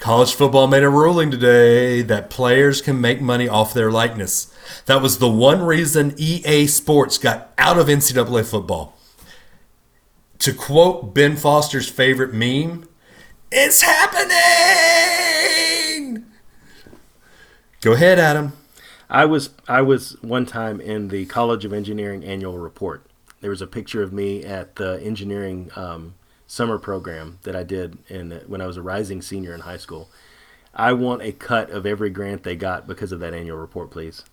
College 0.00 0.34
football 0.34 0.66
made 0.66 0.82
a 0.82 0.88
ruling 0.88 1.30
today 1.30 2.00
that 2.00 2.30
players 2.30 2.80
can 2.80 2.98
make 3.02 3.20
money 3.20 3.46
off 3.46 3.74
their 3.74 3.90
likeness. 3.90 4.50
That 4.86 5.02
was 5.02 5.18
the 5.18 5.28
one 5.28 5.60
reason 5.62 6.14
EA 6.16 6.66
Sports 6.68 7.18
got 7.18 7.52
out 7.58 7.78
of 7.78 7.86
NCAA 7.88 8.48
football. 8.48 8.96
To 10.38 10.54
quote 10.54 11.12
Ben 11.12 11.36
Foster's 11.36 11.90
favorite 11.90 12.32
meme, 12.32 12.88
it's 13.52 13.82
happening. 13.82 14.30
Go 17.82 17.92
ahead, 17.92 18.18
Adam. 18.18 18.54
I 19.10 19.26
was 19.26 19.50
I 19.68 19.82
was 19.82 20.16
one 20.22 20.46
time 20.46 20.80
in 20.80 21.08
the 21.08 21.26
College 21.26 21.66
of 21.66 21.74
Engineering 21.74 22.24
annual 22.24 22.56
report. 22.56 23.04
There 23.42 23.50
was 23.50 23.60
a 23.60 23.66
picture 23.66 24.02
of 24.02 24.14
me 24.14 24.44
at 24.44 24.76
the 24.76 24.98
engineering 25.02 25.70
um, 25.76 26.14
summer 26.50 26.78
program 26.78 27.38
that 27.44 27.54
I 27.54 27.62
did 27.62 27.96
in 28.08 28.32
when 28.48 28.60
I 28.60 28.66
was 28.66 28.76
a 28.76 28.82
rising 28.82 29.22
senior 29.22 29.54
in 29.54 29.60
high 29.60 29.76
school. 29.76 30.10
I 30.74 30.92
want 30.94 31.22
a 31.22 31.30
cut 31.30 31.70
of 31.70 31.86
every 31.86 32.10
grant 32.10 32.42
they 32.42 32.56
got 32.56 32.88
because 32.88 33.12
of 33.12 33.20
that 33.20 33.32
annual 33.32 33.56
report, 33.56 33.92
please. 33.92 34.24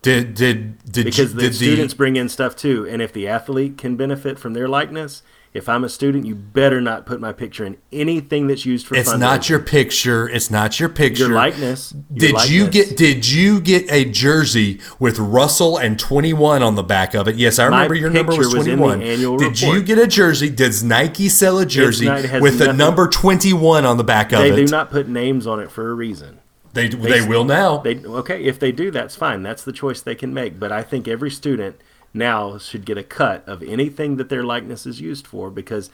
Did 0.00 0.32
did 0.32 0.82
did 0.90 1.04
Because 1.04 1.34
you, 1.34 1.40
the 1.40 1.42
did 1.42 1.54
students 1.54 1.92
bring 1.92 2.16
in 2.16 2.30
stuff 2.30 2.56
too, 2.56 2.88
and 2.88 3.02
if 3.02 3.12
the 3.12 3.28
athlete 3.28 3.76
can 3.76 3.96
benefit 3.96 4.38
from 4.38 4.54
their 4.54 4.66
likeness, 4.66 5.22
if 5.56 5.70
I'm 5.70 5.84
a 5.84 5.88
student, 5.88 6.26
you 6.26 6.34
better 6.34 6.80
not 6.82 7.06
put 7.06 7.18
my 7.18 7.32
picture 7.32 7.64
in 7.64 7.78
anything 7.90 8.46
that's 8.46 8.66
used 8.66 8.86
for. 8.86 8.94
It's 8.94 9.16
not 9.16 9.48
your 9.48 9.58
picture. 9.58 10.28
It's 10.28 10.50
not 10.50 10.78
your 10.78 10.90
picture. 10.90 11.28
your 11.28 11.34
likeness. 11.34 11.94
your 12.14 12.32
Did 12.32 12.50
you 12.50 12.68
get 12.68 12.96
did 12.96 13.26
you 13.26 13.60
get 13.60 13.90
a 13.90 14.04
jersey 14.04 14.80
with 14.98 15.18
Russell 15.18 15.78
and 15.78 15.98
21 15.98 16.62
on 16.62 16.74
the 16.74 16.82
back 16.82 17.14
of 17.14 17.26
it? 17.26 17.36
Yes, 17.36 17.58
I 17.58 17.64
remember 17.64 17.94
your 17.94 18.10
number 18.10 18.36
was 18.36 18.48
picture 18.48 18.58
was 18.58 18.66
in 18.66 18.78
the 18.78 18.84
21. 18.84 19.02
annual 19.02 19.38
did 19.38 19.60
you 19.60 19.82
get 19.82 19.98
a 19.98 20.06
jersey? 20.06 20.50
Does 20.50 20.84
Nike 20.84 21.30
sell 21.30 21.58
a 21.58 21.66
jersey 21.66 22.08
with 22.38 22.58
the 22.58 22.74
number 22.74 23.08
21 23.08 23.86
on 23.86 23.96
the 23.96 24.04
back 24.04 24.32
of 24.32 24.40
They 24.40 24.50
it? 24.50 24.56
They 24.56 24.64
do 24.66 24.70
not 24.70 24.90
put 24.90 25.08
names 25.08 25.46
on 25.46 25.58
it 25.60 25.70
for 25.70 25.90
a 25.90 25.94
reason. 25.94 26.40
they 26.74 26.88
they 26.88 27.26
will 27.26 27.44
now. 27.44 27.78
They 27.78 28.04
okay, 28.04 28.44
if 28.44 28.58
they 28.58 28.72
do, 28.72 28.90
that's 28.90 29.16
fine. 29.16 29.42
That's 29.42 29.64
the 29.64 29.72
choice 29.72 30.02
they 30.02 30.14
can 30.14 30.34
make. 30.34 30.60
But 30.60 30.70
I 30.70 30.82
think 30.82 31.08
every 31.08 31.30
student 31.30 31.80
now 32.16 32.58
should 32.58 32.84
get 32.84 32.98
a 32.98 33.04
cut 33.04 33.46
of 33.46 33.62
anything 33.62 34.16
that 34.16 34.28
their 34.28 34.42
likeness 34.42 34.86
is 34.86 35.00
used 35.00 35.26
for 35.26 35.50
because 35.50 35.90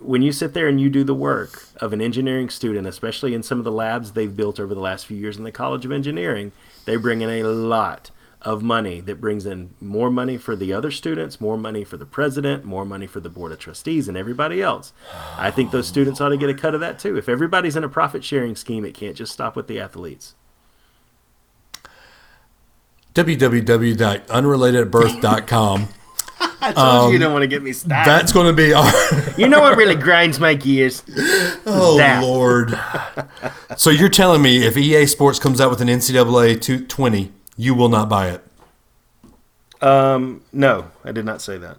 when 0.00 0.22
you 0.22 0.30
sit 0.30 0.54
there 0.54 0.68
and 0.68 0.80
you 0.80 0.88
do 0.88 1.02
the 1.02 1.14
work 1.14 1.64
of 1.76 1.92
an 1.92 2.00
engineering 2.00 2.48
student, 2.48 2.86
especially 2.86 3.34
in 3.34 3.42
some 3.42 3.58
of 3.58 3.64
the 3.64 3.72
labs 3.72 4.12
they've 4.12 4.36
built 4.36 4.60
over 4.60 4.74
the 4.74 4.80
last 4.80 5.06
few 5.06 5.16
years 5.16 5.36
in 5.36 5.44
the 5.44 5.50
College 5.50 5.84
of 5.84 5.92
Engineering, 5.92 6.52
they 6.84 6.96
bring 6.96 7.20
in 7.20 7.28
a 7.28 7.42
lot 7.42 8.10
of 8.42 8.62
money 8.62 9.00
that 9.00 9.20
brings 9.20 9.44
in 9.44 9.74
more 9.80 10.10
money 10.10 10.38
for 10.38 10.56
the 10.56 10.72
other 10.72 10.90
students, 10.90 11.40
more 11.40 11.58
money 11.58 11.84
for 11.84 11.96
the 11.96 12.06
president, 12.06 12.64
more 12.64 12.84
money 12.84 13.06
for 13.06 13.20
the 13.20 13.28
board 13.28 13.52
of 13.52 13.58
trustees 13.58 14.08
and 14.08 14.16
everybody 14.16 14.62
else. 14.62 14.92
I 15.36 15.50
think 15.50 15.70
those 15.70 15.88
students 15.88 16.20
ought 16.20 16.30
to 16.30 16.38
get 16.38 16.48
a 16.48 16.54
cut 16.54 16.74
of 16.74 16.80
that 16.80 16.98
too. 16.98 17.16
If 17.18 17.28
everybody's 17.28 17.76
in 17.76 17.84
a 17.84 17.88
profit 17.88 18.24
sharing 18.24 18.56
scheme, 18.56 18.84
it 18.84 18.94
can't 18.94 19.16
just 19.16 19.32
stop 19.32 19.56
with 19.56 19.66
the 19.66 19.78
athletes. 19.80 20.34
www.unrelatedbirth.com. 23.14 25.88
I 26.62 26.72
told 26.72 27.08
you 27.08 27.14
you 27.14 27.18
don't 27.18 27.32
want 27.32 27.42
to 27.42 27.48
get 27.48 27.62
me 27.62 27.72
started. 27.72 28.08
That's 28.08 28.32
going 28.32 28.46
to 28.46 28.52
be 28.52 28.72
our. 28.72 28.90
you 29.38 29.48
know 29.48 29.60
what 29.60 29.76
really 29.76 29.94
grinds 29.94 30.40
my 30.40 30.54
gears? 30.54 31.02
Oh 31.66 31.98
that. 31.98 32.22
Lord! 32.22 32.78
so 33.76 33.90
you're 33.90 34.08
telling 34.08 34.40
me 34.42 34.66
if 34.66 34.76
EA 34.76 35.06
Sports 35.06 35.38
comes 35.38 35.60
out 35.60 35.70
with 35.70 35.80
an 35.80 35.88
NCAA 35.88 36.60
220, 36.60 37.30
you 37.56 37.74
will 37.74 37.90
not 37.90 38.08
buy 38.08 38.30
it? 38.30 38.42
Um, 39.82 40.42
no, 40.52 40.90
I 41.04 41.12
did 41.12 41.26
not 41.26 41.42
say 41.42 41.58
that. 41.58 41.76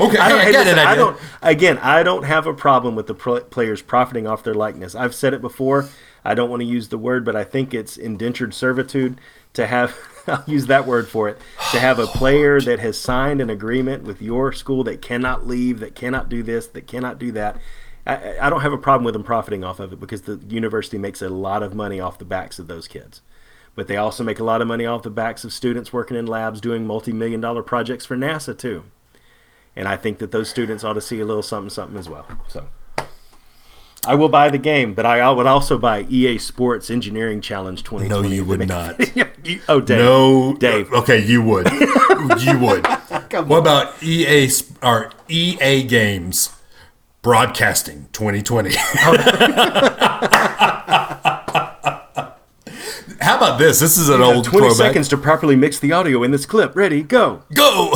Okay, 0.00 0.18
I 0.18 0.28
don't, 0.28 0.40
I 0.40 0.50
listen, 0.50 0.78
it. 0.78 0.86
I 0.86 0.94
don't. 0.94 1.18
Again, 1.42 1.78
I 1.78 2.02
don't 2.02 2.24
have 2.24 2.46
a 2.46 2.54
problem 2.54 2.94
with 2.94 3.06
the 3.06 3.14
pro- 3.14 3.40
players 3.40 3.80
profiting 3.80 4.26
off 4.26 4.42
their 4.42 4.54
likeness. 4.54 4.94
I've 4.94 5.14
said 5.14 5.34
it 5.34 5.40
before. 5.40 5.88
I 6.24 6.34
don't 6.34 6.50
want 6.50 6.60
to 6.60 6.66
use 6.66 6.88
the 6.88 6.98
word, 6.98 7.24
but 7.24 7.36
I 7.36 7.44
think 7.44 7.74
it's 7.74 7.96
indentured 7.96 8.54
servitude 8.54 9.20
to 9.54 9.66
have. 9.66 9.96
I'll 10.26 10.44
use 10.46 10.66
that 10.66 10.86
word 10.86 11.08
for 11.08 11.28
it. 11.28 11.38
To 11.72 11.78
have 11.78 11.98
a 11.98 12.06
player 12.06 12.60
that 12.62 12.78
has 12.78 12.98
signed 12.98 13.40
an 13.40 13.50
agreement 13.50 14.04
with 14.04 14.22
your 14.22 14.52
school 14.52 14.82
that 14.84 15.02
cannot 15.02 15.46
leave, 15.46 15.80
that 15.80 15.94
cannot 15.94 16.28
do 16.28 16.42
this, 16.42 16.66
that 16.68 16.86
cannot 16.86 17.18
do 17.18 17.30
that. 17.32 17.58
I, 18.06 18.38
I 18.40 18.50
don't 18.50 18.62
have 18.62 18.72
a 18.72 18.78
problem 18.78 19.04
with 19.04 19.14
them 19.14 19.24
profiting 19.24 19.64
off 19.64 19.80
of 19.80 19.92
it 19.92 20.00
because 20.00 20.22
the 20.22 20.40
university 20.48 20.98
makes 20.98 21.20
a 21.20 21.28
lot 21.28 21.62
of 21.62 21.74
money 21.74 22.00
off 22.00 22.18
the 22.18 22.24
backs 22.24 22.58
of 22.58 22.68
those 22.68 22.88
kids. 22.88 23.20
But 23.74 23.88
they 23.88 23.96
also 23.96 24.24
make 24.24 24.38
a 24.38 24.44
lot 24.44 24.62
of 24.62 24.68
money 24.68 24.86
off 24.86 25.02
the 25.02 25.10
backs 25.10 25.44
of 25.44 25.52
students 25.52 25.92
working 25.92 26.16
in 26.16 26.26
labs 26.26 26.60
doing 26.60 26.86
multi-million 26.86 27.40
dollar 27.40 27.62
projects 27.62 28.06
for 28.06 28.16
NASA 28.16 28.56
too 28.56 28.84
and 29.76 29.88
I 29.88 29.96
think 29.96 30.18
that 30.18 30.30
those 30.30 30.48
students 30.48 30.84
ought 30.84 30.94
to 30.94 31.00
see 31.00 31.20
a 31.20 31.24
little 31.24 31.42
something 31.42 31.70
something 31.70 31.98
as 31.98 32.08
well. 32.08 32.26
So 32.48 32.68
I 34.06 34.14
will 34.14 34.28
buy 34.28 34.50
the 34.50 34.58
game, 34.58 34.94
but 34.94 35.06
I 35.06 35.28
would 35.30 35.46
also 35.46 35.78
buy 35.78 36.02
EA 36.08 36.38
Sports 36.38 36.90
Engineering 36.90 37.40
Challenge 37.40 37.82
2020. 37.82 38.08
No, 38.28 38.34
you 38.34 38.44
would 38.44 38.68
not. 38.68 39.00
You- 39.44 39.60
oh, 39.68 39.78
Dave. 39.82 39.98
No, 39.98 40.54
Dave. 40.58 40.90
Uh, 40.90 41.00
okay, 41.00 41.22
you 41.22 41.42
would. 41.42 41.70
you 42.40 42.58
would. 42.60 42.86
what 43.46 43.58
about 43.58 44.02
EA 44.02 44.48
or 44.82 45.10
EA 45.28 45.82
Games 45.82 46.48
Broadcasting 47.20 48.08
2020? 48.14 48.70
How 53.20 53.36
about 53.36 53.58
this? 53.58 53.80
This 53.80 53.96
is 53.96 54.08
an 54.08 54.18
You 54.20 54.24
old 54.24 54.44
20 54.44 54.58
throwback. 54.58 54.76
seconds 54.76 55.08
to 55.08 55.16
properly 55.16 55.56
mix 55.56 55.78
the 55.78 55.92
audio 55.92 56.22
in 56.22 56.30
this 56.30 56.46
clip. 56.46 56.74
Ready, 56.76 57.02
go. 57.02 57.42
Go. 57.54 57.94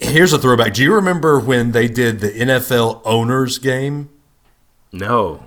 Here's 0.00 0.32
a 0.32 0.38
throwback. 0.38 0.74
Do 0.74 0.82
you 0.82 0.94
remember 0.94 1.38
when 1.38 1.72
they 1.72 1.88
did 1.88 2.20
the 2.20 2.30
NFL 2.30 3.02
owners 3.04 3.58
game? 3.58 4.08
No. 4.92 5.44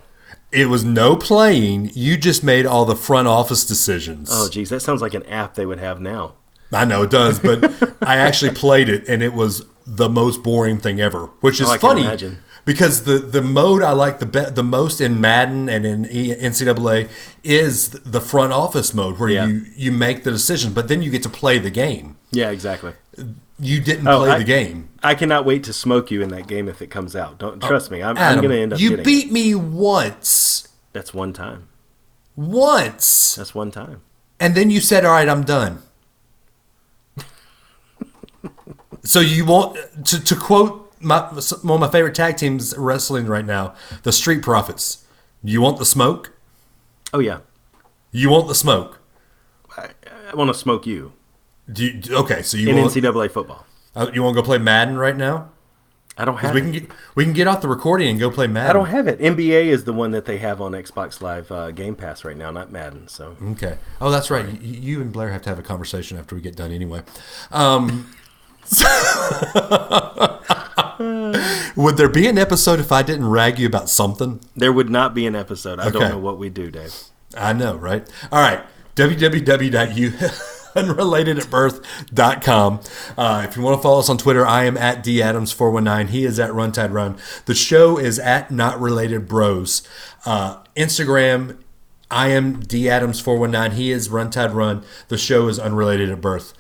It 0.52 0.68
was 0.68 0.84
no 0.84 1.16
playing. 1.16 1.92
You 1.94 2.18
just 2.18 2.44
made 2.44 2.66
all 2.66 2.86
the 2.86 2.96
front 2.96 3.28
office 3.28 3.64
decisions. 3.66 4.30
Oh, 4.32 4.50
geez, 4.50 4.70
that 4.70 4.82
sounds 4.82 5.02
like 5.02 5.14
an 5.14 5.24
app 5.28 5.56
they 5.56 5.66
would 5.66 5.80
have 5.80 6.02
now. 6.02 6.34
I 6.74 6.86
know 6.86 7.04
it 7.04 7.10
does, 7.10 7.40
but 7.40 7.64
I 8.02 8.18
actually 8.18 8.52
played 8.52 8.90
it 8.90 9.08
and 9.08 9.22
it 9.24 9.34
was 9.34 9.66
the 9.86 10.10
most 10.10 10.44
boring 10.44 10.78
thing 10.78 11.00
ever. 11.02 11.28
Which 11.42 11.60
is 11.62 11.70
Oh, 11.70 11.78
funny 11.78 12.02
imagine. 12.02 12.38
because 12.66 13.04
the 13.04 13.18
the 13.20 13.42
mode 13.42 13.82
I 13.82 13.92
like 13.92 14.20
the 14.20 14.26
be- 14.26 14.50
the 14.52 14.64
most 14.64 15.02
in 15.02 15.20
Madden 15.20 15.68
and 15.70 15.86
in 15.86 16.04
NCAA 16.06 17.10
is 17.44 17.90
the 17.90 18.22
front 18.22 18.54
office 18.54 18.94
mode 18.94 19.20
where 19.20 19.30
Yeah. 19.30 19.48
you 19.48 19.66
you 19.76 19.92
make 19.92 20.24
the 20.24 20.32
decision, 20.32 20.72
but 20.74 20.88
then 20.88 21.02
you 21.02 21.10
get 21.12 21.24
to 21.24 21.30
play 21.30 21.60
the 21.60 21.72
game. 21.72 22.16
Yeah, 22.32 22.52
exactly. 22.52 22.94
You 23.64 23.80
didn't 23.80 24.08
Oh, 24.08 24.20
play 24.22 24.32
I- 24.32 24.38
the 24.40 24.44
game. 24.44 24.90
I 25.04 25.14
cannot 25.16 25.46
wait 25.46 25.64
to 25.66 25.74
smoke 25.74 26.10
you 26.12 26.22
in 26.22 26.30
that 26.30 26.48
game 26.48 26.68
if 26.68 26.82
it 26.82 26.88
comes 26.88 27.16
out. 27.16 27.38
Don't 27.40 27.64
oh, 27.64 27.68
trust 27.68 27.90
me. 27.92 28.02
I'm, 28.04 28.18
I'm 28.18 28.38
Oh, 28.40 28.42
going 28.42 28.52
to 28.54 28.60
end 28.60 28.74
up 28.74 28.80
you 28.80 28.98
beat 28.98 29.28
it. 29.28 29.32
me 29.32 29.54
once, 29.56 30.68
That's 30.94 31.14
one 31.14 31.32
time. 31.34 31.68
once, 32.36 33.36
That's 33.36 33.54
one 33.56 33.72
time. 33.72 34.02
and 34.40 34.56
then 34.56 34.70
you 34.72 34.80
said, 34.80 35.06
"All 35.06 35.12
right, 35.14 35.30
I'm 35.30 35.44
done." 35.44 35.84
so 39.04 39.20
you 39.20 39.46
want 39.46 39.78
to 40.06 40.24
to 40.24 40.36
quote 40.36 40.94
my 41.00 41.20
one 41.64 41.76
of 41.76 41.80
my 41.80 41.90
favorite 41.90 42.16
tag 42.16 42.38
teams 42.38 42.76
wrestling 42.78 43.26
right 43.26 43.46
now, 43.46 43.74
the 44.04 44.12
Street 44.12 44.42
Profits. 44.44 45.06
You 45.44 45.62
want 45.62 45.80
the 45.80 45.86
smoke? 45.86 46.34
Oh, 47.14 47.20
yeah. 47.20 47.40
You 48.12 48.30
want 48.30 48.48
the 48.48 48.54
smoke? 48.56 49.00
I, 49.76 49.90
I 50.32 50.36
want 50.36 50.50
to 50.50 50.54
smoke 50.54 50.86
you 50.86 51.14
Do 51.72 51.86
you, 51.86 52.02
okay, 52.18 52.42
so 52.42 52.58
you 52.58 52.70
in 52.70 52.78
want 52.78 52.94
NCAA 52.94 53.32
football. 53.32 53.66
uh, 53.96 54.10
you 54.14 54.24
want 54.24 54.36
to 54.36 54.42
go 54.42 54.46
play 54.46 54.58
Madden 54.58 54.98
right 54.98 55.16
now? 55.16 55.50
I 56.18 56.26
don't 56.26 56.38
have 56.38 56.54
We 56.54 56.60
it. 56.60 56.64
can 56.64 56.72
get 56.74 56.88
we 57.16 57.24
can 57.24 57.34
get 57.34 57.48
off 57.48 57.62
the 57.62 57.70
recording 57.70 58.10
and 58.10 58.20
go 58.20 58.30
play 58.30 58.46
Madden. 58.46 58.70
I 58.70 58.74
don't 58.74 58.88
have 58.90 59.08
it. 59.08 59.20
NBA 59.20 59.68
is 59.68 59.86
the 59.86 59.94
one 59.94 60.12
that 60.12 60.26
they 60.26 60.38
have 60.40 60.60
on 60.62 60.74
Xbox 60.74 61.22
Live 61.22 61.50
uh, 61.52 61.72
Game 61.72 61.96
Pass 61.96 62.26
right 62.26 62.36
now, 62.36 62.52
not 62.52 62.72
Madden. 62.72 63.08
So 63.08 63.38
Okay. 63.52 63.78
Oh, 64.02 64.12
that's 64.12 64.30
right. 64.30 64.46
You, 64.62 64.98
you 64.98 65.02
and 65.02 65.12
Blair 65.14 65.32
have 65.32 65.42
to 65.44 65.50
have 65.50 65.58
a 65.58 65.64
conversation 65.64 66.18
after 66.18 66.36
we 66.36 66.42
get 66.42 66.56
done 66.56 66.72
anyway. 66.72 67.02
Um, 67.50 68.14
would 71.76 71.98
there 71.98 72.10
be 72.10 72.28
an 72.28 72.38
episode 72.38 72.80
if 72.80 72.92
I 72.92 73.02
didn't 73.04 73.30
rag 73.30 73.58
you 73.58 73.68
about 73.68 73.90
something? 73.90 74.40
there 74.56 74.74
would 74.74 74.90
not 74.90 75.14
be 75.14 75.26
an 75.26 75.36
episode. 75.36 75.80
I 75.80 75.90
don't 75.90 76.10
know 76.10 76.20
what 76.20 76.38
we 76.38 76.50
do, 76.50 76.70
Dave. 76.70 76.94
I 77.36 77.54
know, 77.54 77.76
right? 77.76 78.08
All 78.32 78.42
right. 78.42 78.62
www.u 78.96 80.12
unrelated 80.76 81.40
at 81.40 81.50
birth.com. 81.50 82.82
Uh, 83.18 83.46
if 83.48 83.56
you 83.56 83.62
want 83.62 83.78
to 83.78 83.82
follow 83.82 84.00
us 84.00 84.10
on 84.10 84.18
Twitter, 84.18 84.46
I 84.46 84.66
am 84.66 84.78
at 84.78 85.04
dadams419. 85.04 86.10
He 86.10 86.26
is 86.26 86.40
at 86.40 86.52
Runtide 86.52 86.92
Run. 86.92 87.18
The 87.46 87.56
show 87.56 87.98
is 87.98 88.20
at 88.20 88.52
Not 88.52 88.80
Related 88.80 89.28
Bros. 89.28 89.88
Uh, 90.26 90.64
Instagram, 90.76 91.58
I 92.10 92.30
am 92.30 92.62
dadams419. 92.64 93.74
He 93.74 93.92
is 93.92 94.10
Runtide 94.10 94.54
Run. 94.54 94.84
The 95.08 95.18
show 95.18 95.48
is 95.48 95.60
unrelated 95.60 96.10
at 96.10 96.22
birth. 96.22 96.54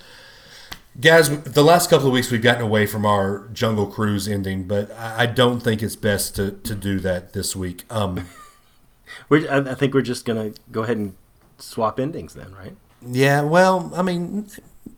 Guys, 0.99 1.43
the 1.43 1.63
last 1.63 1.89
couple 1.89 2.07
of 2.07 2.13
weeks 2.13 2.31
we've 2.31 2.41
gotten 2.41 2.61
away 2.61 2.85
from 2.85 3.05
our 3.05 3.47
Jungle 3.53 3.87
Cruise 3.87 4.27
ending, 4.27 4.65
but 4.65 4.91
I 4.91 5.25
don't 5.25 5.61
think 5.61 5.81
it's 5.81 5.95
best 5.95 6.35
to, 6.35 6.51
to 6.51 6.75
do 6.75 6.99
that 6.99 7.31
this 7.31 7.55
week. 7.55 7.85
Um, 7.89 8.27
I, 9.31 9.73
think 9.73 9.93
we're 9.93 10.01
just 10.01 10.25
gonna 10.25 10.51
go 10.69 10.83
ahead 10.83 10.97
and 10.97 11.15
swap 11.57 11.97
endings 11.97 12.33
then, 12.33 12.53
right? 12.53 12.75
Yeah, 13.05 13.41
well, 13.41 13.91
I 13.95 14.01
mean, 14.01 14.47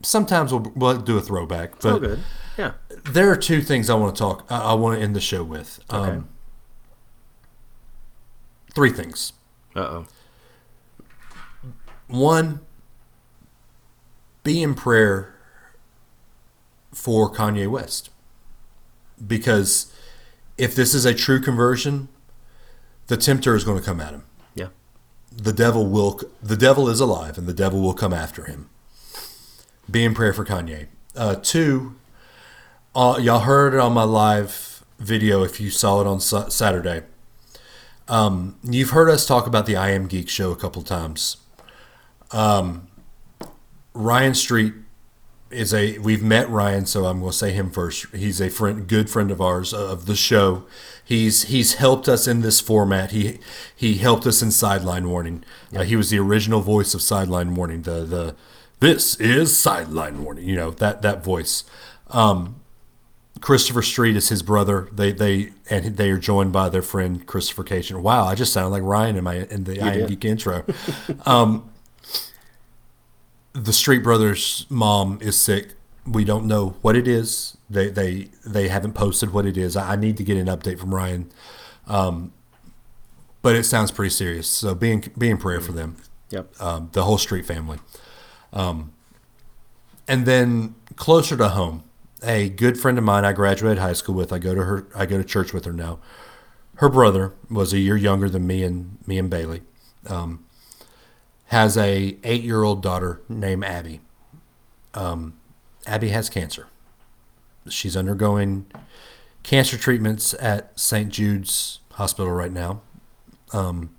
sometimes 0.02 0.52
we'll, 0.52 0.72
we'll 0.76 0.98
do 0.98 1.18
a 1.18 1.22
throwback, 1.22 1.80
but 1.80 2.00
good. 2.00 2.20
Yeah. 2.58 2.74
there 3.12 3.32
are 3.32 3.36
two 3.36 3.62
things 3.62 3.90
I 3.90 3.96
want 3.96 4.16
to 4.16 4.20
talk. 4.20 4.46
I, 4.50 4.58
I 4.60 4.74
want 4.74 4.98
to 4.98 5.04
end 5.04 5.16
the 5.16 5.22
show 5.22 5.44
with. 5.44 5.80
Um, 5.90 6.02
Okay. 6.10 6.22
Three 8.76 8.92
things. 8.92 9.34
Uh 9.76 9.80
oh. 9.80 10.06
One, 12.08 12.60
be 14.44 14.62
in 14.64 14.74
prayer 14.74 15.36
for 16.92 17.32
Kanye 17.32 17.68
West, 17.68 18.10
because 19.26 19.94
if 20.58 20.76
this 20.76 20.94
is 20.94 21.06
a 21.06 21.14
true 21.14 21.40
conversion, 21.40 22.08
the 23.08 23.18
tempter 23.18 23.56
is 23.56 23.64
going 23.64 23.78
to 23.80 23.84
come 23.86 24.02
at 24.02 24.12
him. 24.14 24.24
The 25.36 25.54
devil 25.54 25.88
will 25.88 26.22
the 26.42 26.58
devil 26.58 26.90
is 26.90 27.00
alive 27.00 27.38
and 27.38 27.48
the 27.48 27.54
devil 27.54 27.82
will 27.82 27.94
come 27.94 28.14
after 28.14 28.46
him. 28.46 28.70
Be 29.90 30.04
in 30.04 30.14
prayer 30.14 30.34
for 30.34 30.46
kanye. 30.46 30.88
Uh, 31.16 31.36
two 31.36 31.96
uh, 32.96 33.20
y'all 33.20 33.40
heard 33.40 33.74
it 33.74 33.80
on 33.80 33.94
my 33.94 34.04
live 34.04 34.84
video 35.00 35.44
if 35.44 35.60
you 35.60 35.70
saw 35.70 36.02
it 36.02 36.08
on 36.08 36.20
Sa- 36.20 36.50
saturday. 36.50 37.04
Um, 38.08 38.58
you've 38.64 38.92
heard 38.92 39.10
us 39.10 39.26
talk 39.26 39.48
about 39.48 39.66
the 39.66 39.76
i 39.76 39.90
am 39.92 40.08
geek 40.08 40.30
show 40.30 40.52
a 40.52 40.56
couple 40.56 40.82
times. 40.82 41.38
Um, 42.32 42.88
ryan 43.94 44.34
street 44.34 44.74
is 45.54 45.74
a 45.74 45.98
we've 46.00 46.24
met 46.24 46.50
Ryan, 46.50 46.86
so 46.86 47.06
I'm 47.06 47.20
going 47.20 47.32
to 47.32 47.38
say 47.38 47.52
him 47.52 47.70
first. 47.70 48.08
He's 48.14 48.42
a 48.42 48.50
friend, 48.50 48.88
good 48.88 49.10
friend 49.10 49.32
of 49.32 49.42
ours 49.42 49.74
uh, 49.74 49.88
of 49.88 50.06
the 50.06 50.16
show. 50.16 50.66
He's 51.04 51.44
he's 51.44 51.76
helped 51.76 52.08
us 52.08 52.28
in 52.28 52.42
this 52.42 52.60
format. 52.60 53.12
He 53.12 53.40
he 53.76 53.96
helped 53.96 54.26
us 54.26 54.42
in 54.42 54.52
Sideline 54.52 55.10
Warning. 55.10 55.44
Uh, 55.76 55.84
he 55.84 55.96
was 55.96 56.10
the 56.10 56.20
original 56.20 56.62
voice 56.62 56.94
of 56.94 57.02
Sideline 57.02 57.56
Warning. 57.56 57.84
The 57.84 58.04
the 58.04 58.36
this 58.80 59.16
is 59.16 59.58
Sideline 59.58 60.24
Warning. 60.24 60.48
You 60.48 60.56
know 60.56 60.72
that 60.72 61.02
that 61.02 61.24
voice. 61.24 61.64
Um, 62.08 62.60
Christopher 63.44 63.82
Street 63.82 64.16
is 64.16 64.30
his 64.30 64.42
brother. 64.42 64.88
They 64.94 65.12
they 65.12 65.52
and 65.70 65.98
they 65.98 66.12
are 66.12 66.18
joined 66.18 66.54
by 66.54 66.70
their 66.70 66.82
friend 66.82 67.26
Christopher 67.26 67.66
Cation. 67.66 68.02
Wow, 68.02 68.26
I 68.26 68.36
just 68.36 68.54
sounded 68.54 68.70
like 68.70 68.84
Ryan 68.84 69.18
in 69.18 69.24
my 69.26 69.36
in 69.36 69.66
the 69.66 69.82
I 69.82 69.96
Am 69.96 70.18
intro. 70.22 70.64
um, 71.26 71.70
the 73.54 73.74
Street 73.74 74.00
Brothers' 74.00 74.66
mom 74.70 75.20
is 75.22 75.40
sick. 75.40 75.74
We 76.06 76.26
don't 76.26 76.46
know 76.46 76.76
what 76.82 76.96
it 76.96 77.08
is. 77.08 77.56
They 77.70 77.90
they 77.90 78.30
they 78.46 78.68
haven't 78.68 78.94
posted 78.94 79.32
what 79.32 79.46
it 79.46 79.58
is. 79.58 79.78
I, 79.78 79.96
need 79.96 80.18
to 80.18 80.24
get 80.24 80.38
an 80.38 80.48
update 80.48 80.80
from 80.80 80.94
Ryan. 80.94 81.32
Um, 81.88 82.34
but 83.42 83.56
it 83.56 83.64
sounds 83.64 83.92
pretty 83.92 84.10
serious. 84.10 84.48
So 84.48 84.74
be 84.76 84.92
in, 84.92 85.04
be 85.18 85.30
in 85.30 85.38
prayer 85.38 85.60
for 85.60 85.72
them, 85.72 85.98
Yep. 86.30 86.62
um, 86.62 86.90
the 86.94 87.04
whole 87.04 87.18
Street 87.18 87.46
family. 87.46 87.80
Um, 88.52 88.94
and 90.08 90.26
then 90.26 90.76
closer 90.96 91.36
to 91.38 91.50
home, 91.50 91.84
a 92.22 92.50
good 92.50 92.78
friend 92.80 92.98
of 92.98 93.04
mine 93.04 93.26
I 93.26 93.34
graduated 93.34 93.80
high 93.80 93.94
school 93.94 94.16
with. 94.16 94.34
I 94.34 94.40
go 94.40 94.56
to 94.56 94.64
her. 94.64 94.88
I 94.96 95.06
go 95.06 95.18
to 95.18 95.24
church 95.24 95.54
with 95.54 95.66
her 95.66 95.74
now. 95.74 96.00
Her 96.76 96.90
brother 96.90 97.34
was 97.50 97.72
a 97.72 97.80
year 97.80 97.96
younger 97.96 98.30
than 98.30 98.48
me 98.48 98.64
and 98.64 98.98
me 99.06 99.18
and 99.18 99.30
Bailey. 99.30 99.62
Um, 100.08 100.44
has 101.54 101.78
a 101.78 102.18
eight 102.24 102.42
year 102.44 102.64
old 102.64 102.82
daughter 102.82 103.22
named 103.30 103.64
Abby. 103.64 104.02
Um, 104.94 105.40
Abby 105.88 106.10
has 106.10 106.28
cancer. 106.30 106.68
She's 107.70 107.96
undergoing 107.96 108.66
cancer 109.44 109.78
treatments 109.78 110.34
at 110.40 110.78
St. 110.78 111.10
Jude's 111.10 111.80
Hospital 111.92 112.32
right 112.32 112.52
now. 112.52 112.82
Um, 113.54 113.92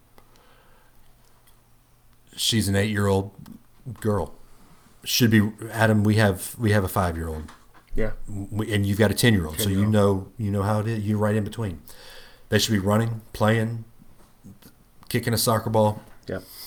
she's 2.37 2.69
an 2.69 2.77
eight-year-old 2.77 3.31
girl. 4.01 4.35
Should 5.05 5.31
be 5.31 5.51
Adam. 5.73 6.03
We 6.03 6.17
have 6.17 6.57
we 6.59 6.73
have 6.73 6.83
a 6.85 6.89
five-year-old, 6.89 7.45
Yeah. 7.95 8.13
we, 8.29 8.73
and 8.75 8.85
you've 8.87 8.99
got 8.99 9.11
a 9.11 9.15
ten-year-old. 9.15 9.61
So 9.61 9.69
you 9.69 9.87
know 9.87 10.29
you 10.39 10.51
know 10.51 10.63
how 10.63 10.81
it 10.81 10.89
is. 10.89 11.05
You're 11.05 11.19
right 11.19 11.37
in 11.37 11.45
between. 11.45 11.83
They 12.49 12.59
should 12.59 12.73
be 12.73 12.79
running, 12.79 13.21
playing, 13.33 13.85
kicking 15.09 15.33
a 15.35 15.39
soccer 15.39 15.71
ball. 15.71 16.03
Yep. 16.27 16.43
Oh, 16.43 16.64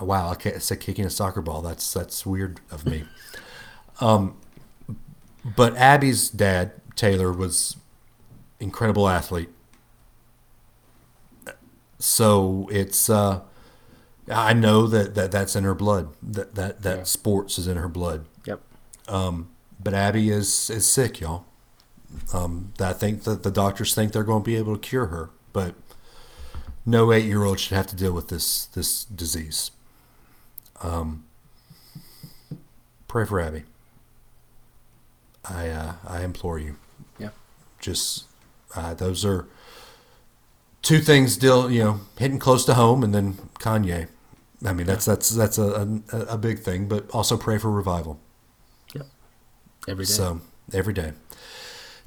wow, 0.00 0.30
I 0.30 0.34
can't 0.34 0.62
say 0.62 0.76
kicking 0.76 1.04
a 1.04 1.10
soccer 1.10 1.42
ball. 1.42 1.62
That's 1.62 1.92
that's 1.92 2.24
weird 2.26 2.60
of 2.70 2.86
me. 2.86 3.04
Um, 4.00 4.36
but 5.44 5.76
Abby's 5.76 6.30
dad, 6.30 6.70
Taylor, 6.94 7.32
was 7.32 7.76
incredible 8.60 9.08
athlete. 9.08 9.48
So 11.98 12.68
it's 12.70 13.10
uh, 13.10 13.40
I 14.30 14.52
know 14.52 14.86
that, 14.86 15.14
that 15.16 15.32
that's 15.32 15.56
in 15.56 15.64
her 15.64 15.74
blood. 15.74 16.10
That 16.22 16.54
that 16.54 16.82
that 16.82 16.98
Yeah. 16.98 17.02
sports 17.04 17.58
is 17.58 17.66
in 17.66 17.76
her 17.76 17.88
blood. 17.88 18.26
Yep. 18.44 18.60
But 19.08 19.94
Abby 19.94 20.30
is 20.30 20.70
is 20.70 20.86
sick, 20.88 21.20
y'all. 21.20 21.44
Um, 22.32 22.72
I 22.80 22.92
think 22.92 23.24
that 23.24 23.42
the 23.42 23.50
doctors 23.50 23.94
think 23.94 24.12
they're 24.12 24.22
going 24.24 24.42
to 24.42 24.46
be 24.46 24.56
able 24.56 24.74
to 24.76 24.80
cure 24.80 25.06
her, 25.06 25.30
but 25.52 25.74
no 26.88 27.12
eight 27.12 27.26
year 27.26 27.44
old 27.44 27.60
should 27.60 27.76
have 27.76 27.86
to 27.88 27.96
deal 27.96 28.12
with 28.12 28.28
this 28.28 28.66
this 28.66 29.04
disease. 29.04 29.70
Um, 30.80 31.24
pray 33.06 33.26
for 33.26 33.40
Abby. 33.40 33.64
I 35.44 35.68
uh, 35.68 35.92
I 36.06 36.22
implore 36.22 36.58
you. 36.58 36.76
Yeah. 37.18 37.30
Just 37.78 38.24
uh, 38.74 38.94
those 38.94 39.24
are 39.24 39.46
two 40.80 41.00
things 41.00 41.34
still 41.34 41.70
you 41.70 41.84
know 41.84 42.00
hitting 42.18 42.38
close 42.38 42.64
to 42.64 42.74
home, 42.74 43.04
and 43.04 43.14
then 43.14 43.34
Kanye. 43.60 44.08
I 44.64 44.72
mean 44.72 44.86
that's 44.86 45.04
that's 45.04 45.28
that's 45.28 45.58
a, 45.58 46.00
a 46.12 46.18
a 46.20 46.38
big 46.38 46.60
thing, 46.60 46.88
but 46.88 47.08
also 47.10 47.36
pray 47.36 47.58
for 47.58 47.70
revival. 47.70 48.18
Yep. 48.94 49.06
Every 49.88 50.04
day. 50.06 50.10
So 50.10 50.40
every 50.72 50.94
day, 50.94 51.12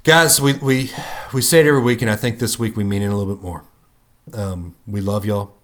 guys, 0.02 0.40
we 0.40 0.54
we 0.54 0.90
we 1.32 1.40
say 1.40 1.60
it 1.60 1.66
every 1.66 1.82
week, 1.82 2.02
and 2.02 2.10
I 2.10 2.16
think 2.16 2.40
this 2.40 2.58
week 2.58 2.76
we 2.76 2.82
mean 2.82 3.02
it 3.02 3.06
a 3.06 3.16
little 3.16 3.32
bit 3.32 3.42
more. 3.42 3.62
Um, 4.32 4.76
we 4.86 5.00
love 5.00 5.24
y'all. 5.24 5.54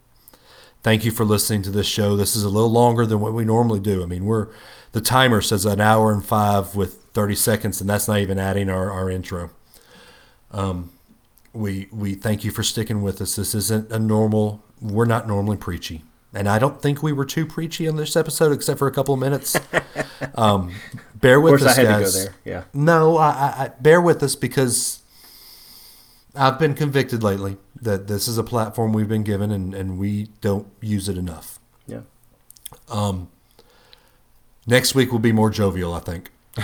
Thank 0.82 1.04
you 1.04 1.10
for 1.10 1.24
listening 1.24 1.62
to 1.62 1.70
this 1.70 1.86
show. 1.86 2.16
This 2.16 2.36
is 2.36 2.44
a 2.44 2.48
little 2.48 2.70
longer 2.70 3.04
than 3.04 3.20
what 3.20 3.34
we 3.34 3.44
normally 3.44 3.80
do. 3.80 4.02
I 4.02 4.06
mean, 4.06 4.24
we're 4.24 4.48
the 4.92 5.00
timer 5.00 5.40
says 5.40 5.64
an 5.64 5.80
hour 5.80 6.12
and 6.12 6.24
five 6.24 6.74
with 6.74 7.02
thirty 7.12 7.34
seconds, 7.34 7.80
and 7.80 7.90
that's 7.90 8.08
not 8.08 8.18
even 8.18 8.38
adding 8.38 8.70
our 8.70 8.90
our 8.90 9.10
intro. 9.10 9.50
Um, 10.50 10.90
we 11.52 11.88
we 11.90 12.14
thank 12.14 12.44
you 12.44 12.50
for 12.50 12.62
sticking 12.62 13.02
with 13.02 13.20
us. 13.20 13.36
This 13.36 13.54
isn't 13.54 13.90
a 13.90 13.98
normal. 13.98 14.62
We're 14.80 15.04
not 15.04 15.26
normally 15.26 15.56
preachy, 15.56 16.04
and 16.32 16.48
I 16.48 16.58
don't 16.58 16.80
think 16.80 17.02
we 17.02 17.12
were 17.12 17.24
too 17.24 17.44
preachy 17.44 17.88
on 17.88 17.96
this 17.96 18.16
episode, 18.16 18.52
except 18.52 18.78
for 18.78 18.86
a 18.86 18.92
couple 18.92 19.14
of 19.14 19.20
minutes. 19.20 19.58
um, 20.36 20.72
bear 21.16 21.38
of 21.38 21.42
with 21.42 21.62
us, 21.62 21.76
had 21.76 21.86
guys. 21.86 22.12
to 22.12 22.18
go 22.18 22.24
there. 22.24 22.34
Yeah. 22.44 22.62
No, 22.72 23.16
I, 23.16 23.30
I 23.30 23.70
bear 23.80 24.00
with 24.00 24.22
us 24.22 24.36
because 24.36 25.02
I've 26.36 26.58
been 26.58 26.74
convicted 26.74 27.22
lately 27.24 27.56
that 27.82 28.06
this 28.08 28.28
is 28.28 28.38
a 28.38 28.44
platform 28.44 28.92
we've 28.92 29.08
been 29.08 29.22
given 29.22 29.50
and, 29.50 29.74
and 29.74 29.98
we 29.98 30.28
don't 30.40 30.66
use 30.80 31.08
it 31.08 31.16
enough. 31.16 31.58
Yeah. 31.86 32.00
Um, 32.88 33.28
Next 34.66 34.94
week 34.94 35.10
will 35.10 35.18
be 35.18 35.32
more 35.32 35.48
jovial, 35.48 35.94
I 35.94 36.00
think. 36.00 36.30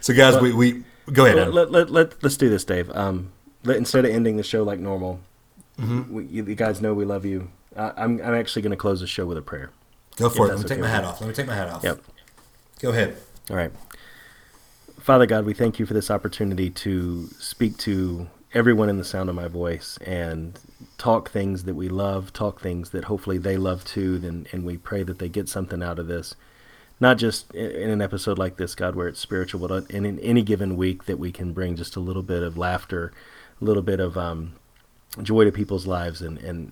so, 0.00 0.14
guys, 0.14 0.40
we, 0.40 0.54
we 0.54 0.82
go 1.12 1.26
ahead. 1.26 1.36
Let, 1.36 1.70
let, 1.70 1.70
let, 1.70 1.90
let, 1.90 2.24
us 2.24 2.38
do 2.38 2.48
this, 2.48 2.64
Dave. 2.64 2.90
Um, 2.96 3.30
let, 3.62 3.76
instead 3.76 4.06
of 4.06 4.12
ending 4.12 4.38
the 4.38 4.42
show 4.42 4.62
like 4.62 4.78
normal, 4.78 5.20
Mm-hmm. 5.80 6.12
we, 6.12 6.24
you, 6.26 6.44
you 6.44 6.54
guys 6.54 6.82
know 6.82 6.92
we 6.92 7.04
love 7.04 7.24
you. 7.24 7.50
I, 7.74 7.92
I'm, 7.96 8.20
I'm 8.22 8.34
actually 8.34 8.62
going 8.62 8.72
to 8.72 8.76
close 8.76 9.00
the 9.00 9.06
show 9.06 9.24
with 9.24 9.38
a 9.38 9.42
prayer. 9.42 9.70
Go 10.16 10.28
for 10.28 10.46
it. 10.46 10.48
Let 10.48 10.56
me 10.56 10.62
that's 10.62 10.70
take 10.70 10.80
my 10.80 10.88
hat 10.88 11.04
off. 11.04 11.20
Let 11.20 11.28
me 11.28 11.34
take 11.34 11.46
my 11.46 11.54
hat 11.54 11.68
off. 11.68 11.82
Yep. 11.82 12.00
Go 12.80 12.90
ahead. 12.90 13.16
All 13.48 13.56
right. 13.56 13.72
Father 15.10 15.26
God, 15.26 15.44
we 15.44 15.54
thank 15.54 15.80
you 15.80 15.86
for 15.86 15.94
this 15.94 16.08
opportunity 16.08 16.70
to 16.70 17.26
speak 17.40 17.76
to 17.78 18.28
everyone 18.54 18.88
in 18.88 18.96
the 18.96 19.04
sound 19.04 19.28
of 19.28 19.34
my 19.34 19.48
voice 19.48 19.98
and 20.06 20.56
talk 20.98 21.30
things 21.30 21.64
that 21.64 21.74
we 21.74 21.88
love, 21.88 22.32
talk 22.32 22.60
things 22.60 22.90
that 22.90 23.06
hopefully 23.06 23.36
they 23.36 23.56
love 23.56 23.84
too, 23.84 24.20
and, 24.22 24.46
and 24.52 24.64
we 24.64 24.76
pray 24.76 25.02
that 25.02 25.18
they 25.18 25.28
get 25.28 25.48
something 25.48 25.82
out 25.82 25.98
of 25.98 26.06
this. 26.06 26.36
Not 27.00 27.18
just 27.18 27.52
in 27.52 27.90
an 27.90 28.00
episode 28.00 28.38
like 28.38 28.56
this, 28.56 28.76
God, 28.76 28.94
where 28.94 29.08
it's 29.08 29.18
spiritual, 29.18 29.66
but 29.66 29.90
in, 29.90 30.06
in 30.06 30.20
any 30.20 30.42
given 30.42 30.76
week 30.76 31.06
that 31.06 31.18
we 31.18 31.32
can 31.32 31.52
bring 31.52 31.74
just 31.74 31.96
a 31.96 32.00
little 32.00 32.22
bit 32.22 32.44
of 32.44 32.56
laughter, 32.56 33.12
a 33.60 33.64
little 33.64 33.82
bit 33.82 33.98
of 33.98 34.16
um, 34.16 34.54
joy 35.20 35.42
to 35.42 35.50
people's 35.50 35.88
lives 35.88 36.22
and, 36.22 36.38
and 36.38 36.70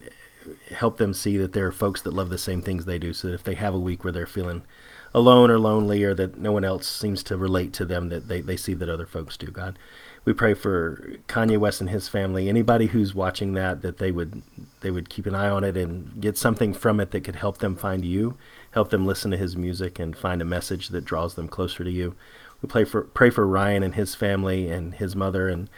help 0.76 0.98
them 0.98 1.12
see 1.12 1.36
that 1.38 1.54
there 1.54 1.66
are 1.66 1.72
folks 1.72 2.02
that 2.02 2.14
love 2.14 2.28
the 2.28 2.38
same 2.38 2.62
things 2.62 2.84
they 2.84 3.00
do. 3.00 3.12
So 3.12 3.26
that 3.26 3.34
if 3.34 3.42
they 3.42 3.54
have 3.54 3.74
a 3.74 3.80
week 3.80 4.04
where 4.04 4.12
they're 4.12 4.26
feeling 4.28 4.62
alone 5.14 5.50
or 5.50 5.58
lonely 5.58 6.04
or 6.04 6.14
that 6.14 6.38
no 6.38 6.52
one 6.52 6.64
else 6.64 6.86
seems 6.86 7.22
to 7.24 7.36
relate 7.36 7.72
to 7.74 7.84
them, 7.84 8.08
that 8.08 8.28
they, 8.28 8.40
they 8.40 8.56
see 8.56 8.74
that 8.74 8.88
other 8.88 9.06
folks 9.06 9.36
do, 9.36 9.46
God. 9.46 9.78
We 10.24 10.32
pray 10.34 10.52
for 10.54 11.16
Kanye 11.26 11.58
West 11.58 11.80
and 11.80 11.88
his 11.88 12.08
family. 12.08 12.48
Anybody 12.48 12.88
who's 12.88 13.14
watching 13.14 13.54
that, 13.54 13.80
that 13.82 13.98
they 13.98 14.10
would 14.10 14.42
they 14.80 14.90
would 14.90 15.08
keep 15.08 15.24
an 15.26 15.34
eye 15.34 15.48
on 15.48 15.64
it 15.64 15.76
and 15.76 16.20
get 16.20 16.36
something 16.36 16.74
from 16.74 17.00
it 17.00 17.12
that 17.12 17.24
could 17.24 17.36
help 17.36 17.58
them 17.58 17.76
find 17.76 18.04
you, 18.04 18.36
help 18.72 18.90
them 18.90 19.06
listen 19.06 19.30
to 19.30 19.36
his 19.38 19.56
music 19.56 19.98
and 19.98 20.16
find 20.16 20.42
a 20.42 20.44
message 20.44 20.88
that 20.88 21.04
draws 21.04 21.34
them 21.34 21.48
closer 21.48 21.82
to 21.82 21.90
you. 21.90 22.14
We 22.60 22.68
pray 22.68 22.84
for 22.84 23.02
pray 23.02 23.30
for 23.30 23.46
Ryan 23.46 23.82
and 23.82 23.94
his 23.94 24.14
family 24.14 24.68
and 24.68 24.94
his 24.94 25.16
mother 25.16 25.48
and 25.48 25.70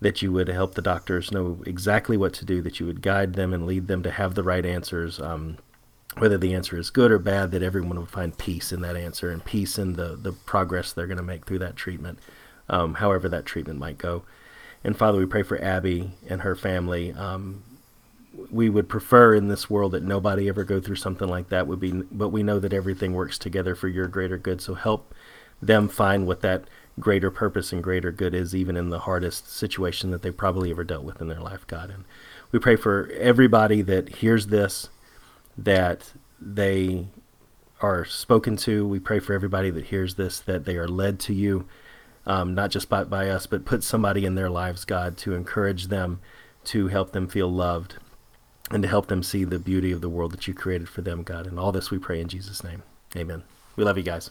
that 0.00 0.20
you 0.20 0.30
would 0.30 0.48
help 0.48 0.74
the 0.74 0.82
doctors 0.82 1.32
know 1.32 1.62
exactly 1.66 2.16
what 2.16 2.34
to 2.34 2.44
do, 2.44 2.60
that 2.62 2.78
you 2.78 2.86
would 2.86 3.00
guide 3.00 3.32
them 3.32 3.54
and 3.54 3.66
lead 3.66 3.86
them 3.86 4.02
to 4.02 4.10
have 4.10 4.34
the 4.34 4.42
right 4.42 4.66
answers. 4.66 5.18
Um, 5.20 5.56
whether 6.18 6.38
the 6.38 6.54
answer 6.54 6.78
is 6.78 6.90
good 6.90 7.10
or 7.10 7.18
bad, 7.18 7.50
that 7.50 7.62
everyone 7.62 7.98
would 7.98 8.08
find 8.08 8.36
peace 8.38 8.72
in 8.72 8.80
that 8.82 8.96
answer 8.96 9.30
and 9.30 9.44
peace 9.44 9.78
in 9.78 9.94
the, 9.94 10.16
the 10.16 10.32
progress 10.32 10.92
they're 10.92 11.06
going 11.06 11.16
to 11.18 11.22
make 11.22 11.44
through 11.44 11.58
that 11.58 11.76
treatment, 11.76 12.18
um, 12.68 12.94
however 12.94 13.28
that 13.28 13.44
treatment 13.44 13.78
might 13.78 13.98
go. 13.98 14.22
And 14.82 14.96
Father, 14.96 15.18
we 15.18 15.26
pray 15.26 15.42
for 15.42 15.62
Abby 15.62 16.12
and 16.28 16.42
her 16.42 16.54
family. 16.54 17.12
Um, 17.12 17.62
we 18.50 18.68
would 18.68 18.88
prefer 18.88 19.34
in 19.34 19.48
this 19.48 19.68
world 19.70 19.92
that 19.92 20.02
nobody 20.02 20.48
ever 20.48 20.64
go 20.64 20.80
through 20.80 20.96
something 20.96 21.28
like 21.28 21.48
that 21.48 21.66
would 21.66 21.80
be 21.80 21.90
but 21.90 22.28
we 22.28 22.42
know 22.42 22.58
that 22.58 22.72
everything 22.72 23.14
works 23.14 23.38
together 23.38 23.74
for 23.74 23.88
your 23.88 24.06
greater 24.06 24.36
good 24.36 24.60
so 24.60 24.74
help 24.74 25.14
them 25.62 25.88
find 25.88 26.26
what 26.26 26.42
that 26.42 26.64
greater 27.00 27.30
purpose 27.30 27.72
and 27.72 27.82
greater 27.82 28.12
good 28.12 28.34
is 28.34 28.54
even 28.54 28.76
in 28.76 28.90
the 28.90 29.00
hardest 29.00 29.50
situation 29.50 30.10
that 30.10 30.22
they 30.22 30.30
probably 30.30 30.70
ever 30.70 30.84
dealt 30.84 31.04
with 31.04 31.20
in 31.20 31.28
their 31.28 31.40
life 31.40 31.66
god 31.66 31.90
and 31.90 32.04
we 32.52 32.58
pray 32.58 32.76
for 32.76 33.10
everybody 33.18 33.82
that 33.82 34.16
hears 34.16 34.48
this 34.48 34.88
that 35.58 36.12
they 36.40 37.06
are 37.80 38.04
spoken 38.04 38.56
to 38.56 38.86
we 38.86 38.98
pray 38.98 39.18
for 39.18 39.34
everybody 39.34 39.70
that 39.70 39.86
hears 39.86 40.14
this 40.14 40.40
that 40.40 40.64
they 40.64 40.76
are 40.76 40.88
led 40.88 41.18
to 41.18 41.34
you 41.34 41.66
um, 42.26 42.54
not 42.54 42.70
just 42.70 42.88
by, 42.88 43.04
by 43.04 43.28
us 43.28 43.46
but 43.46 43.64
put 43.64 43.84
somebody 43.84 44.24
in 44.24 44.34
their 44.34 44.50
lives 44.50 44.84
god 44.84 45.16
to 45.16 45.34
encourage 45.34 45.88
them 45.88 46.20
to 46.64 46.88
help 46.88 47.12
them 47.12 47.28
feel 47.28 47.50
loved 47.50 47.96
and 48.70 48.82
to 48.82 48.88
help 48.88 49.06
them 49.06 49.22
see 49.22 49.44
the 49.44 49.58
beauty 49.58 49.92
of 49.92 50.00
the 50.00 50.08
world 50.08 50.32
that 50.32 50.46
you 50.48 50.54
created 50.54 50.88
for 50.88 51.02
them, 51.02 51.22
God. 51.22 51.46
And 51.46 51.58
all 51.58 51.72
this 51.72 51.90
we 51.90 51.98
pray 51.98 52.20
in 52.20 52.28
Jesus' 52.28 52.64
name. 52.64 52.82
Amen. 53.16 53.42
We 53.76 53.84
love 53.84 53.96
you 53.96 54.02
guys. 54.02 54.30